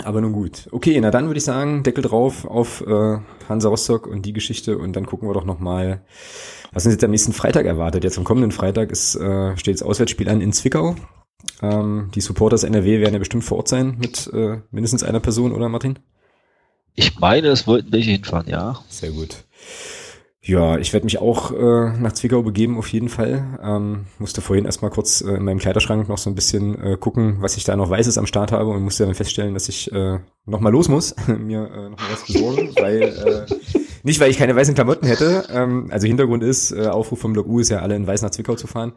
Aber 0.04 0.20
nun 0.20 0.32
gut. 0.32 0.68
Okay, 0.72 0.98
na 1.00 1.10
dann 1.10 1.26
würde 1.26 1.38
ich 1.38 1.44
sagen, 1.44 1.82
Deckel 1.82 2.02
drauf 2.02 2.46
auf 2.46 2.80
äh, 2.86 3.18
Hansa 3.48 3.68
Rostock 3.68 4.06
und 4.06 4.24
die 4.24 4.32
Geschichte 4.32 4.78
und 4.78 4.96
dann 4.96 5.06
gucken 5.06 5.28
wir 5.28 5.34
doch 5.34 5.44
nochmal, 5.44 6.02
was 6.72 6.86
uns 6.86 6.94
jetzt 6.94 7.04
am 7.04 7.10
nächsten 7.10 7.32
Freitag 7.32 7.66
erwartet. 7.66 8.02
Jetzt 8.02 8.18
am 8.18 8.24
kommenden 8.24 8.52
Freitag 8.52 8.90
ist, 8.90 9.16
äh, 9.16 9.56
steht 9.56 9.74
das 9.74 9.82
Auswärtsspiel 9.82 10.28
an 10.28 10.40
in 10.40 10.52
Zwickau. 10.52 10.96
Ähm, 11.60 12.10
die 12.14 12.20
Supporters 12.20 12.64
NRW 12.64 13.00
werden 13.00 13.12
ja 13.12 13.18
bestimmt 13.18 13.44
vor 13.44 13.58
Ort 13.58 13.68
sein 13.68 13.96
mit 13.98 14.30
äh, 14.32 14.60
mindestens 14.70 15.02
einer 15.02 15.20
Person, 15.20 15.52
oder 15.52 15.68
Martin? 15.68 15.98
Ich 16.94 17.18
meine, 17.18 17.48
es 17.48 17.66
wollten 17.66 17.92
welche 17.92 18.10
hinfahren, 18.10 18.48
ja. 18.48 18.78
Sehr 18.88 19.10
gut. 19.10 19.44
Ja, 20.44 20.76
ich 20.78 20.92
werde 20.92 21.04
mich 21.04 21.18
auch 21.18 21.52
äh, 21.52 21.96
nach 21.98 22.12
Zwickau 22.12 22.42
begeben, 22.42 22.76
auf 22.76 22.88
jeden 22.88 23.08
Fall. 23.08 23.60
Ähm, 23.62 24.06
musste 24.18 24.40
vorhin 24.40 24.64
erstmal 24.64 24.90
kurz 24.90 25.20
äh, 25.20 25.34
in 25.34 25.44
meinem 25.44 25.58
Kleiderschrank 25.58 26.08
noch 26.08 26.18
so 26.18 26.28
ein 26.28 26.34
bisschen 26.34 26.82
äh, 26.82 26.96
gucken, 26.96 27.36
was 27.40 27.56
ich 27.56 27.62
da 27.62 27.76
noch 27.76 27.88
Weißes 27.88 28.18
am 28.18 28.26
Start 28.26 28.50
habe 28.50 28.70
und 28.70 28.82
musste 28.82 29.06
dann 29.06 29.14
feststellen, 29.14 29.54
dass 29.54 29.68
ich 29.68 29.92
äh, 29.92 30.18
noch 30.44 30.58
mal 30.58 30.70
los 30.72 30.88
muss, 30.88 31.14
mir 31.28 31.70
äh, 31.70 31.88
noch 31.90 31.98
mal 31.98 32.12
was 32.12 32.26
besorgen, 32.26 32.72
weil 32.74 33.02
äh, 33.02 33.46
nicht, 34.02 34.20
weil 34.20 34.30
ich 34.30 34.38
keine 34.38 34.56
weißen 34.56 34.74
Klamotten 34.74 35.06
hätte. 35.06 35.44
Ähm, 35.50 35.88
also 35.90 36.06
Hintergrund 36.06 36.42
ist, 36.42 36.72
äh, 36.72 36.86
Aufruf 36.86 37.20
vom 37.20 37.32
Blog 37.32 37.46
U 37.46 37.60
ist 37.60 37.68
ja 37.68 37.80
alle 37.80 37.94
in 37.94 38.06
weiß 38.06 38.22
nach 38.22 38.30
Zwickau 38.30 38.56
zu 38.56 38.66
fahren, 38.66 38.92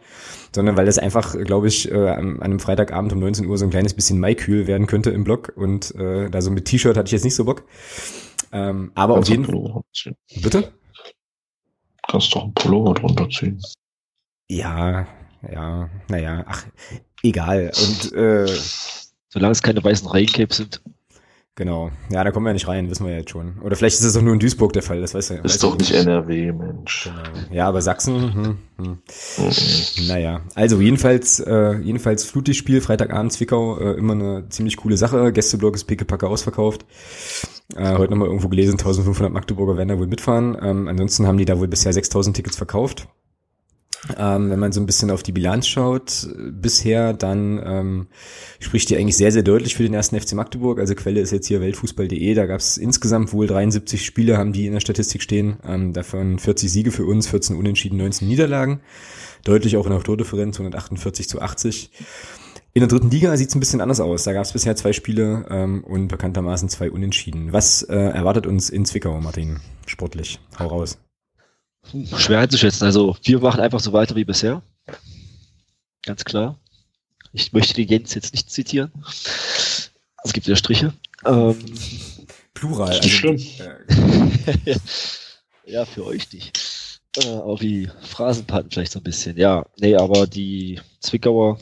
sondern 0.53 0.77
weil 0.77 0.85
das 0.85 0.97
einfach, 0.97 1.35
glaube 1.43 1.67
ich, 1.67 1.91
äh, 1.91 2.09
an, 2.09 2.41
einem 2.41 2.59
Freitagabend 2.59 3.13
um 3.13 3.19
19 3.19 3.45
Uhr 3.45 3.57
so 3.57 3.65
ein 3.65 3.71
kleines 3.71 3.93
bisschen 3.93 4.19
Maikühl 4.19 4.67
werden 4.67 4.87
könnte 4.87 5.11
im 5.11 5.23
Blog 5.23 5.53
und 5.55 5.93
äh, 5.95 6.29
da 6.29 6.41
so 6.41 6.51
mit 6.51 6.65
T-Shirt 6.65 6.97
hatte 6.97 7.07
ich 7.07 7.11
jetzt 7.11 7.23
nicht 7.23 7.35
so 7.35 7.45
Bock. 7.45 7.63
Ähm, 8.51 8.91
aber 8.95 9.17
auf 9.17 9.27
jeden 9.27 9.45
Fall. 9.45 9.81
Bitte? 10.41 10.73
Kannst 12.07 12.33
doch 12.35 12.43
ein 12.45 12.53
Pullover 12.53 12.93
drunter 12.93 13.29
ziehen. 13.29 13.61
Ja, 14.47 15.07
ja, 15.51 15.89
naja, 16.07 16.45
ach, 16.47 16.65
egal. 17.23 17.71
Und 17.77 18.13
äh, 18.13 18.47
solange 19.29 19.51
es 19.51 19.61
keine 19.61 19.83
weißen 19.83 20.07
Raincapes 20.07 20.57
sind. 20.57 20.81
Genau. 21.57 21.89
Ja, 22.09 22.21
da 22.25 22.31
kommen 22.31 22.45
wir 22.45 22.49
ja 22.49 22.53
nicht 22.55 22.67
rein, 22.67 22.89
wissen 22.89 23.05
wir 23.07 23.15
jetzt 23.15 23.29
schon. 23.29 23.59
Oder 23.63 23.77
vielleicht 23.77 23.95
ist 23.95 24.03
es 24.03 24.17
auch 24.17 24.21
nur 24.21 24.33
in 24.33 24.39
Duisburg 24.39 24.73
der 24.73 24.81
Fall, 24.81 24.99
das 24.99 25.13
weiß 25.13 25.29
ja. 25.29 25.35
Ist 25.37 25.63
doch 25.63 25.77
nicht 25.77 25.91
NRW, 25.91 26.51
Mensch. 26.51 27.05
Genau. 27.05 27.47
Ja, 27.49 27.67
aber 27.67 27.81
Sachsen, 27.81 28.33
hm, 28.33 28.57
hm. 28.77 28.85
Mhm. 28.87 30.07
Naja. 30.07 30.41
Also 30.53 30.81
jedenfalls, 30.81 31.39
äh, 31.39 31.77
jedenfalls 31.77 32.25
Flutlichtspiel, 32.25 32.81
Freitagabend 32.81 33.31
Zwickau, 33.31 33.79
äh, 33.79 33.93
immer 33.93 34.13
eine 34.13 34.49
ziemlich 34.49 34.75
coole 34.75 34.97
Sache. 34.97 35.31
Gästeblock 35.31 35.75
ist 35.75 35.85
pickepacke 35.85 36.27
ausverkauft. 36.27 36.85
Äh, 37.73 37.97
heute 37.97 38.11
nochmal 38.11 38.27
irgendwo 38.27 38.49
gelesen, 38.49 38.73
1500 38.73 39.31
Magdeburger 39.31 39.77
werden 39.77 39.89
da 39.89 39.97
wohl 39.97 40.07
mitfahren. 40.07 40.57
Ähm, 40.61 40.89
ansonsten 40.89 41.25
haben 41.25 41.37
die 41.37 41.45
da 41.45 41.57
wohl 41.57 41.69
bisher 41.69 41.93
6000 41.93 42.35
Tickets 42.35 42.57
verkauft. 42.57 43.07
Ähm, 44.17 44.49
wenn 44.49 44.59
man 44.59 44.71
so 44.71 44.79
ein 44.79 44.85
bisschen 44.85 45.11
auf 45.11 45.23
die 45.23 45.31
Bilanz 45.31 45.67
schaut 45.67 46.27
bisher, 46.51 47.13
dann 47.13 47.61
ähm, 47.63 48.07
spricht 48.59 48.89
die 48.89 48.97
eigentlich 48.97 49.17
sehr, 49.17 49.31
sehr 49.31 49.43
deutlich 49.43 49.75
für 49.75 49.83
den 49.83 49.93
ersten 49.93 50.19
FC 50.19 50.33
Magdeburg. 50.33 50.79
Also 50.79 50.95
Quelle 50.95 51.21
ist 51.21 51.31
jetzt 51.31 51.47
hier 51.47 51.61
weltfußball.de. 51.61 52.33
Da 52.33 52.45
gab 52.45 52.59
es 52.59 52.77
insgesamt 52.77 53.33
wohl 53.33 53.47
73 53.47 54.05
Spiele, 54.05 54.37
haben 54.37 54.53
die 54.53 54.67
in 54.67 54.73
der 54.73 54.79
Statistik 54.79 55.21
stehen. 55.21 55.57
Ähm, 55.67 55.93
davon 55.93 56.39
40 56.39 56.71
Siege 56.71 56.91
für 56.91 57.05
uns, 57.05 57.27
14 57.27 57.55
Unentschieden, 57.55 57.97
19 57.97 58.27
Niederlagen. 58.27 58.81
Deutlich 59.43 59.77
auch 59.77 59.85
in 59.85 59.91
der 59.91 60.01
Tordifferenz, 60.01 60.57
148 60.57 61.29
zu 61.29 61.41
80. 61.41 61.91
In 62.73 62.81
der 62.81 62.89
dritten 62.89 63.09
Liga 63.09 63.37
sieht 63.37 63.49
es 63.49 63.55
ein 63.55 63.61
bisschen 63.61 63.79
anders 63.79 64.01
aus. 64.01 64.25
Da 64.25 64.33
gab 64.33 64.43
es 64.43 64.51
bisher 64.51 64.75
zwei 64.75 64.91
Spiele 64.91 65.45
ähm, 65.49 65.83
und 65.85 66.09
bekanntermaßen 66.09 66.67
zwei 66.67 66.91
Unentschieden. 66.91 67.53
Was 67.53 67.83
äh, 67.83 67.95
erwartet 67.95 68.47
uns 68.47 68.69
in 68.69 68.83
Zwickau, 68.83 69.21
Martin, 69.21 69.61
sportlich? 69.85 70.39
Hau 70.59 70.67
raus. 70.67 70.97
Schwer 72.17 72.39
einzuschätzen. 72.39 72.85
Also 72.85 73.15
wir 73.23 73.39
machen 73.39 73.61
einfach 73.61 73.79
so 73.79 73.93
weiter 73.93 74.15
wie 74.15 74.25
bisher. 74.25 74.61
ganz 76.03 76.23
klar. 76.25 76.59
Ich 77.33 77.51
möchte 77.51 77.73
die 77.73 77.83
Jens 77.83 78.13
jetzt 78.13 78.33
nicht 78.33 78.49
zitieren. 78.49 78.91
Es 80.23 80.33
gibt 80.33 80.47
ja 80.47 80.55
Striche. 80.55 80.93
Ähm, 81.25 81.57
Plural. 82.53 82.89
Also, 82.89 83.09
schlimm. 83.09 83.35
äh, 83.35 84.75
ja, 85.65 85.85
für 85.85 86.05
euch 86.05 86.31
nicht. 86.31 86.57
Äh, 87.17 87.27
auch 87.27 87.61
wie 87.61 87.89
Phrasenpaten 88.01 88.71
vielleicht 88.71 88.93
so 88.93 88.99
ein 88.99 89.03
bisschen. 89.03 89.37
Ja, 89.37 89.65
nee, 89.79 89.95
aber 89.95 90.27
die 90.27 90.79
Zwickauer, 91.01 91.59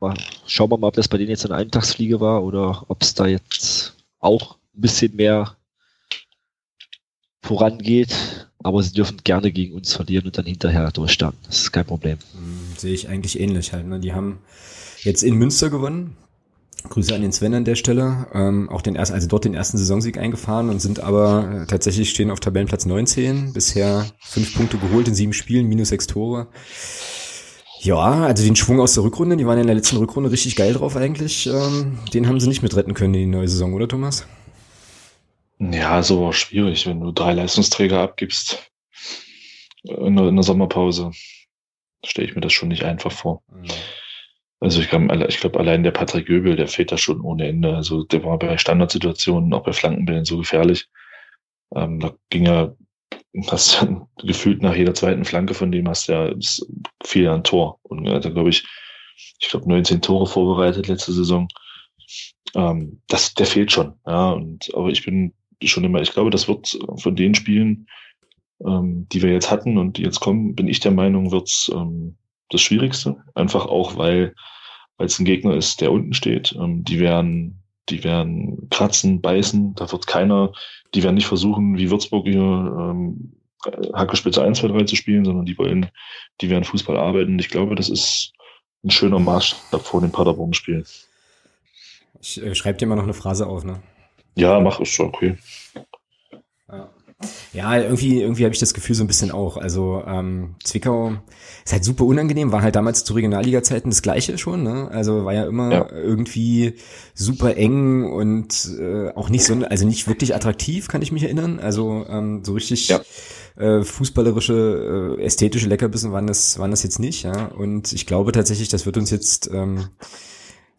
mal, 0.00 0.14
schauen 0.46 0.70
wir 0.70 0.78
mal, 0.78 0.88
ob 0.88 0.94
das 0.94 1.08
bei 1.08 1.18
denen 1.18 1.30
jetzt 1.30 1.46
eine 1.46 1.54
Eintagsfliege 1.54 2.20
war 2.20 2.44
oder 2.44 2.84
ob 2.88 3.02
es 3.02 3.14
da 3.14 3.26
jetzt 3.26 3.94
auch 4.18 4.56
ein 4.74 4.80
bisschen 4.80 5.16
mehr 5.16 5.56
vorangeht. 7.42 8.48
Aber 8.66 8.82
sie 8.82 8.92
dürfen 8.92 9.18
gerne 9.22 9.52
gegen 9.52 9.74
uns 9.74 9.94
verlieren 9.94 10.26
und 10.26 10.36
dann 10.36 10.44
hinterher 10.44 10.90
durchstarten. 10.90 11.38
Das 11.46 11.58
ist 11.60 11.72
kein 11.72 11.84
Problem. 11.84 12.18
mh, 12.34 12.78
Sehe 12.78 12.92
ich 12.92 13.08
eigentlich 13.08 13.38
ähnlich 13.38 13.72
halt. 13.72 13.86
Ne? 13.86 14.00
Die 14.00 14.12
haben 14.12 14.40
jetzt 15.02 15.22
in 15.22 15.36
Münster 15.36 15.70
gewonnen. 15.70 16.16
Grüße 16.88 17.14
an 17.14 17.22
den 17.22 17.30
Sven 17.30 17.54
an 17.54 17.64
der 17.64 17.76
Stelle. 17.76 18.26
Ähm, 18.34 18.68
auch 18.68 18.82
den 18.82 18.96
ersten, 18.96 19.14
also 19.14 19.28
dort 19.28 19.44
den 19.44 19.54
ersten 19.54 19.78
Saisonsieg 19.78 20.18
eingefahren 20.18 20.68
und 20.68 20.80
sind 20.80 20.98
aber 20.98 21.62
äh, 21.62 21.66
tatsächlich 21.66 22.10
stehen 22.10 22.30
auf 22.32 22.40
Tabellenplatz 22.40 22.86
19. 22.86 23.52
Bisher 23.52 24.06
fünf 24.20 24.54
Punkte 24.56 24.78
geholt 24.78 25.06
in 25.06 25.14
sieben 25.14 25.32
Spielen, 25.32 25.68
minus 25.68 25.90
sechs 25.90 26.08
Tore. 26.08 26.48
Ja, 27.82 28.24
also 28.24 28.42
den 28.44 28.56
Schwung 28.56 28.80
aus 28.80 28.94
der 28.94 29.04
Rückrunde, 29.04 29.36
die 29.36 29.46
waren 29.46 29.58
in 29.58 29.66
der 29.66 29.76
letzten 29.76 29.98
Rückrunde 29.98 30.32
richtig 30.32 30.56
geil 30.56 30.74
drauf 30.74 30.96
eigentlich. 30.96 31.46
Ähm, 31.46 31.98
den 32.12 32.26
haben 32.26 32.40
sie 32.40 32.48
nicht 32.48 32.62
mit 32.64 32.74
retten 32.74 32.94
können 32.94 33.14
in 33.14 33.20
die 33.20 33.26
neue 33.36 33.48
Saison, 33.48 33.74
oder 33.74 33.86
Thomas? 33.86 34.26
Ja, 35.58 35.98
ist 35.98 36.10
aber 36.10 36.28
auch 36.28 36.34
schwierig, 36.34 36.86
wenn 36.86 37.00
du 37.00 37.12
drei 37.12 37.32
Leistungsträger 37.32 38.00
abgibst 38.00 38.70
in 39.84 40.16
der, 40.16 40.28
in 40.28 40.36
der 40.36 40.42
Sommerpause. 40.42 41.12
Stelle 42.04 42.28
ich 42.28 42.34
mir 42.34 42.42
das 42.42 42.52
schon 42.52 42.68
nicht 42.68 42.84
einfach 42.84 43.12
vor. 43.12 43.42
Also 44.60 44.80
ich, 44.80 44.92
ich 44.92 45.40
glaube, 45.40 45.58
allein 45.58 45.82
der 45.82 45.90
Patrick 45.90 46.26
Göbel, 46.26 46.56
der 46.56 46.68
fehlt 46.68 46.92
da 46.92 46.98
schon 46.98 47.20
ohne 47.20 47.46
Ende. 47.48 47.74
Also 47.74 48.04
der 48.04 48.22
war 48.24 48.38
bei 48.38 48.58
Standardsituationen, 48.58 49.52
auch 49.54 49.64
bei 49.64 49.72
Flankenbällen 49.72 50.24
so 50.24 50.38
gefährlich. 50.38 50.88
Ähm, 51.74 52.00
da 52.00 52.14
ging 52.30 52.46
ja, 52.46 52.74
hast 53.48 53.82
ja 53.82 54.06
gefühlt 54.18 54.62
nach 54.62 54.74
jeder 54.74 54.94
zweiten 54.94 55.24
Flanke 55.24 55.54
von 55.54 55.72
dem 55.72 55.88
hast 55.88 56.08
du 56.08 56.12
ja 56.12 56.34
viel 57.04 57.28
an 57.28 57.44
Tor. 57.44 57.80
Und 57.82 58.06
er 58.06 58.16
hat, 58.16 58.22
glaube 58.22 58.50
ich, 58.50 58.66
ich 59.40 59.48
glaube, 59.48 59.68
19 59.68 60.02
Tore 60.02 60.26
vorbereitet 60.26 60.88
letzte 60.88 61.12
Saison. 61.12 61.48
Ähm, 62.54 63.02
das, 63.08 63.34
der 63.34 63.46
fehlt 63.46 63.72
schon. 63.72 63.98
Ja, 64.06 64.30
und 64.30 64.70
aber 64.74 64.88
ich 64.88 65.04
bin 65.04 65.34
schon 65.64 65.84
immer, 65.84 66.00
ich 66.00 66.12
glaube, 66.12 66.30
das 66.30 66.48
wird 66.48 66.78
von 66.98 67.16
den 67.16 67.34
Spielen, 67.34 67.88
ähm, 68.64 69.06
die 69.10 69.22
wir 69.22 69.32
jetzt 69.32 69.50
hatten 69.50 69.78
und 69.78 69.96
die 69.96 70.02
jetzt 70.02 70.20
kommen, 70.20 70.54
bin 70.54 70.68
ich 70.68 70.80
der 70.80 70.92
Meinung, 70.92 71.32
wird's 71.32 71.70
ähm, 71.74 72.16
das 72.50 72.60
Schwierigste. 72.60 73.16
Einfach 73.34 73.66
auch, 73.66 73.96
weil 73.96 74.34
weil 74.96 75.06
es 75.06 75.18
ein 75.18 75.24
Gegner 75.24 75.54
ist, 75.54 75.80
der 75.80 75.92
unten 75.92 76.14
steht. 76.14 76.54
Ähm, 76.58 76.84
die 76.84 76.98
werden, 76.98 77.62
die 77.88 78.04
werden 78.04 78.68
kratzen, 78.70 79.20
beißen. 79.20 79.74
Da 79.74 79.90
wird 79.90 80.06
keiner, 80.06 80.52
die 80.94 81.02
werden 81.02 81.16
nicht 81.16 81.26
versuchen, 81.26 81.76
wie 81.76 81.90
Würzburg 81.90 82.26
hier 82.26 82.40
ähm, 82.40 83.36
Hackespitze 83.94 84.42
1, 84.42 84.58
2, 84.58 84.68
3 84.68 84.84
zu 84.84 84.96
spielen, 84.96 85.24
sondern 85.24 85.44
die 85.44 85.58
wollen, 85.58 85.90
die 86.40 86.50
werden 86.50 86.64
Fußball 86.64 86.96
arbeiten. 86.96 87.38
Ich 87.38 87.48
glaube, 87.48 87.74
das 87.74 87.88
ist 87.88 88.32
ein 88.84 88.90
schöner 88.90 89.18
Maßstab 89.18 89.82
vor 89.82 90.00
dem 90.00 90.12
Paderborn-Spiel. 90.12 90.84
Ich 92.20 92.42
äh, 92.42 92.54
schreibe 92.54 92.78
dir 92.78 92.86
mal 92.86 92.96
noch 92.96 93.02
eine 93.02 93.14
Phrase 93.14 93.46
auf, 93.46 93.64
ne? 93.64 93.82
Ja, 94.36 94.60
mach 94.60 94.80
es 94.80 94.88
schon, 94.88 95.06
okay. 95.08 95.36
Ja. 96.70 96.90
Ja, 97.54 97.78
irgendwie, 97.80 98.20
irgendwie 98.20 98.44
habe 98.44 98.52
ich 98.52 98.60
das 98.60 98.74
Gefühl 98.74 98.94
so 98.94 99.02
ein 99.02 99.06
bisschen 99.06 99.30
auch. 99.30 99.56
Also 99.56 100.02
ähm, 100.06 100.56
Zwickau 100.62 101.12
ist 101.64 101.72
halt 101.72 101.82
super 101.82 102.04
unangenehm, 102.04 102.52
war 102.52 102.60
halt 102.60 102.76
damals 102.76 103.04
zu 103.04 103.14
Regionalliga-Zeiten 103.14 103.88
das 103.88 104.02
Gleiche 104.02 104.36
schon. 104.36 104.62
Ne? 104.62 104.88
Also 104.90 105.24
war 105.24 105.32
ja 105.32 105.46
immer 105.46 105.72
Ja. 105.72 105.88
irgendwie 105.90 106.74
super 107.14 107.56
eng 107.56 108.04
und 108.04 108.68
äh, 108.78 109.08
auch 109.14 109.30
nicht 109.30 109.44
so, 109.44 109.54
also 109.54 109.86
nicht 109.86 110.06
wirklich 110.08 110.34
attraktiv, 110.34 110.88
kann 110.88 111.00
ich 111.00 111.10
mich 111.12 111.22
erinnern. 111.22 111.58
Also 111.58 112.04
ähm, 112.06 112.44
so 112.44 112.52
richtig 112.52 112.88
Ja. 112.88 113.00
äh, 113.56 113.82
fußballerische, 113.82 115.16
äh, 115.18 115.22
ästhetische 115.24 115.68
Leckerbissen 115.68 116.12
waren 116.12 116.26
das, 116.26 116.58
waren 116.58 116.70
das 116.70 116.82
jetzt 116.82 116.98
nicht. 116.98 117.22
Ja, 117.22 117.46
und 117.46 117.94
ich 117.94 118.04
glaube 118.04 118.32
tatsächlich, 118.32 118.68
das 118.68 118.84
wird 118.84 118.98
uns 118.98 119.10
jetzt 119.10 119.48
ähm, 119.50 119.88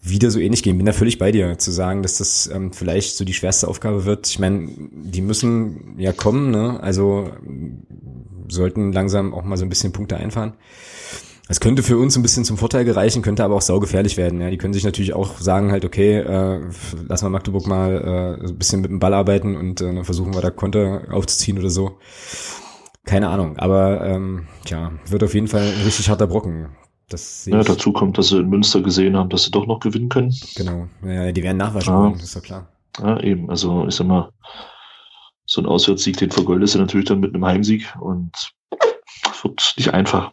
wieder 0.10 0.32
so 0.32 0.40
ähnlich 0.40 0.64
gehen. 0.64 0.78
Bin 0.78 0.86
da 0.86 0.94
völlig 0.94 1.18
bei 1.18 1.32
dir, 1.32 1.58
zu 1.58 1.72
sagen, 1.72 2.02
dass 2.02 2.18
das 2.18 2.50
ähm, 2.54 2.74
vielleicht 2.74 3.18
so 3.18 3.26
die 3.26 3.34
schwerste 3.34 3.68
Aufgabe 3.68 4.06
wird. 4.06 4.28
Ich 4.28 4.40
meine, 4.40 4.70
die 4.92 5.22
müssen 5.22 5.96
ja 5.98 6.14
kommen, 6.14 6.52
ne? 6.52 6.80
Also 6.82 7.30
ähm, 7.46 7.84
sollten 8.50 8.92
langsam 8.94 9.34
auch 9.34 9.44
mal 9.44 9.58
so 9.58 9.66
ein 9.66 9.70
bisschen 9.70 9.92
Punkte 9.92 10.18
einfahren. 10.18 10.54
Das 11.48 11.62
könnte 11.62 11.82
für 11.82 11.98
uns 11.98 12.18
ein 12.18 12.24
bisschen 12.24 12.44
zum 12.44 12.58
Vorteil 12.58 12.84
gereichen, 12.84 13.22
könnte 13.22 13.44
aber 13.44 13.56
auch 13.56 13.62
saugefährlich 13.62 14.18
werden. 14.18 14.42
Ja, 14.42 14.50
die 14.50 14.58
können 14.58 14.74
sich 14.74 14.84
natürlich 14.84 15.14
auch 15.14 15.40
sagen 15.40 15.72
halt, 15.72 15.86
okay, 15.86 16.18
äh, 16.18 16.60
lass 17.08 17.22
mal 17.22 17.30
Magdeburg 17.30 17.68
mal 17.68 18.38
äh, 18.42 18.48
ein 18.48 18.58
bisschen 18.58 18.82
mit 18.82 18.92
dem 18.92 19.00
Ball 19.00 19.14
arbeiten 19.14 19.56
und 19.56 19.80
äh, 19.80 19.94
dann 19.94 20.04
versuchen 20.04 20.34
wir 20.34 20.42
da 20.42 20.50
Konter 20.50 21.04
aufzuziehen 21.10 21.58
oder 21.58 21.70
so. 21.70 21.98
Keine 23.06 23.30
Ahnung, 23.30 23.58
aber 23.58 24.06
ähm, 24.06 24.48
tja, 24.66 24.92
wird 25.08 25.24
auf 25.24 25.34
jeden 25.34 25.48
Fall 25.48 25.62
ein 25.62 25.84
richtig 25.86 26.10
harter 26.10 26.28
Brocken. 26.28 26.68
Das 27.10 27.46
Ja, 27.46 27.62
ich. 27.62 27.68
dazu 27.68 27.94
kommt, 27.94 28.18
dass 28.18 28.30
sie 28.30 28.38
in 28.40 28.50
Münster 28.50 28.82
gesehen 28.82 29.16
haben, 29.16 29.30
dass 29.30 29.46
sie 29.46 29.52
doch 29.52 29.66
noch 29.66 29.80
gewinnen 29.80 30.10
können. 30.10 30.36
Genau. 30.56 30.88
Ja, 31.04 31.32
die 31.32 31.42
werden 31.44 31.58
nachwaschen 31.58 31.94
Ja. 31.94 32.00
wollen, 32.02 32.14
ist 32.20 32.36
doch 32.36 32.42
klar. 32.44 32.68
Ja, 33.00 33.20
eben. 33.22 33.50
Also 33.50 33.88
ich 33.88 33.96
sag 33.96 34.08
mal, 34.08 34.32
so 35.46 35.62
ein 35.62 35.66
Auswärtssieg, 35.68 36.18
den 36.18 36.32
vergoldest 36.32 36.76
du 36.76 36.80
natürlich 36.80 37.08
dann 37.08 37.22
mit 37.22 37.34
einem 37.34 37.46
Heimsieg 37.46 37.94
und 38.02 38.32
wird 39.44 39.74
nicht 39.78 39.94
einfach. 39.94 40.32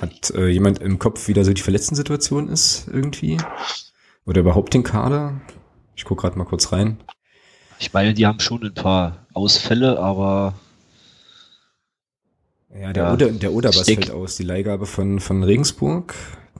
Hat 0.00 0.30
äh, 0.30 0.48
jemand 0.48 0.80
im 0.80 0.98
Kopf, 0.98 1.28
wie 1.28 1.32
da 1.32 1.44
so 1.44 1.52
die 1.52 1.62
Verletzten-Situation 1.62 2.48
ist 2.48 2.86
irgendwie? 2.88 3.38
Oder 4.26 4.40
überhaupt 4.40 4.74
den 4.74 4.82
Kader? 4.82 5.40
Ich 5.96 6.04
guck 6.04 6.20
gerade 6.20 6.36
mal 6.38 6.44
kurz 6.44 6.72
rein. 6.72 6.98
Ich 7.78 7.92
meine, 7.94 8.12
die 8.12 8.26
haben 8.26 8.40
schon 8.40 8.62
ein 8.62 8.74
paar 8.74 9.26
Ausfälle, 9.32 9.98
aber 9.98 10.54
Ja, 12.72 12.92
der, 12.92 13.02
Ja. 13.04 13.12
Oder, 13.14 13.30
der 13.32 13.52
Oderbas 13.52 13.80
Ich 13.80 13.86
denk- 13.86 14.04
fällt 14.04 14.16
aus. 14.16 14.36
Die 14.36 14.42
Leihgabe 14.44 14.86
von, 14.86 15.20
von 15.20 15.42
Regensburg, 15.42 16.14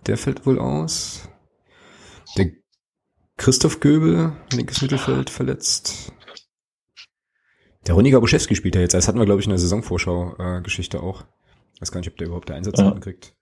der 0.06 0.16
fällt 0.16 0.44
wohl 0.46 0.58
aus. 0.58 1.28
Der 2.36 2.50
Christoph 3.36 3.80
Göbel, 3.80 4.32
linkes 4.52 4.82
Mittelfeld, 4.82 5.30
verletzt. 5.30 6.12
Der 7.86 7.94
Ronny 7.94 8.10
Gabuschewski 8.10 8.54
spielt 8.54 8.74
ja 8.74 8.82
jetzt. 8.82 8.92
Das 8.92 9.08
hatten 9.08 9.18
wir, 9.18 9.24
glaube 9.24 9.40
ich, 9.40 9.46
in 9.46 9.50
der 9.50 9.58
Saisonvorschau-Geschichte 9.58 11.02
auch. 11.02 11.24
weiß 11.80 11.90
gar 11.92 12.00
nicht, 12.00 12.10
ob 12.10 12.16
der 12.18 12.26
überhaupt 12.26 12.48
der 12.50 12.56
Einsatz 12.56 12.78
Ja. 12.78 12.90
kriegt. 13.00 13.34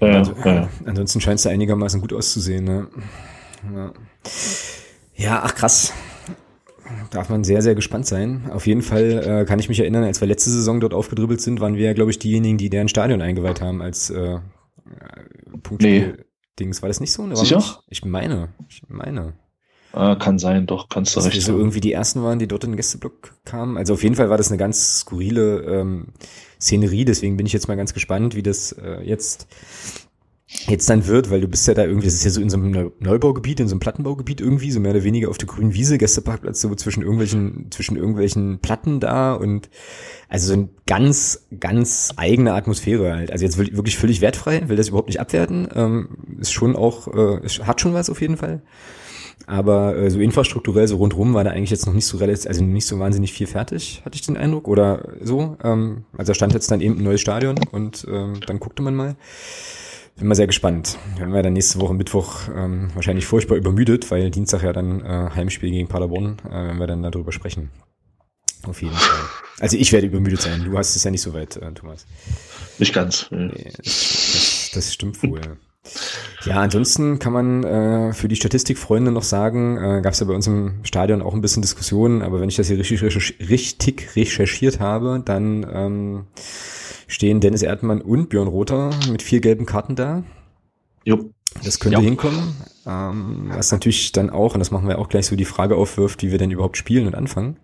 Ja, 0.00 0.08
Also, 0.18 0.34
ja. 0.44 0.68
Ansonsten 0.84 1.20
scheint 1.22 1.36
es 1.38 1.44
da 1.44 1.50
einigermaßen 1.50 2.00
gut 2.00 2.12
auszusehen. 2.12 2.64
Ne? 2.64 2.88
Ja. 3.72 3.92
ja, 5.14 5.40
ach 5.42 5.54
krass. 5.54 5.92
Darf 7.10 7.28
man 7.28 7.44
sehr, 7.44 7.62
sehr 7.62 7.74
gespannt 7.74 8.06
sein. 8.06 8.50
Auf 8.50 8.66
jeden 8.66 8.82
Fall 8.82 9.42
äh, 9.42 9.44
kann 9.44 9.58
ich 9.58 9.68
mich 9.68 9.80
erinnern, 9.80 10.04
als 10.04 10.20
wir 10.20 10.28
letzte 10.28 10.50
Saison 10.50 10.80
dort 10.80 10.94
aufgedribbelt 10.94 11.40
sind, 11.40 11.60
waren 11.60 11.76
wir, 11.76 11.94
glaube 11.94 12.10
ich, 12.10 12.18
diejenigen, 12.18 12.58
die 12.58 12.70
deren 12.70 12.88
Stadion 12.88 13.20
eingeweiht 13.20 13.60
haben 13.60 13.82
als 13.82 14.10
äh, 14.10 14.38
Punktspiel-Dings. 15.62 16.82
War 16.82 16.88
das 16.88 17.00
nicht 17.00 17.12
so? 17.12 17.26
Ne? 17.26 17.36
Sicher? 17.36 17.56
nicht? 17.56 17.78
Ich 17.88 18.04
meine. 18.04 18.48
Ich 18.68 18.82
meine. 18.88 19.34
Ah, 19.92 20.16
kann 20.16 20.38
sein, 20.38 20.66
doch, 20.66 20.88
kannst 20.88 21.14
du 21.14 21.18
Dass 21.18 21.26
wir 21.26 21.34
recht 21.34 21.42
so 21.42 21.52
haben. 21.52 21.60
irgendwie 21.60 21.80
die 21.80 21.92
ersten 21.92 22.22
waren, 22.22 22.38
die 22.38 22.48
dort 22.48 22.64
in 22.64 22.70
den 22.70 22.76
Gästeblock 22.76 23.34
kamen. 23.44 23.76
Also 23.76 23.92
auf 23.92 24.02
jeden 24.02 24.14
Fall 24.14 24.30
war 24.30 24.38
das 24.38 24.48
eine 24.48 24.56
ganz 24.56 25.00
skurrile 25.00 25.60
ähm, 25.64 26.14
Szenerie, 26.58 27.04
deswegen 27.04 27.36
bin 27.36 27.44
ich 27.44 27.52
jetzt 27.52 27.68
mal 27.68 27.76
ganz 27.76 27.92
gespannt, 27.92 28.34
wie 28.34 28.42
das 28.42 28.72
äh, 28.72 29.02
jetzt 29.02 29.48
jetzt 30.66 30.88
dann 30.90 31.06
wird, 31.06 31.30
weil 31.30 31.40
du 31.40 31.48
bist 31.48 31.66
ja 31.66 31.74
da 31.74 31.84
irgendwie, 31.84 32.06
das 32.06 32.14
ist 32.14 32.24
ja 32.24 32.30
so 32.30 32.40
in 32.40 32.50
so 32.50 32.56
einem 32.56 32.70
Neu- 32.70 32.90
Neubaugebiet, 33.00 33.60
in 33.60 33.68
so 33.68 33.72
einem 33.72 33.80
Plattenbaugebiet 33.80 34.40
irgendwie, 34.40 34.70
so 34.70 34.80
mehr 34.80 34.92
oder 34.92 35.02
weniger 35.04 35.28
auf 35.28 35.38
der 35.38 35.48
grünen 35.48 35.74
Wiese, 35.74 35.98
Gästeparkplatz, 35.98 36.60
so 36.60 36.74
zwischen 36.74 37.02
irgendwelchen, 37.02 37.68
zwischen 37.70 37.96
irgendwelchen 37.96 38.58
Platten 38.60 39.00
da 39.00 39.34
und 39.34 39.70
also 40.28 40.48
so 40.48 40.52
eine 40.54 40.68
ganz, 40.86 41.46
ganz 41.58 42.12
eigene 42.16 42.52
Atmosphäre 42.54 43.14
halt. 43.14 43.30
Also 43.32 43.44
jetzt 43.44 43.58
wirklich 43.58 43.96
völlig 43.96 44.20
wertfrei, 44.20 44.68
will 44.68 44.76
das 44.76 44.88
überhaupt 44.88 45.08
nicht 45.08 45.20
abwerten. 45.20 45.68
Ähm, 45.74 46.08
ist 46.38 46.52
schon 46.52 46.76
auch, 46.76 47.08
äh, 47.08 47.48
hat 47.62 47.80
schon 47.80 47.94
was 47.94 48.10
auf 48.10 48.20
jeden 48.20 48.36
Fall. 48.36 48.62
Aber 49.46 49.96
äh, 49.96 50.10
so 50.10 50.20
infrastrukturell, 50.20 50.86
so 50.86 50.96
rundrum 50.96 51.34
war 51.34 51.44
da 51.44 51.50
eigentlich 51.50 51.70
jetzt 51.70 51.86
noch 51.86 51.94
nicht 51.94 52.06
so 52.06 52.18
relativ, 52.18 52.46
also 52.46 52.62
nicht 52.62 52.86
so 52.86 52.98
wahnsinnig 52.98 53.32
viel 53.32 53.46
fertig, 53.46 54.02
hatte 54.04 54.14
ich 54.14 54.22
den 54.22 54.36
Eindruck. 54.36 54.68
Oder 54.68 55.08
so. 55.20 55.56
Ähm, 55.64 56.04
also 56.16 56.30
da 56.30 56.34
stand 56.34 56.52
jetzt 56.52 56.70
dann 56.70 56.80
eben 56.80 56.98
ein 56.98 57.04
neues 57.04 57.20
Stadion 57.20 57.56
und 57.72 58.06
ähm, 58.08 58.34
dann 58.46 58.60
guckte 58.60 58.82
man 58.82 58.94
mal. 58.94 59.16
Bin 60.16 60.28
mal 60.28 60.34
sehr 60.34 60.46
gespannt. 60.46 60.98
Werden 61.16 61.32
wir 61.32 61.42
dann 61.42 61.54
nächste 61.54 61.80
Woche 61.80 61.94
Mittwoch 61.94 62.48
ähm, 62.54 62.90
wahrscheinlich 62.94 63.26
furchtbar 63.26 63.56
übermüdet, 63.56 64.10
weil 64.10 64.30
Dienstag 64.30 64.62
ja 64.62 64.72
dann 64.72 65.00
äh, 65.00 65.30
Heimspiel 65.34 65.70
gegen 65.70 65.88
Paderborn, 65.88 66.38
äh, 66.48 66.68
wenn 66.68 66.78
wir 66.78 66.86
dann 66.86 67.02
darüber 67.02 67.32
sprechen. 67.32 67.70
Auf 68.64 68.82
jeden 68.82 68.94
Fall. 68.94 69.28
Also 69.58 69.76
ich 69.76 69.92
werde 69.92 70.06
übermüdet 70.06 70.40
sein. 70.40 70.64
Du 70.64 70.76
hast 70.78 70.94
es 70.94 71.02
ja 71.02 71.10
nicht 71.10 71.22
so 71.22 71.34
weit, 71.34 71.56
äh, 71.56 71.72
Thomas. 71.72 72.06
Nicht 72.78 72.94
ganz. 72.94 73.26
Nee, 73.30 73.72
das, 73.76 74.70
das, 74.74 74.94
stimmt 74.94 75.22
wohl. 75.22 75.40
Ja, 76.44 76.60
ansonsten 76.60 77.18
kann 77.18 77.32
man 77.32 77.64
äh, 77.64 78.12
für 78.12 78.28
die 78.28 78.36
Statistikfreunde 78.36 79.10
noch 79.10 79.24
sagen, 79.24 79.76
äh, 79.78 80.00
gab 80.00 80.12
es 80.12 80.20
ja 80.20 80.26
bei 80.26 80.34
uns 80.34 80.46
im 80.46 80.84
Stadion 80.84 81.22
auch 81.22 81.34
ein 81.34 81.40
bisschen 81.40 81.62
Diskussionen, 81.62 82.22
aber 82.22 82.40
wenn 82.40 82.48
ich 82.48 82.56
das 82.56 82.68
hier 82.68 82.78
richtig, 82.78 83.02
richtig 83.48 84.14
recherchiert 84.14 84.78
habe, 84.78 85.22
dann 85.24 85.66
ähm, 85.72 86.26
stehen 87.12 87.40
Dennis 87.40 87.62
Erdmann 87.62 88.00
und 88.00 88.30
Björn 88.30 88.48
Rother 88.48 88.90
mit 89.10 89.22
vier 89.22 89.40
gelben 89.40 89.66
Karten 89.66 89.94
da. 89.94 90.24
Jo. 91.04 91.30
Das 91.62 91.78
könnte 91.78 91.98
ja. 91.98 92.02
hinkommen. 92.04 92.54
Ähm, 92.86 93.50
was 93.54 93.70
natürlich 93.70 94.12
dann 94.12 94.30
auch, 94.30 94.54
und 94.54 94.60
das 94.60 94.70
machen 94.70 94.88
wir 94.88 94.98
auch 94.98 95.10
gleich 95.10 95.26
so, 95.26 95.36
die 95.36 95.44
Frage 95.44 95.76
aufwirft, 95.76 96.22
wie 96.22 96.30
wir 96.30 96.38
denn 96.38 96.50
überhaupt 96.50 96.78
spielen 96.78 97.06
und 97.06 97.14
anfangen. 97.14 97.58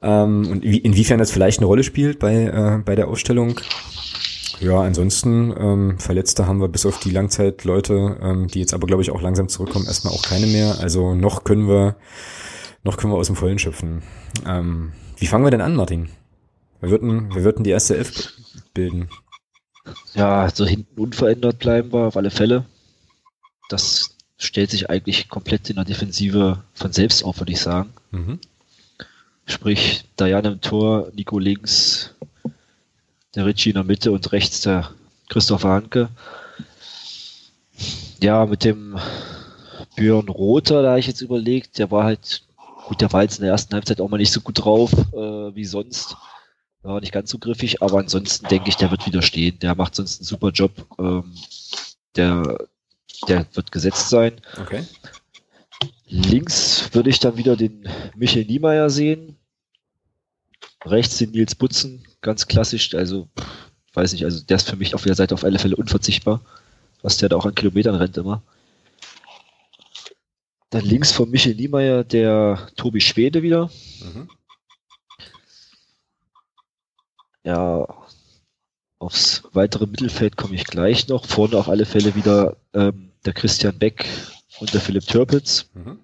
Ähm, 0.00 0.46
und 0.48 0.62
wie, 0.62 0.78
inwiefern 0.78 1.18
das 1.18 1.32
vielleicht 1.32 1.58
eine 1.58 1.66
Rolle 1.66 1.82
spielt 1.82 2.20
bei, 2.20 2.44
äh, 2.44 2.78
bei 2.84 2.94
der 2.94 3.08
Ausstellung. 3.08 3.60
Ja, 4.60 4.80
ansonsten 4.80 5.52
ähm, 5.58 5.98
Verletzte 5.98 6.46
haben 6.46 6.60
wir 6.60 6.68
bis 6.68 6.86
auf 6.86 7.00
die 7.00 7.10
Langzeitleute, 7.10 8.18
ähm, 8.22 8.46
die 8.46 8.60
jetzt 8.60 8.74
aber 8.74 8.86
glaube 8.86 9.02
ich 9.02 9.10
auch 9.10 9.22
langsam 9.22 9.48
zurückkommen, 9.48 9.86
erstmal 9.86 10.12
auch 10.12 10.22
keine 10.22 10.46
mehr. 10.46 10.78
Also 10.80 11.14
noch 11.14 11.42
können 11.42 11.68
wir, 11.68 11.96
noch 12.84 12.96
können 12.96 13.12
wir 13.12 13.18
aus 13.18 13.26
dem 13.26 13.36
Vollen 13.36 13.58
schöpfen. 13.58 14.02
Ähm, 14.46 14.92
wie 15.16 15.26
fangen 15.26 15.44
wir 15.44 15.50
denn 15.50 15.60
an, 15.60 15.74
Martin? 15.74 16.08
Wir 16.80 16.90
würden, 16.90 17.34
wir 17.34 17.44
würden 17.44 17.64
die 17.64 17.70
erste 17.70 17.96
Elf 17.96 18.32
bilden. 18.72 19.08
Ja, 20.14 20.48
so 20.50 20.66
hinten 20.66 21.00
unverändert 21.00 21.58
bleiben 21.58 21.92
wir 21.92 22.06
auf 22.06 22.16
alle 22.16 22.30
Fälle. 22.30 22.64
Das 23.68 24.16
stellt 24.36 24.70
sich 24.70 24.88
eigentlich 24.88 25.28
komplett 25.28 25.68
in 25.68 25.76
der 25.76 25.84
Defensive 25.84 26.62
von 26.74 26.92
selbst 26.92 27.24
auf, 27.24 27.40
würde 27.40 27.52
ich 27.52 27.60
sagen. 27.60 27.92
Mhm. 28.10 28.38
Sprich, 29.46 30.04
Diane 30.20 30.48
im 30.48 30.60
Tor, 30.60 31.10
Nico 31.14 31.38
links, 31.38 32.14
der 33.34 33.46
Ritchie 33.46 33.70
in 33.70 33.74
der 33.74 33.84
Mitte 33.84 34.12
und 34.12 34.30
rechts 34.32 34.60
der 34.60 34.90
Christopher 35.28 35.70
Hanke. 35.70 36.08
Ja, 38.22 38.46
mit 38.46 38.64
dem 38.64 38.98
Björn 39.96 40.28
Rother, 40.28 40.82
da 40.82 40.90
habe 40.90 41.00
ich 41.00 41.06
jetzt 41.06 41.22
überlegt, 41.22 41.78
der 41.78 41.90
war 41.90 42.04
halt, 42.04 42.42
gut, 42.86 43.00
der 43.00 43.12
war 43.12 43.22
jetzt 43.22 43.38
in 43.38 43.42
der 43.42 43.52
ersten 43.52 43.74
Halbzeit 43.74 44.00
auch 44.00 44.08
mal 44.08 44.18
nicht 44.18 44.32
so 44.32 44.40
gut 44.40 44.64
drauf 44.64 44.92
äh, 44.92 45.54
wie 45.54 45.64
sonst. 45.64 46.16
War 46.82 47.00
nicht 47.00 47.12
ganz 47.12 47.30
so 47.30 47.38
griffig, 47.38 47.82
aber 47.82 47.98
ansonsten 47.98 48.46
denke 48.48 48.68
ich, 48.68 48.76
der 48.76 48.90
wird 48.90 49.06
wieder 49.06 49.22
stehen. 49.22 49.58
Der 49.58 49.74
macht 49.74 49.94
sonst 49.94 50.20
einen 50.20 50.26
super 50.26 50.50
Job. 50.50 50.72
Ähm, 50.98 51.34
der, 52.16 52.66
der 53.26 53.46
wird 53.54 53.72
gesetzt 53.72 54.08
sein. 54.08 54.40
Okay. 54.60 54.84
Links 56.06 56.94
würde 56.94 57.10
ich 57.10 57.18
dann 57.18 57.36
wieder 57.36 57.56
den 57.56 57.88
Michael 58.16 58.46
Niemeyer 58.46 58.90
sehen. 58.90 59.36
Rechts 60.84 61.18
den 61.18 61.32
Nils 61.32 61.54
Butzen, 61.54 62.06
ganz 62.20 62.46
klassisch. 62.46 62.94
Also, 62.94 63.28
weiß 63.94 64.12
nicht, 64.12 64.24
also 64.24 64.42
der 64.44 64.56
ist 64.56 64.70
für 64.70 64.76
mich 64.76 64.94
auf 64.94 65.02
der 65.02 65.14
Seite 65.14 65.34
auf 65.34 65.44
alle 65.44 65.58
Fälle 65.58 65.76
unverzichtbar. 65.76 66.40
Was 67.02 67.16
der 67.18 67.28
da 67.28 67.36
auch 67.36 67.46
an 67.46 67.54
Kilometern 67.54 67.96
rennt 67.96 68.16
immer. 68.16 68.42
Dann 70.70 70.84
links 70.84 71.12
von 71.12 71.30
Michael 71.30 71.56
Niemeyer 71.56 72.04
der 72.04 72.68
Tobi 72.76 73.00
Schwede 73.00 73.42
wieder. 73.42 73.70
Mhm. 74.00 74.28
Ja, 77.44 77.86
aufs 78.98 79.42
weitere 79.52 79.86
Mittelfeld 79.86 80.36
komme 80.36 80.54
ich 80.54 80.64
gleich 80.64 81.08
noch. 81.08 81.24
Vorne 81.24 81.56
auf 81.56 81.68
alle 81.68 81.86
Fälle 81.86 82.14
wieder 82.14 82.56
ähm, 82.74 83.10
der 83.24 83.32
Christian 83.32 83.78
Beck 83.78 84.06
und 84.60 84.74
der 84.74 84.80
Philipp 84.80 85.06
Türpitz. 85.06 85.66
Mhm. 85.74 85.98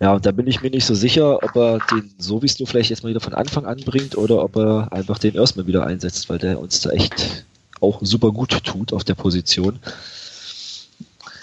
Ja, 0.00 0.14
und 0.14 0.26
da 0.26 0.32
bin 0.32 0.46
ich 0.46 0.60
mir 0.60 0.70
nicht 0.70 0.84
so 0.84 0.94
sicher, 0.94 1.42
ob 1.42 1.56
er 1.56 1.78
den 1.90 2.14
sowieso 2.18 2.66
vielleicht 2.66 2.90
jetzt 2.90 3.02
mal 3.02 3.10
wieder 3.10 3.20
von 3.20 3.34
Anfang 3.34 3.64
an 3.64 3.80
bringt 3.84 4.16
oder 4.16 4.42
ob 4.42 4.56
er 4.56 4.92
einfach 4.92 5.18
den 5.18 5.34
erstmal 5.34 5.66
wieder 5.66 5.86
einsetzt, 5.86 6.28
weil 6.28 6.38
der 6.38 6.60
uns 6.60 6.80
da 6.80 6.90
echt 6.90 7.44
auch 7.80 8.00
super 8.02 8.32
gut 8.32 8.50
tut 8.64 8.92
auf 8.92 9.04
der 9.04 9.14
Position. 9.14 9.78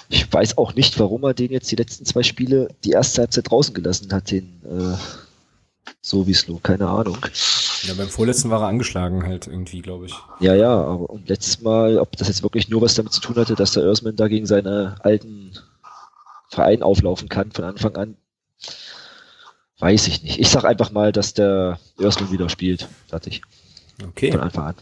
Ich 0.09 0.31
weiß 0.31 0.57
auch 0.57 0.75
nicht, 0.75 0.99
warum 0.99 1.23
er 1.23 1.33
den 1.33 1.51
jetzt 1.51 1.71
die 1.71 1.77
letzten 1.77 2.05
zwei 2.05 2.23
Spiele 2.23 2.69
die 2.83 2.91
erste 2.91 3.21
Halbzeit 3.21 3.49
draußen 3.49 3.73
gelassen 3.73 4.11
hat, 4.11 4.31
den 4.31 4.61
äh, 4.65 4.97
Sowieso, 6.01 6.57
keine 6.57 6.87
Ahnung. 6.87 7.17
Ja, 7.83 7.93
beim 7.95 8.09
vorletzten 8.09 8.49
war 8.49 8.61
er 8.61 8.67
angeschlagen 8.67 9.23
halt 9.23 9.47
irgendwie, 9.47 9.81
glaube 9.81 10.05
ich. 10.05 10.15
Ja, 10.39 10.53
ja, 10.53 10.69
aber 10.69 11.09
und 11.09 11.29
letztes 11.29 11.61
Mal, 11.61 11.97
ob 11.97 12.15
das 12.17 12.27
jetzt 12.27 12.43
wirklich 12.43 12.69
nur 12.69 12.81
was 12.81 12.95
damit 12.95 13.13
zu 13.13 13.21
tun 13.21 13.35
hatte, 13.35 13.55
dass 13.55 13.71
der 13.71 13.83
Earthman 13.83 14.15
da 14.15 14.27
gegen 14.27 14.45
seine 14.45 14.97
alten 14.99 15.57
Verein 16.49 16.83
auflaufen 16.83 17.29
kann 17.29 17.51
von 17.51 17.65
Anfang 17.65 17.95
an, 17.95 18.17
weiß 19.79 20.07
ich 20.07 20.21
nicht. 20.21 20.39
Ich 20.39 20.49
sag 20.49 20.63
einfach 20.65 20.91
mal, 20.91 21.11
dass 21.11 21.33
der 21.33 21.79
Earthman 21.99 22.31
wieder 22.31 22.49
spielt. 22.49 22.87
Fertig. 23.07 23.41
Okay. 24.05 24.31
Von 24.31 24.41
Anfang 24.41 24.65
an. 24.65 24.75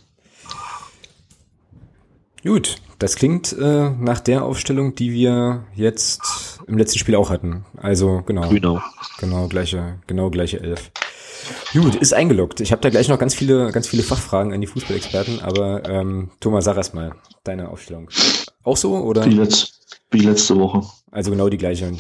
Gut, 2.43 2.77
das 2.99 3.15
klingt 3.15 3.53
äh, 3.53 3.89
nach 3.89 4.19
der 4.19 4.43
Aufstellung, 4.43 4.95
die 4.95 5.11
wir 5.11 5.65
jetzt 5.75 6.59
im 6.67 6.77
letzten 6.77 6.99
Spiel 6.99 7.15
auch 7.15 7.29
hatten. 7.29 7.65
Also 7.77 8.23
genau. 8.25 8.49
Genau. 8.49 8.81
Genau 9.19 9.47
gleiche, 9.47 9.99
genau 10.07 10.29
gleiche 10.29 10.61
Elf. 10.61 10.91
Gut, 11.73 11.95
ist 11.95 12.13
eingeloggt. 12.13 12.59
Ich 12.61 12.71
habe 12.71 12.81
da 12.81 12.89
gleich 12.89 13.07
noch 13.09 13.19
ganz 13.19 13.35
viele, 13.35 13.71
ganz 13.71 13.87
viele 13.87 14.03
Fachfragen 14.03 14.53
an 14.53 14.61
die 14.61 14.67
Fußballexperten, 14.67 15.41
aber 15.41 15.87
ähm, 15.87 16.31
Thomas, 16.39 16.65
sag 16.65 16.77
erst 16.77 16.93
mal 16.93 17.15
deine 17.43 17.69
Aufstellung. 17.69 18.09
Auch 18.63 18.77
so 18.77 18.95
oder? 18.97 19.25
Wie, 19.25 19.35
letzt, 19.35 20.01
wie 20.11 20.21
letzte 20.21 20.55
Woche. 20.57 20.83
Also 21.11 21.31
genau 21.31 21.49
die 21.49 21.57
gleiche. 21.57 21.91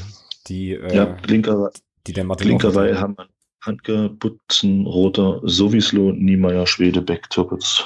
Die, 0.47 0.73
äh, 0.73 0.95
ja, 0.95 1.17
linker, 1.25 1.71
die 2.07 2.13
der 2.13 2.23
Martin 2.23 2.49
linker 2.49 2.75
Reihe 2.75 2.99
haben 2.99 3.15
wir 3.17 3.27
Handke, 3.61 4.09
Butzen, 4.09 4.85
Roter, 4.85 5.41
Sowieslo, 5.43 6.11
Niemeyer, 6.13 6.65
Schwede, 6.65 7.01
Beck, 7.01 7.29
Türpitz. 7.29 7.83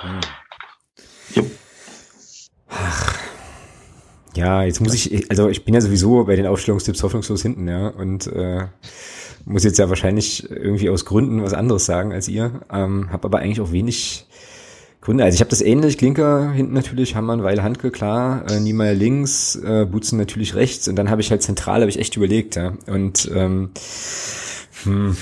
Hm. 0.00 0.20
Yep. 1.36 1.50
Ach. 2.70 3.18
Ja, 4.34 4.62
jetzt 4.62 4.80
muss 4.80 4.94
ich, 4.94 5.30
also 5.30 5.48
ich 5.48 5.64
bin 5.64 5.74
ja 5.74 5.80
sowieso 5.80 6.24
bei 6.24 6.36
den 6.36 6.46
Aufstellungstipps 6.46 7.02
hoffnungslos 7.02 7.42
hinten, 7.42 7.68
ja, 7.68 7.88
und 7.88 8.26
äh, 8.28 8.68
muss 9.44 9.64
jetzt 9.64 9.78
ja 9.78 9.88
wahrscheinlich 9.88 10.50
irgendwie 10.50 10.90
aus 10.90 11.04
Gründen 11.04 11.42
was 11.42 11.54
anderes 11.54 11.86
sagen 11.86 12.12
als 12.12 12.28
ihr, 12.28 12.60
ähm, 12.72 13.10
habe 13.10 13.24
aber 13.24 13.38
eigentlich 13.38 13.60
auch 13.60 13.72
wenig 13.72 14.26
Gründe. 15.00 15.24
Also 15.24 15.34
ich 15.34 15.40
habe 15.40 15.50
das 15.50 15.62
ähnlich, 15.62 15.96
Klinker 15.96 16.52
hinten 16.52 16.74
natürlich, 16.74 17.16
Hammann, 17.16 17.42
Weil, 17.42 17.62
Handke, 17.62 17.90
klar, 17.90 18.44
äh, 18.50 18.60
Niemeyer 18.60 18.94
links, 18.94 19.56
äh, 19.56 19.86
Butzen 19.90 20.18
natürlich 20.18 20.54
rechts 20.54 20.88
und 20.88 20.96
dann 20.96 21.10
habe 21.10 21.22
ich 21.22 21.30
halt 21.30 21.42
zentral, 21.42 21.80
habe 21.80 21.90
ich 21.90 21.98
echt 21.98 22.16
überlegt, 22.16 22.56
ja, 22.56 22.74
und 22.86 23.30
ähm, 23.34 23.70
hm, 24.84 25.16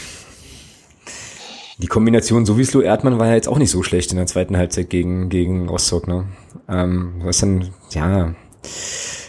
die 1.78 1.86
Kombination 1.86 2.44
Sowieso 2.44 2.80
Erdmann 2.80 3.20
war 3.20 3.28
ja 3.28 3.34
jetzt 3.34 3.48
auch 3.48 3.58
nicht 3.58 3.70
so 3.70 3.84
schlecht 3.84 4.10
in 4.10 4.16
der 4.16 4.26
zweiten 4.26 4.56
Halbzeit 4.56 4.90
gegen, 4.90 5.28
gegen 5.28 5.68
Rostock, 5.68 6.08
ne? 6.08 6.24
Ähm, 6.68 7.14
was 7.22 7.38
dann, 7.38 7.68
ja, 7.90 8.34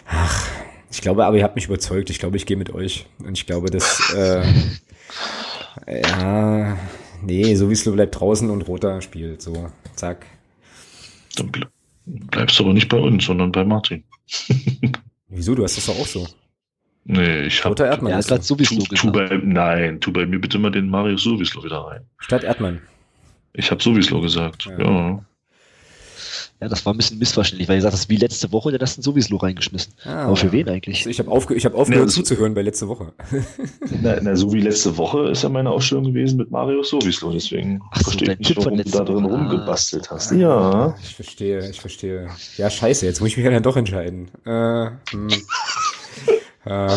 ach, 0.08 0.48
ich 1.00 1.04
glaube, 1.04 1.26
aber 1.26 1.38
ihr 1.38 1.46
habt 1.46 1.56
mich 1.56 1.68
überzeugt. 1.68 2.10
Ich 2.10 2.20
glaube, 2.20 2.36
ich 2.36 2.46
gehe 2.46 2.58
mit 2.58 2.72
euch. 2.72 3.06
Und 3.20 3.38
ich 3.38 3.46
glaube, 3.46 3.70
dass, 3.70 4.14
äh, 4.14 4.44
ja, 6.02 6.78
nee, 7.22 7.56
Sowieso 7.56 7.94
bleibt 7.94 8.20
draußen 8.20 8.50
und 8.50 8.68
Roter 8.68 9.02
spielt, 9.02 9.42
so, 9.42 9.72
zack. 9.96 10.26
Dann 11.38 11.54
bleibst 12.06 12.60
du 12.60 12.66
aber 12.66 12.74
nicht 12.74 12.90
bei 12.90 12.98
uns, 12.98 13.24
sondern 13.24 13.54
bei 13.54 13.64
Martin. 13.64 14.04
Wieso? 15.30 15.56
Du 15.56 15.64
hast 15.64 15.78
das 15.78 15.86
doch 15.86 15.98
auch 15.98 16.06
so. 16.06 16.28
Nee, 17.06 17.44
ich 17.44 17.60
habe. 17.64 17.70
Roter 17.70 17.86
Erdmann. 17.86 18.12
Ja, 18.12 18.22
statt 18.22 18.44
Sowieso 18.44 18.80
tu, 18.80 18.94
tu 18.94 19.10
bei, 19.14 19.40
Nein, 19.42 20.02
tu 20.02 20.12
bei 20.12 20.26
mir 20.26 20.42
bitte 20.42 20.60
mal 20.60 20.70
den 20.70 20.90
Mario 20.90 21.16
Sowieso 21.16 21.64
wieder 21.64 21.78
rein. 21.78 22.02
Statt 22.18 22.44
Erdmann. 22.44 22.82
Ich 23.54 23.72
habe 23.72 23.82
Sowieso 23.82 24.20
gesagt, 24.20 24.66
ja. 24.66 24.78
ja. 24.78 25.26
Ja, 26.62 26.68
das 26.68 26.86
war 26.86 26.94
ein 26.94 26.98
bisschen 26.98 27.20
missverständlich, 27.20 27.70
weil 27.70 27.78
ihr 27.78 27.82
sagt, 27.82 27.94
das 27.94 28.02
ist 28.02 28.10
wie 28.10 28.18
letzte 28.18 28.52
Woche, 28.52 28.72
der 28.72 28.80
hat 28.86 28.98
ein 28.98 29.02
Sowieso 29.02 29.38
reingeschmissen. 29.38 29.94
Ah, 30.04 30.26
Aber 30.26 30.36
für 30.36 30.52
wen 30.52 30.68
eigentlich? 30.68 30.98
Also 31.00 31.10
ich 31.10 31.20
habe 31.20 31.32
aufge 31.32 31.56
hab 31.56 31.74
aufgehört 31.74 32.10
ja, 32.10 32.14
zuzuhören 32.14 32.54
bei 32.54 32.64
letzte 32.64 32.90
Woche. 32.90 33.14
na, 34.02 34.20
na, 34.22 34.36
so 34.36 34.52
wie 34.52 34.60
letzte 34.60 34.98
Woche 34.98 35.30
ist 35.30 35.44
ja 35.44 35.50
meine 35.50 35.70
Ausstellung 35.70 36.04
gewesen 36.04 36.38
mit 36.38 36.52
Mario 36.52 36.84
Sowieso, 36.84 37.32
deswegen 37.32 37.82
Ach 37.92 38.00
so, 38.00 38.04
verstehe 38.12 38.34
ich 38.34 38.40
nicht, 38.40 38.58
warum 38.58 38.78
du 38.78 38.84
da 38.84 39.04
drin 39.06 39.24
Woche. 39.24 39.34
rumgebastelt 39.34 40.12
hast. 40.12 40.32
Ja. 40.34 40.96
Ich 41.02 41.16
verstehe, 41.16 41.70
ich 41.70 41.80
verstehe. 41.80 42.28
Ja, 42.58 42.70
scheiße, 42.70 43.06
jetzt 43.06 43.22
muss 43.22 43.30
ich 43.30 43.38
mich 43.38 43.46
ja 43.46 43.52
dann 43.52 43.64
doch 43.64 43.78
entscheiden. 43.78 44.30
Äh, 44.46 44.90
hm. 45.12 45.30
äh. 46.66 46.90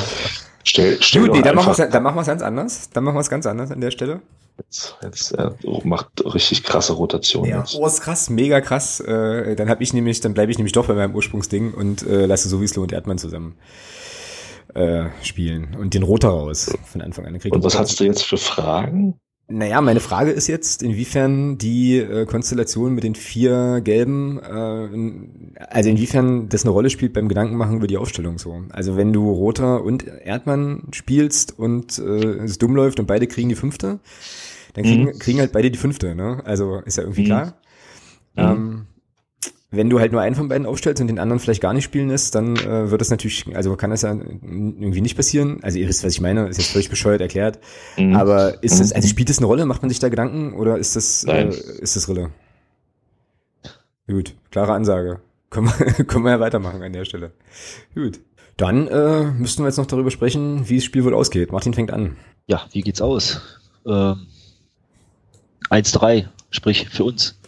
Stell, 0.64 0.98
stell 1.00 1.22
Gut, 1.22 1.32
nee, 1.32 1.42
dann 1.42 1.56
machen, 1.56 1.76
wir 1.76 1.86
dann 1.86 2.02
machen 2.02 2.16
wir 2.16 2.20
es 2.22 2.26
ganz 2.26 2.42
anders. 2.42 2.90
Dann 2.90 3.04
machen 3.04 3.16
wir 3.16 3.20
es 3.20 3.30
ganz 3.30 3.46
anders 3.46 3.70
an 3.70 3.80
der 3.80 3.90
Stelle. 3.90 4.20
Jetzt, 4.58 4.96
jetzt 5.02 5.32
er 5.32 5.56
macht 5.84 6.08
richtig 6.24 6.62
krasse 6.62 6.92
Rotation. 6.92 7.46
Ja, 7.46 7.60
jetzt. 7.60 7.74
oh, 7.74 7.86
ist 7.86 8.02
krass, 8.02 8.30
mega 8.30 8.60
krass. 8.60 9.00
Äh, 9.00 9.56
dann 9.56 9.68
habe 9.68 9.82
ich 9.82 9.92
nämlich, 9.92 10.20
dann 10.20 10.34
bleibe 10.34 10.52
ich 10.52 10.58
nämlich 10.58 10.72
doch 10.72 10.86
bei 10.86 10.94
meinem 10.94 11.14
Ursprungsding 11.14 11.72
und 11.72 12.02
äh, 12.02 12.26
lasse 12.26 12.48
Sowieso 12.48 12.82
und 12.82 12.92
Erdmann 12.92 13.18
zusammen 13.18 13.56
äh, 14.74 15.06
spielen 15.22 15.76
und 15.78 15.94
den 15.94 16.02
Roter 16.02 16.28
raus 16.28 16.76
von 16.84 17.00
Anfang 17.00 17.26
an. 17.26 17.34
Und 17.34 17.64
was 17.64 17.78
hast 17.78 17.98
du 17.98 18.04
jetzt 18.04 18.24
für 18.24 18.38
Fragen? 18.38 19.18
Naja, 19.54 19.82
meine 19.82 20.00
Frage 20.00 20.30
ist 20.30 20.46
jetzt, 20.46 20.82
inwiefern 20.82 21.58
die 21.58 21.98
äh, 21.98 22.24
Konstellation 22.24 22.94
mit 22.94 23.04
den 23.04 23.14
vier 23.14 23.82
Gelben, 23.82 24.38
äh, 24.38 25.58
also 25.68 25.90
inwiefern 25.90 26.48
das 26.48 26.64
eine 26.64 26.70
Rolle 26.70 26.88
spielt 26.88 27.12
beim 27.12 27.28
Gedankenmachen 27.28 27.76
über 27.76 27.86
die 27.86 27.98
Aufstellung 27.98 28.38
so. 28.38 28.62
Also 28.70 28.96
wenn 28.96 29.12
du 29.12 29.30
Roter 29.30 29.84
und 29.84 30.06
Erdmann 30.06 30.84
spielst 30.92 31.58
und 31.58 31.98
äh, 31.98 32.44
es 32.44 32.56
dumm 32.56 32.74
läuft 32.74 32.98
und 32.98 33.06
beide 33.06 33.26
kriegen 33.26 33.50
die 33.50 33.54
fünfte, 33.54 34.00
dann 34.72 34.84
kriegen, 34.84 35.04
mhm. 35.04 35.18
kriegen 35.18 35.38
halt 35.38 35.52
beide 35.52 35.70
die 35.70 35.78
fünfte, 35.78 36.14
ne? 36.14 36.40
Also 36.46 36.80
ist 36.86 36.96
ja 36.96 37.02
irgendwie 37.02 37.22
mhm. 37.22 37.26
klar. 37.26 37.46
Mhm. 38.34 38.42
Ähm, 38.42 38.86
wenn 39.72 39.88
du 39.88 39.98
halt 40.00 40.12
nur 40.12 40.20
einen 40.20 40.34
von 40.34 40.48
beiden 40.48 40.66
aufstellst 40.66 41.00
und 41.00 41.08
den 41.08 41.18
anderen 41.18 41.40
vielleicht 41.40 41.62
gar 41.62 41.72
nicht 41.72 41.84
spielen 41.84 42.10
lässt, 42.10 42.34
dann 42.34 42.56
äh, 42.56 42.90
wird 42.90 43.00
das 43.00 43.10
natürlich, 43.10 43.46
also 43.56 43.74
kann 43.74 43.90
das 43.90 44.02
ja 44.02 44.12
irgendwie 44.12 45.00
nicht 45.00 45.16
passieren. 45.16 45.60
Also 45.62 45.78
ihr 45.78 45.88
wisst, 45.88 46.04
was 46.04 46.12
ich 46.12 46.20
meine, 46.20 46.46
ist 46.46 46.58
jetzt 46.58 46.72
völlig 46.72 46.90
bescheuert 46.90 47.22
erklärt. 47.22 47.58
Mhm. 47.96 48.14
Aber 48.14 48.62
ist 48.62 48.78
das, 48.78 48.90
mhm. 48.90 48.96
also 48.96 49.08
spielt 49.08 49.30
das 49.30 49.38
eine 49.38 49.46
Rolle? 49.46 49.64
Macht 49.64 49.80
man 49.80 49.88
sich 49.88 49.98
da 49.98 50.10
Gedanken 50.10 50.52
oder 50.52 50.76
ist 50.76 50.94
das, 50.94 51.24
äh, 51.24 51.48
ist 51.48 51.96
das 51.96 52.06
Rille? 52.06 52.30
Gut, 54.06 54.34
klare 54.50 54.74
Ansage. 54.74 55.20
können 55.48 55.68
wir, 55.68 56.04
können 56.04 56.24
wir 56.24 56.32
ja 56.32 56.40
weitermachen 56.40 56.82
an 56.82 56.92
der 56.92 57.06
Stelle. 57.06 57.32
Gut. 57.94 58.20
Dann 58.58 58.86
äh, 58.88 59.24
müssten 59.24 59.62
wir 59.62 59.68
jetzt 59.68 59.78
noch 59.78 59.86
darüber 59.86 60.10
sprechen, 60.10 60.68
wie 60.68 60.76
das 60.76 60.84
Spiel 60.84 61.04
wohl 61.04 61.14
ausgeht. 61.14 61.50
Martin 61.50 61.72
fängt 61.72 61.90
an. 61.90 62.18
Ja, 62.46 62.66
wie 62.72 62.82
geht's 62.82 63.00
aus? 63.00 63.40
Ähm, 63.86 64.26
1-3, 65.70 66.28
sprich 66.50 66.90
für 66.90 67.04
uns. 67.04 67.38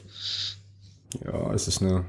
Ja, 1.23 1.53
es 1.53 1.69
ist 1.69 1.83
eine 1.83 2.07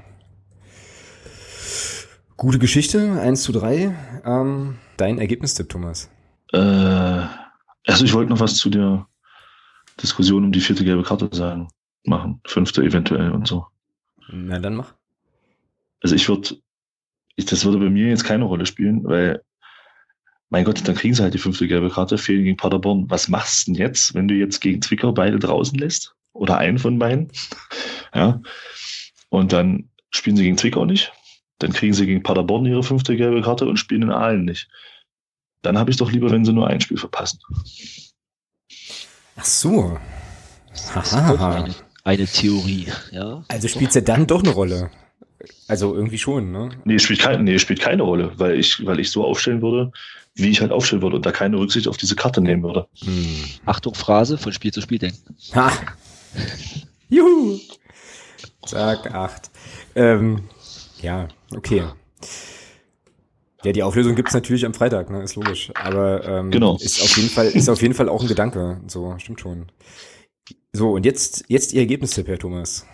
gute 2.36 2.58
Geschichte. 2.58 3.20
1 3.20 3.42
zu 3.42 3.52
3. 3.52 3.94
Ähm, 4.24 4.76
dein 4.96 5.18
Ergebnistipp, 5.18 5.68
Thomas? 5.68 6.10
Äh, 6.52 6.58
also 6.58 8.04
ich 8.04 8.12
wollte 8.12 8.30
noch 8.30 8.40
was 8.40 8.56
zu 8.56 8.70
der 8.70 9.06
Diskussion 10.02 10.44
um 10.44 10.52
die 10.52 10.60
vierte 10.60 10.84
gelbe 10.84 11.02
Karte 11.02 11.28
sagen, 11.32 11.68
machen. 12.04 12.40
Fünfte 12.46 12.82
eventuell 12.82 13.30
und 13.30 13.46
so. 13.46 13.66
Na, 14.28 14.58
dann 14.58 14.76
mach. 14.76 14.94
Also 16.02 16.14
ich 16.14 16.28
würde, 16.28 16.56
das 17.36 17.64
würde 17.64 17.78
bei 17.78 17.90
mir 17.90 18.08
jetzt 18.08 18.24
keine 18.24 18.44
Rolle 18.44 18.66
spielen, 18.66 19.04
weil, 19.04 19.42
mein 20.50 20.64
Gott, 20.64 20.86
dann 20.86 20.94
kriegen 20.94 21.14
sie 21.14 21.22
halt 21.22 21.34
die 21.34 21.38
fünfte 21.38 21.66
gelbe 21.66 21.90
Karte, 21.90 22.18
fehlen 22.18 22.44
gegen 22.44 22.56
Paderborn. 22.56 23.08
Was 23.08 23.28
machst 23.28 23.66
du 23.66 23.72
denn 23.72 23.80
jetzt, 23.80 24.14
wenn 24.14 24.28
du 24.28 24.34
jetzt 24.34 24.60
gegen 24.60 24.82
Zwickau 24.82 25.12
beide 25.12 25.38
draußen 25.38 25.78
lässt? 25.78 26.14
Oder 26.32 26.58
einen 26.58 26.78
von 26.78 26.98
beiden? 26.98 27.32
ja. 28.14 28.40
Und 29.30 29.52
dann 29.52 29.88
spielen 30.10 30.36
sie 30.36 30.44
gegen 30.44 30.58
Zwickau 30.58 30.84
nicht. 30.84 31.12
Dann 31.58 31.72
kriegen 31.72 31.94
sie 31.94 32.06
gegen 32.06 32.22
Paderborn 32.22 32.66
ihre 32.66 32.82
fünfte 32.82 33.16
gelbe 33.16 33.42
Karte 33.42 33.66
und 33.66 33.78
spielen 33.78 34.02
in 34.02 34.10
Aalen 34.10 34.44
nicht. 34.44 34.68
Dann 35.62 35.78
habe 35.78 35.90
ich 35.90 35.96
doch 35.96 36.12
lieber, 36.12 36.30
wenn 36.30 36.44
sie 36.44 36.52
nur 36.52 36.68
ein 36.68 36.80
Spiel 36.80 36.98
verpassen. 36.98 37.40
Ach 39.36 39.44
so. 39.44 39.98
Haha. 40.94 41.68
Eine, 42.04 42.26
Theorie, 42.26 42.86
ja. 43.10 43.42
Also 43.48 43.66
spielt 43.66 43.88
es 43.88 43.96
ja 43.96 44.00
dann 44.00 44.26
doch 44.26 44.42
eine 44.42 44.52
Rolle. 44.52 44.90
Also 45.66 45.94
irgendwie 45.94 46.18
schon, 46.18 46.52
ne? 46.52 46.70
Nee, 46.84 46.98
spielt 46.98 47.20
keine, 47.20 47.42
nee, 47.42 47.58
spielt 47.58 47.80
keine 47.80 48.02
Rolle, 48.02 48.32
weil 48.36 48.58
ich, 48.58 48.84
weil 48.86 49.00
ich 49.00 49.10
so 49.10 49.24
aufstellen 49.24 49.60
würde, 49.60 49.90
wie 50.34 50.50
ich 50.50 50.60
halt 50.60 50.70
aufstellen 50.70 51.02
würde 51.02 51.16
und 51.16 51.26
da 51.26 51.32
keine 51.32 51.58
Rücksicht 51.58 51.88
auf 51.88 51.96
diese 51.96 52.14
Karte 52.14 52.40
nehmen 52.40 52.62
würde. 52.62 52.86
Hm. 53.04 53.44
Achtung, 53.64 53.94
Phrase, 53.94 54.38
von 54.38 54.52
Spiel 54.52 54.72
zu 54.72 54.80
Spiel 54.80 54.98
denken. 54.98 55.36
Ha! 55.54 55.72
Juhu! 57.08 57.58
Sag 58.64 59.12
acht. 59.12 59.50
Ähm, 59.94 60.48
ja, 61.00 61.28
okay. 61.54 61.84
Ja, 63.64 63.72
die 63.72 63.82
Auflösung 63.82 64.14
gibt's 64.14 64.34
natürlich 64.34 64.64
am 64.64 64.74
Freitag, 64.74 65.10
ne? 65.10 65.22
ist 65.22 65.34
logisch. 65.34 65.72
Aber 65.74 66.24
ähm, 66.24 66.50
genau. 66.50 66.76
ist, 66.76 67.02
auf 67.02 67.16
jeden 67.16 67.28
Fall, 67.28 67.46
ist 67.46 67.68
auf 67.68 67.82
jeden 67.82 67.94
Fall 67.94 68.08
auch 68.08 68.22
ein 68.22 68.28
Gedanke. 68.28 68.80
So, 68.86 69.18
stimmt 69.18 69.40
schon. 69.40 69.66
So, 70.72 70.92
und 70.92 71.04
jetzt, 71.04 71.44
jetzt 71.48 71.72
Ihr 71.72 71.80
Ergebnistipp, 71.80 72.28
Herr 72.28 72.38
Thomas. 72.38 72.86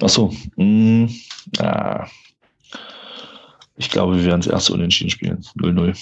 Ach 0.00 0.08
so. 0.08 0.32
Mm, 0.56 1.06
ah. 1.58 2.06
Ich 3.76 3.90
glaube, 3.90 4.16
wir 4.16 4.24
werden 4.24 4.40
das 4.40 4.52
erste 4.52 4.72
Unentschieden 4.72 5.10
spielen. 5.10 5.44
0-0. 5.56 5.98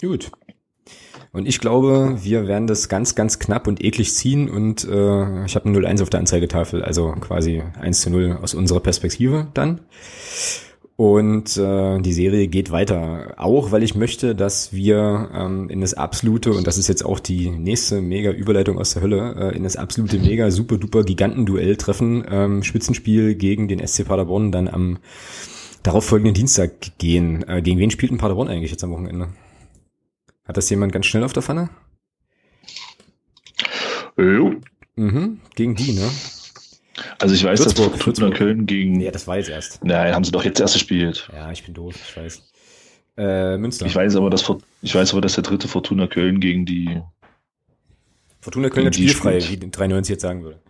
Gut. 0.00 0.30
Und 1.34 1.48
ich 1.48 1.58
glaube, 1.58 2.16
wir 2.22 2.46
werden 2.46 2.68
das 2.68 2.88
ganz, 2.88 3.16
ganz 3.16 3.40
knapp 3.40 3.66
und 3.66 3.82
eklig 3.82 4.14
ziehen 4.14 4.48
und 4.48 4.84
äh, 4.84 5.44
ich 5.44 5.56
habe 5.56 5.68
ein 5.68 5.76
0-1 5.76 6.00
auf 6.00 6.08
der 6.08 6.20
Anzeigetafel, 6.20 6.84
also 6.84 7.10
quasi 7.20 7.60
1 7.80 8.02
zu 8.02 8.10
0 8.10 8.38
aus 8.40 8.54
unserer 8.54 8.78
Perspektive 8.78 9.48
dann. 9.52 9.80
Und 10.94 11.56
äh, 11.56 11.98
die 11.98 12.12
Serie 12.12 12.46
geht 12.46 12.70
weiter. 12.70 13.34
Auch 13.36 13.72
weil 13.72 13.82
ich 13.82 13.96
möchte, 13.96 14.36
dass 14.36 14.72
wir 14.72 15.28
ähm, 15.34 15.68
in 15.70 15.80
das 15.80 15.94
absolute, 15.94 16.52
und 16.52 16.68
das 16.68 16.78
ist 16.78 16.86
jetzt 16.86 17.04
auch 17.04 17.18
die 17.18 17.50
nächste 17.50 18.00
mega 18.00 18.30
Überleitung 18.30 18.78
aus 18.78 18.92
der 18.94 19.02
Hölle, 19.02 19.34
äh, 19.36 19.56
in 19.56 19.64
das 19.64 19.74
absolute 19.74 20.20
mega 20.20 20.52
super 20.52 20.76
duper 20.76 21.02
Gigantenduell 21.02 21.74
treffen. 21.74 22.24
Ähm, 22.30 22.62
Spitzenspiel 22.62 23.34
gegen 23.34 23.66
den 23.66 23.84
SC 23.84 24.06
Paderborn 24.06 24.52
dann 24.52 24.68
am 24.68 24.98
darauffolgenden 25.82 26.34
Dienstag 26.34 26.96
gehen. 26.98 27.44
Äh, 27.48 27.60
gegen 27.60 27.80
wen 27.80 27.90
spielt 27.90 28.12
ein 28.12 28.18
Paderborn 28.18 28.46
eigentlich 28.46 28.70
jetzt 28.70 28.84
am 28.84 28.92
Wochenende? 28.92 29.30
Hat 30.44 30.56
das 30.56 30.68
jemand 30.70 30.92
ganz 30.92 31.06
schnell 31.06 31.24
auf 31.24 31.32
der 31.32 31.42
Pfanne? 31.42 31.70
Jo. 34.16 34.54
Mhm, 34.96 35.40
gegen 35.54 35.74
die, 35.74 35.92
ne? 35.92 36.10
Also 37.18 37.34
ich 37.34 37.42
weiß, 37.42 37.60
Würzburg, 37.60 37.92
dass 37.92 38.02
Fortuna 38.02 38.30
Köln 38.30 38.66
gegen... 38.66 39.00
Ja, 39.00 39.10
das 39.10 39.26
war 39.26 39.38
jetzt 39.38 39.48
erst. 39.48 39.84
Nein, 39.84 40.14
haben 40.14 40.24
sie 40.24 40.30
doch 40.30 40.44
jetzt 40.44 40.60
erst 40.60 40.74
gespielt. 40.74 41.28
Ja, 41.32 41.50
ich 41.50 41.64
bin 41.64 41.74
doof, 41.74 41.94
ich 41.96 42.16
weiß. 42.16 42.42
Äh, 43.16 43.56
Münster. 43.56 43.86
Ich 43.86 43.94
weiß 43.94 44.16
aber, 44.16 44.30
dass 44.30 44.44
ich 44.82 44.94
weiß 44.94 45.12
aber, 45.12 45.20
dass 45.20 45.34
der 45.34 45.44
dritte 45.44 45.68
Fortuna 45.68 46.06
Köln 46.06 46.40
gegen 46.40 46.66
die 46.66 47.00
Fortuna 48.40 48.68
Köln 48.70 48.86
hat 48.86 48.94
spielfrei, 48.94 49.40
wie 49.48 49.56
93 49.56 50.14
jetzt 50.14 50.22
sagen 50.22 50.42
würde. 50.42 50.60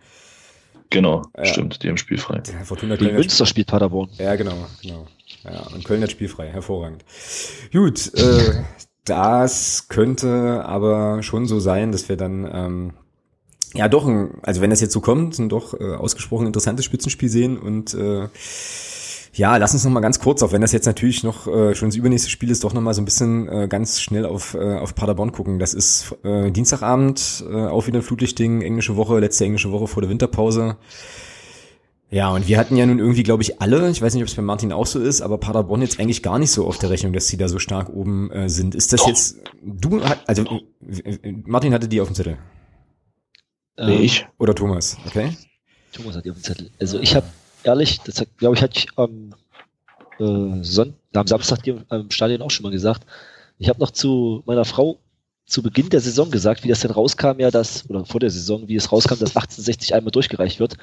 Genau, 0.91 1.23
ja. 1.35 1.45
stimmt, 1.45 1.83
die 1.83 1.89
haben 1.89 1.97
spielfrei. 1.97 2.41
Ja, 2.47 2.63
Fortuna 2.63 2.95
Köln 2.97 3.15
Münster 3.15 3.45
spielt 3.45 3.67
Paderborn. 3.67 4.09
Ja, 4.17 4.35
genau, 4.35 4.67
genau. 4.81 5.07
Ja, 5.43 5.61
und 5.73 5.83
Köln 5.83 6.01
hat 6.01 6.11
spielfrei, 6.11 6.49
hervorragend. 6.49 7.03
Gut, 7.71 8.13
äh, 8.13 8.63
das 9.05 9.87
könnte 9.87 10.65
aber 10.65 11.23
schon 11.23 11.45
so 11.45 11.59
sein, 11.59 11.91
dass 11.91 12.09
wir 12.09 12.17
dann 12.17 12.49
ähm, 12.51 12.93
ja 13.73 13.87
doch, 13.87 14.07
ein, 14.07 14.39
also 14.41 14.61
wenn 14.61 14.69
das 14.69 14.81
jetzt 14.81 14.93
so 14.93 15.01
kommt, 15.01 15.37
ein 15.39 15.49
doch 15.49 15.79
äh, 15.79 15.95
ausgesprochen 15.95 16.47
interessantes 16.47 16.85
Spitzenspiel 16.85 17.29
sehen 17.29 17.57
und 17.57 17.93
äh, 17.93 18.27
ja, 19.33 19.57
lass 19.57 19.73
uns 19.73 19.83
noch 19.83 19.91
mal 19.91 19.99
ganz 19.99 20.21
kurz, 20.21 20.41
auch 20.43 20.53
wenn 20.53 20.61
das 20.61 20.71
jetzt 20.71 20.85
natürlich 20.85 21.23
noch 21.23 21.45
äh, 21.45 21.75
schon 21.75 21.89
das 21.89 21.97
übernächste 21.97 22.29
Spiel 22.29 22.49
ist, 22.49 22.63
doch 22.63 22.73
noch 22.73 22.81
mal 22.81 22.93
so 22.93 23.01
ein 23.01 23.05
bisschen 23.05 23.49
äh, 23.49 23.67
ganz 23.67 23.99
schnell 23.99 24.25
auf, 24.25 24.53
äh, 24.53 24.77
auf 24.77 24.95
Paderborn 24.95 25.33
gucken. 25.33 25.59
Das 25.59 25.73
ist 25.73 26.15
äh, 26.23 26.51
Dienstagabend, 26.51 27.43
äh, 27.51 27.65
auch 27.65 27.85
wieder 27.87 27.99
ein 27.99 28.03
Flutlichtding, 28.03 28.61
englische 28.61 28.95
Woche, 28.95 29.19
letzte 29.19 29.43
englische 29.43 29.71
Woche 29.73 29.87
vor 29.87 30.01
der 30.01 30.09
Winterpause. 30.09 30.77
Ja, 32.11 32.29
und 32.29 32.47
wir 32.47 32.57
hatten 32.57 32.77
ja 32.77 32.85
nun 32.85 32.99
irgendwie, 32.99 33.23
glaube 33.23 33.43
ich, 33.43 33.61
alle, 33.61 33.89
ich 33.89 34.01
weiß 34.01 34.13
nicht, 34.13 34.23
ob 34.23 34.29
es 34.29 34.35
bei 34.35 34.41
Martin 34.41 34.71
auch 34.71 34.85
so 34.85 34.99
ist, 34.99 35.21
aber 35.21 35.37
Paderborn 35.37 35.81
jetzt 35.81 35.99
eigentlich 35.99 36.21
gar 36.21 36.37
nicht 36.37 36.51
so 36.51 36.65
auf 36.67 36.77
der 36.77 36.89
Rechnung, 36.89 37.13
dass 37.13 37.27
sie 37.27 37.37
da 37.37 37.47
so 37.47 37.59
stark 37.59 37.89
oben 37.89 38.31
äh, 38.31 38.47
sind. 38.47 38.75
Ist 38.75 38.93
das 38.93 39.01
Doch. 39.01 39.07
jetzt, 39.07 39.37
du, 39.63 40.01
also 40.27 40.45
Martin 41.45 41.73
hatte 41.73 41.87
die 41.87 41.99
auf 41.99 42.07
dem 42.07 42.15
Zettel. 42.15 42.37
Nee, 43.77 43.97
ich. 43.97 44.27
Oder 44.37 44.55
Thomas, 44.55 44.97
okay? 45.05 45.35
Thomas 45.91 46.15
hat 46.15 46.25
die 46.25 46.31
auf 46.31 46.37
dem 46.37 46.43
Zettel. 46.43 46.69
Also 46.79 46.99
ich 46.99 47.15
habe 47.15 47.25
ehrlich, 47.63 47.99
das 48.01 48.23
glaube 48.37 48.55
ich, 48.55 48.61
hatte 48.61 48.77
ich 48.77 48.87
am, 48.95 49.33
äh, 50.19 50.63
Son 50.63 50.93
am 51.13 51.27
Samstag 51.27 51.63
dir 51.63 51.83
im 51.89 52.11
Stadion 52.11 52.41
auch 52.41 52.51
schon 52.51 52.63
mal 52.63 52.71
gesagt. 52.71 53.05
Ich 53.57 53.67
habe 53.67 53.79
noch 53.79 53.91
zu 53.91 54.43
meiner 54.45 54.65
Frau 54.65 54.99
zu 55.45 55.61
Beginn 55.61 55.89
der 55.89 56.01
Saison 56.01 56.31
gesagt, 56.31 56.63
wie 56.63 56.67
das 56.67 56.79
denn 56.79 56.91
rauskam, 56.91 57.39
ja, 57.39 57.51
dass, 57.51 57.89
oder 57.89 58.05
vor 58.05 58.19
der 58.19 58.31
Saison, 58.31 58.67
wie 58.67 58.75
es 58.75 58.91
rauskam, 58.91 59.19
dass 59.19 59.35
1860 59.35 59.93
einmal 59.93 60.11
durchgereicht 60.11 60.59
wird. 60.59 60.77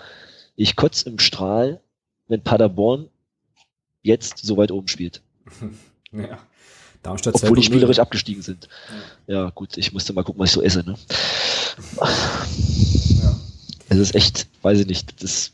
Ich 0.56 0.76
kotze 0.76 1.08
im 1.08 1.18
Strahl, 1.18 1.80
wenn 2.28 2.42
Paderborn 2.42 3.08
jetzt 4.02 4.38
so 4.38 4.56
weit 4.56 4.70
oben 4.72 4.88
spielt. 4.88 5.22
Ja. 6.14 6.38
Darmstadt 7.02 7.36
Obwohl 7.36 7.56
die 7.56 7.62
spielerisch 7.62 7.98
abgestiegen 7.98 8.42
sind. 8.42 8.68
Ja. 9.26 9.44
ja. 9.44 9.50
gut, 9.50 9.78
ich 9.78 9.94
musste 9.94 10.12
mal 10.12 10.24
gucken, 10.24 10.40
was 10.40 10.50
ich 10.50 10.52
so 10.52 10.60
esse. 10.60 10.84
Ne? 10.84 10.94
Ja. 13.22 13.40
Es 13.88 13.96
ist 13.96 14.14
echt, 14.14 14.46
weiß 14.60 14.80
ich 14.80 14.86
nicht, 14.86 15.22
das 15.22 15.52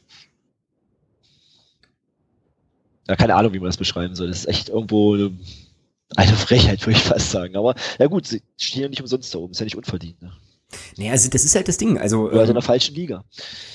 ja, 3.09 3.16
keine 3.16 3.34
Ahnung, 3.34 3.55
wie 3.55 3.59
man 3.59 3.68
das 3.68 3.78
beschreiben 3.78 4.14
soll. 4.14 4.28
Das 4.28 4.40
ist 4.40 4.46
echt 4.46 4.68
irgendwo 4.68 5.14
eine, 5.14 5.32
eine 6.16 6.36
Frechheit, 6.36 6.86
würde 6.86 6.99
ich 6.99 7.05
fast 7.05 7.30
sagen. 7.30 7.57
Aber 7.57 7.74
ja 7.99 8.07
gut, 8.07 8.26
sie 8.26 8.42
stehen 8.57 8.82
ja 8.82 8.88
nicht 8.88 9.01
umsonst 9.01 9.34
da 9.34 9.38
oben, 9.38 9.53
ist 9.53 9.61
ja 9.61 9.64
nicht 9.64 9.76
unverdient. 9.76 10.20
Ne? 10.20 10.32
Naja, 10.96 11.12
also 11.12 11.30
das 11.30 11.44
ist 11.44 11.55
halt 11.55 11.68
das 11.68 11.78
Ding. 11.78 11.99
Also, 11.99 12.28
Oder 12.28 12.42
ähm, 12.42 12.49
in 12.49 12.55
der 12.55 12.62
falschen 12.62 12.94
Liga. 12.94 13.24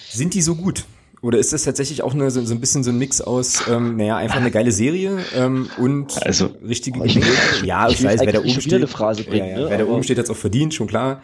Sind 0.10 0.36
die 0.36 0.42
so 0.42 0.56
gut? 0.56 0.86
Oder 1.24 1.40
ist 1.40 1.54
das 1.54 1.64
tatsächlich 1.64 2.04
auch 2.04 2.14
eine, 2.14 2.30
so, 2.30 2.44
so 2.44 2.54
ein 2.54 2.60
bisschen 2.60 2.84
so 2.84 2.92
ein 2.92 2.98
Mix 2.98 3.22
aus, 3.22 3.66
ähm, 3.70 3.96
naja, 3.96 4.18
einfach 4.18 4.42
eine 4.42 4.52
geile 4.52 4.74
Serie 4.74 5.20
ähm, 5.34 5.70
und 5.78 6.22
also, 6.26 6.48
richtige 6.68 7.04
ich, 7.06 7.16
Ja, 7.64 7.88
ich, 7.88 7.96
ich 7.96 8.04
weiß, 8.04 8.20
wer 8.20 8.34
da 8.34 8.40
oben 8.40 8.50
steht. 8.50 8.74
Eine 8.74 8.88
Phrase 8.88 9.24
bringen, 9.24 9.48
ja, 9.48 9.54
ja, 9.54 9.60
ne? 9.62 9.70
Wer 9.70 9.78
da 9.78 9.86
oben 9.86 10.04
steht, 10.04 10.18
hat 10.18 10.26
es 10.26 10.30
auch 10.30 10.36
verdient, 10.36 10.74
schon 10.74 10.88
klar. 10.88 11.24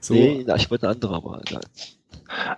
So. 0.00 0.14
Nee, 0.14 0.42
na, 0.44 0.56
ich 0.56 0.68
wollte 0.72 0.88
eine 0.88 0.96
andere, 0.96 1.14
aber 1.14 1.40
egal. 1.46 1.60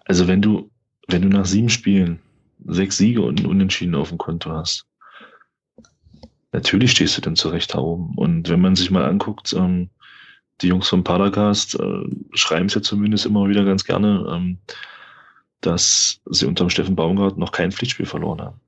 Also 0.07 0.27
wenn 0.27 0.41
du, 0.41 0.71
wenn 1.07 1.21
du 1.21 1.29
nach 1.29 1.45
sieben 1.45 1.69
Spielen 1.69 2.19
sechs 2.67 2.97
Siege 2.97 3.21
und 3.21 3.41
ein 3.41 3.47
Unentschieden 3.47 3.95
auf 3.95 4.09
dem 4.09 4.17
Konto 4.17 4.51
hast, 4.51 4.87
natürlich 6.53 6.93
stehst 6.93 7.15
du 7.19 7.21
dann 7.21 7.37
zurecht 7.37 7.75
da 7.75 7.79
oben. 7.79 8.15
Und 8.17 8.49
wenn 8.49 8.61
man 8.61 8.75
sich 8.75 8.91
mal 8.91 9.05
anguckt, 9.05 9.53
ähm, 9.53 9.91
die 10.63 10.69
Jungs 10.69 10.89
vom 10.89 11.05
Padercast 11.05 11.79
äh, 11.79 12.05
schreiben 12.33 12.67
es 12.67 12.75
ja 12.75 12.81
zumindest 12.81 13.27
immer 13.27 13.49
wieder 13.51 13.67
ganz 13.67 13.85
gerne, 13.85 14.27
ähm, 14.35 14.59
dass 15.61 16.21
sie 16.27 16.47
unter 16.47 16.69
Steffen 16.71 16.97
Baumgart 16.97 17.39
noch 17.39 17.53
kein 17.53 17.73
Pflichtspiel 17.73 18.07
verloren 18.07 18.41
haben. 18.41 18.61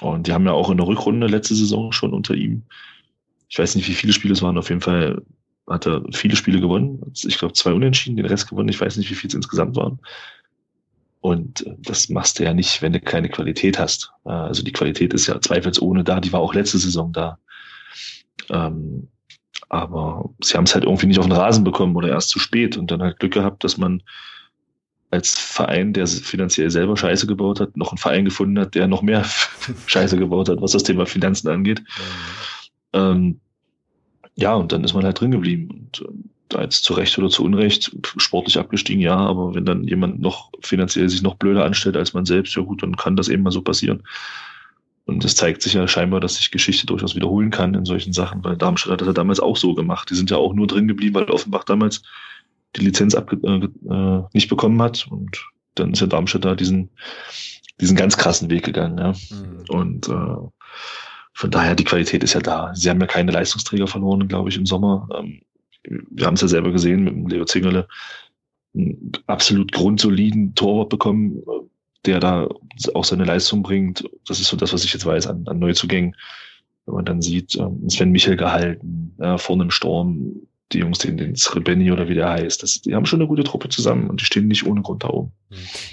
Und 0.00 0.26
die 0.26 0.32
haben 0.32 0.44
ja 0.44 0.52
auch 0.52 0.70
in 0.70 0.76
der 0.76 0.86
Rückrunde 0.86 1.26
letzte 1.26 1.54
Saison 1.54 1.92
schon 1.92 2.12
unter 2.12 2.34
ihm, 2.34 2.62
ich 3.48 3.58
weiß 3.58 3.76
nicht, 3.76 3.88
wie 3.88 3.94
viele 3.94 4.12
Spiele 4.12 4.34
es 4.34 4.42
waren, 4.42 4.58
auf 4.58 4.68
jeden 4.68 4.80
Fall 4.80 5.22
hat 5.68 5.86
er 5.86 6.02
viele 6.12 6.36
Spiele 6.36 6.60
gewonnen. 6.60 7.12
Ich 7.14 7.38
glaube, 7.38 7.54
zwei 7.54 7.72
Unentschieden, 7.72 8.16
den 8.16 8.26
Rest 8.26 8.48
gewonnen. 8.48 8.68
Ich 8.68 8.80
weiß 8.80 8.96
nicht, 8.96 9.10
wie 9.10 9.14
viel 9.14 9.28
es 9.28 9.34
insgesamt 9.34 9.76
waren. 9.76 9.98
Und 11.20 11.66
äh, 11.66 11.74
das 11.78 12.08
machst 12.08 12.38
du 12.38 12.44
ja 12.44 12.54
nicht, 12.54 12.82
wenn 12.82 12.92
du 12.92 13.00
keine 13.00 13.28
Qualität 13.28 13.78
hast. 13.78 14.12
Äh, 14.24 14.30
also 14.30 14.62
die 14.62 14.72
Qualität 14.72 15.12
ist 15.12 15.26
ja 15.26 15.40
zweifelsohne 15.40 16.04
da. 16.04 16.20
Die 16.20 16.32
war 16.32 16.40
auch 16.40 16.54
letzte 16.54 16.78
Saison 16.78 17.12
da. 17.12 17.38
Ähm, 18.48 19.08
aber 19.68 20.30
sie 20.40 20.56
haben 20.56 20.64
es 20.64 20.74
halt 20.74 20.84
irgendwie 20.84 21.06
nicht 21.06 21.18
auf 21.18 21.26
den 21.26 21.32
Rasen 21.32 21.64
bekommen 21.64 21.96
oder 21.96 22.10
erst 22.10 22.28
zu 22.28 22.38
spät 22.38 22.76
und 22.76 22.90
dann 22.90 23.02
halt 23.02 23.18
Glück 23.18 23.32
gehabt, 23.32 23.64
dass 23.64 23.76
man 23.76 24.02
als 25.16 25.38
Verein, 25.38 25.92
der 25.92 26.06
finanziell 26.06 26.70
selber 26.70 26.96
Scheiße 26.96 27.26
gebaut 27.26 27.60
hat, 27.60 27.76
noch 27.76 27.90
einen 27.90 27.98
Verein 27.98 28.24
gefunden 28.24 28.58
hat, 28.58 28.74
der 28.74 28.86
noch 28.86 29.02
mehr 29.02 29.24
Scheiße 29.86 30.16
gebaut 30.16 30.48
hat, 30.48 30.60
was 30.60 30.72
das 30.72 30.84
Thema 30.84 31.06
Finanzen 31.06 31.48
angeht. 31.48 31.80
Mhm. 31.80 32.98
Ähm, 32.98 33.40
ja, 34.36 34.54
und 34.54 34.72
dann 34.72 34.84
ist 34.84 34.94
man 34.94 35.04
halt 35.04 35.20
drin 35.20 35.30
geblieben. 35.30 35.70
Und 35.70 36.00
äh, 36.02 36.12
da 36.48 36.62
jetzt 36.62 36.84
zu 36.84 36.94
Recht 36.94 37.18
oder 37.18 37.28
zu 37.28 37.42
Unrecht, 37.42 37.90
sportlich 38.18 38.58
abgestiegen, 38.58 39.02
ja, 39.02 39.16
aber 39.16 39.54
wenn 39.54 39.64
dann 39.64 39.84
jemand 39.84 40.20
noch 40.20 40.52
finanziell 40.60 41.08
sich 41.08 41.22
noch 41.22 41.34
blöder 41.34 41.64
anstellt 41.64 41.96
als 41.96 42.12
man 42.12 42.24
selbst, 42.24 42.54
ja 42.54 42.62
gut, 42.62 42.82
dann 42.82 42.96
kann 42.96 43.16
das 43.16 43.28
eben 43.28 43.42
mal 43.42 43.50
so 43.50 43.62
passieren. 43.62 44.04
Und 45.06 45.24
es 45.24 45.36
zeigt 45.36 45.62
sich 45.62 45.74
ja 45.74 45.86
scheinbar, 45.86 46.20
dass 46.20 46.36
sich 46.36 46.50
Geschichte 46.50 46.86
durchaus 46.86 47.14
wiederholen 47.14 47.50
kann 47.50 47.74
in 47.74 47.84
solchen 47.84 48.12
Sachen, 48.12 48.44
weil 48.44 48.56
Darmstadt 48.56 48.92
hat 48.92 49.00
das 49.00 49.06
ja 49.08 49.12
damals 49.12 49.40
auch 49.40 49.56
so 49.56 49.74
gemacht. 49.74 50.10
Die 50.10 50.16
sind 50.16 50.30
ja 50.30 50.36
auch 50.36 50.52
nur 50.52 50.66
drin 50.66 50.88
geblieben, 50.88 51.14
weil 51.14 51.30
Offenbach 51.30 51.64
damals 51.64 52.02
die 52.76 52.84
Lizenz 52.84 53.14
abge 53.14 53.36
äh, 53.42 53.92
äh, 53.92 54.22
nicht 54.32 54.48
bekommen 54.48 54.80
hat. 54.82 55.06
Und 55.10 55.44
dann 55.74 55.92
ist 55.92 56.00
ja 56.00 56.06
Darmstadt 56.06 56.44
da 56.44 56.54
diesen, 56.54 56.90
diesen 57.80 57.96
ganz 57.96 58.16
krassen 58.16 58.50
Weg 58.50 58.64
gegangen. 58.64 58.98
Ja. 58.98 59.12
Mhm. 59.12 59.64
Und 59.68 60.08
äh, 60.08 60.36
von 61.32 61.50
daher, 61.50 61.74
die 61.74 61.84
Qualität 61.84 62.24
ist 62.24 62.34
ja 62.34 62.40
da. 62.40 62.74
Sie 62.74 62.88
haben 62.88 63.00
ja 63.00 63.06
keine 63.06 63.32
Leistungsträger 63.32 63.86
verloren, 63.86 64.28
glaube 64.28 64.48
ich, 64.48 64.56
im 64.56 64.66
Sommer. 64.66 65.08
Ähm, 65.14 65.42
wir 66.10 66.26
haben 66.26 66.34
es 66.34 66.40
ja 66.40 66.48
selber 66.48 66.72
gesehen 66.72 67.04
mit 67.04 67.14
dem 67.14 67.26
Leo 67.28 67.44
Zingerle, 67.44 67.86
einen 68.74 69.12
absolut 69.26 69.72
grundsoliden 69.72 70.54
Torwart 70.54 70.88
bekommen, 70.88 71.42
der 72.04 72.20
da 72.20 72.48
auch 72.94 73.04
seine 73.04 73.24
Leistung 73.24 73.62
bringt. 73.62 74.04
Das 74.26 74.40
ist 74.40 74.48
so 74.48 74.56
das, 74.56 74.72
was 74.72 74.84
ich 74.84 74.92
jetzt 74.92 75.06
weiß 75.06 75.26
an, 75.26 75.46
an 75.46 75.58
Neuzugängen. 75.58 76.16
Wenn 76.86 76.94
man 76.94 77.04
dann 77.04 77.22
sieht, 77.22 77.56
ähm, 77.56 77.88
Sven 77.88 78.12
Michel 78.12 78.36
gehalten, 78.36 79.14
ja, 79.18 79.38
vorne 79.38 79.64
im 79.64 79.70
Sturm, 79.70 80.46
die 80.72 80.78
Jungs, 80.78 80.98
den, 80.98 81.16
den 81.16 81.36
Srebeni 81.36 81.92
oder 81.92 82.08
wie 82.08 82.14
der 82.14 82.28
heißt, 82.28 82.62
das, 82.62 82.80
die 82.80 82.94
haben 82.94 83.06
schon 83.06 83.20
eine 83.20 83.28
gute 83.28 83.44
Truppe 83.44 83.68
zusammen 83.68 84.10
und 84.10 84.20
die 84.20 84.24
stehen 84.24 84.48
nicht 84.48 84.66
ohne 84.66 84.82
Grund 84.82 85.04
da 85.04 85.10
oben. 85.10 85.32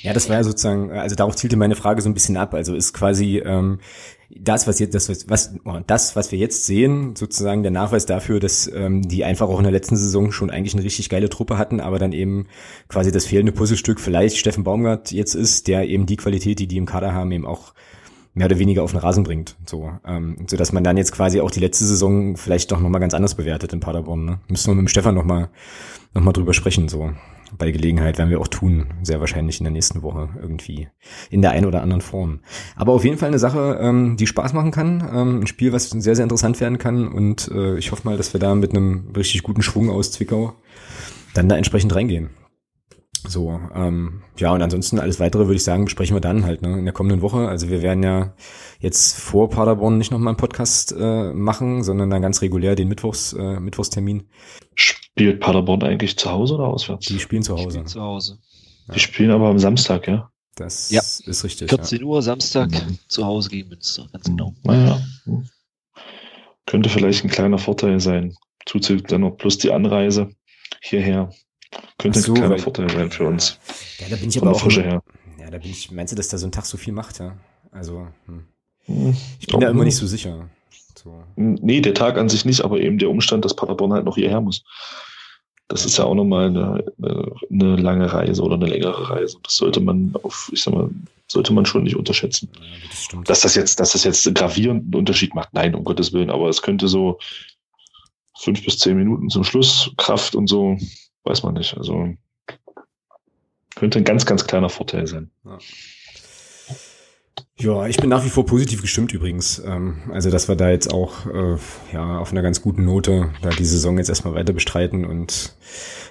Ja, 0.01 0.13
das 0.13 0.29
war 0.29 0.37
ja 0.37 0.43
sozusagen, 0.43 0.91
also 0.91 1.15
darauf 1.15 1.35
zielte 1.35 1.57
meine 1.57 1.75
Frage 1.75 2.01
so 2.01 2.09
ein 2.09 2.15
bisschen 2.15 2.37
ab. 2.37 2.55
Also 2.55 2.73
ist 2.73 2.91
quasi 2.93 3.37
ähm, 3.45 3.79
das, 4.29 4.65
was 4.65 4.79
jetzt, 4.79 4.95
das, 4.95 5.09
was, 5.29 5.55
oh, 5.63 5.79
das, 5.85 6.15
was 6.15 6.31
wir 6.31 6.39
jetzt 6.39 6.65
sehen, 6.65 7.15
sozusagen 7.15 7.61
der 7.61 7.71
Nachweis 7.71 8.07
dafür, 8.07 8.39
dass 8.39 8.67
ähm, 8.73 9.03
die 9.03 9.23
einfach 9.23 9.47
auch 9.47 9.59
in 9.59 9.63
der 9.63 9.71
letzten 9.71 9.95
Saison 9.95 10.31
schon 10.31 10.49
eigentlich 10.49 10.73
eine 10.73 10.83
richtig 10.83 11.09
geile 11.09 11.29
Truppe 11.29 11.59
hatten, 11.59 11.79
aber 11.79 11.99
dann 11.99 12.11
eben 12.11 12.47
quasi 12.87 13.11
das 13.11 13.25
fehlende 13.25 13.51
Puzzlestück 13.51 13.99
vielleicht 13.99 14.37
Steffen 14.37 14.63
Baumgart 14.63 15.11
jetzt 15.11 15.35
ist, 15.35 15.67
der 15.67 15.87
eben 15.87 16.07
die 16.07 16.17
Qualität, 16.17 16.57
die 16.57 16.67
die 16.67 16.77
im 16.77 16.87
Kader 16.87 17.13
haben, 17.13 17.31
eben 17.31 17.45
auch 17.45 17.73
mehr 18.33 18.47
oder 18.47 18.59
weniger 18.59 18.83
auf 18.83 18.91
den 18.91 18.99
Rasen 18.99 19.23
bringt. 19.23 19.55
So, 19.65 19.91
ähm, 20.05 20.37
so 20.47 20.57
dass 20.57 20.71
man 20.73 20.83
dann 20.83 20.97
jetzt 20.97 21.11
quasi 21.11 21.39
auch 21.39 21.51
die 21.51 21.59
letzte 21.59 21.85
Saison 21.85 22.35
vielleicht 22.35 22.71
doch 22.71 22.79
nochmal 22.79 23.01
ganz 23.01 23.13
anders 23.13 23.35
bewertet 23.35 23.73
in 23.73 23.79
Paderborn. 23.79 24.25
Ne? 24.25 24.39
Müssen 24.47 24.71
wir 24.71 24.75
mit 24.75 24.85
dem 24.85 24.87
Stefan 24.87 25.15
nochmal 25.15 25.49
noch 26.13 26.23
mal 26.23 26.33
drüber 26.33 26.53
sprechen. 26.53 26.89
So 26.89 27.11
bei 27.57 27.71
Gelegenheit 27.71 28.17
werden 28.17 28.29
wir 28.29 28.39
auch 28.39 28.47
tun, 28.47 28.87
sehr 29.03 29.19
wahrscheinlich 29.19 29.59
in 29.59 29.65
der 29.65 29.71
nächsten 29.71 30.01
Woche 30.01 30.29
irgendwie 30.41 30.87
in 31.29 31.41
der 31.41 31.51
einen 31.51 31.65
oder 31.65 31.81
anderen 31.81 32.01
Form. 32.01 32.39
Aber 32.75 32.93
auf 32.93 33.03
jeden 33.03 33.17
Fall 33.17 33.29
eine 33.29 33.39
Sache, 33.39 33.77
ähm, 33.79 34.17
die 34.17 34.27
Spaß 34.27 34.53
machen 34.53 34.71
kann, 34.71 35.07
ähm, 35.13 35.39
ein 35.41 35.47
Spiel, 35.47 35.71
was 35.71 35.89
sehr 35.89 36.15
sehr 36.15 36.23
interessant 36.23 36.59
werden 36.61 36.77
kann 36.77 37.07
und 37.07 37.49
äh, 37.53 37.77
ich 37.77 37.91
hoffe 37.91 38.07
mal, 38.07 38.17
dass 38.17 38.33
wir 38.33 38.39
da 38.39 38.55
mit 38.55 38.71
einem 38.71 39.11
richtig 39.15 39.43
guten 39.43 39.61
Schwung 39.61 39.89
aus 39.89 40.11
Zwickau 40.11 40.53
dann 41.33 41.49
da 41.49 41.55
entsprechend 41.55 41.93
reingehen. 41.95 42.29
So, 43.25 43.59
ähm, 43.73 44.21
ja, 44.37 44.51
und 44.51 44.61
ansonsten 44.61 44.99
alles 44.99 45.19
weitere 45.19 45.45
würde 45.45 45.55
ich 45.55 45.63
sagen, 45.63 45.85
besprechen 45.85 46.15
wir 46.15 46.21
dann 46.21 46.45
halt 46.45 46.61
ne, 46.61 46.77
in 46.77 46.85
der 46.85 46.93
kommenden 46.93 47.21
Woche. 47.21 47.47
Also 47.47 47.69
wir 47.69 47.81
werden 47.81 48.03
ja 48.03 48.33
jetzt 48.79 49.17
vor 49.17 49.49
Paderborn 49.49 49.97
nicht 49.97 50.11
nochmal 50.11 50.29
einen 50.29 50.37
Podcast 50.37 50.93
äh, 50.97 51.33
machen, 51.33 51.83
sondern 51.83 52.09
dann 52.09 52.21
ganz 52.21 52.41
regulär 52.41 52.75
den 52.75 52.89
Mittwochs, 52.89 53.33
äh, 53.33 53.59
Mittwochstermin. 53.59 54.27
Spielt 54.75 55.39
Paderborn 55.39 55.83
eigentlich 55.83 56.17
zu 56.17 56.29
Hause 56.31 56.55
oder 56.55 56.65
auswärts? 56.65 57.05
Die 57.05 57.19
spielen 57.19 57.43
zu 57.43 57.53
Hause. 57.53 57.69
Spielen 57.69 57.87
zu 57.87 58.01
Hause. 58.01 58.39
Die 58.93 58.99
spielen 58.99 59.31
aber 59.31 59.47
am 59.47 59.59
Samstag, 59.59 60.07
ja? 60.07 60.29
Das 60.55 60.91
ja. 60.91 61.01
ist 61.01 61.43
richtig. 61.43 61.69
14 61.69 61.99
ja. 61.99 62.05
Uhr 62.05 62.21
Samstag 62.21 62.71
mhm. 62.71 62.99
zu 63.07 63.25
Hause 63.25 63.49
gegen 63.49 63.69
Münster, 63.69 64.07
ganz 64.11 64.25
genau. 64.25 64.53
Naja. 64.63 65.01
Könnte 66.65 66.89
vielleicht 66.89 67.23
ein 67.23 67.29
kleiner 67.29 67.57
Vorteil 67.57 67.99
sein. 67.99 68.35
Zuzüglich 68.65 69.07
dann 69.07 69.21
noch 69.21 69.37
plus 69.37 69.57
die 69.57 69.71
Anreise 69.71 70.29
hierher. 70.81 71.31
Könnte 71.97 72.19
so, 72.19 72.33
ein 72.33 72.39
kleiner 72.39 72.57
Vorteil 72.57 72.89
sein 72.89 73.11
für 73.11 73.25
uns. 73.25 73.59
Ja, 73.99 74.07
da 74.09 74.15
bin 74.15 74.29
ich 74.29 74.41
aber 74.41 74.51
auch. 74.51 74.59
Frische 74.59 74.83
her. 74.83 75.03
Ja, 75.39 75.49
da 75.49 75.57
bin 75.57 75.71
ich, 75.71 75.91
meinst 75.91 76.11
du, 76.11 76.15
dass 76.15 76.27
da 76.29 76.37
so 76.37 76.47
ein 76.47 76.51
Tag 76.51 76.65
so 76.65 76.77
viel 76.77 76.93
macht, 76.93 77.19
ja? 77.19 77.37
Also, 77.71 78.07
hm. 78.25 78.45
hm 78.85 79.15
ich 79.39 79.47
bin 79.47 79.59
da 79.59 79.69
immer 79.69 79.83
nicht 79.83 79.97
so 79.97 80.07
sicher. 80.07 80.49
So. 80.95 81.23
Nee, 81.35 81.81
der 81.81 81.93
Tag 81.93 82.17
an 82.17 82.29
sich 82.29 82.45
nicht, 82.45 82.61
aber 82.61 82.79
eben 82.79 82.97
der 82.97 83.09
Umstand, 83.09 83.43
dass 83.43 83.55
Paderborn 83.55 83.93
halt 83.93 84.05
noch 84.05 84.15
hierher 84.15 84.41
muss. 84.41 84.63
Das 85.67 85.85
ist 85.85 85.97
ja 85.97 86.03
auch 86.03 86.13
nochmal 86.13 86.47
eine, 86.47 86.83
eine 87.51 87.75
lange 87.77 88.11
Reise 88.11 88.43
oder 88.43 88.55
eine 88.55 88.67
längere 88.67 89.09
Reise. 89.09 89.37
Das 89.43 89.55
sollte 89.55 89.79
man 89.79 90.13
auf, 90.21 90.49
ich 90.53 90.61
sag 90.61 90.73
mal, 90.73 90.89
sollte 91.27 91.51
man 91.51 91.65
schon 91.65 91.83
nicht 91.83 91.95
unterschätzen. 91.95 92.49
Ja, 92.53 92.61
das 92.89 93.25
dass 93.25 93.41
das 93.41 93.55
jetzt, 93.55 93.79
dass 93.79 93.93
das 93.93 94.03
jetzt 94.03 94.27
einen 94.27 94.35
gravierenden 94.35 94.93
Unterschied 94.93 95.33
macht, 95.33 95.53
nein, 95.53 95.73
um 95.73 95.83
Gottes 95.83 96.13
Willen, 96.13 96.29
aber 96.29 96.47
es 96.47 96.61
könnte 96.61 96.87
so 96.87 97.17
fünf 98.37 98.63
bis 98.63 98.77
zehn 98.77 98.97
Minuten 98.97 99.29
zum 99.29 99.43
Schluss 99.43 99.91
Kraft 99.97 100.35
und 100.35 100.47
so 100.47 100.77
weiß 101.23 101.43
man 101.43 101.55
nicht. 101.55 101.77
Also 101.77 102.15
könnte 103.75 103.99
ein 103.99 104.05
ganz, 104.05 104.25
ganz 104.25 104.45
kleiner 104.45 104.69
Vorteil 104.69 105.07
sein. 105.07 105.31
Ja. 105.45 105.57
Ja, 107.55 107.85
ich 107.85 107.97
bin 107.97 108.09
nach 108.09 108.25
wie 108.25 108.29
vor 108.29 108.45
positiv 108.45 108.81
gestimmt 108.81 109.13
übrigens. 109.13 109.61
Ähm, 109.63 110.11
also, 110.11 110.31
dass 110.31 110.47
wir 110.47 110.55
da 110.55 110.69
jetzt 110.69 110.91
auch 110.91 111.25
äh, 111.27 111.57
ja 111.93 112.17
auf 112.17 112.31
einer 112.31 112.41
ganz 112.41 112.61
guten 112.61 112.83
Note 112.83 113.29
da 113.41 113.49
die 113.49 113.65
Saison 113.65 113.97
jetzt 113.97 114.09
erstmal 114.09 114.33
weiter 114.33 114.53
bestreiten 114.53 115.05
und 115.05 115.55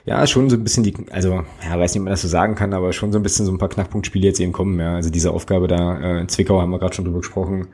ja, 0.04 0.26
schon 0.26 0.48
so 0.50 0.56
ein 0.56 0.64
bisschen 0.64 0.84
die, 0.84 0.94
also 1.10 1.44
ja, 1.64 1.78
weiß 1.78 1.92
nicht, 1.94 2.00
ob 2.00 2.04
man 2.04 2.12
das 2.12 2.22
so 2.22 2.28
sagen 2.28 2.54
kann, 2.54 2.72
aber 2.72 2.92
schon 2.92 3.12
so 3.12 3.18
ein 3.18 3.22
bisschen 3.22 3.44
so 3.44 3.52
ein 3.52 3.58
paar 3.58 3.68
Knackpunktspiele 3.68 4.26
jetzt 4.26 4.40
eben 4.40 4.52
kommen. 4.52 4.78
Ja, 4.78 4.94
also 4.94 5.10
diese 5.10 5.32
Aufgabe 5.32 5.68
da 5.68 5.98
äh, 5.98 6.20
in 6.20 6.28
Zwickau 6.28 6.60
haben 6.60 6.70
wir 6.70 6.78
gerade 6.78 6.94
schon 6.94 7.04
drüber 7.04 7.20
gesprochen. 7.20 7.68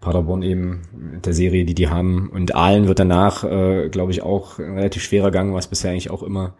Paderborn 0.00 0.42
eben 0.42 0.82
mit 0.92 1.26
der 1.26 1.32
Serie, 1.32 1.64
die 1.64 1.74
die 1.74 1.88
haben. 1.88 2.28
Und 2.28 2.54
Aalen 2.54 2.86
wird 2.86 3.00
danach, 3.00 3.42
äh, 3.42 3.88
glaube 3.88 4.12
ich, 4.12 4.22
auch 4.22 4.58
ein 4.58 4.74
relativ 4.74 5.02
schwerer 5.02 5.32
Gang, 5.32 5.54
was 5.54 5.66
bisher 5.66 5.90
eigentlich 5.90 6.10
auch 6.10 6.22
immer. 6.22 6.54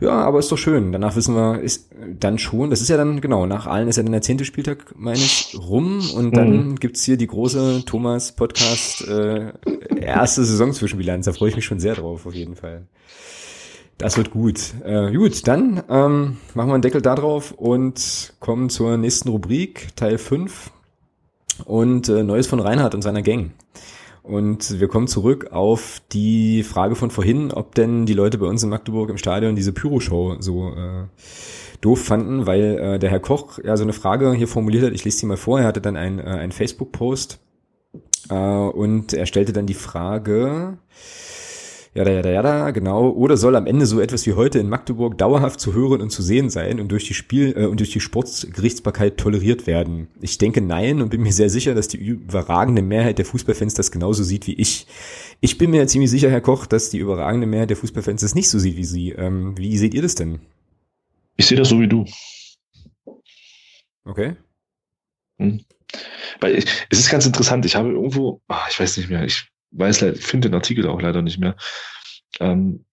Ja, 0.00 0.22
aber 0.22 0.40
ist 0.40 0.50
doch 0.50 0.58
schön. 0.58 0.90
Danach 0.90 1.14
wissen 1.14 1.36
wir, 1.36 1.60
ist 1.60 1.90
dann 2.18 2.38
schon, 2.38 2.70
das 2.70 2.80
ist 2.80 2.88
ja 2.88 2.96
dann, 2.96 3.20
genau, 3.20 3.46
nach 3.46 3.66
Aalen 3.66 3.88
ist 3.88 3.96
ja 3.96 4.02
dann 4.02 4.12
der 4.12 4.22
zehnte 4.22 4.44
Spieltag, 4.44 4.94
meine 4.96 5.18
ich, 5.18 5.56
rum. 5.56 6.00
Und 6.16 6.36
dann 6.36 6.70
mhm. 6.70 6.74
gibt's 6.76 7.04
hier 7.04 7.16
die 7.16 7.28
große 7.28 7.84
Thomas-Podcast 7.86 9.06
äh, 9.06 9.52
erste 9.96 10.44
Saisonzwischenbilanz. 10.44 11.26
Da 11.26 11.32
freue 11.32 11.50
ich 11.50 11.56
mich 11.56 11.64
schon 11.64 11.78
sehr 11.78 11.94
drauf, 11.94 12.26
auf 12.26 12.34
jeden 12.34 12.56
Fall. 12.56 12.86
Das 13.98 14.16
wird 14.16 14.32
gut. 14.32 14.74
Äh, 14.84 15.12
gut, 15.12 15.46
dann 15.46 15.84
ähm, 15.88 16.38
machen 16.54 16.68
wir 16.68 16.74
einen 16.74 16.82
Deckel 16.82 17.02
da 17.02 17.14
drauf 17.14 17.52
und 17.52 18.34
kommen 18.40 18.68
zur 18.68 18.96
nächsten 18.96 19.28
Rubrik, 19.28 19.94
Teil 19.94 20.18
5 20.18 20.72
und 21.64 22.08
äh, 22.08 22.22
Neues 22.22 22.46
von 22.46 22.60
Reinhard 22.60 22.94
und 22.94 23.02
seiner 23.02 23.22
Gang. 23.22 23.52
Und 24.22 24.80
wir 24.80 24.88
kommen 24.88 25.06
zurück 25.06 25.52
auf 25.52 26.00
die 26.12 26.62
Frage 26.62 26.94
von 26.94 27.10
vorhin, 27.10 27.52
ob 27.52 27.74
denn 27.74 28.06
die 28.06 28.14
Leute 28.14 28.38
bei 28.38 28.46
uns 28.46 28.62
in 28.62 28.70
Magdeburg 28.70 29.10
im 29.10 29.18
Stadion 29.18 29.54
diese 29.54 29.72
Pyro-Show 29.72 30.36
so 30.40 30.70
äh, 30.70 31.04
doof 31.82 32.02
fanden, 32.02 32.46
weil 32.46 32.78
äh, 32.78 32.98
der 32.98 33.10
Herr 33.10 33.20
Koch 33.20 33.58
ja 33.62 33.76
so 33.76 33.82
eine 33.82 33.92
Frage 33.92 34.32
hier 34.32 34.48
formuliert 34.48 34.84
hat. 34.84 34.92
Ich 34.94 35.04
lese 35.04 35.18
sie 35.18 35.26
mal 35.26 35.36
vor. 35.36 35.60
Er 35.60 35.66
hatte 35.66 35.82
dann 35.82 35.96
ein, 35.96 36.18
äh, 36.18 36.22
ein 36.22 36.52
Facebook-Post 36.52 37.38
äh, 38.30 38.34
und 38.34 39.12
er 39.12 39.26
stellte 39.26 39.52
dann 39.52 39.66
die 39.66 39.74
Frage, 39.74 40.78
ja, 41.94 42.02
ja, 42.02 42.26
ja, 42.26 42.42
ja, 42.42 42.70
genau. 42.70 43.10
Oder 43.10 43.36
soll 43.36 43.54
am 43.54 43.66
Ende 43.66 43.86
so 43.86 44.00
etwas 44.00 44.26
wie 44.26 44.32
heute 44.32 44.58
in 44.58 44.68
Magdeburg 44.68 45.16
dauerhaft 45.16 45.60
zu 45.60 45.74
hören 45.74 46.00
und 46.00 46.10
zu 46.10 46.22
sehen 46.22 46.50
sein 46.50 46.80
und 46.80 46.88
durch 46.88 47.06
die 47.06 47.14
Spiel 47.14 47.54
äh, 47.56 47.66
und 47.66 47.78
durch 47.78 47.90
die 47.90 48.00
Sportgerichtsbarkeit 48.00 49.16
toleriert 49.16 49.68
werden? 49.68 50.08
Ich 50.20 50.38
denke 50.38 50.60
nein 50.60 51.00
und 51.00 51.10
bin 51.10 51.22
mir 51.22 51.32
sehr 51.32 51.50
sicher, 51.50 51.72
dass 51.72 51.86
die 51.86 51.98
überragende 51.98 52.82
Mehrheit 52.82 53.18
der 53.18 53.24
Fußballfans 53.24 53.74
das 53.74 53.92
genauso 53.92 54.24
sieht 54.24 54.48
wie 54.48 54.54
ich. 54.54 54.88
Ich 55.40 55.56
bin 55.56 55.70
mir 55.70 55.86
ziemlich 55.86 56.10
sicher, 56.10 56.30
Herr 56.30 56.40
Koch, 56.40 56.66
dass 56.66 56.90
die 56.90 56.98
überragende 56.98 57.46
Mehrheit 57.46 57.70
der 57.70 57.76
Fußballfans 57.76 58.22
das 58.22 58.34
nicht 58.34 58.50
so 58.50 58.58
sieht 58.58 58.76
wie 58.76 58.84
Sie. 58.84 59.10
Ähm, 59.12 59.56
wie 59.56 59.78
seht 59.78 59.94
ihr 59.94 60.02
das 60.02 60.16
denn? 60.16 60.40
Ich 61.36 61.46
sehe 61.46 61.58
das 61.58 61.68
so 61.68 61.78
wie 61.78 61.88
du. 61.88 62.04
Okay. 64.04 64.36
Hm. 65.38 65.64
Weil 66.40 66.56
ich, 66.58 66.66
es 66.90 66.98
ist 66.98 67.10
ganz 67.10 67.24
interessant. 67.24 67.64
Ich 67.64 67.76
habe 67.76 67.90
irgendwo, 67.90 68.40
ach, 68.48 68.68
ich 68.68 68.80
weiß 68.80 68.96
nicht 68.96 69.10
mehr, 69.10 69.24
ich 69.24 69.48
weiß 69.74 70.00
leider, 70.00 70.16
finde 70.16 70.48
den 70.48 70.54
Artikel 70.54 70.88
auch 70.88 71.00
leider 71.00 71.22
nicht 71.22 71.38
mehr. 71.38 71.56
Ähm, 72.40 72.84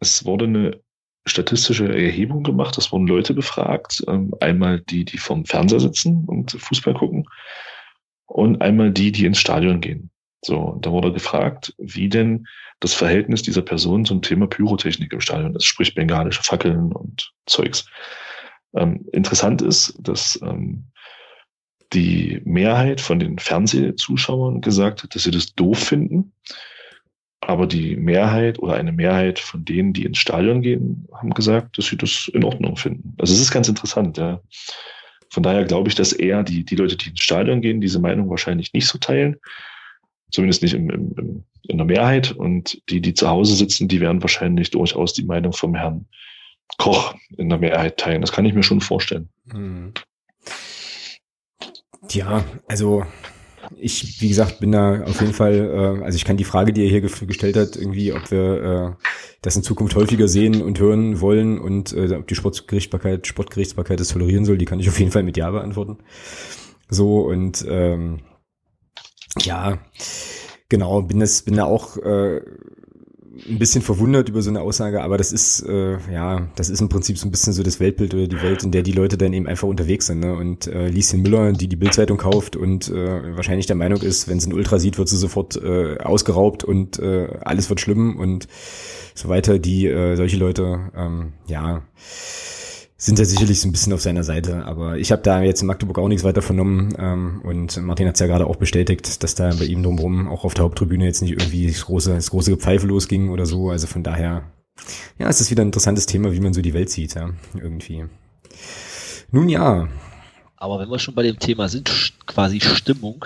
es 0.00 0.24
wurde 0.24 0.46
eine 0.46 0.80
statistische 1.26 1.88
Erhebung 1.88 2.42
gemacht, 2.42 2.76
es 2.78 2.90
wurden 2.90 3.06
Leute 3.06 3.34
befragt, 3.34 4.02
ähm, 4.08 4.34
einmal 4.40 4.80
die, 4.80 5.04
die 5.04 5.18
vom 5.18 5.44
Fernseher 5.44 5.80
sitzen 5.80 6.24
und 6.26 6.52
Fußball 6.52 6.94
gucken 6.94 7.28
und 8.26 8.60
einmal 8.60 8.90
die, 8.90 9.12
die 9.12 9.26
ins 9.26 9.38
Stadion 9.38 9.80
gehen. 9.80 10.10
So, 10.44 10.76
da 10.80 10.90
wurde 10.90 11.12
gefragt, 11.12 11.72
wie 11.78 12.08
denn 12.08 12.48
das 12.80 12.94
Verhältnis 12.94 13.42
dieser 13.42 13.62
Person 13.62 14.04
zum 14.04 14.22
Thema 14.22 14.48
Pyrotechnik 14.48 15.12
im 15.12 15.20
Stadion 15.20 15.54
ist, 15.54 15.64
sprich 15.64 15.94
bengalische 15.94 16.42
Fackeln 16.42 16.90
und 16.92 17.32
Zeugs. 17.46 17.86
Ähm, 18.74 19.06
interessant 19.12 19.62
ist, 19.62 19.94
dass 20.00 20.40
ähm, 20.42 20.86
die 21.92 22.40
Mehrheit 22.44 23.00
von 23.00 23.18
den 23.18 23.38
Fernsehzuschauern 23.38 24.60
gesagt 24.60 25.02
hat, 25.02 25.14
dass 25.14 25.24
sie 25.24 25.30
das 25.30 25.54
doof 25.54 25.78
finden. 25.78 26.32
aber 27.42 27.66
die 27.66 27.96
Mehrheit 27.96 28.60
oder 28.60 28.74
eine 28.74 28.92
Mehrheit 28.92 29.40
von 29.40 29.64
denen, 29.64 29.92
die 29.92 30.04
ins 30.04 30.18
Stadion 30.18 30.62
gehen, 30.62 31.08
haben 31.12 31.34
gesagt, 31.34 31.76
dass 31.76 31.86
sie 31.86 31.96
das 31.96 32.30
in 32.32 32.44
Ordnung 32.44 32.76
finden. 32.76 33.14
Also 33.18 33.34
es 33.34 33.40
ist 33.40 33.50
ganz 33.50 33.68
interessant, 33.68 34.16
ja. 34.16 34.40
Von 35.28 35.42
daher 35.42 35.64
glaube 35.64 35.88
ich, 35.88 35.94
dass 35.94 36.12
eher 36.12 36.44
die, 36.44 36.64
die 36.64 36.76
Leute, 36.76 36.96
die 36.96 37.10
ins 37.10 37.20
Stadion 37.20 37.60
gehen, 37.60 37.80
diese 37.80 37.98
Meinung 37.98 38.30
wahrscheinlich 38.30 38.72
nicht 38.74 38.86
so 38.86 38.98
teilen. 38.98 39.36
Zumindest 40.30 40.62
nicht 40.62 40.74
im, 40.74 40.88
im, 40.90 41.14
im, 41.18 41.44
in 41.62 41.78
der 41.78 41.86
Mehrheit. 41.86 42.30
Und 42.32 42.80
die, 42.90 43.00
die 43.00 43.14
zu 43.14 43.28
Hause 43.28 43.54
sitzen, 43.54 43.88
die 43.88 44.00
werden 44.00 44.22
wahrscheinlich 44.22 44.70
durchaus 44.70 45.12
die 45.12 45.24
Meinung 45.24 45.52
vom 45.52 45.74
Herrn 45.74 46.06
Koch 46.78 47.14
in 47.36 47.48
der 47.48 47.58
Mehrheit 47.58 47.96
teilen. 47.96 48.20
Das 48.20 48.30
kann 48.30 48.44
ich 48.44 48.54
mir 48.54 48.62
schon 48.62 48.80
vorstellen. 48.80 49.30
Hm. 49.50 49.94
Ja, 52.10 52.44
also 52.66 53.04
ich, 53.78 54.20
wie 54.20 54.28
gesagt, 54.28 54.60
bin 54.60 54.72
da 54.72 55.02
auf 55.04 55.20
jeden 55.20 55.32
Fall, 55.32 55.54
äh, 55.54 56.04
also 56.04 56.16
ich 56.16 56.24
kann 56.24 56.36
die 56.36 56.44
Frage, 56.44 56.72
die 56.72 56.82
er 56.82 56.90
hier 56.90 57.00
gestellt 57.00 57.56
hat, 57.56 57.76
irgendwie, 57.76 58.12
ob 58.12 58.30
wir 58.30 58.96
äh, 59.00 59.04
das 59.40 59.56
in 59.56 59.62
Zukunft 59.62 59.94
häufiger 59.94 60.28
sehen 60.28 60.62
und 60.62 60.78
hören 60.78 61.20
wollen 61.20 61.58
und 61.58 61.92
äh, 61.92 62.14
ob 62.14 62.26
die 62.26 62.34
Sportgerichtsbarkeit, 62.34 63.26
Sportgerichtsbarkeit 63.26 64.00
das 64.00 64.08
tolerieren 64.08 64.44
soll, 64.44 64.58
die 64.58 64.64
kann 64.64 64.80
ich 64.80 64.88
auf 64.88 64.98
jeden 64.98 65.12
Fall 65.12 65.22
mit 65.22 65.36
Ja 65.36 65.50
beantworten. 65.50 65.98
So 66.88 67.20
und 67.20 67.64
ähm, 67.68 68.20
ja, 69.40 69.78
genau, 70.68 71.02
bin 71.02 71.20
das, 71.20 71.42
bin 71.42 71.56
da 71.56 71.64
auch 71.64 71.96
äh, 71.98 72.40
ein 73.48 73.58
bisschen 73.58 73.82
verwundert 73.82 74.28
über 74.28 74.42
so 74.42 74.50
eine 74.50 74.60
Aussage, 74.60 75.02
aber 75.02 75.16
das 75.16 75.32
ist 75.32 75.62
äh, 75.62 75.96
ja, 76.12 76.48
das 76.56 76.68
ist 76.68 76.80
im 76.80 76.88
Prinzip 76.88 77.18
so 77.18 77.26
ein 77.26 77.30
bisschen 77.30 77.52
so 77.52 77.62
das 77.62 77.80
Weltbild 77.80 78.14
oder 78.14 78.26
die 78.26 78.42
Welt, 78.42 78.62
in 78.62 78.72
der 78.72 78.82
die 78.82 78.92
Leute 78.92 79.16
dann 79.16 79.32
eben 79.32 79.46
einfach 79.46 79.68
unterwegs 79.68 80.06
sind. 80.06 80.20
Ne? 80.20 80.34
Und 80.34 80.66
äh, 80.66 80.88
Lieschen 80.88 81.22
Müller, 81.22 81.52
die 81.52 81.68
die 81.68 81.76
Bildzeitung 81.76 82.18
kauft 82.18 82.56
und 82.56 82.88
äh, 82.88 83.36
wahrscheinlich 83.36 83.66
der 83.66 83.76
Meinung 83.76 84.00
ist, 84.02 84.28
wenn 84.28 84.40
sie 84.40 84.50
ein 84.50 84.54
Ultra 84.54 84.78
sieht, 84.78 84.98
wird 84.98 85.08
sie 85.08 85.16
sofort 85.16 85.56
äh, 85.56 85.98
ausgeraubt 85.98 86.64
und 86.64 86.98
äh, 86.98 87.28
alles 87.40 87.68
wird 87.70 87.80
schlimm 87.80 88.18
und 88.18 88.48
so 89.14 89.28
weiter. 89.28 89.58
Die 89.58 89.86
äh, 89.86 90.16
solche 90.16 90.36
Leute, 90.36 90.90
ähm, 90.96 91.32
ja 91.46 91.82
sind 93.04 93.18
ja 93.18 93.24
sicherlich 93.24 93.60
so 93.60 93.66
ein 93.66 93.72
bisschen 93.72 93.92
auf 93.92 94.00
seiner 94.00 94.22
Seite. 94.22 94.64
Aber 94.64 94.96
ich 94.96 95.10
habe 95.10 95.22
da 95.22 95.42
jetzt 95.42 95.60
in 95.60 95.66
Magdeburg 95.66 95.98
auch 95.98 96.06
nichts 96.06 96.22
weiter 96.22 96.40
vernommen. 96.40 96.94
Ähm, 96.96 97.40
und 97.42 97.76
Martin 97.82 98.06
hat 98.06 98.14
es 98.14 98.20
ja 98.20 98.28
gerade 98.28 98.46
auch 98.46 98.54
bestätigt, 98.54 99.24
dass 99.24 99.34
da 99.34 99.50
bei 99.50 99.64
ihm 99.64 99.82
drumherum 99.82 100.28
auch 100.28 100.44
auf 100.44 100.54
der 100.54 100.62
Haupttribüne 100.62 101.04
jetzt 101.04 101.20
nicht 101.20 101.32
irgendwie 101.32 101.66
das 101.66 101.84
große, 101.84 102.14
das 102.14 102.30
große 102.30 102.52
Gepfeife 102.52 102.86
losging 102.86 103.30
oder 103.30 103.44
so. 103.44 103.70
Also 103.70 103.88
von 103.88 104.04
daher, 104.04 104.44
ja, 105.18 105.28
es 105.28 105.40
ist 105.40 105.50
wieder 105.50 105.64
ein 105.64 105.68
interessantes 105.68 106.06
Thema, 106.06 106.32
wie 106.32 106.38
man 106.38 106.54
so 106.54 106.62
die 106.62 106.74
Welt 106.74 106.90
sieht, 106.90 107.14
ja, 107.14 107.30
irgendwie. 107.54 108.04
Nun 109.32 109.48
ja. 109.48 109.88
Aber 110.56 110.78
wenn 110.78 110.88
wir 110.88 111.00
schon 111.00 111.16
bei 111.16 111.24
dem 111.24 111.40
Thema 111.40 111.68
sind, 111.68 112.12
quasi 112.26 112.60
Stimmung, 112.60 113.24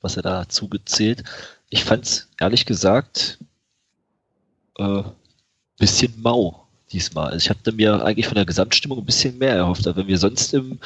was 0.00 0.16
er 0.16 0.22
dazu 0.22 0.68
gezählt, 0.68 1.22
ich 1.68 1.84
fand's 1.84 2.30
ehrlich 2.40 2.64
gesagt 2.64 3.38
äh, 4.78 5.02
bisschen 5.78 6.14
mau 6.22 6.67
diesmal. 6.92 7.32
Also 7.32 7.38
ich 7.38 7.50
hatte 7.50 7.72
mir 7.72 8.04
eigentlich 8.04 8.26
von 8.26 8.36
der 8.36 8.44
Gesamtstimmung 8.44 8.98
ein 8.98 9.06
bisschen 9.06 9.38
mehr 9.38 9.54
erhofft. 9.54 9.84
wenn 9.84 10.06
wir 10.06 10.18
sonst 10.18 10.54
im 10.54 10.78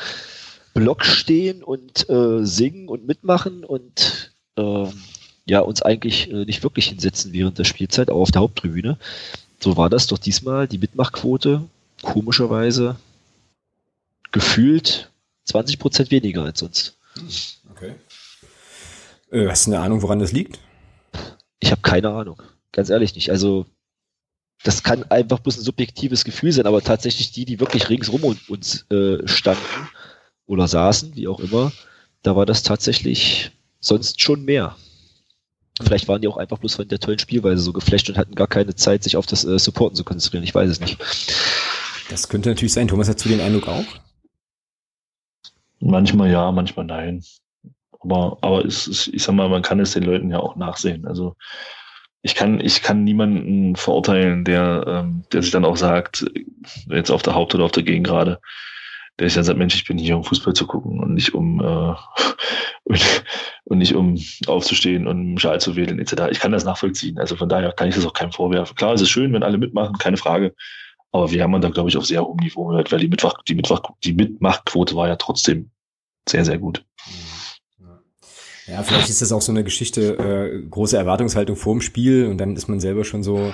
Block 0.75 1.05
stehen 1.05 1.63
und 1.63 2.09
äh, 2.09 2.45
singen 2.45 2.89
und 2.89 3.07
mitmachen 3.07 3.65
und 3.65 4.33
äh, 4.57 4.87
ja, 5.45 5.61
uns 5.61 5.83
eigentlich 5.83 6.31
äh, 6.31 6.45
nicht 6.45 6.63
wirklich 6.63 6.87
hinsetzen 6.87 7.33
während 7.33 7.59
der 7.59 7.65
Spielzeit, 7.65 8.11
auch 8.11 8.23
auf 8.23 8.31
der 8.31 8.43
Haupttribüne. 8.43 8.99
So 9.61 9.77
war 9.77 9.91
das 9.91 10.07
doch 10.07 10.19
diesmal 10.19 10.67
die 10.69 10.79
Mitmachquote, 10.79 11.63
komischerweise 12.03 12.97
gefühlt 14.31 15.11
20 15.45 15.79
Prozent 15.79 16.11
weniger 16.11 16.45
als 16.45 16.61
sonst. 16.61 16.97
Okay. 17.71 17.95
Äh, 19.31 19.49
hast 19.49 19.67
du 19.67 19.73
eine 19.73 19.81
Ahnung, 19.81 20.03
woran 20.03 20.19
das 20.19 20.33
liegt? 20.33 20.59
Ich 21.61 21.71
habe 21.71 21.83
keine 21.83 22.11
Ahnung. 22.11 22.43
Ganz 22.73 22.89
ehrlich 22.89 23.15
nicht. 23.15 23.31
Also 23.31 23.67
das 24.65 24.83
kann 24.83 25.05
einfach 25.11 25.41
bloß 25.41 25.59
ein 25.59 25.65
subjektives 25.65 26.25
Gefühl 26.25 26.53
sein, 26.53 26.67
aber 26.67 26.83
tatsächlich 26.83 27.33
die, 27.33 27.45
die 27.45 27.61
wirklich 27.61 27.89
ringsrum 27.89 28.37
uns 28.49 28.87
äh, 28.91 29.27
standen 29.27 29.89
oder 30.47 30.69
saßen, 30.69 31.17
wie 31.17 31.29
auch 31.29 31.41
immer, 31.41 31.73
da 32.23 32.37
war 32.37 32.47
das 32.47 32.63
tatsächlich 32.63 33.51
sonst 33.81 34.21
schon 34.21 34.45
mehr. 34.45 34.77
Vielleicht 35.81 36.07
waren 36.07 36.21
die 36.21 36.29
auch 36.29 36.37
einfach 36.37 36.59
bloß 36.59 36.77
von 36.77 36.89
der 36.89 37.01
tollen 37.01 37.19
Spielweise 37.19 37.63
so 37.63 37.73
geflasht 37.73 38.09
und 38.09 38.19
hatten 38.19 38.35
gar 38.35 38.47
keine 38.47 38.75
Zeit, 38.75 39.03
sich 39.03 39.17
auf 39.17 39.27
das 39.27 39.45
äh, 39.45 39.59
Supporten 39.59 39.97
zu 39.97 40.05
konzentrieren. 40.05 40.45
Ich 40.45 40.55
weiß 40.55 40.71
es 40.71 40.81
nicht. 40.81 40.99
Das 42.11 42.29
könnte 42.29 42.51
natürlich 42.51 42.73
sein. 42.73 42.89
Thomas, 42.89 43.09
hast 43.09 43.25
du 43.25 43.31
den 43.31 43.41
Eindruck 43.41 43.69
auch? 43.69 43.85
Manchmal 45.81 46.31
ja, 46.31 46.53
manchmal 46.53 46.87
nein. 46.87 47.25
Aber, 47.99 48.39
aber 48.43 48.65
es 48.65 48.87
ist, 48.87 49.09
ich 49.09 49.23
sag 49.23 49.35
mal, 49.35 49.49
man 49.49 49.63
kann 49.63 49.81
es 49.81 49.93
den 49.93 50.05
Leuten 50.05 50.31
ja 50.31 50.39
auch 50.39 50.57
nachsehen. 50.57 51.07
Also 51.07 51.37
ich 52.23 52.35
kann, 52.37 52.61
ich 52.61 52.83
kann 52.83 53.05
niemanden 53.05 53.75
verurteilen, 53.75 54.45
der, 54.45 54.85
ähm, 54.87 55.25
der 55.33 55.43
sich 55.43 55.51
dann 55.51 55.65
auch 55.65 55.77
sagt, 55.77 56.25
jetzt 56.89 57.11
auf 57.11 57.23
der 57.23 57.35
Haupt- 57.35 57.55
oder 57.55 57.65
auf 57.65 57.73
der 57.73 57.83
Gegengrade, 57.83 58.41
der 59.19 59.29
sich 59.29 59.35
dann 59.35 59.45
sagt, 59.45 59.59
Mensch, 59.59 59.75
ich 59.75 59.87
bin 59.87 59.99
hier, 59.99 60.17
um 60.17 60.25
Fußball 60.25 60.55
zu 60.55 60.67
gucken 60.67 61.01
und 61.01 61.15
nicht 61.15 61.35
um 61.35 61.61
äh, 61.61 61.95
und, 62.85 63.25
und 63.65 63.79
nicht 63.79 63.95
um 63.95 64.17
aufzustehen 64.47 65.07
und 65.09 65.19
einen 65.19 65.39
Schal 65.39 65.61
zu 65.61 65.75
wählen, 65.75 65.99
etc. 65.99 66.29
Ich 66.31 66.39
kann 66.39 66.53
das 66.53 66.65
nachvollziehen. 66.65 67.19
Also 67.19 67.37
von 67.37 67.49
daher 67.49 67.73
kann 67.73 67.89
ich 67.89 67.97
das 67.97 68.07
auch 68.07 68.15
keinem 68.15 68.33
vorwerfen. 68.33 68.77
Klar, 68.77 68.95
es 68.95 69.01
ist 69.01 69.11
schön, 69.11 69.33
wenn 69.33 69.43
alle 69.43 69.59
mitmachen, 69.59 69.99
keine 69.99 70.17
Frage. 70.17 70.55
Aber 71.11 71.31
wir 71.31 71.43
haben 71.43 71.61
da, 71.61 71.69
glaube 71.69 71.91
ich, 71.91 71.97
auf 71.97 72.07
sehr 72.07 72.25
hohem 72.25 72.39
Niveau 72.39 72.67
gehört, 72.67 72.91
weil 72.93 73.01
die, 73.01 73.09
Mitmach, 73.09 73.35
die, 73.47 73.55
Mitmach, 73.55 73.83
die 74.03 74.15
Mitmachquote 74.15 74.95
war 74.95 75.09
ja 75.09 75.17
trotzdem 75.17 75.71
sehr, 76.27 76.45
sehr 76.45 76.59
gut. 76.59 76.85
Mhm. 77.07 77.32
Ja, 78.73 78.83
vielleicht 78.83 79.11
ist 79.11 79.21
das 79.21 79.33
auch 79.33 79.43
so 79.43 79.53
eine 79.53 79.65
Geschichte, 79.65 80.17
äh, 80.17 80.67
große 80.71 80.97
Erwartungshaltung 80.97 81.57
vorm 81.57 81.83
Spiel 81.83 82.27
und 82.27 82.39
dann 82.39 82.57
ist 82.57 82.69
man 82.69 82.81
selber 82.81 83.05
schon 83.05 83.23
so 83.23 83.53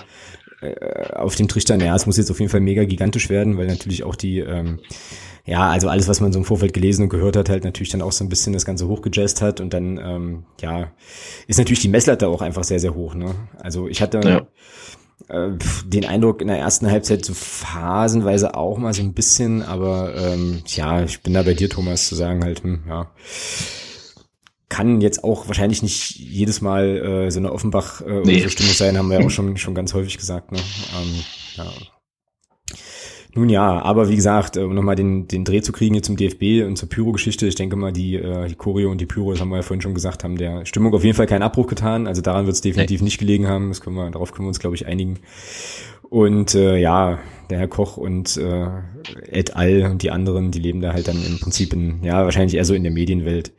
äh, 0.60 1.12
auf 1.12 1.34
dem 1.34 1.48
Trichter, 1.48 1.76
naja, 1.76 1.96
es 1.96 2.06
muss 2.06 2.16
jetzt 2.18 2.30
auf 2.30 2.38
jeden 2.38 2.50
Fall 2.50 2.60
mega 2.60 2.84
gigantisch 2.84 3.28
werden, 3.28 3.58
weil 3.58 3.66
natürlich 3.66 4.04
auch 4.04 4.14
die, 4.14 4.38
ähm, 4.38 4.78
ja, 5.44 5.70
also 5.70 5.88
alles, 5.88 6.06
was 6.06 6.20
man 6.20 6.32
so 6.32 6.38
im 6.38 6.44
Vorfeld 6.44 6.72
gelesen 6.72 7.02
und 7.02 7.08
gehört 7.08 7.36
hat, 7.36 7.48
halt 7.48 7.64
natürlich 7.64 7.88
dann 7.88 8.00
auch 8.00 8.12
so 8.12 8.24
ein 8.24 8.28
bisschen 8.28 8.52
das 8.52 8.64
Ganze 8.64 8.86
hochgejazzt 8.86 9.42
hat 9.42 9.60
und 9.60 9.74
dann, 9.74 9.98
ähm, 9.98 10.44
ja, 10.60 10.92
ist 11.48 11.58
natürlich 11.58 11.80
die 11.80 11.88
Messlatte 11.88 12.28
auch 12.28 12.40
einfach 12.40 12.62
sehr, 12.62 12.78
sehr 12.78 12.94
hoch, 12.94 13.16
ne? 13.16 13.34
Also 13.58 13.88
ich 13.88 14.00
hatte 14.00 14.20
ja. 14.20 14.46
äh, 15.36 15.50
den 15.84 16.04
Eindruck 16.04 16.42
in 16.42 16.46
der 16.46 16.58
ersten 16.58 16.88
Halbzeit 16.88 17.24
so 17.24 17.34
phasenweise 17.34 18.54
auch 18.54 18.78
mal 18.78 18.94
so 18.94 19.02
ein 19.02 19.14
bisschen, 19.14 19.62
aber 19.62 20.14
ähm, 20.14 20.62
ja, 20.66 21.02
ich 21.02 21.22
bin 21.22 21.34
da 21.34 21.42
bei 21.42 21.54
dir, 21.54 21.68
Thomas, 21.68 22.06
zu 22.06 22.14
sagen 22.14 22.44
halt, 22.44 22.62
hm, 22.62 22.84
ja, 22.88 23.10
kann 24.68 25.00
jetzt 25.00 25.24
auch 25.24 25.48
wahrscheinlich 25.48 25.82
nicht 25.82 26.16
jedes 26.16 26.60
Mal 26.60 27.26
äh, 27.26 27.30
so 27.30 27.38
eine 27.38 27.52
Offenbach 27.52 28.02
äh, 28.02 28.20
nee. 28.24 28.48
Stimmung 28.48 28.72
sein, 28.72 28.98
haben 28.98 29.08
wir 29.08 29.20
ja 29.20 29.26
auch 29.26 29.30
schon 29.30 29.56
schon 29.56 29.74
ganz 29.74 29.94
häufig 29.94 30.18
gesagt. 30.18 30.52
Ne? 30.52 30.58
Ähm, 30.58 31.14
ja. 31.56 31.72
Nun 33.34 33.50
ja, 33.50 33.82
aber 33.82 34.08
wie 34.08 34.16
gesagt, 34.16 34.56
um 34.56 34.74
nochmal 34.74 34.96
den, 34.96 35.28
den 35.28 35.44
Dreh 35.44 35.60
zu 35.60 35.70
kriegen 35.70 35.94
hier 35.94 36.02
zum 36.02 36.16
DFB 36.16 36.66
und 36.66 36.76
zur 36.76 36.88
Pyro-Geschichte, 36.88 37.46
ich 37.46 37.54
denke 37.54 37.76
mal, 37.76 37.92
die, 37.92 38.16
äh, 38.16 38.48
die 38.48 38.54
Choreo 38.54 38.90
und 38.90 39.00
die 39.00 39.06
Pyro, 39.06 39.32
das 39.32 39.40
haben 39.40 39.50
wir 39.50 39.56
ja 39.56 39.62
vorhin 39.62 39.82
schon 39.82 39.94
gesagt, 39.94 40.24
haben 40.24 40.36
der 40.36 40.64
Stimmung 40.64 40.94
auf 40.94 41.04
jeden 41.04 41.14
Fall 41.14 41.26
keinen 41.26 41.42
Abbruch 41.42 41.66
getan. 41.66 42.06
Also 42.06 42.22
daran 42.22 42.46
wird 42.46 42.54
es 42.54 42.62
definitiv 42.62 43.00
nee. 43.00 43.04
nicht 43.04 43.18
gelegen 43.18 43.46
haben. 43.46 43.68
Das 43.68 43.80
können 43.80 43.96
wir, 43.96 44.10
darauf 44.10 44.32
können 44.32 44.46
wir 44.46 44.48
uns, 44.48 44.60
glaube 44.60 44.76
ich, 44.76 44.86
einigen. 44.86 45.18
Und 46.10 46.54
äh, 46.54 46.76
ja, 46.78 47.18
der 47.50 47.58
Herr 47.58 47.68
Koch 47.68 47.96
und 47.96 48.36
äh, 48.36 48.66
et 49.30 49.56
al. 49.56 49.82
und 49.90 50.02
die 50.02 50.10
anderen, 50.10 50.50
die 50.50 50.58
leben 50.58 50.80
da 50.80 50.92
halt 50.92 51.08
dann 51.08 51.22
im 51.24 51.38
Prinzip 51.38 51.72
in, 51.72 52.02
ja, 52.02 52.24
wahrscheinlich 52.24 52.54
eher 52.54 52.64
so 52.64 52.74
in 52.74 52.82
der 52.82 52.92
Medienwelt. 52.92 53.52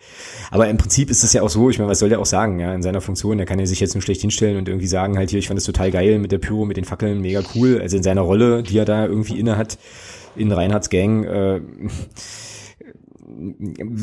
Aber 0.51 0.67
im 0.67 0.77
Prinzip 0.77 1.09
ist 1.09 1.23
es 1.23 1.33
ja 1.33 1.41
auch 1.41 1.49
so, 1.49 1.69
ich 1.69 1.79
meine, 1.79 1.89
was 1.89 1.99
soll 1.99 2.09
der 2.09 2.19
auch 2.19 2.25
sagen, 2.25 2.59
ja, 2.59 2.73
in 2.73 2.81
seiner 2.81 3.01
Funktion, 3.01 3.37
der 3.37 3.45
kann 3.45 3.59
ja 3.59 3.65
sich 3.65 3.79
jetzt 3.79 3.93
nur 3.93 4.01
schlecht 4.01 4.21
hinstellen 4.21 4.57
und 4.57 4.67
irgendwie 4.67 4.87
sagen 4.87 5.17
halt 5.17 5.29
hier, 5.29 5.39
ich 5.39 5.47
fand 5.47 5.57
das 5.57 5.65
total 5.65 5.91
geil 5.91 6.19
mit 6.19 6.31
der 6.31 6.37
Pyro, 6.37 6.65
mit 6.65 6.77
den 6.77 6.85
Fackeln, 6.85 7.21
mega 7.21 7.41
cool. 7.55 7.79
Also 7.81 7.97
in 7.97 8.03
seiner 8.03 8.21
Rolle, 8.21 8.63
die 8.63 8.77
er 8.77 8.85
da 8.85 9.05
irgendwie 9.05 9.39
inne 9.39 9.57
hat, 9.57 9.77
in 10.35 10.51
Reinhards 10.51 10.89
Gang, 10.89 11.23
äh, 11.23 11.61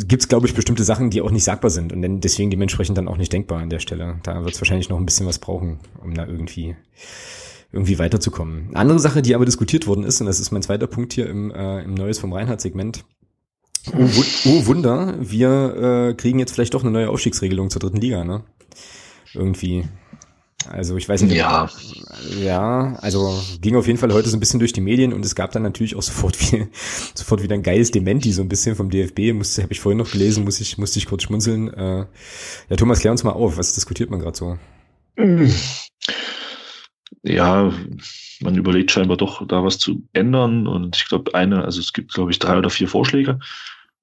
gibt 0.07 0.23
es, 0.23 0.29
glaube 0.29 0.47
ich, 0.47 0.55
bestimmte 0.55 0.85
Sachen, 0.85 1.11
die 1.11 1.21
auch 1.21 1.31
nicht 1.31 1.45
sagbar 1.45 1.71
sind 1.71 1.93
und 1.93 2.21
deswegen 2.21 2.51
dementsprechend 2.51 2.97
dann 2.97 3.09
auch 3.09 3.17
nicht 3.17 3.33
denkbar 3.33 3.61
an 3.61 3.71
der 3.71 3.81
Stelle. 3.81 4.17
Da 4.23 4.45
wird 4.45 4.55
es 4.55 4.61
wahrscheinlich 4.61 4.89
noch 4.89 4.99
ein 4.99 5.07
bisschen 5.07 5.27
was 5.27 5.39
brauchen, 5.39 5.79
um 6.03 6.15
da 6.15 6.27
irgendwie 6.27 6.77
irgendwie 7.77 7.99
weiterzukommen. 7.99 8.69
Eine 8.71 8.79
andere 8.79 8.99
Sache, 8.99 9.23
die 9.23 9.35
aber 9.35 9.45
diskutiert 9.45 9.87
worden 9.87 10.05
ist, 10.05 10.21
und 10.21 10.27
das 10.27 10.41
ist 10.41 10.51
mein 10.51 10.63
zweiter 10.63 10.87
Punkt 10.87 11.13
hier 11.13 11.29
im, 11.29 11.51
äh, 11.51 11.83
im 11.83 11.95
Neues 11.95 12.19
vom 12.19 12.33
Reinhardt-Segment. 12.33 13.05
Oh, 13.93 14.09
oh, 14.47 14.67
Wunder, 14.67 15.15
wir 15.21 16.09
äh, 16.11 16.15
kriegen 16.15 16.39
jetzt 16.39 16.53
vielleicht 16.53 16.75
doch 16.75 16.83
eine 16.83 16.91
neue 16.91 17.11
Aufstiegsregelung 17.11 17.71
zur 17.71 17.81
dritten 17.81 18.01
Liga, 18.01 18.25
ne? 18.25 18.43
Irgendwie. 19.33 19.85
Also 20.69 20.97
ich 20.97 21.09
weiß 21.09 21.23
nicht. 21.23 21.37
Ja. 21.37 21.71
Ja, 22.43 22.97
also 23.01 23.39
ging 23.61 23.77
auf 23.77 23.87
jeden 23.87 23.99
Fall 23.99 24.13
heute 24.13 24.29
so 24.29 24.37
ein 24.37 24.41
bisschen 24.41 24.59
durch 24.59 24.73
die 24.73 24.81
Medien 24.81 25.13
und 25.13 25.25
es 25.25 25.37
gab 25.37 25.53
dann 25.53 25.63
natürlich 25.63 25.95
auch 25.95 26.03
sofort, 26.03 26.41
wie, 26.53 26.67
sofort 27.15 27.43
wieder 27.43 27.55
ein 27.55 27.63
geiles 27.63 27.93
Dementi 27.93 28.33
so 28.33 28.43
ein 28.43 28.49
bisschen 28.49 28.75
vom 28.75 28.91
DFB. 28.91 29.33
Musste, 29.35 29.63
habe 29.63 29.73
ich 29.73 29.81
vorhin 29.81 29.99
noch 29.99 30.11
gelesen, 30.11 30.45
muss 30.45 30.61
ich, 30.61 30.79
musste 30.79 30.99
ich 30.99 31.07
kurz 31.07 31.23
schmunzeln. 31.23 31.73
Äh, 31.73 32.07
ja, 32.71 32.77
Thomas, 32.77 33.01
klär 33.01 33.13
uns 33.13 33.23
mal 33.23 33.33
auf, 33.33 33.59
was 33.59 33.75
diskutiert 33.75 34.11
man 34.11 34.19
gerade 34.19 34.37
so? 34.37 34.59
Ja, 37.23 37.73
man 38.41 38.57
überlegt 38.57 38.91
scheinbar 38.91 39.17
doch, 39.17 39.47
da 39.47 39.65
was 39.65 39.79
zu 39.79 40.03
ändern. 40.13 40.67
Und 40.67 40.97
ich 40.97 41.07
glaube, 41.09 41.35
eine, 41.35 41.65
also 41.65 41.81
es 41.81 41.93
gibt, 41.93 42.13
glaube 42.15 42.31
ich, 42.31 42.39
drei 42.39 42.59
oder 42.59 42.71
vier 42.71 42.89
Vorschläge. 42.89 43.39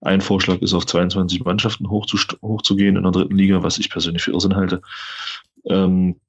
Ein 0.01 0.21
Vorschlag 0.21 0.57
ist, 0.61 0.73
auf 0.73 0.85
22 0.85 1.43
Mannschaften 1.45 1.89
hochzugehen 1.89 2.97
in 2.97 3.03
der 3.03 3.11
dritten 3.11 3.35
Liga, 3.37 3.63
was 3.63 3.77
ich 3.79 3.89
persönlich 3.89 4.23
für 4.23 4.31
Irrsinn 4.31 4.55
halte. 4.55 4.81
Ähm, 5.69 6.19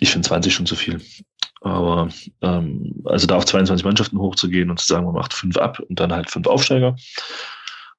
Ich 0.00 0.10
finde 0.10 0.26
20 0.28 0.52
schon 0.54 0.66
zu 0.66 0.76
viel. 0.76 1.00
Aber 1.60 2.08
ähm, 2.42 3.02
also 3.04 3.26
da 3.26 3.36
auf 3.36 3.46
22 3.46 3.84
Mannschaften 3.84 4.18
hochzugehen 4.18 4.70
und 4.70 4.78
zu 4.80 4.86
sagen, 4.86 5.06
man 5.06 5.14
macht 5.14 5.32
fünf 5.32 5.56
ab 5.56 5.80
und 5.88 5.98
dann 5.98 6.12
halt 6.12 6.30
fünf 6.30 6.46
Aufsteiger. 6.46 6.96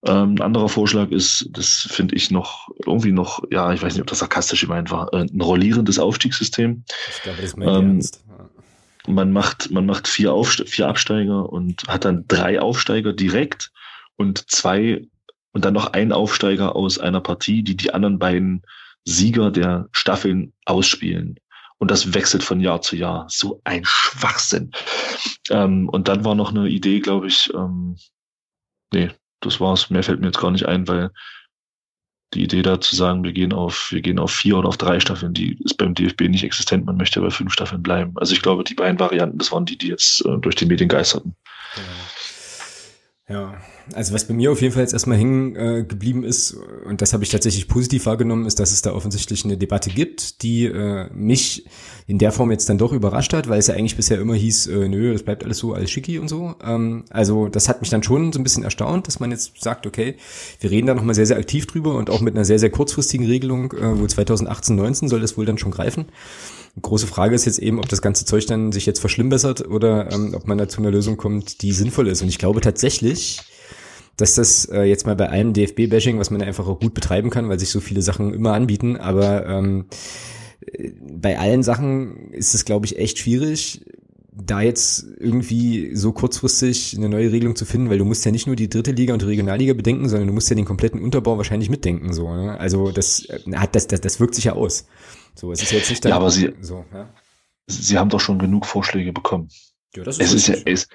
Ähm, 0.05 0.35
ein 0.35 0.41
anderer 0.41 0.69
Vorschlag 0.69 1.09
ist, 1.09 1.49
das 1.51 1.87
finde 1.89 2.15
ich 2.15 2.29
noch 2.29 2.69
irgendwie 2.85 3.11
noch, 3.11 3.43
ja, 3.49 3.73
ich 3.73 3.81
weiß 3.81 3.93
nicht, 3.93 4.01
ob 4.01 4.07
das 4.07 4.19
sarkastisch 4.19 4.61
gemeint 4.61 4.91
war, 4.91 5.11
äh, 5.13 5.21
ein 5.21 5.41
rollierendes 5.41 5.97
Aufstiegssystem. 5.97 6.83
Ich 7.09 7.23
glaube, 7.23 7.37
das 7.37 7.45
ist 7.45 7.57
mein 7.57 7.67
ähm, 7.67 7.91
Ernst. 7.91 8.23
Man 9.07 9.31
macht, 9.31 9.71
man 9.71 9.85
macht 9.85 10.07
vier, 10.07 10.33
Aufste 10.33 10.65
vier 10.65 10.87
Absteiger 10.87 11.49
und 11.49 11.87
hat 11.87 12.05
dann 12.05 12.25
drei 12.27 12.59
Aufsteiger 12.59 13.13
direkt 13.13 13.71
und 14.15 14.49
zwei 14.49 15.07
und 15.51 15.63
dann 15.65 15.73
noch 15.73 15.93
ein 15.93 16.11
Aufsteiger 16.11 16.75
aus 16.75 16.99
einer 16.99 17.21
Partie, 17.21 17.63
die 17.63 17.77
die 17.77 17.93
anderen 17.93 18.19
beiden 18.19 18.63
Sieger 19.05 19.51
der 19.51 19.87
Staffeln 19.91 20.53
ausspielen. 20.65 21.39
Und 21.77 21.91
das 21.91 22.13
wechselt 22.13 22.43
von 22.43 22.59
Jahr 22.59 22.81
zu 22.81 22.95
Jahr. 22.95 23.25
So 23.29 23.61
ein 23.63 23.85
Schwachsinn. 23.85 24.71
Ähm, 25.49 25.87
und 25.89 26.07
dann 26.07 26.25
war 26.25 26.35
noch 26.35 26.49
eine 26.49 26.67
Idee, 26.67 26.99
glaube 26.99 27.27
ich, 27.27 27.53
ähm, 27.53 27.97
nee, 28.93 29.11
das 29.41 29.59
war's. 29.59 29.89
Mehr 29.89 30.03
fällt 30.03 30.19
mir 30.19 30.27
jetzt 30.27 30.39
gar 30.39 30.51
nicht 30.51 30.67
ein, 30.67 30.87
weil 30.87 31.11
die 32.33 32.43
Idee 32.43 32.61
da 32.61 32.81
zu 32.81 32.95
sagen, 32.95 33.23
wir 33.23 33.31
gehen 33.31 33.53
auf, 33.53 33.91
wir 33.91 34.01
gehen 34.01 34.19
auf 34.19 34.31
vier 34.31 34.57
oder 34.57 34.67
auf 34.67 34.77
drei 34.77 34.99
Staffeln, 34.99 35.33
die 35.33 35.57
ist 35.63 35.77
beim 35.77 35.93
DFB 35.93 36.21
nicht 36.21 36.43
existent. 36.43 36.85
Man 36.85 36.97
möchte 36.97 37.21
bei 37.21 37.29
fünf 37.29 37.53
Staffeln 37.53 37.81
bleiben. 37.81 38.13
Also 38.15 38.33
ich 38.33 38.41
glaube, 38.41 38.63
die 38.63 38.73
beiden 38.73 38.99
Varianten, 38.99 39.37
das 39.37 39.51
waren 39.51 39.65
die, 39.65 39.77
die 39.77 39.87
jetzt 39.87 40.25
äh, 40.25 40.37
durch 40.39 40.55
die 40.55 40.65
Medien 40.65 40.89
geisterten. 40.89 41.35
Genau. 41.75 43.41
Ja, 43.41 43.61
also 43.93 44.13
was 44.13 44.25
bei 44.25 44.33
mir 44.33 44.51
auf 44.51 44.61
jeden 44.61 44.73
Fall 44.73 44.83
jetzt 44.83 44.93
erstmal 44.93 45.17
hängen 45.17 45.55
äh, 45.55 45.83
geblieben 45.87 46.23
ist, 46.23 46.57
und 46.85 47.01
das 47.01 47.13
habe 47.13 47.23
ich 47.23 47.29
tatsächlich 47.29 47.67
positiv 47.67 48.05
wahrgenommen, 48.05 48.45
ist, 48.45 48.59
dass 48.59 48.71
es 48.71 48.81
da 48.81 48.93
offensichtlich 48.93 49.45
eine 49.45 49.57
Debatte 49.57 49.89
gibt, 49.89 50.41
die 50.41 50.65
äh, 50.65 51.09
mich 51.13 51.65
in 52.07 52.17
der 52.17 52.31
Form 52.31 52.51
jetzt 52.51 52.69
dann 52.69 52.77
doch 52.77 52.91
überrascht 52.91 53.33
hat, 53.33 53.49
weil 53.49 53.59
es 53.59 53.67
ja 53.67 53.75
eigentlich 53.75 53.95
bisher 53.95 54.19
immer 54.19 54.35
hieß, 54.35 54.67
äh, 54.67 54.87
nö, 54.87 55.13
das 55.13 55.23
bleibt 55.23 55.43
alles 55.43 55.57
so, 55.57 55.73
alles 55.73 55.91
schicki 55.91 56.19
und 56.19 56.27
so. 56.27 56.55
Ähm, 56.63 57.05
also 57.09 57.47
das 57.47 57.67
hat 57.67 57.81
mich 57.81 57.89
dann 57.89 58.03
schon 58.03 58.31
so 58.31 58.39
ein 58.39 58.43
bisschen 58.43 58.63
erstaunt, 58.63 59.07
dass 59.07 59.19
man 59.19 59.31
jetzt 59.31 59.61
sagt, 59.61 59.87
okay, 59.87 60.15
wir 60.59 60.71
reden 60.71 60.87
da 60.87 60.93
nochmal 60.93 61.15
sehr, 61.15 61.25
sehr 61.25 61.37
aktiv 61.37 61.65
drüber 61.67 61.95
und 61.95 62.09
auch 62.09 62.21
mit 62.21 62.35
einer 62.35 62.45
sehr, 62.45 62.59
sehr 62.59 62.69
kurzfristigen 62.69 63.25
Regelung, 63.25 63.71
äh, 63.73 63.99
wo 63.99 64.05
2018, 64.05 64.75
19 64.75 65.09
soll 65.09 65.21
das 65.21 65.37
wohl 65.37 65.45
dann 65.45 65.57
schon 65.57 65.71
greifen. 65.71 66.05
Große 66.81 67.07
Frage 67.07 67.35
ist 67.35 67.45
jetzt 67.45 67.59
eben, 67.59 67.79
ob 67.79 67.87
das 67.87 68.01
ganze 68.01 68.25
Zeug 68.25 68.45
dann 68.47 68.71
sich 68.71 68.85
jetzt 68.85 68.99
verschlimmbessert 68.99 69.67
oder 69.67 70.11
ähm, 70.11 70.33
ob 70.35 70.47
man 70.47 70.57
da 70.57 70.67
zu 70.67 70.81
einer 70.81 70.91
Lösung 70.91 71.15
kommt, 71.15 71.61
die 71.61 71.71
sinnvoll 71.71 72.07
ist. 72.09 72.21
Und 72.21 72.27
ich 72.27 72.37
glaube 72.37 72.59
tatsächlich, 72.59 73.39
dass 74.17 74.35
das 74.35 74.65
äh, 74.65 74.83
jetzt 74.83 75.05
mal 75.05 75.15
bei 75.15 75.29
allem 75.29 75.53
DFB-Bashing, 75.53 76.19
was 76.19 76.31
man 76.31 76.41
einfach 76.41 76.67
auch 76.67 76.79
gut 76.79 76.93
betreiben 76.93 77.29
kann, 77.29 77.49
weil 77.49 77.59
sich 77.59 77.69
so 77.69 77.79
viele 77.79 78.01
Sachen 78.01 78.33
immer 78.33 78.53
anbieten, 78.53 78.97
aber 78.97 79.45
ähm, 79.45 79.85
bei 81.01 81.37
allen 81.37 81.63
Sachen 81.63 82.31
ist 82.31 82.55
es, 82.55 82.65
glaube 82.65 82.85
ich, 82.85 82.97
echt 82.97 83.19
schwierig, 83.19 83.85
da 84.37 84.61
jetzt 84.61 85.05
irgendwie 85.19 85.95
so 85.95 86.11
kurzfristig 86.11 86.95
eine 86.97 87.07
neue 87.07 87.31
Regelung 87.31 87.55
zu 87.55 87.65
finden, 87.65 87.89
weil 87.89 87.97
du 87.97 88.05
musst 88.05 88.25
ja 88.25 88.31
nicht 88.31 88.47
nur 88.47 88.55
die 88.55 88.69
dritte 88.69 88.91
Liga 88.91 89.13
und 89.13 89.21
die 89.21 89.27
Regionalliga 89.27 89.73
bedenken, 89.73 90.09
sondern 90.09 90.27
du 90.27 90.33
musst 90.33 90.49
ja 90.49 90.55
den 90.55 90.65
kompletten 90.65 91.01
Unterbau 91.01 91.37
wahrscheinlich 91.37 91.69
mitdenken. 91.69 92.13
So, 92.13 92.33
ne? 92.33 92.59
Also 92.59 92.91
das 92.91 93.25
äh, 93.25 93.39
hat 93.55 93.75
das, 93.75 93.87
das, 93.87 94.01
das 94.01 94.19
wirkt 94.19 94.35
sich 94.35 94.45
ja 94.45 94.53
aus. 94.53 94.87
So, 95.35 95.51
es 95.51 95.61
ist 95.61 95.71
jetzt 95.71 95.89
nicht 95.89 96.05
Ja, 96.05 96.17
aber 96.17 96.29
Sie, 96.31 96.53
so, 96.61 96.85
ja? 96.93 97.09
Sie 97.67 97.97
haben 97.97 98.09
doch 98.09 98.19
schon 98.19 98.37
genug 98.37 98.65
Vorschläge 98.65 99.13
bekommen. 99.13 99.49
Ja, 99.95 100.03
das 100.03 100.19
ist 100.19 100.33
es, 100.33 100.35
ist 100.35 100.47
ja, 100.47 100.55
es, 100.65 100.87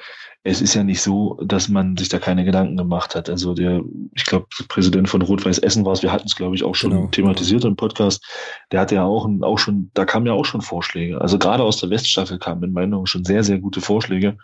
es 0.43 0.63
ist 0.63 0.75
ja 0.75 0.83
nicht 0.83 1.03
so, 1.03 1.39
dass 1.45 1.69
man 1.69 1.97
sich 1.99 2.09
da 2.09 2.19
keine 2.19 2.45
Gedanken 2.45 2.77
gemacht 2.77 3.15
hat. 3.15 3.29
Also 3.29 3.53
der, 3.53 3.83
ich 4.15 4.25
glaube, 4.25 4.47
Präsident 4.69 5.09
von 5.09 5.21
Rot-Weiß 5.21 5.59
Essen 5.59 5.85
war 5.85 5.93
es, 5.93 6.03
wir 6.03 6.13
hatten 6.13 6.27
es, 6.27 6.37
glaube 6.37 6.55
ich, 6.57 6.65
auch 6.65 6.75
schon 6.75 6.91
genau. 6.93 7.07
thematisiert 7.09 7.65
im 7.65 7.77
Podcast. 7.77 8.25
Der 8.73 8.81
hatte 8.81 8.95
ja 8.95 9.05
auch, 9.05 9.29
auch 9.43 9.59
schon, 9.59 9.91
da 9.93 10.07
kamen 10.07 10.27
ja 10.27 10.33
auch 10.33 10.47
schon 10.47 10.63
Vorschläge. 10.63 11.21
Also 11.21 11.39
gerade 11.39 11.63
aus 11.63 11.77
der 11.79 11.91
Weststaffel 11.91 12.39
kamen 12.39 12.63
in 12.65 12.73
meinen 12.73 12.95
Augen 12.95 13.07
schon 13.07 13.25
sehr, 13.25 13.45
sehr 13.45 13.59
gute 13.59 13.83
Vorschläge, 13.83 14.39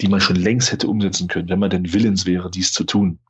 die 0.00 0.08
man 0.08 0.20
schon 0.20 0.36
längst 0.36 0.72
hätte 0.72 0.88
umsetzen 0.88 1.28
können, 1.28 1.48
wenn 1.48 1.60
man 1.60 1.70
denn 1.70 1.92
willens 1.92 2.26
wäre, 2.26 2.50
dies 2.50 2.72
zu 2.72 2.82
tun. 2.82 3.20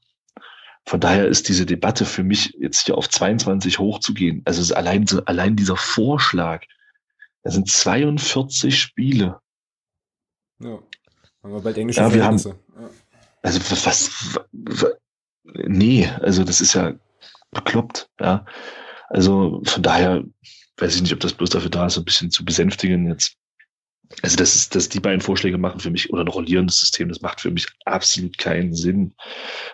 Von 0.86 1.00
daher 1.00 1.28
ist 1.28 1.48
diese 1.48 1.66
Debatte 1.66 2.06
für 2.06 2.24
mich 2.24 2.56
jetzt 2.58 2.86
hier 2.86 2.96
auf 2.96 3.10
22 3.10 3.78
hochzugehen. 3.78 4.40
Also 4.46 4.62
es 4.62 4.70
ist 4.70 4.76
allein 4.76 5.06
allein 5.26 5.54
dieser 5.54 5.76
Vorschlag. 5.76 6.64
Da 7.42 7.50
sind 7.50 7.68
42 7.68 8.80
Spiele. 8.80 9.40
Ja. 10.58 10.78
Haben 11.43 11.52
wir 11.55 11.60
bald 11.60 11.78
englische 11.78 12.01
ja, 12.01 12.12
wir 12.12 12.24
haben, 12.24 12.39
ja. 12.39 12.55
Also 13.43 13.60
was, 13.70 13.86
was, 14.52 14.86
nee, 15.44 16.09
also 16.20 16.44
das 16.44 16.60
ist 16.60 16.74
ja 16.74 16.94
bekloppt, 17.51 18.09
ja. 18.20 18.44
Also 19.09 19.60
von 19.64 19.82
daher 19.82 20.23
weiß 20.77 20.94
ich 20.94 21.02
nicht, 21.02 21.12
ob 21.12 21.20
das 21.20 21.35
bloß 21.35 21.51
dafür 21.51 21.70
da 21.70 21.86
ist, 21.86 21.98
ein 21.98 22.05
bisschen 22.05 22.31
zu 22.31 22.44
besänftigen 22.44 23.09
jetzt 23.09 23.36
also 24.20 24.36
das 24.36 24.55
ist, 24.55 24.74
dass 24.74 24.89
die 24.89 25.01
beiden 25.01 25.20
Vorschläge 25.20 25.56
machen 25.56 25.81
für 25.81 25.90
mich, 25.90 26.12
oder 26.12 26.23
ein 26.23 26.28
rollierendes 26.28 26.81
System, 26.81 27.09
das 27.09 27.23
macht 27.23 27.40
für 27.40 27.51
mich 27.51 27.66
absolut 27.86 28.36
keinen 28.36 28.74
Sinn, 28.74 29.14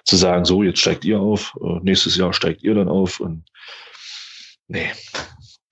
zu 0.05 0.16
sagen, 0.16 0.45
so, 0.45 0.62
jetzt 0.62 0.81
steigt 0.81 1.05
ihr 1.05 1.19
auf, 1.19 1.57
äh, 1.61 1.81
nächstes 1.82 2.16
Jahr 2.16 2.32
steigt 2.32 2.62
ihr 2.62 2.74
dann 2.74 2.89
auf 2.89 3.20
und 3.20 3.45
nee. 4.69 4.90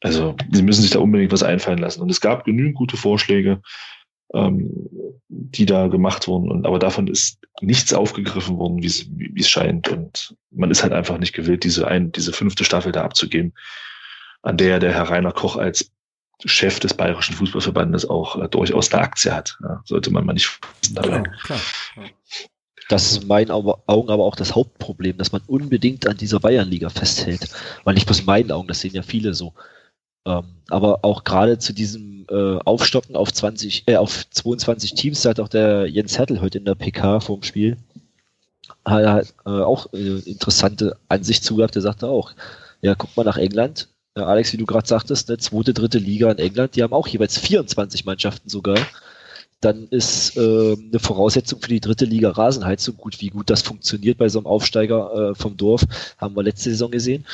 Also, 0.03 0.37
sie 0.53 0.63
müssen 0.63 0.83
sich 0.83 0.91
da 0.91 0.99
unbedingt 0.99 1.33
was 1.33 1.43
einfallen 1.43 1.79
lassen. 1.79 2.03
Und 2.03 2.11
es 2.11 2.21
gab 2.21 2.45
genügend 2.45 2.77
gute 2.77 2.97
Vorschläge, 2.97 3.63
ähm, 4.37 4.89
die 5.29 5.67
da 5.67 5.89
gemacht 5.89 6.29
wurden. 6.29 6.51
Und, 6.51 6.67
aber 6.67 6.79
davon 6.79 7.09
ist 7.09 7.39
nichts 7.61 7.93
aufgegriffen 7.93 8.59
worden, 8.59 8.83
wie 8.83 9.41
es, 9.41 9.49
scheint. 9.49 9.89
Und 9.89 10.37
man 10.51 10.71
ist 10.71 10.83
halt 10.83 10.93
einfach 10.93 11.19
nicht 11.19 11.33
gewillt, 11.33 11.65
diese 11.65 11.89
ein, 11.89 12.13
diese 12.13 12.33
fünfte 12.33 12.65
Staffel 12.65 12.93
da 12.93 13.03
abzugeben, 13.03 13.55
an 14.43 14.57
der 14.57 14.79
der 14.79 14.93
Herr 14.93 15.11
Rainer 15.11 15.33
Koch 15.33 15.57
als 15.57 15.91
Chef 16.45 16.81
des 16.81 16.95
Bayerischen 16.95 17.35
Fußballverbandes 17.35 18.09
auch 18.09 18.41
äh, 18.43 18.49
durchaus 18.49 18.93
eine 18.93 19.03
Aktie 19.03 19.35
hat. 19.35 19.57
Ja, 19.63 19.81
sollte 19.85 20.11
man 20.11 20.27
mal 20.27 20.35
nicht 20.35 20.59
dabei. 20.93 21.21
Genau, 21.21 21.37
klar. 21.43 21.61
Das 22.89 23.11
ist 23.11 23.23
in 23.23 23.29
meinen 23.29 23.51
Augen 23.51 24.11
aber 24.11 24.25
auch 24.25 24.37
das 24.37 24.55
Hauptproblem, 24.55 25.17
dass 25.17 25.33
man 25.33 25.43
unbedingt 25.47 26.07
an 26.07 26.17
dieser 26.17 26.39
Bayernliga 26.39 26.89
festhält. 26.89 27.49
Weil 27.83 27.95
nicht 27.95 28.07
bloß 28.07 28.21
in 28.21 28.27
meinen 28.27 28.53
Augen, 28.53 28.69
das 28.69 28.81
sehen 28.81 28.95
ja 28.95 29.03
viele 29.03 29.35
so. 29.35 29.55
Ähm, 30.27 30.45
aber 30.69 31.05
auch 31.05 31.25
gerade 31.25 31.59
zu 31.59 31.73
diesem 31.73 32.27
äh, 32.29 32.59
Aufstocken 32.65 33.15
auf 33.17 33.33
20, 33.33 33.85
äh, 33.87 33.97
auf 33.97 34.29
22 34.29 34.95
Teams, 34.95 35.25
hat 35.25 35.39
auch 35.39 35.49
der 35.49 35.87
Jens 35.87 36.19
Hertel 36.19 36.41
heute 36.41 36.59
in 36.59 36.65
der 36.65 36.75
PK 36.75 37.21
vorm 37.21 37.45
Spiel 37.45 37.77
hat, 38.85 39.35
äh, 39.45 39.51
auch 39.51 39.93
äh, 39.93 40.19
interessante 40.21 40.97
Ansicht 41.09 41.45
zugehabt. 41.45 41.75
Der 41.75 41.83
sagte 41.83 42.09
auch, 42.09 42.33
ja, 42.83 42.95
guck 42.95 43.17
mal 43.17 43.25
nach 43.25 43.37
England, 43.37 43.89
Alex, 44.15 44.53
wie 44.53 44.57
du 44.57 44.65
gerade 44.65 44.89
sagtest, 44.89 45.29
eine 45.29 45.39
zweite, 45.39 45.75
dritte 45.75 45.99
Liga 45.99 46.31
in 46.31 46.39
England, 46.39 46.75
die 46.75 46.83
haben 46.83 46.95
auch 46.95 47.07
jeweils 47.07 47.39
24 47.39 48.07
Mannschaften 48.07 48.49
sogar. 48.49 48.79
Dann 49.61 49.89
ist 49.89 50.37
äh, 50.37 50.75
eine 50.75 50.99
Voraussetzung 50.99 51.61
für 51.61 51.69
die 51.69 51.81
dritte 51.81 52.05
Liga 52.05 52.31
Rasenheizung 52.31 52.97
gut. 52.97 53.21
Wie 53.21 53.29
gut 53.29 53.51
das 53.51 53.63
funktioniert 53.63 54.19
bei 54.19 54.29
so 54.29 54.39
einem 54.39 54.47
Aufsteiger 54.47 55.31
äh, 55.31 55.35
vom 55.35 55.57
Dorf, 55.57 55.83
haben 56.19 56.35
wir 56.37 56.43
letzte 56.43 56.71
Saison 56.71 56.91
gesehen. 56.91 57.27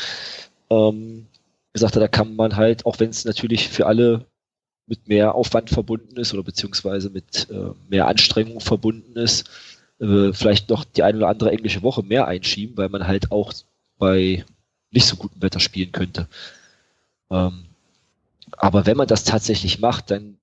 Ähm, 0.70 1.27
gesagt, 1.72 1.96
da 1.96 2.08
kann 2.08 2.36
man 2.36 2.56
halt, 2.56 2.86
auch 2.86 3.00
wenn 3.00 3.10
es 3.10 3.24
natürlich 3.24 3.68
für 3.68 3.86
alle 3.86 4.26
mit 4.86 5.08
mehr 5.08 5.34
Aufwand 5.34 5.70
verbunden 5.70 6.16
ist 6.16 6.34
oder 6.34 6.42
beziehungsweise 6.42 7.10
mit 7.10 7.48
äh, 7.50 7.70
mehr 7.88 8.08
Anstrengung 8.08 8.60
verbunden 8.60 9.16
ist, 9.16 9.48
äh, 10.00 10.32
vielleicht 10.32 10.68
noch 10.68 10.84
die 10.84 11.02
eine 11.02 11.18
oder 11.18 11.28
andere 11.28 11.52
englische 11.52 11.82
Woche 11.82 12.02
mehr 12.02 12.26
einschieben, 12.26 12.76
weil 12.76 12.88
man 12.88 13.06
halt 13.06 13.30
auch 13.30 13.52
bei 13.98 14.44
nicht 14.90 15.06
so 15.06 15.16
gutem 15.16 15.40
Wetter 15.40 15.60
spielen 15.60 15.92
könnte. 15.92 16.28
Ähm, 17.30 17.66
aber 18.56 18.86
wenn 18.86 18.96
man 18.96 19.08
das 19.08 19.24
tatsächlich 19.24 19.80
macht, 19.80 20.10
dann 20.10 20.38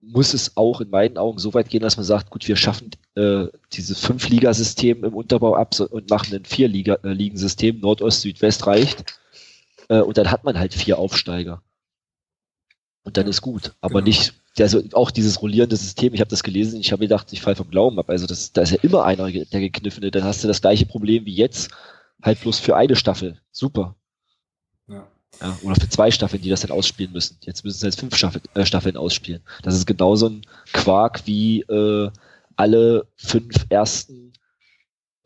muss 0.00 0.34
es 0.34 0.56
auch 0.56 0.80
in 0.80 0.90
meinen 0.90 1.16
Augen 1.18 1.38
so 1.38 1.54
weit 1.54 1.70
gehen, 1.70 1.82
dass 1.82 1.96
man 1.96 2.04
sagt, 2.04 2.30
gut, 2.30 2.46
wir 2.46 2.56
schaffen 2.56 2.90
äh, 3.14 3.46
dieses 3.72 4.00
Fünf-Liga-System 4.00 5.04
im 5.04 5.14
Unterbau 5.14 5.56
ab 5.56 5.78
und 5.80 6.10
machen 6.10 6.34
ein 6.34 6.44
Vier-Liga-Ligensystem, 6.44 7.80
Nordost, 7.80 8.20
Südwest 8.20 8.66
reicht. 8.66 9.17
Äh, 9.88 10.00
und 10.00 10.18
dann 10.18 10.30
hat 10.30 10.44
man 10.44 10.58
halt 10.58 10.74
vier 10.74 10.98
Aufsteiger. 10.98 11.62
Und 13.02 13.16
dann 13.16 13.26
ist 13.26 13.40
gut. 13.40 13.72
Aber 13.80 14.00
genau. 14.00 14.08
nicht, 14.08 14.34
also 14.58 14.82
auch 14.92 15.10
dieses 15.10 15.40
rollierende 15.40 15.76
System, 15.76 16.14
ich 16.14 16.20
habe 16.20 16.30
das 16.30 16.42
gelesen, 16.42 16.80
ich 16.80 16.92
habe 16.92 17.00
gedacht, 17.00 17.32
ich 17.32 17.40
falle 17.40 17.56
vom 17.56 17.70
Glauben 17.70 17.98
ab. 17.98 18.10
Also 18.10 18.26
das, 18.26 18.52
da 18.52 18.62
ist 18.62 18.72
ja 18.72 18.78
immer 18.82 19.04
einer 19.04 19.30
der 19.30 19.60
Gekniffene, 19.60 20.10
dann 20.10 20.24
hast 20.24 20.44
du 20.44 20.48
das 20.48 20.60
gleiche 20.60 20.86
Problem 20.86 21.24
wie 21.24 21.34
jetzt, 21.34 21.70
halt 22.22 22.40
bloß 22.40 22.58
für 22.58 22.76
eine 22.76 22.96
Staffel. 22.96 23.40
Super. 23.50 23.94
Ja. 24.88 25.06
Ja, 25.40 25.56
oder 25.62 25.76
für 25.76 25.88
zwei 25.88 26.10
Staffeln, 26.10 26.42
die 26.42 26.48
das 26.48 26.62
dann 26.62 26.70
ausspielen 26.70 27.12
müssen. 27.12 27.38
Jetzt 27.42 27.64
müssen 27.64 27.78
sie 27.78 27.86
jetzt 27.86 28.00
fünf 28.00 28.16
Staffel, 28.16 28.40
äh, 28.54 28.66
Staffeln 28.66 28.96
ausspielen. 28.96 29.42
Das 29.62 29.74
ist 29.74 29.86
genauso 29.86 30.28
ein 30.28 30.42
Quark 30.72 31.26
wie 31.26 31.60
äh, 31.60 32.10
alle 32.56 33.06
fünf 33.14 33.66
ersten 33.68 34.27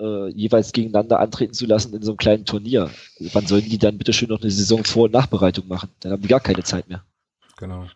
äh, 0.02 0.28
jeweils 0.30 0.72
gegeneinander 0.72 1.20
antreten 1.20 1.54
zu 1.54 1.66
lassen 1.66 1.94
in 1.94 2.02
so 2.02 2.12
einem 2.12 2.18
kleinen 2.18 2.44
Turnier. 2.44 2.90
Wann 3.32 3.46
sollen 3.46 3.68
die 3.68 3.78
dann 3.78 3.98
bitte 3.98 4.12
schön 4.12 4.28
noch 4.28 4.40
eine 4.40 4.50
Saison 4.50 4.84
Vor- 4.84 5.04
und 5.04 5.12
Nachbereitung 5.12 5.68
machen? 5.68 5.90
Dann 6.00 6.12
haben 6.12 6.22
die 6.22 6.28
gar 6.28 6.40
keine 6.40 6.64
Zeit 6.64 6.88
mehr. 6.88 7.04
Genau. 7.58 7.86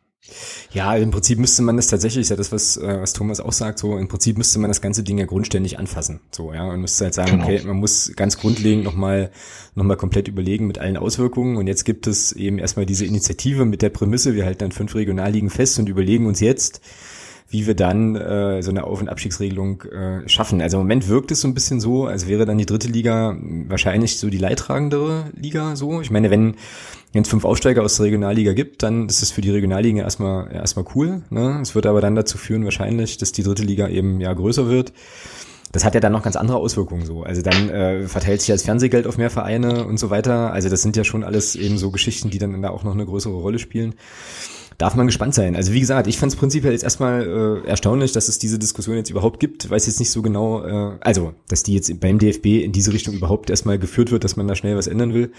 Ja, 0.72 0.96
im 0.96 1.10
Prinzip 1.10 1.38
müsste 1.38 1.62
man 1.62 1.76
das 1.76 1.86
tatsächlich, 1.86 2.22
ist 2.22 2.30
ja 2.30 2.36
das, 2.36 2.50
was, 2.50 2.76
äh, 2.76 3.00
was 3.00 3.12
Thomas 3.12 3.40
auch 3.40 3.52
sagt, 3.52 3.78
so 3.78 3.96
im 3.96 4.08
Prinzip 4.08 4.36
müsste 4.36 4.58
man 4.58 4.68
das 4.68 4.80
ganze 4.80 5.02
Ding 5.02 5.18
ja 5.18 5.24
grundständig 5.24 5.78
anfassen. 5.78 6.20
So, 6.32 6.52
ja, 6.52 6.64
und 6.64 6.80
müsste 6.80 7.04
halt 7.04 7.14
sagen, 7.14 7.32
genau. 7.32 7.44
okay, 7.44 7.62
man 7.64 7.76
muss 7.76 8.12
ganz 8.16 8.36
grundlegend 8.36 8.84
nochmal 8.84 9.30
noch 9.74 9.84
mal 9.84 9.96
komplett 9.96 10.28
überlegen 10.28 10.66
mit 10.66 10.78
allen 10.78 10.96
Auswirkungen. 10.96 11.56
Und 11.56 11.66
jetzt 11.66 11.84
gibt 11.84 12.06
es 12.06 12.32
eben 12.32 12.58
erstmal 12.58 12.86
diese 12.86 13.04
Initiative 13.06 13.64
mit 13.64 13.82
der 13.82 13.90
Prämisse, 13.90 14.34
wir 14.34 14.44
halten 14.44 14.58
dann 14.58 14.72
fünf 14.72 14.94
Regionalligen 14.94 15.50
fest 15.50 15.78
und 15.78 15.88
überlegen 15.88 16.26
uns 16.26 16.40
jetzt, 16.40 16.80
wie 17.48 17.66
wir 17.66 17.74
dann 17.74 18.16
äh, 18.16 18.62
so 18.62 18.70
eine 18.70 18.84
Auf- 18.84 19.00
und 19.00 19.08
Abstiegsregelung 19.08 19.82
äh, 19.82 20.28
schaffen. 20.28 20.60
Also 20.60 20.78
im 20.78 20.82
Moment 20.82 21.08
wirkt 21.08 21.30
es 21.30 21.40
so 21.40 21.48
ein 21.48 21.54
bisschen 21.54 21.80
so, 21.80 22.06
als 22.06 22.26
wäre 22.26 22.44
dann 22.44 22.58
die 22.58 22.66
dritte 22.66 22.88
Liga 22.88 23.36
wahrscheinlich 23.68 24.18
so 24.18 24.30
die 24.30 24.38
leidtragendere 24.38 25.26
Liga 25.34 25.76
so. 25.76 26.00
Ich 26.00 26.10
meine, 26.10 26.30
wenn 26.30 26.56
wenn 27.12 27.22
es 27.22 27.30
fünf 27.30 27.46
Aufsteiger 27.46 27.82
aus 27.82 27.96
der 27.96 28.06
Regionalliga 28.06 28.52
gibt, 28.52 28.82
dann 28.82 29.08
ist 29.08 29.22
es 29.22 29.30
für 29.30 29.40
die 29.40 29.50
Regionalliga 29.50 30.02
erstmal 30.02 30.52
erstmal 30.52 30.84
cool. 30.94 31.22
Ne? 31.30 31.60
Es 31.62 31.74
wird 31.74 31.86
aber 31.86 32.02
dann 32.02 32.14
dazu 32.14 32.36
führen 32.36 32.64
wahrscheinlich, 32.64 33.16
dass 33.16 33.32
die 33.32 33.42
dritte 33.42 33.62
Liga 33.62 33.88
eben 33.88 34.20
ja 34.20 34.34
größer 34.34 34.68
wird. 34.68 34.92
Das 35.72 35.84
hat 35.84 35.94
ja 35.94 36.00
dann 36.00 36.12
noch 36.12 36.22
ganz 36.22 36.36
andere 36.36 36.58
Auswirkungen 36.58 37.06
so. 37.06 37.22
Also 37.22 37.40
dann 37.40 37.70
äh, 37.70 38.06
verteilt 38.06 38.42
sich 38.42 38.48
das 38.48 38.64
Fernsehgeld 38.64 39.06
auf 39.06 39.16
mehr 39.16 39.30
Vereine 39.30 39.86
und 39.86 39.98
so 39.98 40.10
weiter. 40.10 40.52
Also 40.52 40.68
das 40.68 40.82
sind 40.82 40.96
ja 40.96 41.04
schon 41.04 41.24
alles 41.24 41.56
eben 41.56 41.78
so 41.78 41.90
Geschichten, 41.90 42.28
die 42.28 42.38
dann 42.38 42.60
da 42.60 42.68
auch 42.70 42.84
noch 42.84 42.92
eine 42.92 43.06
größere 43.06 43.34
Rolle 43.34 43.58
spielen 43.58 43.94
darf 44.78 44.94
man 44.94 45.06
gespannt 45.06 45.34
sein. 45.34 45.56
Also 45.56 45.72
wie 45.72 45.80
gesagt, 45.80 46.06
ich 46.06 46.18
fand 46.18 46.32
es 46.32 46.38
prinzipiell 46.38 46.72
jetzt 46.72 46.84
erstmal 46.84 47.62
äh, 47.64 47.68
erstaunlich, 47.68 48.12
dass 48.12 48.28
es 48.28 48.38
diese 48.38 48.58
Diskussion 48.58 48.96
jetzt 48.96 49.10
überhaupt 49.10 49.40
gibt. 49.40 49.70
Weiß 49.70 49.86
jetzt 49.86 49.98
nicht 49.98 50.10
so 50.10 50.20
genau, 50.22 50.64
äh, 50.64 50.98
also 51.00 51.32
dass 51.48 51.62
die 51.62 51.74
jetzt 51.74 51.98
beim 52.00 52.18
DFB 52.18 52.46
in 52.62 52.72
diese 52.72 52.92
Richtung 52.92 53.14
überhaupt 53.14 53.48
erstmal 53.48 53.78
geführt 53.78 54.10
wird, 54.10 54.24
dass 54.24 54.36
man 54.36 54.46
da 54.46 54.54
schnell 54.54 54.76
was 54.76 54.86
ändern 54.86 55.14
will. 55.14 55.32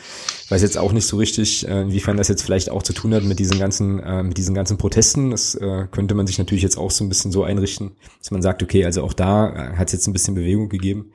Weiß 0.50 0.62
jetzt 0.62 0.78
auch 0.78 0.92
nicht 0.92 1.06
so 1.06 1.18
richtig, 1.18 1.68
äh, 1.68 1.82
inwiefern 1.82 2.18
das 2.18 2.30
jetzt 2.30 2.42
vielleicht 2.42 2.72
auch 2.72 2.82
zu 2.82 2.94
tun 2.94 3.14
hat 3.14 3.24
mit 3.24 3.38
diesen 3.38 3.60
ganzen, 3.60 4.00
äh, 4.00 4.24
mit 4.24 4.38
diesen 4.38 4.56
ganzen 4.56 4.78
Protesten. 4.78 5.32
Das 5.32 5.54
äh, 5.56 5.88
könnte 5.92 6.16
man 6.16 6.26
sich 6.26 6.40
natürlich 6.40 6.64
jetzt 6.64 6.78
auch 6.78 6.92
so 6.92 7.04
ein 7.04 7.10
bisschen 7.10 7.32
so 7.32 7.44
einrichten, 7.44 7.92
dass 8.20 8.32
man 8.32 8.42
sagt, 8.42 8.64
okay, 8.64 8.86
also 8.86 9.04
auch 9.04 9.14
da 9.14 9.50
äh, 9.50 9.78
hat 9.78 9.88
es 9.88 9.94
jetzt 9.94 10.08
ein 10.08 10.14
bisschen 10.14 10.34
Bewegung 10.34 10.70
gegeben. 10.70 11.12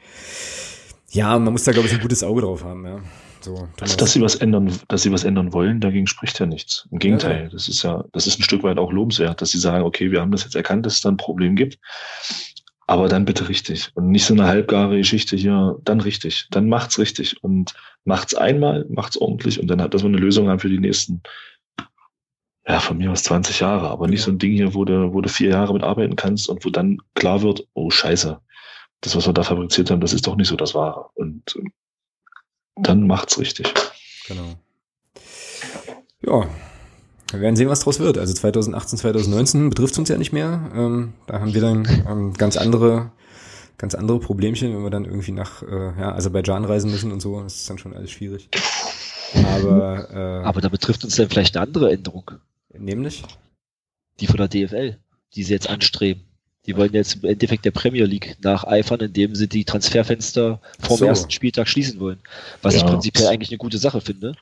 Ja, 1.10 1.38
man 1.38 1.52
muss 1.52 1.64
da 1.64 1.72
glaube 1.72 1.88
ich 1.88 1.94
ein 1.94 2.00
gutes 2.00 2.22
Auge 2.22 2.42
drauf 2.42 2.64
haben. 2.64 2.84
Ja. 2.84 3.00
So, 3.42 3.68
also, 3.80 3.96
dass 3.96 4.12
sie 4.12 4.20
was 4.20 4.36
ändern, 4.36 4.72
dass 4.88 5.02
sie 5.02 5.12
was 5.12 5.24
ändern 5.24 5.52
wollen, 5.52 5.80
dagegen 5.80 6.06
spricht 6.06 6.38
ja 6.38 6.46
nichts. 6.46 6.88
Im 6.90 6.98
Gegenteil, 6.98 7.44
ja. 7.44 7.48
das 7.48 7.68
ist 7.68 7.82
ja, 7.82 8.04
das 8.12 8.26
ist 8.26 8.38
ein 8.38 8.42
Stück 8.42 8.62
weit 8.62 8.78
auch 8.78 8.92
lobenswert, 8.92 9.40
dass 9.40 9.50
sie 9.50 9.58
sagen, 9.58 9.84
okay, 9.84 10.10
wir 10.10 10.20
haben 10.20 10.30
das 10.30 10.44
jetzt 10.44 10.54
erkannt, 10.54 10.86
dass 10.86 10.94
es 10.94 11.00
da 11.00 11.08
ein 11.08 11.16
Problem 11.16 11.56
gibt. 11.56 11.78
Aber 12.86 13.08
dann 13.08 13.24
bitte 13.24 13.48
richtig. 13.48 13.90
Und 13.94 14.10
nicht 14.10 14.24
so 14.24 14.34
eine 14.34 14.46
halbgare 14.46 14.96
Geschichte 14.96 15.36
hier, 15.36 15.78
dann 15.84 16.00
richtig. 16.00 16.48
Dann 16.50 16.68
macht's 16.68 16.98
richtig. 16.98 17.42
Und 17.42 17.74
macht's 18.04 18.34
einmal, 18.34 18.86
macht's 18.88 19.16
ordentlich 19.16 19.60
und 19.60 19.68
dann 19.68 19.80
hat, 19.80 19.94
wir 19.94 20.04
eine 20.04 20.18
Lösung 20.18 20.48
haben 20.48 20.58
für 20.58 20.68
die 20.68 20.78
nächsten, 20.78 21.22
ja, 22.66 22.80
von 22.80 22.98
mir 22.98 23.10
aus 23.10 23.22
20 23.24 23.60
Jahre. 23.60 23.88
Aber 23.88 24.08
nicht 24.08 24.20
ja. 24.20 24.26
so 24.26 24.32
ein 24.32 24.38
Ding 24.38 24.52
hier, 24.52 24.74
wo 24.74 24.84
du, 24.84 25.12
wo 25.12 25.20
du 25.20 25.28
vier 25.28 25.50
Jahre 25.50 25.72
mit 25.72 25.82
arbeiten 25.82 26.16
kannst 26.16 26.48
und 26.48 26.64
wo 26.64 26.70
dann 26.70 26.98
klar 27.14 27.42
wird, 27.42 27.66
oh 27.74 27.90
Scheiße, 27.90 28.40
das, 29.00 29.16
was 29.16 29.26
wir 29.26 29.32
da 29.32 29.42
fabriziert 29.42 29.90
haben, 29.90 30.00
das 30.00 30.12
ist 30.12 30.26
doch 30.26 30.36
nicht 30.36 30.48
so 30.48 30.56
das 30.56 30.74
Wahre. 30.74 31.06
Und 31.14 31.56
dann 32.76 33.06
macht's 33.06 33.38
richtig. 33.38 33.72
Genau. 34.26 34.54
Ja, 36.24 36.48
wir 37.32 37.40
werden 37.40 37.56
sehen, 37.56 37.68
was 37.68 37.80
draus 37.80 37.98
wird. 37.98 38.18
Also 38.18 38.34
2018, 38.34 38.98
2019 38.98 39.70
betrifft 39.70 39.98
uns 39.98 40.08
ja 40.08 40.18
nicht 40.18 40.32
mehr. 40.32 40.70
Ähm, 40.74 41.14
da 41.26 41.40
haben 41.40 41.54
wir 41.54 41.60
dann 41.60 42.04
ähm, 42.08 42.34
ganz 42.34 42.56
andere, 42.56 43.10
ganz 43.78 43.94
andere 43.94 44.20
Problemchen, 44.20 44.74
wenn 44.74 44.82
wir 44.82 44.90
dann 44.90 45.04
irgendwie 45.04 45.32
nach 45.32 45.62
äh, 45.62 45.98
ja, 45.98 46.14
Aserbaidschan 46.14 46.64
reisen 46.64 46.90
müssen 46.90 47.10
und 47.10 47.20
so. 47.20 47.42
Das 47.42 47.56
ist 47.56 47.70
dann 47.70 47.78
schon 47.78 47.94
alles 47.94 48.10
schwierig. 48.10 48.48
Aber, 49.34 50.10
äh, 50.10 50.44
Aber 50.44 50.60
da 50.60 50.68
betrifft 50.68 51.04
uns 51.04 51.16
dann 51.16 51.28
vielleicht 51.28 51.56
eine 51.56 51.66
andere 51.66 51.90
Änderung. 51.90 52.32
Nämlich? 52.72 53.22
Die 54.20 54.26
von 54.26 54.36
der 54.36 54.48
DFL, 54.48 54.98
die 55.34 55.42
sie 55.42 55.54
jetzt 55.54 55.68
anstreben. 55.68 56.24
Die 56.66 56.76
wollen 56.76 56.92
jetzt 56.92 57.16
im 57.16 57.24
Endeffekt 57.24 57.64
der 57.64 57.72
Premier 57.72 58.04
League 58.04 58.36
nacheifern, 58.40 59.00
indem 59.00 59.34
sie 59.34 59.48
die 59.48 59.64
Transferfenster 59.64 60.60
vor 60.78 60.96
so. 60.96 61.04
dem 61.04 61.08
ersten 61.08 61.30
Spieltag 61.30 61.68
schließen 61.68 61.98
wollen. 61.98 62.20
Was 62.62 62.74
ja. 62.74 62.80
ich 62.80 62.86
prinzipiell 62.86 63.26
eigentlich 63.26 63.50
eine 63.50 63.58
gute 63.58 63.78
Sache 63.78 64.00
finde. 64.00 64.36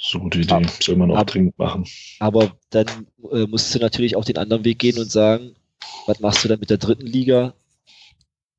So 0.00 0.18
gute 0.18 0.38
Idee, 0.38 0.52
aber, 0.52 0.68
soll 0.80 0.96
man 0.96 1.10
auch 1.10 1.16
ab, 1.16 1.28
dringend 1.28 1.58
machen. 1.58 1.86
Aber 2.20 2.56
dann 2.70 2.86
äh, 3.32 3.46
musst 3.46 3.74
du 3.74 3.78
natürlich 3.78 4.16
auch 4.16 4.24
den 4.24 4.36
anderen 4.36 4.64
Weg 4.64 4.78
gehen 4.78 4.98
und 4.98 5.10
sagen, 5.10 5.56
was 6.06 6.20
machst 6.20 6.44
du 6.44 6.48
dann 6.48 6.60
mit 6.60 6.70
der 6.70 6.78
dritten 6.78 7.06
Liga? 7.06 7.54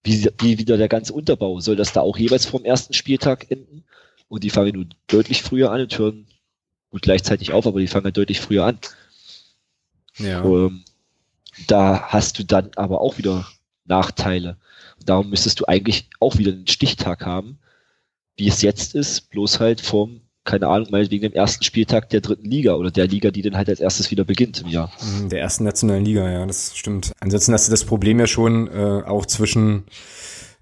Wie, 0.03 0.29
wie 0.39 0.57
wieder 0.57 0.77
der 0.77 0.89
ganze 0.89 1.13
Unterbau? 1.13 1.59
Soll 1.59 1.75
das 1.75 1.93
da 1.93 2.01
auch 2.01 2.17
jeweils 2.17 2.45
vom 2.45 2.65
ersten 2.65 2.93
Spieltag 2.93 3.51
enden? 3.51 3.83
Und 4.27 4.43
die 4.43 4.49
fangen 4.49 4.75
nun 4.75 4.93
deutlich 5.07 5.43
früher 5.43 5.71
an 5.71 5.81
und 5.81 5.97
hören 5.97 6.27
gut 6.89 7.03
gleichzeitig 7.03 7.53
auf, 7.53 7.67
aber 7.67 7.79
die 7.79 7.87
fangen 7.87 8.11
deutlich 8.11 8.41
früher 8.41 8.65
an. 8.65 8.79
Ja. 10.17 10.43
Ähm, 10.43 10.83
da 11.67 12.03
hast 12.07 12.39
du 12.39 12.43
dann 12.43 12.71
aber 12.75 13.01
auch 13.01 13.17
wieder 13.17 13.47
Nachteile. 13.85 14.57
Darum 15.05 15.29
müsstest 15.29 15.59
du 15.59 15.65
eigentlich 15.65 16.09
auch 16.19 16.37
wieder 16.37 16.51
einen 16.51 16.67
Stichtag 16.67 17.25
haben, 17.25 17.59
wie 18.35 18.47
es 18.47 18.61
jetzt 18.61 18.95
ist, 18.95 19.29
bloß 19.29 19.59
halt 19.59 19.81
vom, 19.81 20.21
keine 20.43 20.67
Ahnung, 20.67 20.89
meinetwegen 20.91 21.23
dem 21.23 21.33
ersten 21.33 21.63
Spieltag 21.63 22.09
der 22.09 22.21
dritten 22.21 22.49
Liga 22.49 22.75
oder 22.75 22.91
der 22.91 23.07
Liga, 23.07 23.31
die 23.31 23.41
dann 23.41 23.57
halt 23.57 23.69
als 23.69 23.79
erstes 23.79 24.11
wieder 24.11 24.23
beginnt 24.23 24.61
im 24.61 24.67
Jahr. 24.67 24.91
Mhm, 25.01 25.29
der 25.29 25.41
ersten 25.41 25.63
nationalen 25.63 26.05
Liga, 26.05 26.29
ja, 26.29 26.45
das 26.45 26.75
stimmt. 26.75 27.13
Ansonsten 27.19 27.53
hast 27.53 27.67
du 27.67 27.71
das 27.71 27.85
Problem 27.85 28.19
ja 28.19 28.27
schon 28.27 28.67
äh, 28.67 29.03
auch 29.05 29.25
zwischen 29.25 29.85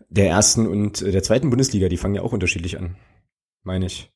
der 0.10 0.30
ersten 0.30 0.68
und 0.68 1.02
der 1.02 1.24
zweiten 1.24 1.50
Bundesliga, 1.50 1.90
die 1.90 1.98
fangen 1.98 2.16
ja 2.16 2.22
auch 2.22 2.32
unterschiedlich 2.32 2.78
an, 2.78 2.96
meine 3.64 3.88
ich. 3.88 4.10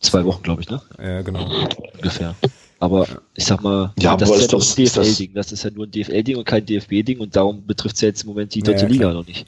Zwei 0.00 0.24
Wochen, 0.24 0.42
glaube 0.42 0.62
ich, 0.62 0.68
ne? 0.68 0.82
Ja, 0.98 1.22
genau. 1.22 1.48
Ungefähr. 1.94 2.34
Aber 2.82 3.06
ich 3.36 3.44
sag 3.44 3.62
mal, 3.62 3.92
ja, 3.96 4.16
das 4.16 4.28
ist 4.28 4.50
ja 4.50 4.58
das, 4.58 4.76
ein 4.76 4.84
DFL-Ding. 4.84 5.34
Das, 5.34 5.46
das, 5.46 5.60
ist 5.60 5.64
ja 5.64 5.70
nur 5.70 5.86
ein 5.86 5.92
DFL-Ding 5.92 6.36
und 6.36 6.44
kein 6.44 6.66
DFB-Ding 6.66 7.20
und 7.20 7.36
darum 7.36 7.64
betrifft 7.64 7.94
es 7.94 8.00
ja 8.00 8.08
jetzt 8.08 8.24
im 8.24 8.30
Moment 8.30 8.52
die 8.56 8.60
dritte 8.60 8.82
ja, 8.82 8.88
Liga 8.88 9.12
noch 9.12 9.24
nicht. 9.24 9.46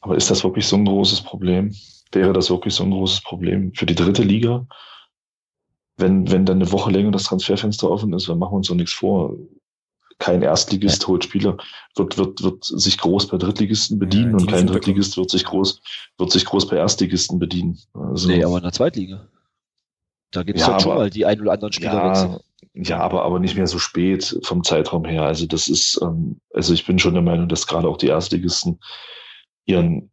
Aber 0.00 0.16
ist 0.16 0.32
das 0.32 0.42
wirklich 0.42 0.66
so 0.66 0.74
ein 0.74 0.84
großes 0.84 1.20
Problem? 1.20 1.72
Wäre 2.10 2.32
das 2.32 2.50
wirklich 2.50 2.74
so 2.74 2.82
ein 2.82 2.90
großes 2.90 3.20
Problem 3.20 3.72
für 3.72 3.86
die 3.86 3.94
dritte 3.94 4.24
Liga? 4.24 4.66
Wenn, 5.96 6.28
wenn 6.28 6.44
dann 6.44 6.60
eine 6.60 6.72
Woche 6.72 6.90
länger 6.90 7.12
das 7.12 7.22
Transferfenster 7.22 7.88
offen 7.88 8.12
ist, 8.12 8.28
dann 8.28 8.40
machen 8.40 8.54
wir 8.54 8.56
uns 8.56 8.66
doch 8.66 8.74
nichts 8.74 8.94
vor. 8.94 9.36
Kein 10.18 10.42
Erstligist 10.42 11.02
ja. 11.02 11.08
holt 11.08 11.22
Spieler, 11.22 11.56
wird, 11.94 12.18
wird, 12.18 12.42
wird 12.42 12.64
sich 12.64 12.98
groß 12.98 13.28
bei 13.28 13.36
Drittligisten 13.36 14.00
bedienen 14.00 14.32
ja, 14.32 14.38
und 14.38 14.50
kein 14.50 14.66
Drittligist 14.66 15.16
wird 15.16 15.30
sich 15.30 15.44
groß, 15.44 15.80
wird 16.18 16.32
sich 16.32 16.44
groß 16.44 16.66
bei 16.66 16.78
Erstligisten 16.78 17.38
bedienen. 17.38 17.78
Also, 17.92 18.26
nee, 18.26 18.42
aber 18.42 18.56
in 18.56 18.64
der 18.64 18.72
Zweitliga. 18.72 19.28
Da 20.34 20.42
gibt 20.42 20.58
es 20.58 20.66
ja, 20.66 20.80
schon 20.80 20.96
mal 20.96 21.10
die 21.10 21.24
ein 21.24 21.40
oder 21.40 21.52
anderen 21.52 21.72
Spieler 21.72 21.94
ja, 21.94 22.40
Ja, 22.74 22.98
aber, 22.98 23.24
aber 23.24 23.38
nicht 23.38 23.54
mehr 23.56 23.68
so 23.68 23.78
spät 23.78 24.40
vom 24.42 24.64
Zeitraum 24.64 25.04
her. 25.04 25.22
Also 25.22 25.46
das 25.46 25.68
ist, 25.68 26.00
ähm, 26.02 26.40
also 26.52 26.74
ich 26.74 26.84
bin 26.86 26.98
schon 26.98 27.14
der 27.14 27.22
Meinung, 27.22 27.48
dass 27.48 27.68
gerade 27.68 27.88
auch 27.88 27.96
die 27.96 28.08
Erstligisten 28.08 28.80
ihren, 29.64 30.10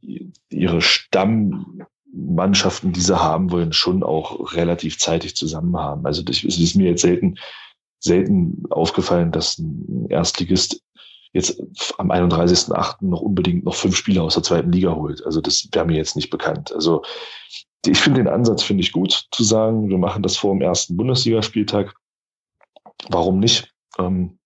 ihre 0.50 0.82
Stammmannschaften, 0.82 2.94
die 2.94 3.02
sie 3.02 3.20
haben 3.20 3.52
wollen, 3.52 3.74
schon 3.74 4.04
auch 4.04 4.54
relativ 4.54 5.00
zeitig 5.00 5.36
zusammen 5.36 5.76
haben. 5.78 6.06
Also 6.06 6.22
das, 6.22 6.44
es 6.44 6.60
ist 6.60 6.76
mir 6.76 6.92
jetzt 6.92 7.02
selten, 7.02 7.40
selten 8.00 8.66
aufgefallen, 8.70 9.32
dass 9.32 9.58
ein 9.58 10.06
Erstligist 10.10 10.84
jetzt 11.34 11.60
am 11.98 12.12
31.8. 12.12 13.06
noch 13.06 13.22
unbedingt 13.22 13.66
noch 13.66 13.76
fünf 13.76 13.96
Spieler 13.96 14.24
aus 14.24 14.34
der 14.36 14.44
zweiten 14.44 14.72
Liga 14.72 14.94
holt. 14.94 15.26
Also 15.26 15.42
das 15.42 15.68
wäre 15.72 15.86
mir 15.86 15.98
jetzt 15.98 16.16
nicht 16.16 16.30
bekannt. 16.30 16.72
Also 16.74 17.02
ich 17.86 18.00
finde 18.00 18.24
den 18.24 18.32
Ansatz, 18.32 18.64
finde 18.64 18.84
ich 18.84 18.92
gut, 18.92 19.28
zu 19.32 19.44
sagen, 19.44 19.90
wir 19.90 19.98
machen 19.98 20.24
das 20.24 20.38
vor 20.38 20.54
dem 20.54 20.62
ersten 20.62 20.98
Bundesligaspieltag. 20.98 21.96
Warum 23.10 23.40
nicht? 23.40 23.74
Ähm, 23.98 24.38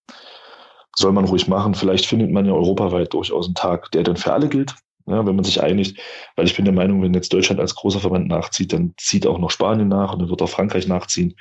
soll 0.96 1.12
man 1.12 1.26
ruhig 1.26 1.48
machen. 1.48 1.76
Vielleicht 1.76 2.06
findet 2.06 2.32
man 2.32 2.46
ja 2.46 2.54
europaweit 2.54 3.14
durchaus 3.14 3.46
einen 3.46 3.56
Tag, 3.56 3.92
der 3.92 4.04
dann 4.04 4.16
für 4.16 4.32
alle 4.32 4.48
gilt, 4.48 4.74
ja, 5.06 5.26
wenn 5.26 5.36
man 5.36 5.44
sich 5.44 5.62
einigt. 5.62 6.00
Weil 6.36 6.46
ich 6.46 6.56
bin 6.56 6.64
der 6.64 6.74
Meinung, 6.74 7.02
wenn 7.02 7.14
jetzt 7.14 7.34
Deutschland 7.34 7.60
als 7.60 7.76
großer 7.76 8.00
Verband 8.00 8.28
nachzieht, 8.28 8.72
dann 8.72 8.94
zieht 8.98 9.28
auch 9.28 9.38
noch 9.38 9.52
Spanien 9.52 9.90
nach 9.90 10.14
und 10.14 10.20
dann 10.20 10.30
wird 10.30 10.42
auch 10.42 10.50
Frankreich 10.50 10.88
nachziehen. 10.88 11.36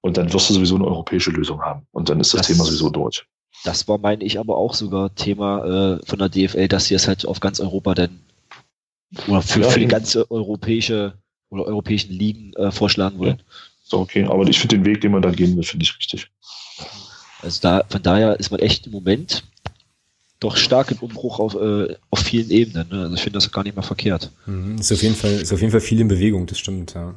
Und 0.00 0.16
dann 0.16 0.32
wirst 0.32 0.50
du 0.50 0.54
sowieso 0.54 0.76
eine 0.76 0.86
europäische 0.86 1.30
Lösung 1.30 1.60
haben. 1.62 1.86
Und 1.90 2.08
dann 2.08 2.20
ist 2.20 2.32
das, 2.32 2.40
das 2.40 2.46
Thema 2.48 2.64
sowieso 2.64 2.90
durch. 2.90 3.24
Das 3.64 3.86
war, 3.86 3.98
meine 3.98 4.24
ich, 4.24 4.38
aber 4.38 4.56
auch 4.56 4.74
sogar 4.74 5.14
Thema 5.14 5.98
äh, 5.98 6.06
von 6.06 6.18
der 6.18 6.28
DFL, 6.28 6.68
dass 6.68 6.86
sie 6.86 6.94
es 6.94 7.06
halt 7.06 7.26
auf 7.26 7.40
ganz 7.40 7.60
Europa 7.60 7.94
dann 7.94 8.20
oder 9.28 9.42
für, 9.42 9.60
ja, 9.60 9.68
für 9.68 9.78
die 9.78 9.86
ganze 9.86 10.28
europäische 10.30 11.21
oder 11.52 11.66
europäischen 11.66 12.12
Ligen 12.12 12.52
äh, 12.54 12.70
vorschlagen 12.70 13.18
wollen. 13.18 13.38
Ja. 13.38 13.44
So, 13.84 14.00
okay, 14.00 14.24
aber 14.24 14.48
ich 14.48 14.58
finde 14.58 14.76
den 14.76 14.86
Weg, 14.86 15.02
den 15.02 15.12
man 15.12 15.22
da 15.22 15.30
gehen 15.30 15.54
will, 15.54 15.64
finde 15.64 15.84
ich 15.84 15.96
richtig. 15.98 16.30
Also 17.42 17.60
da, 17.60 17.84
von 17.88 18.02
daher 18.02 18.40
ist 18.40 18.50
man 18.50 18.60
echt 18.60 18.86
im 18.86 18.92
Moment 18.92 19.44
doch 20.40 20.56
stark 20.56 20.90
im 20.90 20.98
Umbruch 20.98 21.38
auf, 21.38 21.54
äh, 21.54 21.94
auf 22.10 22.20
vielen 22.20 22.50
Ebenen. 22.50 22.88
Ne? 22.88 23.02
Also 23.02 23.14
ich 23.14 23.20
finde 23.20 23.36
das 23.36 23.52
gar 23.52 23.62
nicht 23.62 23.76
mal 23.76 23.82
verkehrt. 23.82 24.30
Mhm, 24.46 24.78
ist 24.78 24.92
auf 24.92 25.02
jeden 25.02 25.14
Fall, 25.14 25.32
ist 25.32 25.52
auf 25.52 25.60
jeden 25.60 25.72
Fall 25.72 25.80
viel 25.80 26.00
in 26.00 26.08
Bewegung, 26.08 26.46
das 26.46 26.58
stimmt, 26.58 26.94
ja. 26.94 27.14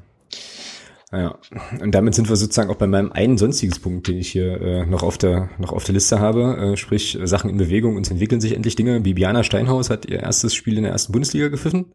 Ja, 1.12 1.38
und 1.80 1.94
damit 1.94 2.14
sind 2.14 2.28
wir 2.28 2.36
sozusagen 2.36 2.70
auch 2.70 2.76
bei 2.76 2.88
meinem 2.88 3.12
einen 3.12 3.38
sonstiges 3.38 3.80
Punkt, 3.80 4.08
den 4.08 4.18
ich 4.18 4.32
hier 4.32 4.60
äh, 4.60 4.86
noch 4.86 5.02
auf 5.02 5.18
der 5.18 5.50
noch 5.60 5.72
auf 5.72 5.86
der 5.86 5.94
Liste 5.94 6.20
habe, 6.20 6.74
äh, 6.74 6.78
sprich 6.78 7.18
Sachen 7.24 7.50
in 7.50 7.58
Bewegung 7.58 7.96
und 7.96 8.06
es 8.06 8.12
entwickeln 8.12 8.42
sich 8.42 8.54
endlich 8.54 8.76
Dinge. 8.76 9.00
Bibiana 9.00 9.44
Steinhaus 9.44 9.90
hat 9.90 10.08
ihr 10.08 10.20
erstes 10.20 10.54
Spiel 10.54 10.78
in 10.78 10.84
der 10.84 10.92
ersten 10.92 11.14
Bundesliga 11.14 11.48
gepfiffen 11.48 11.94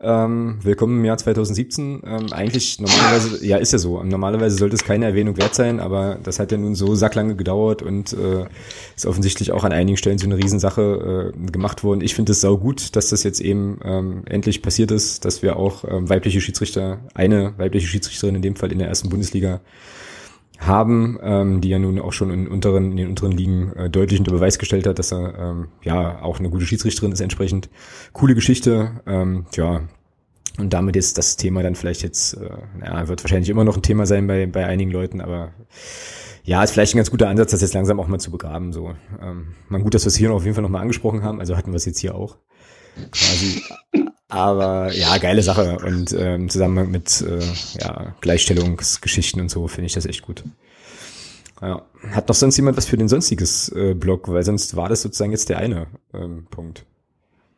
Ähm, 0.00 0.58
willkommen 0.62 0.98
im 0.98 1.04
Jahr 1.06 1.16
2017. 1.16 2.02
Ähm, 2.04 2.32
eigentlich 2.32 2.78
normalerweise, 2.78 3.46
ja 3.46 3.56
ist 3.56 3.72
ja 3.72 3.78
so, 3.78 4.02
normalerweise 4.02 4.56
sollte 4.56 4.74
es 4.76 4.84
keine 4.84 5.06
Erwähnung 5.06 5.38
wert 5.38 5.54
sein, 5.54 5.80
aber 5.80 6.18
das 6.22 6.38
hat 6.38 6.52
ja 6.52 6.58
nun 6.58 6.74
so 6.74 6.94
sacklange 6.94 7.36
gedauert 7.36 7.80
und 7.80 8.12
äh, 8.12 8.44
ist 8.94 9.06
offensichtlich 9.06 9.52
auch 9.52 9.64
an 9.64 9.72
einigen 9.72 9.96
Stellen 9.96 10.18
so 10.18 10.26
eine 10.26 10.36
Riesensache 10.36 11.32
äh, 11.34 11.50
gemacht 11.50 11.84
worden. 11.84 12.02
Ich 12.02 12.14
finde 12.14 12.32
es 12.32 12.42
sau 12.42 12.58
gut, 12.58 12.94
dass 12.96 13.08
das 13.08 13.22
jetzt 13.22 13.40
eben 13.40 13.78
ähm, 13.82 14.22
endlich 14.26 14.60
passiert 14.60 14.90
ist, 14.90 15.24
dass 15.24 15.42
wir 15.42 15.56
auch 15.56 15.84
ähm, 15.84 16.08
weibliche 16.08 16.40
Schiedsrichter, 16.42 16.98
eine 17.14 17.54
weibliche 17.56 17.86
Schiedsrichterin 17.86 18.34
in 18.34 18.42
dem 18.42 18.56
Fall 18.56 18.72
in 18.72 18.80
der 18.80 18.88
ersten 18.88 19.08
Bundesliga 19.08 19.60
haben, 20.66 21.18
ähm, 21.22 21.60
die 21.60 21.68
ja 21.68 21.78
nun 21.78 21.98
auch 21.98 22.12
schon 22.12 22.30
in, 22.30 22.48
unteren, 22.48 22.92
in 22.92 22.96
den 22.96 23.08
unteren 23.08 23.32
Ligen 23.32 23.72
äh, 23.74 23.90
deutlich 23.90 24.18
unter 24.18 24.32
Beweis 24.32 24.58
gestellt 24.58 24.86
hat, 24.86 24.98
dass 24.98 25.12
er 25.12 25.38
ähm, 25.38 25.68
ja 25.82 26.22
auch 26.22 26.38
eine 26.38 26.50
gute 26.50 26.66
Schiedsrichterin 26.66 27.12
ist 27.12 27.20
entsprechend. 27.20 27.68
Coole 28.12 28.34
Geschichte, 28.34 29.02
ähm, 29.06 29.46
ja. 29.54 29.82
Und 30.56 30.72
damit 30.72 30.94
ist 30.94 31.18
das 31.18 31.36
Thema 31.36 31.62
dann 31.64 31.74
vielleicht 31.74 32.02
jetzt, 32.02 32.34
äh, 32.34 32.48
ja, 32.84 33.08
wird 33.08 33.24
wahrscheinlich 33.24 33.48
immer 33.48 33.64
noch 33.64 33.76
ein 33.76 33.82
Thema 33.82 34.06
sein 34.06 34.26
bei, 34.26 34.46
bei 34.46 34.66
einigen 34.66 34.90
Leuten, 34.90 35.20
aber 35.20 35.52
ja, 36.44 36.62
ist 36.62 36.72
vielleicht 36.72 36.94
ein 36.94 36.98
ganz 36.98 37.10
guter 37.10 37.28
Ansatz, 37.28 37.50
das 37.50 37.62
jetzt 37.62 37.74
langsam 37.74 37.98
auch 37.98 38.06
mal 38.06 38.20
zu 38.20 38.30
begraben. 38.30 38.72
So, 38.72 38.94
ähm, 39.20 39.54
man 39.68 39.82
gut, 39.82 39.94
dass 39.94 40.04
wir 40.04 40.08
es 40.08 40.16
hier 40.16 40.28
noch 40.28 40.36
auf 40.36 40.44
jeden 40.44 40.54
Fall 40.54 40.62
nochmal 40.62 40.82
angesprochen 40.82 41.22
haben, 41.22 41.40
also 41.40 41.56
hatten 41.56 41.72
wir 41.72 41.76
es 41.76 41.86
jetzt 41.86 41.98
hier 41.98 42.14
auch 42.14 42.36
quasi. 43.10 43.62
Aber 44.34 44.92
ja, 44.92 45.16
geile 45.18 45.42
Sache. 45.42 45.78
Und 45.78 46.12
ähm, 46.12 46.42
im 46.42 46.48
Zusammenhang 46.48 46.90
mit 46.90 47.20
äh, 47.22 47.38
ja, 47.80 48.16
Gleichstellungsgeschichten 48.20 49.40
und 49.40 49.48
so 49.48 49.68
finde 49.68 49.86
ich 49.86 49.92
das 49.92 50.06
echt 50.06 50.22
gut. 50.22 50.42
Ja. 51.62 51.82
Hat 52.10 52.26
noch 52.26 52.34
sonst 52.34 52.56
jemand 52.56 52.76
was 52.76 52.86
für 52.86 52.96
den 52.96 53.08
sonstiges 53.08 53.68
äh, 53.68 53.94
Blog? 53.94 54.26
Weil 54.26 54.42
sonst 54.42 54.74
war 54.74 54.88
das 54.88 55.02
sozusagen 55.02 55.30
jetzt 55.30 55.50
der 55.50 55.58
eine 55.58 55.86
ähm, 56.12 56.48
Punkt. 56.50 56.84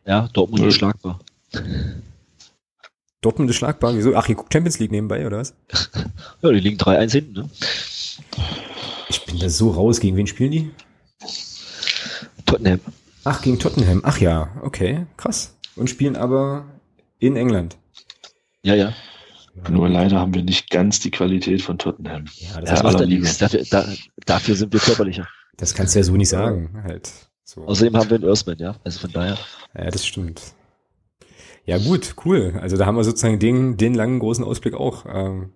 Ja, 0.04 0.28
Dortmund 0.34 0.66
ist 0.66 0.74
schlagbar. 0.74 1.18
Dortmund 3.22 3.48
ist 3.48 3.56
schlagbar? 3.56 3.96
Wieso? 3.96 4.14
Ach, 4.14 4.28
ihr 4.28 4.34
guckt 4.34 4.52
Champions 4.52 4.78
League 4.78 4.92
nebenbei, 4.92 5.26
oder 5.26 5.38
was? 5.38 5.54
ja, 6.42 6.52
die 6.52 6.60
liegen 6.60 6.76
3-1 6.76 7.10
hinten, 7.10 7.32
ne? 7.32 7.50
Ich 9.08 9.24
bin 9.24 9.38
da 9.38 9.48
so 9.48 9.70
raus. 9.70 9.98
Gegen 9.98 10.18
wen 10.18 10.26
spielen 10.26 10.50
die? 10.50 10.70
Tottenham. 12.44 12.80
Ach, 13.24 13.40
gegen 13.40 13.58
Tottenham. 13.58 14.02
Ach 14.04 14.18
ja, 14.18 14.50
okay, 14.62 15.06
krass 15.16 15.55
und 15.76 15.88
spielen 15.90 16.16
aber 16.16 16.66
in 17.18 17.36
England. 17.36 17.76
Ja, 18.62 18.74
ja. 18.74 18.92
Nur 19.70 19.88
leider 19.88 20.20
haben 20.20 20.34
wir 20.34 20.42
nicht 20.42 20.70
ganz 20.70 21.00
die 21.00 21.10
Qualität 21.10 21.62
von 21.62 21.78
Tottenham. 21.78 22.26
Ja, 22.36 22.60
das, 22.60 22.82
ja 22.82 23.06
nichts. 23.06 23.38
Dafür, 23.38 23.64
da, 23.70 23.86
dafür 24.26 24.54
sind 24.54 24.72
wir 24.72 24.80
körperlicher. 24.80 25.26
Das 25.56 25.74
kannst 25.74 25.94
du 25.94 26.00
ja 26.00 26.02
so 26.02 26.14
nicht 26.16 26.28
sagen. 26.28 26.82
Halt. 26.84 27.10
So. 27.44 27.64
Außerdem 27.64 27.96
haben 27.96 28.10
wir 28.10 28.16
einen 28.16 28.28
Earthman, 28.28 28.58
ja. 28.58 28.76
Also 28.84 29.00
von 29.00 29.12
daher. 29.12 29.38
Ja, 29.76 29.90
das 29.90 30.06
stimmt. 30.06 30.42
Ja, 31.64 31.78
gut, 31.78 32.14
cool. 32.24 32.58
Also 32.60 32.76
da 32.76 32.86
haben 32.86 32.96
wir 32.96 33.04
sozusagen 33.04 33.38
den, 33.38 33.76
den 33.76 33.94
langen 33.94 34.18
großen 34.18 34.44
Ausblick 34.44 34.74
auch 34.74 35.06
ähm, 35.08 35.54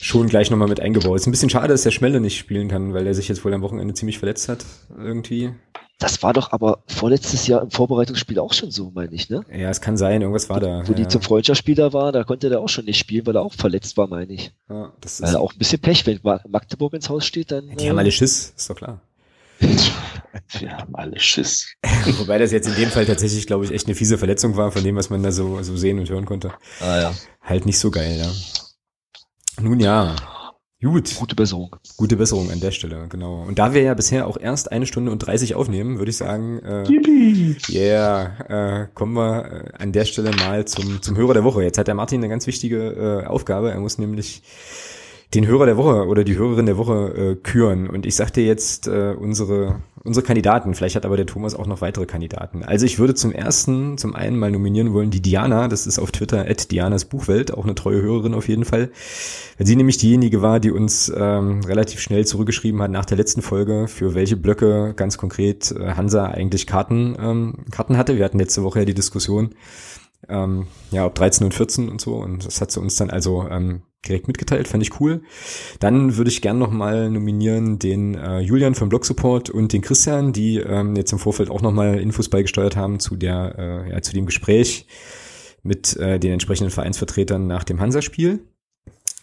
schon 0.00 0.28
gleich 0.28 0.50
nochmal 0.50 0.68
mit 0.68 0.80
eingebaut. 0.80 1.16
Ist 1.16 1.26
ein 1.26 1.30
bisschen 1.30 1.50
schade, 1.50 1.68
dass 1.68 1.82
der 1.82 1.90
Schmelle 1.90 2.20
nicht 2.20 2.38
spielen 2.38 2.68
kann, 2.68 2.94
weil 2.94 3.06
er 3.06 3.14
sich 3.14 3.28
jetzt 3.28 3.44
wohl 3.44 3.52
am 3.52 3.62
Wochenende 3.62 3.94
ziemlich 3.94 4.18
verletzt 4.18 4.48
hat. 4.48 4.64
Irgendwie. 4.96 5.52
Das 6.00 6.22
war 6.22 6.32
doch 6.32 6.50
aber 6.52 6.82
vorletztes 6.86 7.46
Jahr 7.46 7.60
im 7.60 7.70
Vorbereitungsspiel 7.70 8.38
auch 8.38 8.54
schon 8.54 8.70
so, 8.70 8.90
meine 8.94 9.14
ich, 9.14 9.28
ne? 9.28 9.44
Ja, 9.52 9.68
es 9.68 9.82
kann 9.82 9.98
sein, 9.98 10.22
irgendwas 10.22 10.48
war 10.48 10.58
da. 10.58 10.82
Wo 10.86 10.92
ja. 10.92 10.96
die 10.96 11.08
zum 11.08 11.20
Freundschaftsspieler 11.20 11.92
war, 11.92 12.10
da 12.10 12.24
konnte 12.24 12.48
der 12.48 12.60
auch 12.60 12.70
schon 12.70 12.86
nicht 12.86 12.98
spielen, 12.98 13.26
weil 13.26 13.36
er 13.36 13.42
auch 13.42 13.52
verletzt 13.52 13.98
war, 13.98 14.08
meine 14.08 14.32
ich. 14.32 14.50
Ja, 14.70 14.94
das 15.02 15.20
ist 15.20 15.22
also 15.24 15.38
auch 15.40 15.52
ein 15.52 15.58
bisschen 15.58 15.78
Pech, 15.78 16.06
wenn 16.06 16.18
Magdeburg 16.48 16.94
ins 16.94 17.10
Haus 17.10 17.26
steht, 17.26 17.52
dann. 17.52 17.68
Die 17.76 17.84
äh, 17.84 17.90
haben 17.90 17.98
alle 17.98 18.10
Schiss, 18.10 18.54
ist 18.56 18.70
doch 18.70 18.76
klar. 18.76 19.02
Wir 19.60 20.74
haben 20.74 20.96
alle 20.96 21.20
Schiss. 21.20 21.74
Wobei 22.18 22.38
das 22.38 22.50
jetzt 22.50 22.66
in 22.66 22.76
dem 22.76 22.88
Fall 22.88 23.04
tatsächlich, 23.04 23.46
glaube 23.46 23.66
ich, 23.66 23.70
echt 23.70 23.86
eine 23.86 23.94
fiese 23.94 24.16
Verletzung 24.16 24.56
war, 24.56 24.72
von 24.72 24.82
dem, 24.82 24.96
was 24.96 25.10
man 25.10 25.22
da 25.22 25.32
so, 25.32 25.62
so 25.62 25.76
sehen 25.76 25.98
und 25.98 26.08
hören 26.08 26.24
konnte. 26.24 26.50
Ah 26.80 26.98
ja. 26.98 27.14
Halt 27.42 27.66
nicht 27.66 27.78
so 27.78 27.90
geil, 27.90 28.16
ja. 28.18 29.62
Nun 29.62 29.80
ja, 29.80 30.16
Gut. 30.82 31.14
Gute 31.16 31.34
Besserung. 31.34 31.76
Gute 31.98 32.16
Besserung 32.16 32.50
an 32.50 32.60
der 32.60 32.70
Stelle, 32.70 33.06
genau. 33.10 33.42
Und 33.46 33.58
da 33.58 33.74
wir 33.74 33.82
ja 33.82 33.92
bisher 33.92 34.26
auch 34.26 34.38
erst 34.38 34.72
eine 34.72 34.86
Stunde 34.86 35.12
und 35.12 35.18
30 35.18 35.54
aufnehmen, 35.54 35.98
würde 35.98 36.10
ich 36.10 36.16
sagen, 36.16 36.58
äh, 36.60 36.84
yeah, 37.70 38.82
äh, 38.82 38.86
kommen 38.94 39.12
wir 39.12 39.44
äh, 39.44 39.72
an 39.78 39.92
der 39.92 40.06
Stelle 40.06 40.30
mal 40.36 40.64
zum, 40.64 41.02
zum 41.02 41.18
Hörer 41.18 41.34
der 41.34 41.44
Woche. 41.44 41.62
Jetzt 41.62 41.76
hat 41.76 41.86
der 41.86 41.94
Martin 41.94 42.20
eine 42.20 42.30
ganz 42.30 42.46
wichtige 42.46 43.22
äh, 43.24 43.26
Aufgabe. 43.26 43.70
Er 43.70 43.80
muss 43.80 43.98
nämlich 43.98 44.42
den 45.34 45.46
Hörer 45.46 45.66
der 45.66 45.76
Woche 45.76 46.06
oder 46.06 46.24
die 46.24 46.36
Hörerin 46.36 46.64
der 46.64 46.78
Woche 46.78 47.14
äh, 47.14 47.34
küren. 47.36 47.88
Und 47.88 48.06
ich 48.06 48.16
sagte 48.16 48.40
jetzt 48.40 48.88
äh, 48.88 49.14
unsere, 49.18 49.82
unsere 50.02 50.24
Kandidaten. 50.24 50.74
Vielleicht 50.74 50.96
hat 50.96 51.04
aber 51.04 51.16
der 51.16 51.26
Thomas 51.26 51.54
auch 51.54 51.66
noch 51.66 51.80
weitere 51.80 52.06
Kandidaten. 52.06 52.64
Also 52.64 52.86
ich 52.86 52.98
würde 52.98 53.14
zum 53.14 53.32
ersten, 53.32 53.98
zum 53.98 54.14
einen 54.14 54.38
mal 54.38 54.50
nominieren 54.50 54.92
wollen 54.92 55.10
die 55.10 55.20
Diana. 55.20 55.68
Das 55.68 55.86
ist 55.86 55.98
auf 55.98 56.10
Twitter 56.10 56.48
at 56.48 56.70
Dianas 56.70 57.04
Buchwelt, 57.04 57.52
auch 57.52 57.64
eine 57.64 57.74
treue 57.74 58.00
Hörerin 58.00 58.34
auf 58.34 58.48
jeden 58.48 58.64
Fall. 58.64 58.90
Weil 59.58 59.66
sie 59.66 59.76
nämlich 59.76 59.98
diejenige 59.98 60.42
war, 60.42 60.60
die 60.60 60.70
uns 60.70 61.12
ähm, 61.14 61.60
relativ 61.64 62.00
schnell 62.00 62.26
zurückgeschrieben 62.26 62.80
hat 62.82 62.90
nach 62.90 63.04
der 63.04 63.16
letzten 63.16 63.42
Folge, 63.42 63.88
für 63.88 64.14
welche 64.14 64.36
Blöcke 64.36 64.94
ganz 64.96 65.18
konkret 65.18 65.72
äh, 65.72 65.92
Hansa 65.94 66.26
eigentlich 66.26 66.66
Karten, 66.66 67.16
ähm, 67.20 67.54
Karten 67.70 67.96
hatte. 67.96 68.16
Wir 68.16 68.24
hatten 68.24 68.38
letzte 68.38 68.62
Woche 68.62 68.80
ja 68.80 68.84
die 68.84 68.94
Diskussion 68.94 69.54
ähm, 70.28 70.66
ja, 70.90 71.06
ob 71.06 71.14
13 71.14 71.44
und 71.44 71.54
14 71.54 71.88
und 71.88 72.00
so. 72.00 72.16
Und 72.16 72.46
das 72.46 72.60
hat 72.60 72.70
sie 72.70 72.80
uns 72.80 72.96
dann 72.96 73.10
also 73.10 73.46
ähm, 73.50 73.82
direkt 74.06 74.28
mitgeteilt, 74.28 74.68
fand 74.68 74.82
ich 74.82 75.00
cool. 75.00 75.22
Dann 75.78 76.16
würde 76.16 76.30
ich 76.30 76.42
gern 76.42 76.58
nochmal 76.58 77.10
nominieren 77.10 77.78
den 77.78 78.14
äh, 78.14 78.40
Julian 78.40 78.74
vom 78.74 78.88
Blog 78.88 79.04
Support 79.04 79.50
und 79.50 79.72
den 79.72 79.82
Christian, 79.82 80.32
die 80.32 80.58
ähm, 80.58 80.96
jetzt 80.96 81.12
im 81.12 81.18
Vorfeld 81.18 81.50
auch 81.50 81.62
nochmal 81.62 82.00
Infos 82.00 82.28
beigesteuert 82.28 82.76
haben 82.76 82.98
zu 82.98 83.16
der, 83.16 83.54
äh, 83.58 83.90
ja, 83.90 84.02
zu 84.02 84.12
dem 84.12 84.26
Gespräch 84.26 84.86
mit 85.62 85.96
äh, 85.96 86.18
den 86.18 86.32
entsprechenden 86.32 86.70
Vereinsvertretern 86.70 87.46
nach 87.46 87.64
dem 87.64 87.80
Hansa-Spiel. 87.80 88.40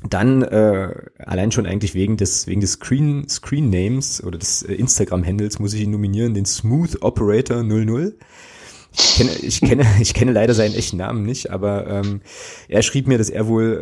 Dann 0.08 0.44
äh, 0.44 0.94
allein 1.18 1.52
schon 1.52 1.66
eigentlich 1.66 1.96
wegen 1.96 2.18
des 2.18 2.46
wegen 2.46 2.62
des 2.62 2.74
Screen 2.74 3.28
Screen 3.28 3.72
Names 3.72 4.24
oder 4.24 4.38
des 4.38 4.62
äh, 4.62 4.74
Instagram 4.76 5.26
Handles 5.26 5.58
muss 5.58 5.74
ich 5.74 5.82
ihn 5.82 5.90
nominieren, 5.90 6.36
den 6.36 6.46
Smooth 6.46 7.02
Operator 7.02 7.64
00. 7.64 8.16
Ich 8.98 9.16
kenne, 9.16 9.32
ich 9.42 9.62
kenne, 9.62 9.86
ich 10.02 10.14
kenne 10.14 10.32
leider 10.32 10.54
seinen 10.54 10.76
echten 10.76 10.98
Namen 10.98 11.24
nicht, 11.24 11.52
aber 11.52 11.88
ähm, 11.88 12.22
er 12.68 12.82
schrieb 12.82 13.08
mir, 13.08 13.18
dass 13.18 13.30
er 13.30 13.48
wohl 13.48 13.80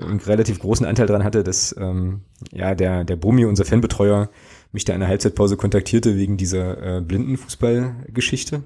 äh, 0.00 0.02
einen 0.02 0.20
relativ 0.20 0.58
großen 0.58 0.86
Anteil 0.86 1.06
daran 1.06 1.24
hatte, 1.24 1.44
dass 1.44 1.74
ähm, 1.78 2.22
ja 2.52 2.74
der 2.74 3.04
der 3.04 3.16
Brumi, 3.16 3.44
unser 3.44 3.64
Fanbetreuer, 3.64 4.30
mich 4.72 4.84
da 4.84 4.94
in 4.94 5.00
der 5.00 5.08
Halbzeitpause 5.08 5.56
kontaktierte 5.56 6.16
wegen 6.16 6.36
dieser 6.36 6.96
äh, 6.96 7.00
Blindenfußballgeschichte. 7.00 8.64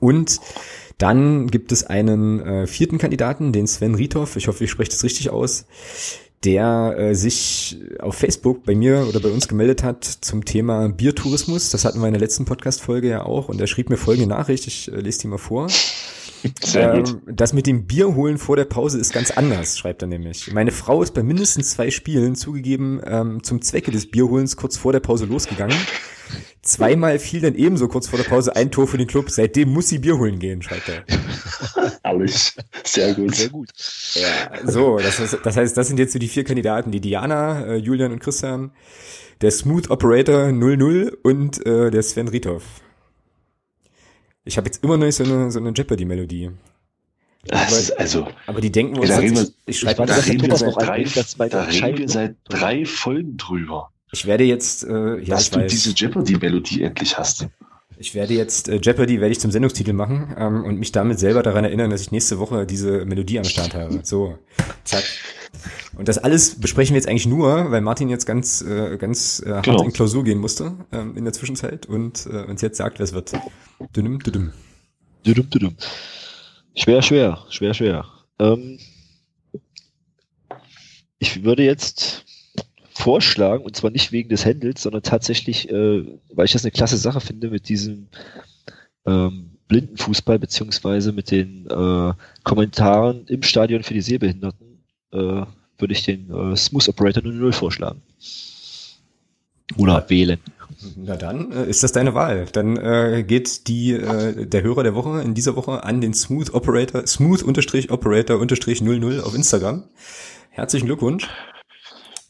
Und 0.00 0.40
dann 0.98 1.48
gibt 1.48 1.72
es 1.72 1.84
einen 1.84 2.40
äh, 2.40 2.66
vierten 2.66 2.98
Kandidaten, 2.98 3.52
den 3.52 3.66
Sven 3.66 3.94
Riethoff. 3.94 4.36
Ich 4.36 4.48
hoffe, 4.48 4.64
ich 4.64 4.70
spreche 4.70 4.90
das 4.90 5.04
richtig 5.04 5.30
aus 5.30 5.66
der 6.44 6.94
äh, 6.98 7.14
sich 7.14 7.78
auf 7.98 8.16
Facebook 8.16 8.64
bei 8.64 8.74
mir 8.74 9.06
oder 9.08 9.20
bei 9.20 9.30
uns 9.30 9.48
gemeldet 9.48 9.82
hat 9.82 10.04
zum 10.04 10.44
Thema 10.44 10.88
Biertourismus. 10.88 11.70
Das 11.70 11.84
hatten 11.84 12.00
wir 12.00 12.06
in 12.06 12.12
der 12.12 12.20
letzten 12.20 12.44
Podcast-Folge 12.44 13.08
ja 13.08 13.22
auch. 13.24 13.48
Und 13.48 13.60
er 13.60 13.66
schrieb 13.66 13.90
mir 13.90 13.96
folgende 13.96 14.28
Nachricht, 14.28 14.66
ich 14.66 14.92
äh, 14.92 15.00
lese 15.00 15.20
die 15.20 15.28
mal 15.28 15.38
vor. 15.38 15.68
Ähm, 16.74 17.22
das 17.26 17.54
mit 17.54 17.66
dem 17.66 17.86
Bier 17.86 18.14
holen 18.14 18.36
vor 18.36 18.56
der 18.56 18.66
Pause 18.66 18.98
ist 18.98 19.12
ganz 19.12 19.30
anders, 19.30 19.78
schreibt 19.78 20.02
er 20.02 20.08
nämlich. 20.08 20.52
Meine 20.52 20.72
Frau 20.72 21.02
ist 21.02 21.14
bei 21.14 21.22
mindestens 21.22 21.70
zwei 21.70 21.90
Spielen 21.90 22.34
zugegeben 22.34 23.00
ähm, 23.06 23.42
zum 23.42 23.62
Zwecke 23.62 23.90
des 23.90 24.10
Bierholens 24.10 24.56
kurz 24.56 24.76
vor 24.76 24.92
der 24.92 25.00
Pause 25.00 25.24
losgegangen. 25.24 25.76
Zweimal 26.62 27.18
fiel 27.18 27.42
dann 27.42 27.54
ebenso 27.54 27.88
kurz 27.88 28.08
vor 28.08 28.18
der 28.18 28.24
Pause 28.24 28.56
ein 28.56 28.70
Tor 28.70 28.88
für 28.88 28.96
den 28.96 29.06
Club. 29.06 29.30
Seitdem 29.30 29.70
muss 29.72 29.88
sie 29.88 29.98
Bier 29.98 30.16
holen 30.16 30.38
gehen, 30.38 30.62
schreibt 30.62 30.88
er. 30.88 31.04
Alles. 32.02 32.56
Sehr 32.84 33.14
gut. 33.14 33.34
Sehr 33.34 33.50
gut. 33.50 33.68
Ja, 34.14 34.70
so, 34.70 34.98
das, 34.98 35.20
ist, 35.20 35.38
das 35.42 35.56
heißt, 35.56 35.76
das 35.76 35.88
sind 35.88 35.98
jetzt 35.98 36.12
so 36.12 36.18
die 36.18 36.28
vier 36.28 36.44
Kandidaten. 36.44 36.90
Die 36.90 37.00
Diana, 37.00 37.66
äh, 37.66 37.76
Julian 37.76 38.12
und 38.12 38.20
Christian, 38.20 38.72
der 39.42 39.50
Smooth 39.50 39.90
Operator 39.90 40.52
00 40.52 41.18
und 41.22 41.64
äh, 41.66 41.90
der 41.90 42.02
Sven 42.02 42.28
Riethoff. 42.28 42.62
Ich 44.44 44.56
habe 44.56 44.66
jetzt 44.66 44.82
immer 44.82 44.96
noch 44.96 45.06
nicht 45.06 45.16
so 45.16 45.24
eine, 45.24 45.50
so 45.50 45.58
eine 45.58 45.70
Jeopardy-Melodie. 45.70 46.50
also, 47.96 48.28
aber 48.46 48.60
die 48.60 48.72
denken 48.72 48.98
uns, 48.98 49.08
da 49.08 49.18
reden 49.18 49.36
wir, 49.36 49.48
ich 49.66 49.78
schreibe 49.78 50.06
da 50.06 50.14
reden 50.14 50.46
wir 50.46 50.56
seit 50.56 50.76
drei, 50.76 51.04
da 51.48 51.62
reden 51.64 51.98
wir 51.98 52.08
seit 52.08 52.36
drei 52.44 52.86
Folgen 52.86 53.36
drüber. 53.36 53.90
Ich 54.14 54.26
werde 54.26 54.44
jetzt, 54.44 54.84
äh, 54.84 55.18
ja, 55.18 55.34
dass 55.34 55.50
du 55.50 55.58
weiß, 55.58 55.72
diese 55.72 55.90
Jeopardy-Melodie 55.90 56.82
endlich 56.82 57.18
hast. 57.18 57.48
Ich 57.98 58.14
werde 58.14 58.32
jetzt 58.34 58.68
äh, 58.68 58.78
Jeopardy 58.80 59.20
werde 59.20 59.32
ich 59.32 59.40
zum 59.40 59.50
Sendungstitel 59.50 59.92
machen 59.92 60.32
ähm, 60.38 60.62
und 60.62 60.78
mich 60.78 60.92
damit 60.92 61.18
selber 61.18 61.42
daran 61.42 61.64
erinnern, 61.64 61.90
dass 61.90 62.00
ich 62.00 62.12
nächste 62.12 62.38
Woche 62.38 62.64
diese 62.64 63.04
Melodie 63.06 63.40
am 63.40 63.44
Start 63.44 63.74
habe. 63.74 64.00
So, 64.04 64.38
zack. 64.84 65.02
Und 65.96 66.06
das 66.06 66.18
alles 66.18 66.60
besprechen 66.60 66.94
wir 66.94 66.98
jetzt 67.00 67.08
eigentlich 67.08 67.26
nur, 67.26 67.72
weil 67.72 67.80
Martin 67.80 68.08
jetzt 68.08 68.24
ganz, 68.24 68.62
äh, 68.62 68.98
ganz 68.98 69.42
äh, 69.44 69.50
hart 69.50 69.64
genau. 69.64 69.82
in 69.82 69.92
Klausur 69.92 70.22
gehen 70.22 70.38
musste 70.38 70.74
ähm, 70.92 71.16
in 71.16 71.24
der 71.24 71.32
Zwischenzeit 71.32 71.86
und 71.86 72.26
äh, 72.26 72.44
uns 72.44 72.62
jetzt 72.62 72.78
sagt, 72.78 73.00
wer 73.00 73.04
es 73.04 73.14
wird. 73.14 73.32
Düdüm, 73.96 74.20
düdüm. 74.20 74.52
Düdüm, 75.26 75.50
düdüm. 75.50 75.76
Schwer, 76.76 77.02
schwer, 77.02 77.44
schwer, 77.48 77.74
schwer. 77.74 78.04
Ähm, 78.38 78.78
ich 81.18 81.42
würde 81.42 81.64
jetzt 81.64 82.24
vorschlagen, 82.94 83.64
und 83.64 83.76
zwar 83.76 83.90
nicht 83.90 84.12
wegen 84.12 84.28
des 84.28 84.46
Handels, 84.46 84.82
sondern 84.82 85.02
tatsächlich, 85.02 85.68
äh, 85.68 86.04
weil 86.32 86.46
ich 86.46 86.52
das 86.52 86.64
eine 86.64 86.70
klasse 86.70 86.96
Sache 86.96 87.20
finde 87.20 87.50
mit 87.50 87.68
diesem 87.68 88.06
ähm, 89.04 89.50
Blindenfußball 89.68 90.38
beziehungsweise 90.38 91.12
mit 91.12 91.30
den 91.30 91.66
äh, 91.66 92.12
Kommentaren 92.44 93.26
im 93.26 93.42
Stadion 93.42 93.82
für 93.82 93.94
die 93.94 94.00
Sehbehinderten 94.00 94.84
äh, 95.12 95.42
würde 95.78 95.92
ich 95.92 96.04
den 96.04 96.30
äh, 96.30 96.56
Smooth 96.56 96.88
Operator 96.88 97.22
00 97.22 97.52
vorschlagen. 97.52 98.00
Oder 99.76 100.08
wählen. 100.08 100.38
Na 100.96 101.16
dann 101.16 101.52
äh, 101.52 101.68
ist 101.68 101.82
das 101.82 101.92
deine 101.92 102.14
Wahl. 102.14 102.46
Dann 102.52 102.76
äh, 102.76 103.24
geht 103.26 103.68
die 103.68 103.92
äh, 103.92 104.46
der 104.46 104.62
Hörer 104.62 104.82
der 104.82 104.94
Woche 104.94 105.22
in 105.22 105.34
dieser 105.34 105.56
Woche 105.56 105.82
an 105.82 106.00
den 106.00 106.14
Smooth 106.14 106.54
Operator 106.54 107.06
Smooth-Operator-00 107.06 109.20
auf 109.20 109.34
Instagram. 109.34 109.84
Herzlichen 110.50 110.86
Glückwunsch. 110.86 111.28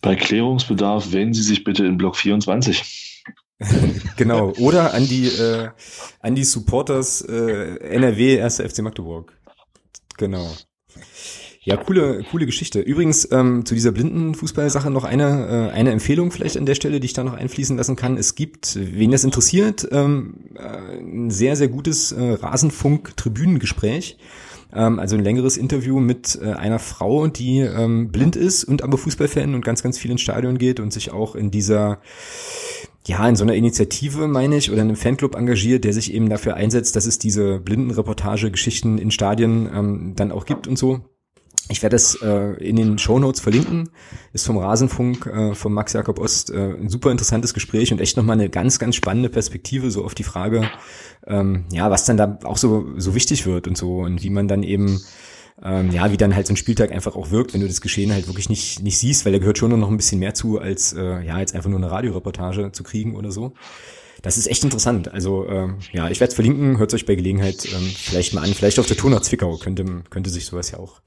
Bei 0.04 0.16
Klärungsbedarf 0.16 1.12
wenden 1.12 1.32
Sie 1.32 1.42
sich 1.42 1.64
bitte 1.64 1.86
in 1.86 1.96
Block 1.96 2.16
24. 2.16 3.24
genau. 4.18 4.52
Oder 4.58 4.92
an 4.92 5.08
die 5.08 5.28
äh, 5.28 5.70
an 6.20 6.34
die 6.34 6.44
Supporters 6.44 7.22
äh, 7.22 7.78
NRW 7.78 8.42
1. 8.42 8.60
FC 8.60 8.80
Magdeburg. 8.80 9.32
Genau. 10.18 10.46
Ja, 11.62 11.78
coole, 11.78 12.22
coole 12.30 12.44
Geschichte. 12.44 12.80
Übrigens 12.80 13.26
ähm, 13.32 13.64
zu 13.64 13.74
dieser 13.74 13.92
blinden 13.92 14.34
Fußballsache 14.34 14.90
noch 14.90 15.04
eine, 15.04 15.70
äh, 15.70 15.74
eine 15.74 15.92
Empfehlung 15.92 16.30
vielleicht 16.30 16.58
an 16.58 16.66
der 16.66 16.74
Stelle, 16.74 17.00
die 17.00 17.06
ich 17.06 17.14
da 17.14 17.24
noch 17.24 17.32
einfließen 17.32 17.78
lassen 17.78 17.96
kann. 17.96 18.18
Es 18.18 18.34
gibt, 18.34 18.76
wen 18.76 19.10
das 19.10 19.24
interessiert, 19.24 19.88
ähm, 19.90 20.50
äh, 20.54 20.98
ein 20.98 21.30
sehr, 21.30 21.56
sehr 21.56 21.68
gutes 21.68 22.12
äh, 22.12 22.32
Rasenfunk-Tribünengespräch. 22.32 24.18
Ähm, 24.74 24.98
also 24.98 25.16
ein 25.16 25.24
längeres 25.24 25.56
Interview 25.56 26.00
mit 26.00 26.38
äh, 26.42 26.52
einer 26.52 26.78
Frau, 26.78 27.26
die 27.26 27.60
ähm, 27.60 28.08
blind 28.08 28.36
ist 28.36 28.64
und 28.64 28.82
aber 28.82 28.98
Fußballfan 28.98 29.54
und 29.54 29.64
ganz, 29.64 29.82
ganz 29.82 29.98
viel 29.98 30.10
ins 30.10 30.20
Stadion 30.20 30.58
geht 30.58 30.80
und 30.80 30.92
sich 30.92 31.12
auch 31.12 31.34
in 31.34 31.50
dieser 31.50 32.00
ja, 33.06 33.28
in 33.28 33.36
so 33.36 33.44
einer 33.44 33.54
Initiative, 33.54 34.28
meine 34.28 34.56
ich, 34.56 34.70
oder 34.70 34.80
in 34.80 34.88
einem 34.88 34.96
Fanclub 34.96 35.34
engagiert, 35.34 35.84
der 35.84 35.92
sich 35.92 36.14
eben 36.14 36.30
dafür 36.30 36.54
einsetzt, 36.54 36.96
dass 36.96 37.04
es 37.04 37.18
diese 37.18 37.60
blinden 37.60 37.90
Reportage-Geschichten 37.90 38.96
in 38.96 39.10
Stadien 39.10 39.68
ähm, 39.72 40.12
dann 40.16 40.32
auch 40.32 40.46
gibt 40.46 40.66
und 40.66 40.78
so. 40.78 41.02
Ich 41.70 41.82
werde 41.82 41.94
das 41.94 42.16
äh, 42.20 42.52
in 42.62 42.76
den 42.76 42.98
Show 42.98 43.18
Notes 43.18 43.40
verlinken. 43.40 43.88
Ist 44.32 44.44
vom 44.44 44.58
Rasenfunk 44.58 45.26
äh, 45.26 45.54
von 45.54 45.72
Max 45.72 45.94
Jakob 45.94 46.18
Ost 46.18 46.50
äh, 46.50 46.74
ein 46.74 46.90
super 46.90 47.10
interessantes 47.10 47.54
Gespräch 47.54 47.90
und 47.90 48.00
echt 48.00 48.16
nochmal 48.16 48.38
eine 48.38 48.50
ganz, 48.50 48.78
ganz 48.78 48.96
spannende 48.96 49.30
Perspektive 49.30 49.90
so 49.90 50.04
auf 50.04 50.14
die 50.14 50.24
Frage, 50.24 50.68
ähm, 51.26 51.64
ja, 51.72 51.90
was 51.90 52.04
dann 52.04 52.18
da 52.18 52.38
auch 52.44 52.58
so, 52.58 52.86
so 52.98 53.14
wichtig 53.14 53.46
wird 53.46 53.66
und 53.66 53.78
so 53.78 54.00
und 54.00 54.22
wie 54.22 54.28
man 54.28 54.46
dann 54.46 54.62
eben, 54.62 55.00
ähm, 55.62 55.90
ja, 55.90 56.12
wie 56.12 56.18
dann 56.18 56.34
halt 56.34 56.46
so 56.46 56.52
ein 56.52 56.58
Spieltag 56.58 56.92
einfach 56.92 57.16
auch 57.16 57.30
wirkt, 57.30 57.54
wenn 57.54 57.62
du 57.62 57.66
das 57.66 57.80
Geschehen 57.80 58.12
halt 58.12 58.26
wirklich 58.26 58.50
nicht, 58.50 58.82
nicht 58.82 58.98
siehst, 58.98 59.24
weil 59.24 59.32
da 59.32 59.38
gehört 59.38 59.56
schon 59.56 59.78
noch 59.78 59.90
ein 59.90 59.96
bisschen 59.96 60.18
mehr 60.18 60.34
zu, 60.34 60.58
als 60.58 60.92
äh, 60.92 61.24
ja, 61.24 61.38
jetzt 61.38 61.54
einfach 61.54 61.70
nur 61.70 61.78
eine 61.78 61.90
Radioreportage 61.90 62.72
zu 62.72 62.82
kriegen 62.82 63.16
oder 63.16 63.30
so. 63.30 63.54
Das 64.20 64.36
ist 64.36 64.48
echt 64.48 64.64
interessant. 64.64 65.12
Also 65.12 65.46
ähm, 65.48 65.78
ja, 65.92 66.08
ich 66.08 66.20
werde 66.20 66.30
es 66.30 66.34
verlinken, 66.34 66.78
hört 66.78 66.92
euch 66.92 67.06
bei 67.06 67.14
Gelegenheit 67.14 67.66
ähm, 67.66 67.90
vielleicht 67.94 68.34
mal 68.34 68.42
an. 68.42 68.54
Vielleicht 68.54 68.78
auf 68.78 68.86
der 68.86 68.96
Tour 68.96 69.10
nach 69.10 69.20
Zwickau 69.20 69.56
könnte, 69.56 69.84
könnte 70.10 70.30
sich 70.30 70.46
sowas 70.46 70.70
ja 70.70 70.78
auch 70.78 71.00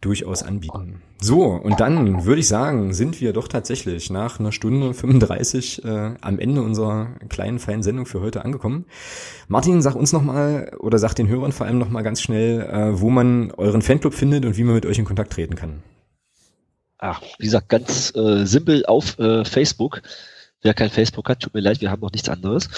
durchaus 0.00 0.42
anbieten. 0.42 1.02
So, 1.20 1.44
und 1.44 1.80
dann 1.80 2.26
würde 2.26 2.40
ich 2.40 2.48
sagen, 2.48 2.92
sind 2.92 3.20
wir 3.20 3.32
doch 3.32 3.48
tatsächlich 3.48 4.10
nach 4.10 4.38
einer 4.38 4.52
Stunde 4.52 4.92
35 4.92 5.84
äh, 5.84 6.14
am 6.20 6.38
Ende 6.38 6.60
unserer 6.62 7.14
kleinen, 7.28 7.58
feinen 7.58 7.82
Sendung 7.82 8.04
für 8.04 8.20
heute 8.20 8.44
angekommen. 8.44 8.84
Martin, 9.48 9.80
sag 9.80 9.94
uns 9.94 10.12
nochmal 10.12 10.72
oder 10.78 10.98
sag 10.98 11.14
den 11.14 11.28
Hörern 11.28 11.52
vor 11.52 11.66
allem 11.66 11.78
nochmal 11.78 12.02
ganz 12.02 12.20
schnell, 12.20 12.60
äh, 12.60 13.00
wo 13.00 13.08
man 13.08 13.50
euren 13.52 13.80
Fanclub 13.82 14.14
findet 14.14 14.44
und 14.44 14.56
wie 14.56 14.64
man 14.64 14.74
mit 14.74 14.84
euch 14.86 14.98
in 14.98 15.06
Kontakt 15.06 15.32
treten 15.32 15.56
kann. 15.56 15.82
Ach, 16.98 17.22
wie 17.38 17.44
gesagt, 17.44 17.68
ganz 17.68 18.14
äh, 18.14 18.44
simpel 18.44 18.84
auf 18.86 19.18
äh, 19.18 19.44
Facebook. 19.44 20.02
Wer 20.62 20.74
kein 20.74 20.90
Facebook 20.90 21.28
hat, 21.28 21.40
tut 21.40 21.54
mir 21.54 21.60
leid, 21.60 21.80
wir 21.80 21.90
haben 21.90 22.00
noch 22.00 22.12
nichts 22.12 22.28
anderes. 22.28 22.68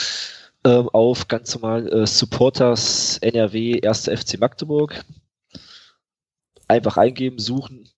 Ähm, 0.65 0.89
auf 0.89 1.29
ganz 1.29 1.55
normal 1.55 1.89
äh, 1.93 2.07
Supporters 2.07 3.19
NRW 3.19 3.81
1. 3.87 4.05
FC 4.09 4.41
Magdeburg 4.41 5.05
einfach 6.69 6.97
eingeben, 6.97 7.39
suchen, 7.39 7.89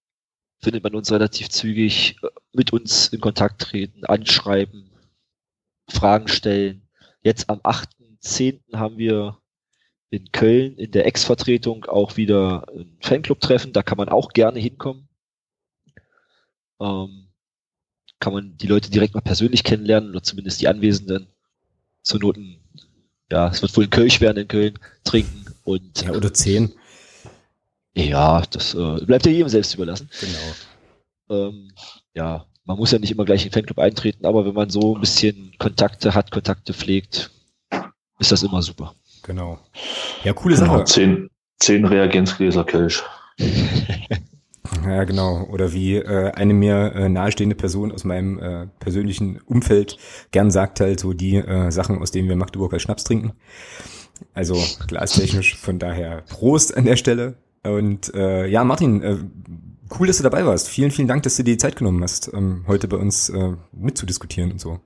findet 0.61 0.83
man 0.83 0.95
uns 0.95 1.11
relativ 1.13 1.49
zügig, 1.49 2.17
äh, 2.23 2.29
mit 2.53 2.73
uns 2.73 3.09
in 3.09 3.21
Kontakt 3.21 3.61
treten, 3.61 4.05
anschreiben, 4.05 4.91
Fragen 5.89 6.29
stellen. 6.29 6.89
Jetzt 7.23 7.49
am 7.51 7.61
8.10. 7.61 8.61
haben 8.75 8.99
wir 8.99 9.39
in 10.11 10.33
Köln 10.33 10.77
in 10.77 10.91
der 10.91 11.07
Ex-Vertretung 11.07 11.85
auch 11.85 12.17
wieder 12.17 12.67
ein 12.75 12.97
Fanclub-Treffen, 13.01 13.73
da 13.73 13.83
kann 13.83 13.99
man 13.99 14.09
auch 14.09 14.33
gerne 14.33 14.59
hinkommen. 14.59 15.09
Ähm, 16.81 17.29
kann 18.21 18.33
man 18.33 18.57
die 18.57 18.67
Leute 18.67 18.91
direkt 18.91 19.15
mal 19.15 19.21
persönlich 19.21 19.65
kennenlernen 19.65 20.11
oder 20.11 20.23
zumindest 20.23 20.61
die 20.61 20.69
Anwesenden 20.69 21.29
zur 22.03 22.21
Noten, 22.21 22.61
ja, 23.31 23.49
es 23.49 23.61
wird 23.61 23.77
wohl 23.77 23.85
ein 23.85 23.91
Kölsch 23.91 24.21
werden 24.21 24.39
in 24.39 24.49
Köln, 24.49 24.79
trinken 25.05 25.45
und. 25.65 26.03
Ja, 26.03 26.13
oder 26.13 26.33
zehn. 26.33 26.73
Ja, 27.99 28.43
das 28.51 28.75
äh, 28.75 29.05
bleibt 29.05 29.27
ja 29.27 29.33
jedem 29.33 29.49
selbst 29.49 29.75
überlassen. 29.75 30.09
Genau. 30.21 31.49
Ähm, 31.49 31.71
ja, 32.15 32.47
man 32.65 32.77
muss 32.77 32.93
ja 32.93 32.99
nicht 32.99 33.11
immer 33.11 33.25
gleich 33.25 33.43
in 33.45 33.49
den 33.51 33.55
Fanclub 33.55 33.79
eintreten, 33.79 34.25
aber 34.27 34.47
wenn 34.47 34.55
man 34.55 34.71
so 34.71 34.95
ein 34.95 35.01
bisschen 35.01 35.53
Kontakte 35.59 36.15
hat, 36.15 36.31
Kontakte 36.31 36.73
pflegt, 36.75 37.31
ist 38.19 38.31
das 38.33 38.43
immer 38.43 38.63
super. 38.63 38.95
Genau. 39.25 39.59
Ja, 40.25 40.33
coole 40.33 40.55
Genau, 40.57 40.79
Sache. 40.79 40.85
zehn, 40.85 41.31
zehn 41.59 41.85
Reagenzgläser 41.85 42.65
Kelch. 42.65 43.03
Ja, 44.85 45.05
genau. 45.05 45.45
Oder 45.51 45.73
wie 45.73 45.97
äh, 45.97 46.31
eine 46.33 46.53
mir 46.53 46.93
äh, 46.95 47.09
nahestehende 47.09 47.57
Person 47.57 47.91
aus 47.91 48.05
meinem 48.05 48.39
äh, 48.39 48.67
persönlichen 48.79 49.41
Umfeld 49.41 49.97
gern 50.31 50.51
sagt 50.51 50.81
halt 50.81 51.01
so 51.01 51.15
die 51.15 51.37
äh, 51.37 51.71
Sachen, 51.71 51.99
aus 52.01 52.11
denen 52.11 52.29
wir 52.29 52.37
Magdeburg 52.37 52.73
als 52.75 52.83
Schnaps 52.83 53.03
trinken. 53.05 53.33
Also 54.35 54.63
glastechnisch, 54.87 55.57
von 55.57 55.79
daher 55.79 56.23
Prost 56.29 56.77
an 56.77 56.85
der 56.85 56.97
Stelle. 56.97 57.37
Und 57.69 58.15
äh, 58.15 58.47
ja, 58.47 58.65
Martin, 58.65 59.03
äh, 59.03 59.17
cool, 59.99 60.07
dass 60.07 60.19
du 60.19 60.23
dabei 60.23 60.45
warst. 60.47 60.69
Vielen, 60.69 60.91
vielen 60.91 61.09
Dank, 61.09 61.23
dass 61.23 61.37
du 61.37 61.43
dir 61.43 61.53
die 61.53 61.59
Zeit 61.59 61.77
genommen 61.77 62.03
hast, 62.03 62.31
ähm, 62.33 62.65
heute 62.67 62.89
bei 62.89 62.97
uns 62.97 63.29
äh, 63.29 63.53
mitzudiskutieren 63.73 64.53
und 64.53 64.61
so. 64.61 64.81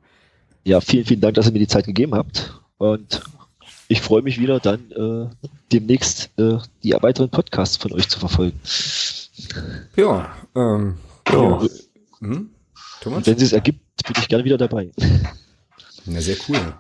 Ja, 0.65 0.81
vielen, 0.81 1.05
vielen 1.05 1.21
Dank, 1.21 1.35
dass 1.35 1.47
ihr 1.47 1.53
mir 1.53 1.59
die 1.59 1.67
Zeit 1.67 1.87
gegeben 1.87 2.15
habt. 2.15 2.61
Und 2.79 3.23
ich 3.89 4.01
freue 4.01 4.23
mich 4.23 4.41
wieder, 4.41 4.61
dann 4.61 4.91
äh, 4.93 5.49
demnächst 5.73 6.31
äh, 6.39 6.59
die 6.83 6.93
weiteren 6.93 7.31
Podcasts 7.31 7.77
von 7.77 7.93
euch 7.93 8.09
zu 8.09 8.19
verfolgen. 8.19 8.59
Ja, 9.97 10.35
ähm, 10.55 10.97
Ja. 11.29 11.63
ja. 11.63 11.69
Hm? 12.21 12.51
Thomas? 13.01 13.27
Wenn 13.27 13.37
es 13.37 13.53
ergibt, 13.53 13.81
bin 14.05 14.15
ich 14.19 14.29
gerne 14.29 14.45
wieder 14.45 14.59
dabei. 14.59 14.91
Na, 16.07 16.21
sehr 16.21 16.37
cool. 16.49 16.75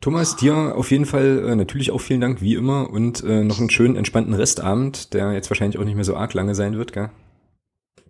Thomas, 0.00 0.36
dir 0.36 0.74
auf 0.76 0.90
jeden 0.90 1.06
Fall 1.06 1.44
äh, 1.44 1.56
natürlich 1.56 1.90
auch 1.90 2.00
vielen 2.00 2.20
Dank, 2.20 2.40
wie 2.40 2.54
immer, 2.54 2.88
und 2.90 3.22
äh, 3.24 3.42
noch 3.42 3.58
einen 3.58 3.70
schönen, 3.70 3.96
entspannten 3.96 4.32
Restabend, 4.34 5.12
der 5.12 5.32
jetzt 5.32 5.50
wahrscheinlich 5.50 5.78
auch 5.78 5.84
nicht 5.84 5.96
mehr 5.96 6.04
so 6.04 6.16
arg 6.16 6.34
lange 6.34 6.54
sein 6.54 6.76
wird, 6.76 6.92
gell? 6.92 7.10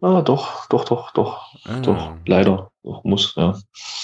Ah, 0.01 0.23
doch, 0.23 0.67
doch, 0.69 0.85
doch, 0.85 1.11
doch, 1.13 1.55
Ah. 1.65 1.81
doch, 1.81 2.13
leider, 2.27 2.71
doch, 2.85 3.03
muss, 3.05 3.35
ja. 3.37 3.59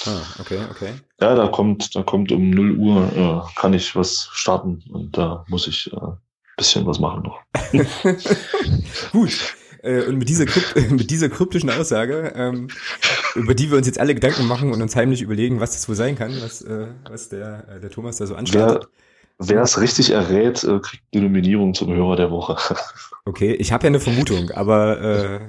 Ah, 0.07 0.23
okay, 0.41 0.59
okay. 0.71 0.95
Ja, 1.21 1.35
da 1.35 1.47
kommt, 1.49 1.95
da 1.95 2.03
kommt 2.03 2.33
um 2.33 2.51
0 2.51 2.77
Uhr, 2.79 3.13
äh, 3.17 3.55
kann 3.61 3.75
ich 3.75 3.95
was 3.95 4.29
starten 4.33 4.83
und 4.91 5.17
da 5.17 5.45
muss 5.49 5.69
ich 5.69 5.93
äh, 5.93 5.97
bisschen 6.57 6.87
was 6.87 6.99
machen 6.99 7.23
noch. 7.23 7.41
Gut. 9.13 9.57
Äh, 9.85 10.05
und 10.05 10.19
mit 10.19 10.29
dieser, 10.29 10.47
krypt 10.47 10.91
mit 10.91 11.11
dieser 11.11 11.29
kryptischen 11.29 11.71
Aussage, 11.71 12.33
ähm, 12.35 12.69
über 13.35 13.55
die 13.55 13.71
wir 13.71 13.77
uns 13.77 13.87
jetzt 13.87 14.01
alle 14.01 14.15
Gedanken 14.15 14.47
machen 14.47 14.73
und 14.73 14.81
uns 14.81 14.97
heimlich 14.97 15.21
überlegen, 15.21 15.61
was 15.61 15.73
das 15.73 15.89
wohl 15.89 15.95
sein 15.95 16.17
kann, 16.17 16.33
was, 16.41 16.63
äh, 16.63 16.87
was 17.09 17.29
der, 17.29 17.69
äh, 17.69 17.81
der 17.81 17.91
Thomas 17.91 18.17
da 18.17 18.27
so 18.27 18.35
Wer, 18.35 18.39
anstartet. 18.39 18.89
wer 19.39 19.63
es 19.63 19.81
richtig 19.81 20.11
errät, 20.11 20.65
äh, 20.65 20.81
kriegt 20.81 21.05
die 21.13 21.21
Nominierung 21.21 21.75
zum 21.75 21.93
Hörer 21.93 22.17
der 22.17 22.31
Woche. 22.31 22.57
Okay, 23.27 23.55
ich 23.55 23.73
habe 23.73 23.85
ja 23.85 23.87
eine 23.87 24.01
Vermutung, 24.01 24.51
aber 24.51 25.01
äh, 25.01 25.41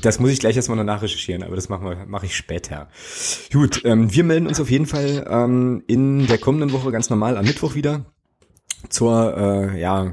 das 0.00 0.20
muss 0.20 0.30
ich 0.30 0.38
gleich 0.38 0.54
erstmal 0.54 0.76
noch 0.76 0.84
nachrecherchieren, 0.84 1.42
aber 1.42 1.56
das 1.56 1.68
mache 1.68 2.24
ich 2.24 2.36
später. 2.36 2.88
Gut, 3.52 3.82
ähm, 3.84 4.14
wir 4.14 4.22
melden 4.22 4.46
uns 4.46 4.60
auf 4.60 4.70
jeden 4.70 4.86
Fall 4.86 5.26
ähm, 5.28 5.82
in 5.88 6.28
der 6.28 6.38
kommenden 6.38 6.70
Woche 6.70 6.92
ganz 6.92 7.10
normal 7.10 7.36
am 7.36 7.44
Mittwoch 7.44 7.74
wieder 7.74 8.04
zur 8.88 9.36
äh, 9.36 9.80
ja, 9.80 10.12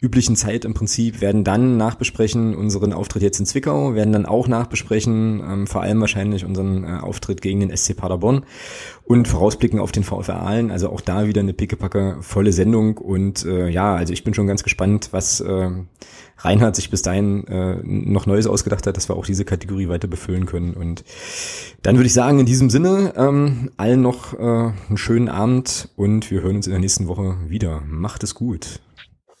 üblichen 0.00 0.36
Zeit 0.36 0.64
im 0.64 0.74
Prinzip, 0.74 1.20
werden 1.20 1.44
dann 1.44 1.76
nachbesprechen 1.76 2.54
unseren 2.54 2.92
Auftritt 2.92 3.22
jetzt 3.22 3.40
in 3.40 3.46
Zwickau, 3.46 3.94
werden 3.94 4.12
dann 4.12 4.26
auch 4.26 4.48
nachbesprechen, 4.48 5.40
ähm, 5.40 5.66
vor 5.66 5.82
allem 5.82 6.00
wahrscheinlich 6.00 6.44
unseren 6.44 6.84
äh, 6.84 6.98
Auftritt 7.00 7.40
gegen 7.40 7.60
den 7.60 7.74
SC 7.74 7.96
Paderborn 7.96 8.44
und 9.04 9.28
vorausblicken 9.28 9.80
auf 9.80 9.92
den 9.92 10.04
VfR 10.04 10.42
Aalen, 10.42 10.70
also 10.70 10.90
auch 10.90 11.00
da 11.00 11.26
wieder 11.26 11.40
eine 11.40 11.54
pickepacke 11.54 12.18
volle 12.20 12.52
Sendung 12.52 12.98
und 12.98 13.44
äh, 13.44 13.68
ja, 13.68 13.94
also 13.94 14.12
ich 14.12 14.24
bin 14.24 14.34
schon 14.34 14.46
ganz 14.46 14.62
gespannt, 14.62 15.08
was 15.12 15.40
äh, 15.40 15.70
Reinhard 16.38 16.76
sich 16.76 16.90
bis 16.90 17.02
dahin 17.02 17.46
äh, 17.46 17.76
noch 17.82 18.26
Neues 18.26 18.46
ausgedacht 18.46 18.86
hat, 18.86 18.96
dass 18.96 19.08
wir 19.08 19.16
auch 19.16 19.26
diese 19.26 19.44
Kategorie 19.44 19.88
weiter 19.88 20.08
befüllen 20.08 20.46
können 20.46 20.74
und 20.74 21.04
dann 21.82 21.96
würde 21.96 22.06
ich 22.06 22.14
sagen, 22.14 22.40
in 22.40 22.46
diesem 22.46 22.70
Sinne, 22.70 23.14
ähm, 23.16 23.70
allen 23.76 24.02
noch 24.02 24.34
äh, 24.34 24.42
einen 24.42 24.96
schönen 24.96 25.28
Abend 25.28 25.88
und 25.96 26.30
wir 26.30 26.42
hören 26.42 26.56
uns 26.56 26.66
in 26.66 26.72
der 26.72 26.80
nächsten 26.80 27.08
Woche 27.08 27.36
wieder. 27.48 27.82
Macht 27.86 28.22
es 28.22 28.34
gut. 28.34 28.80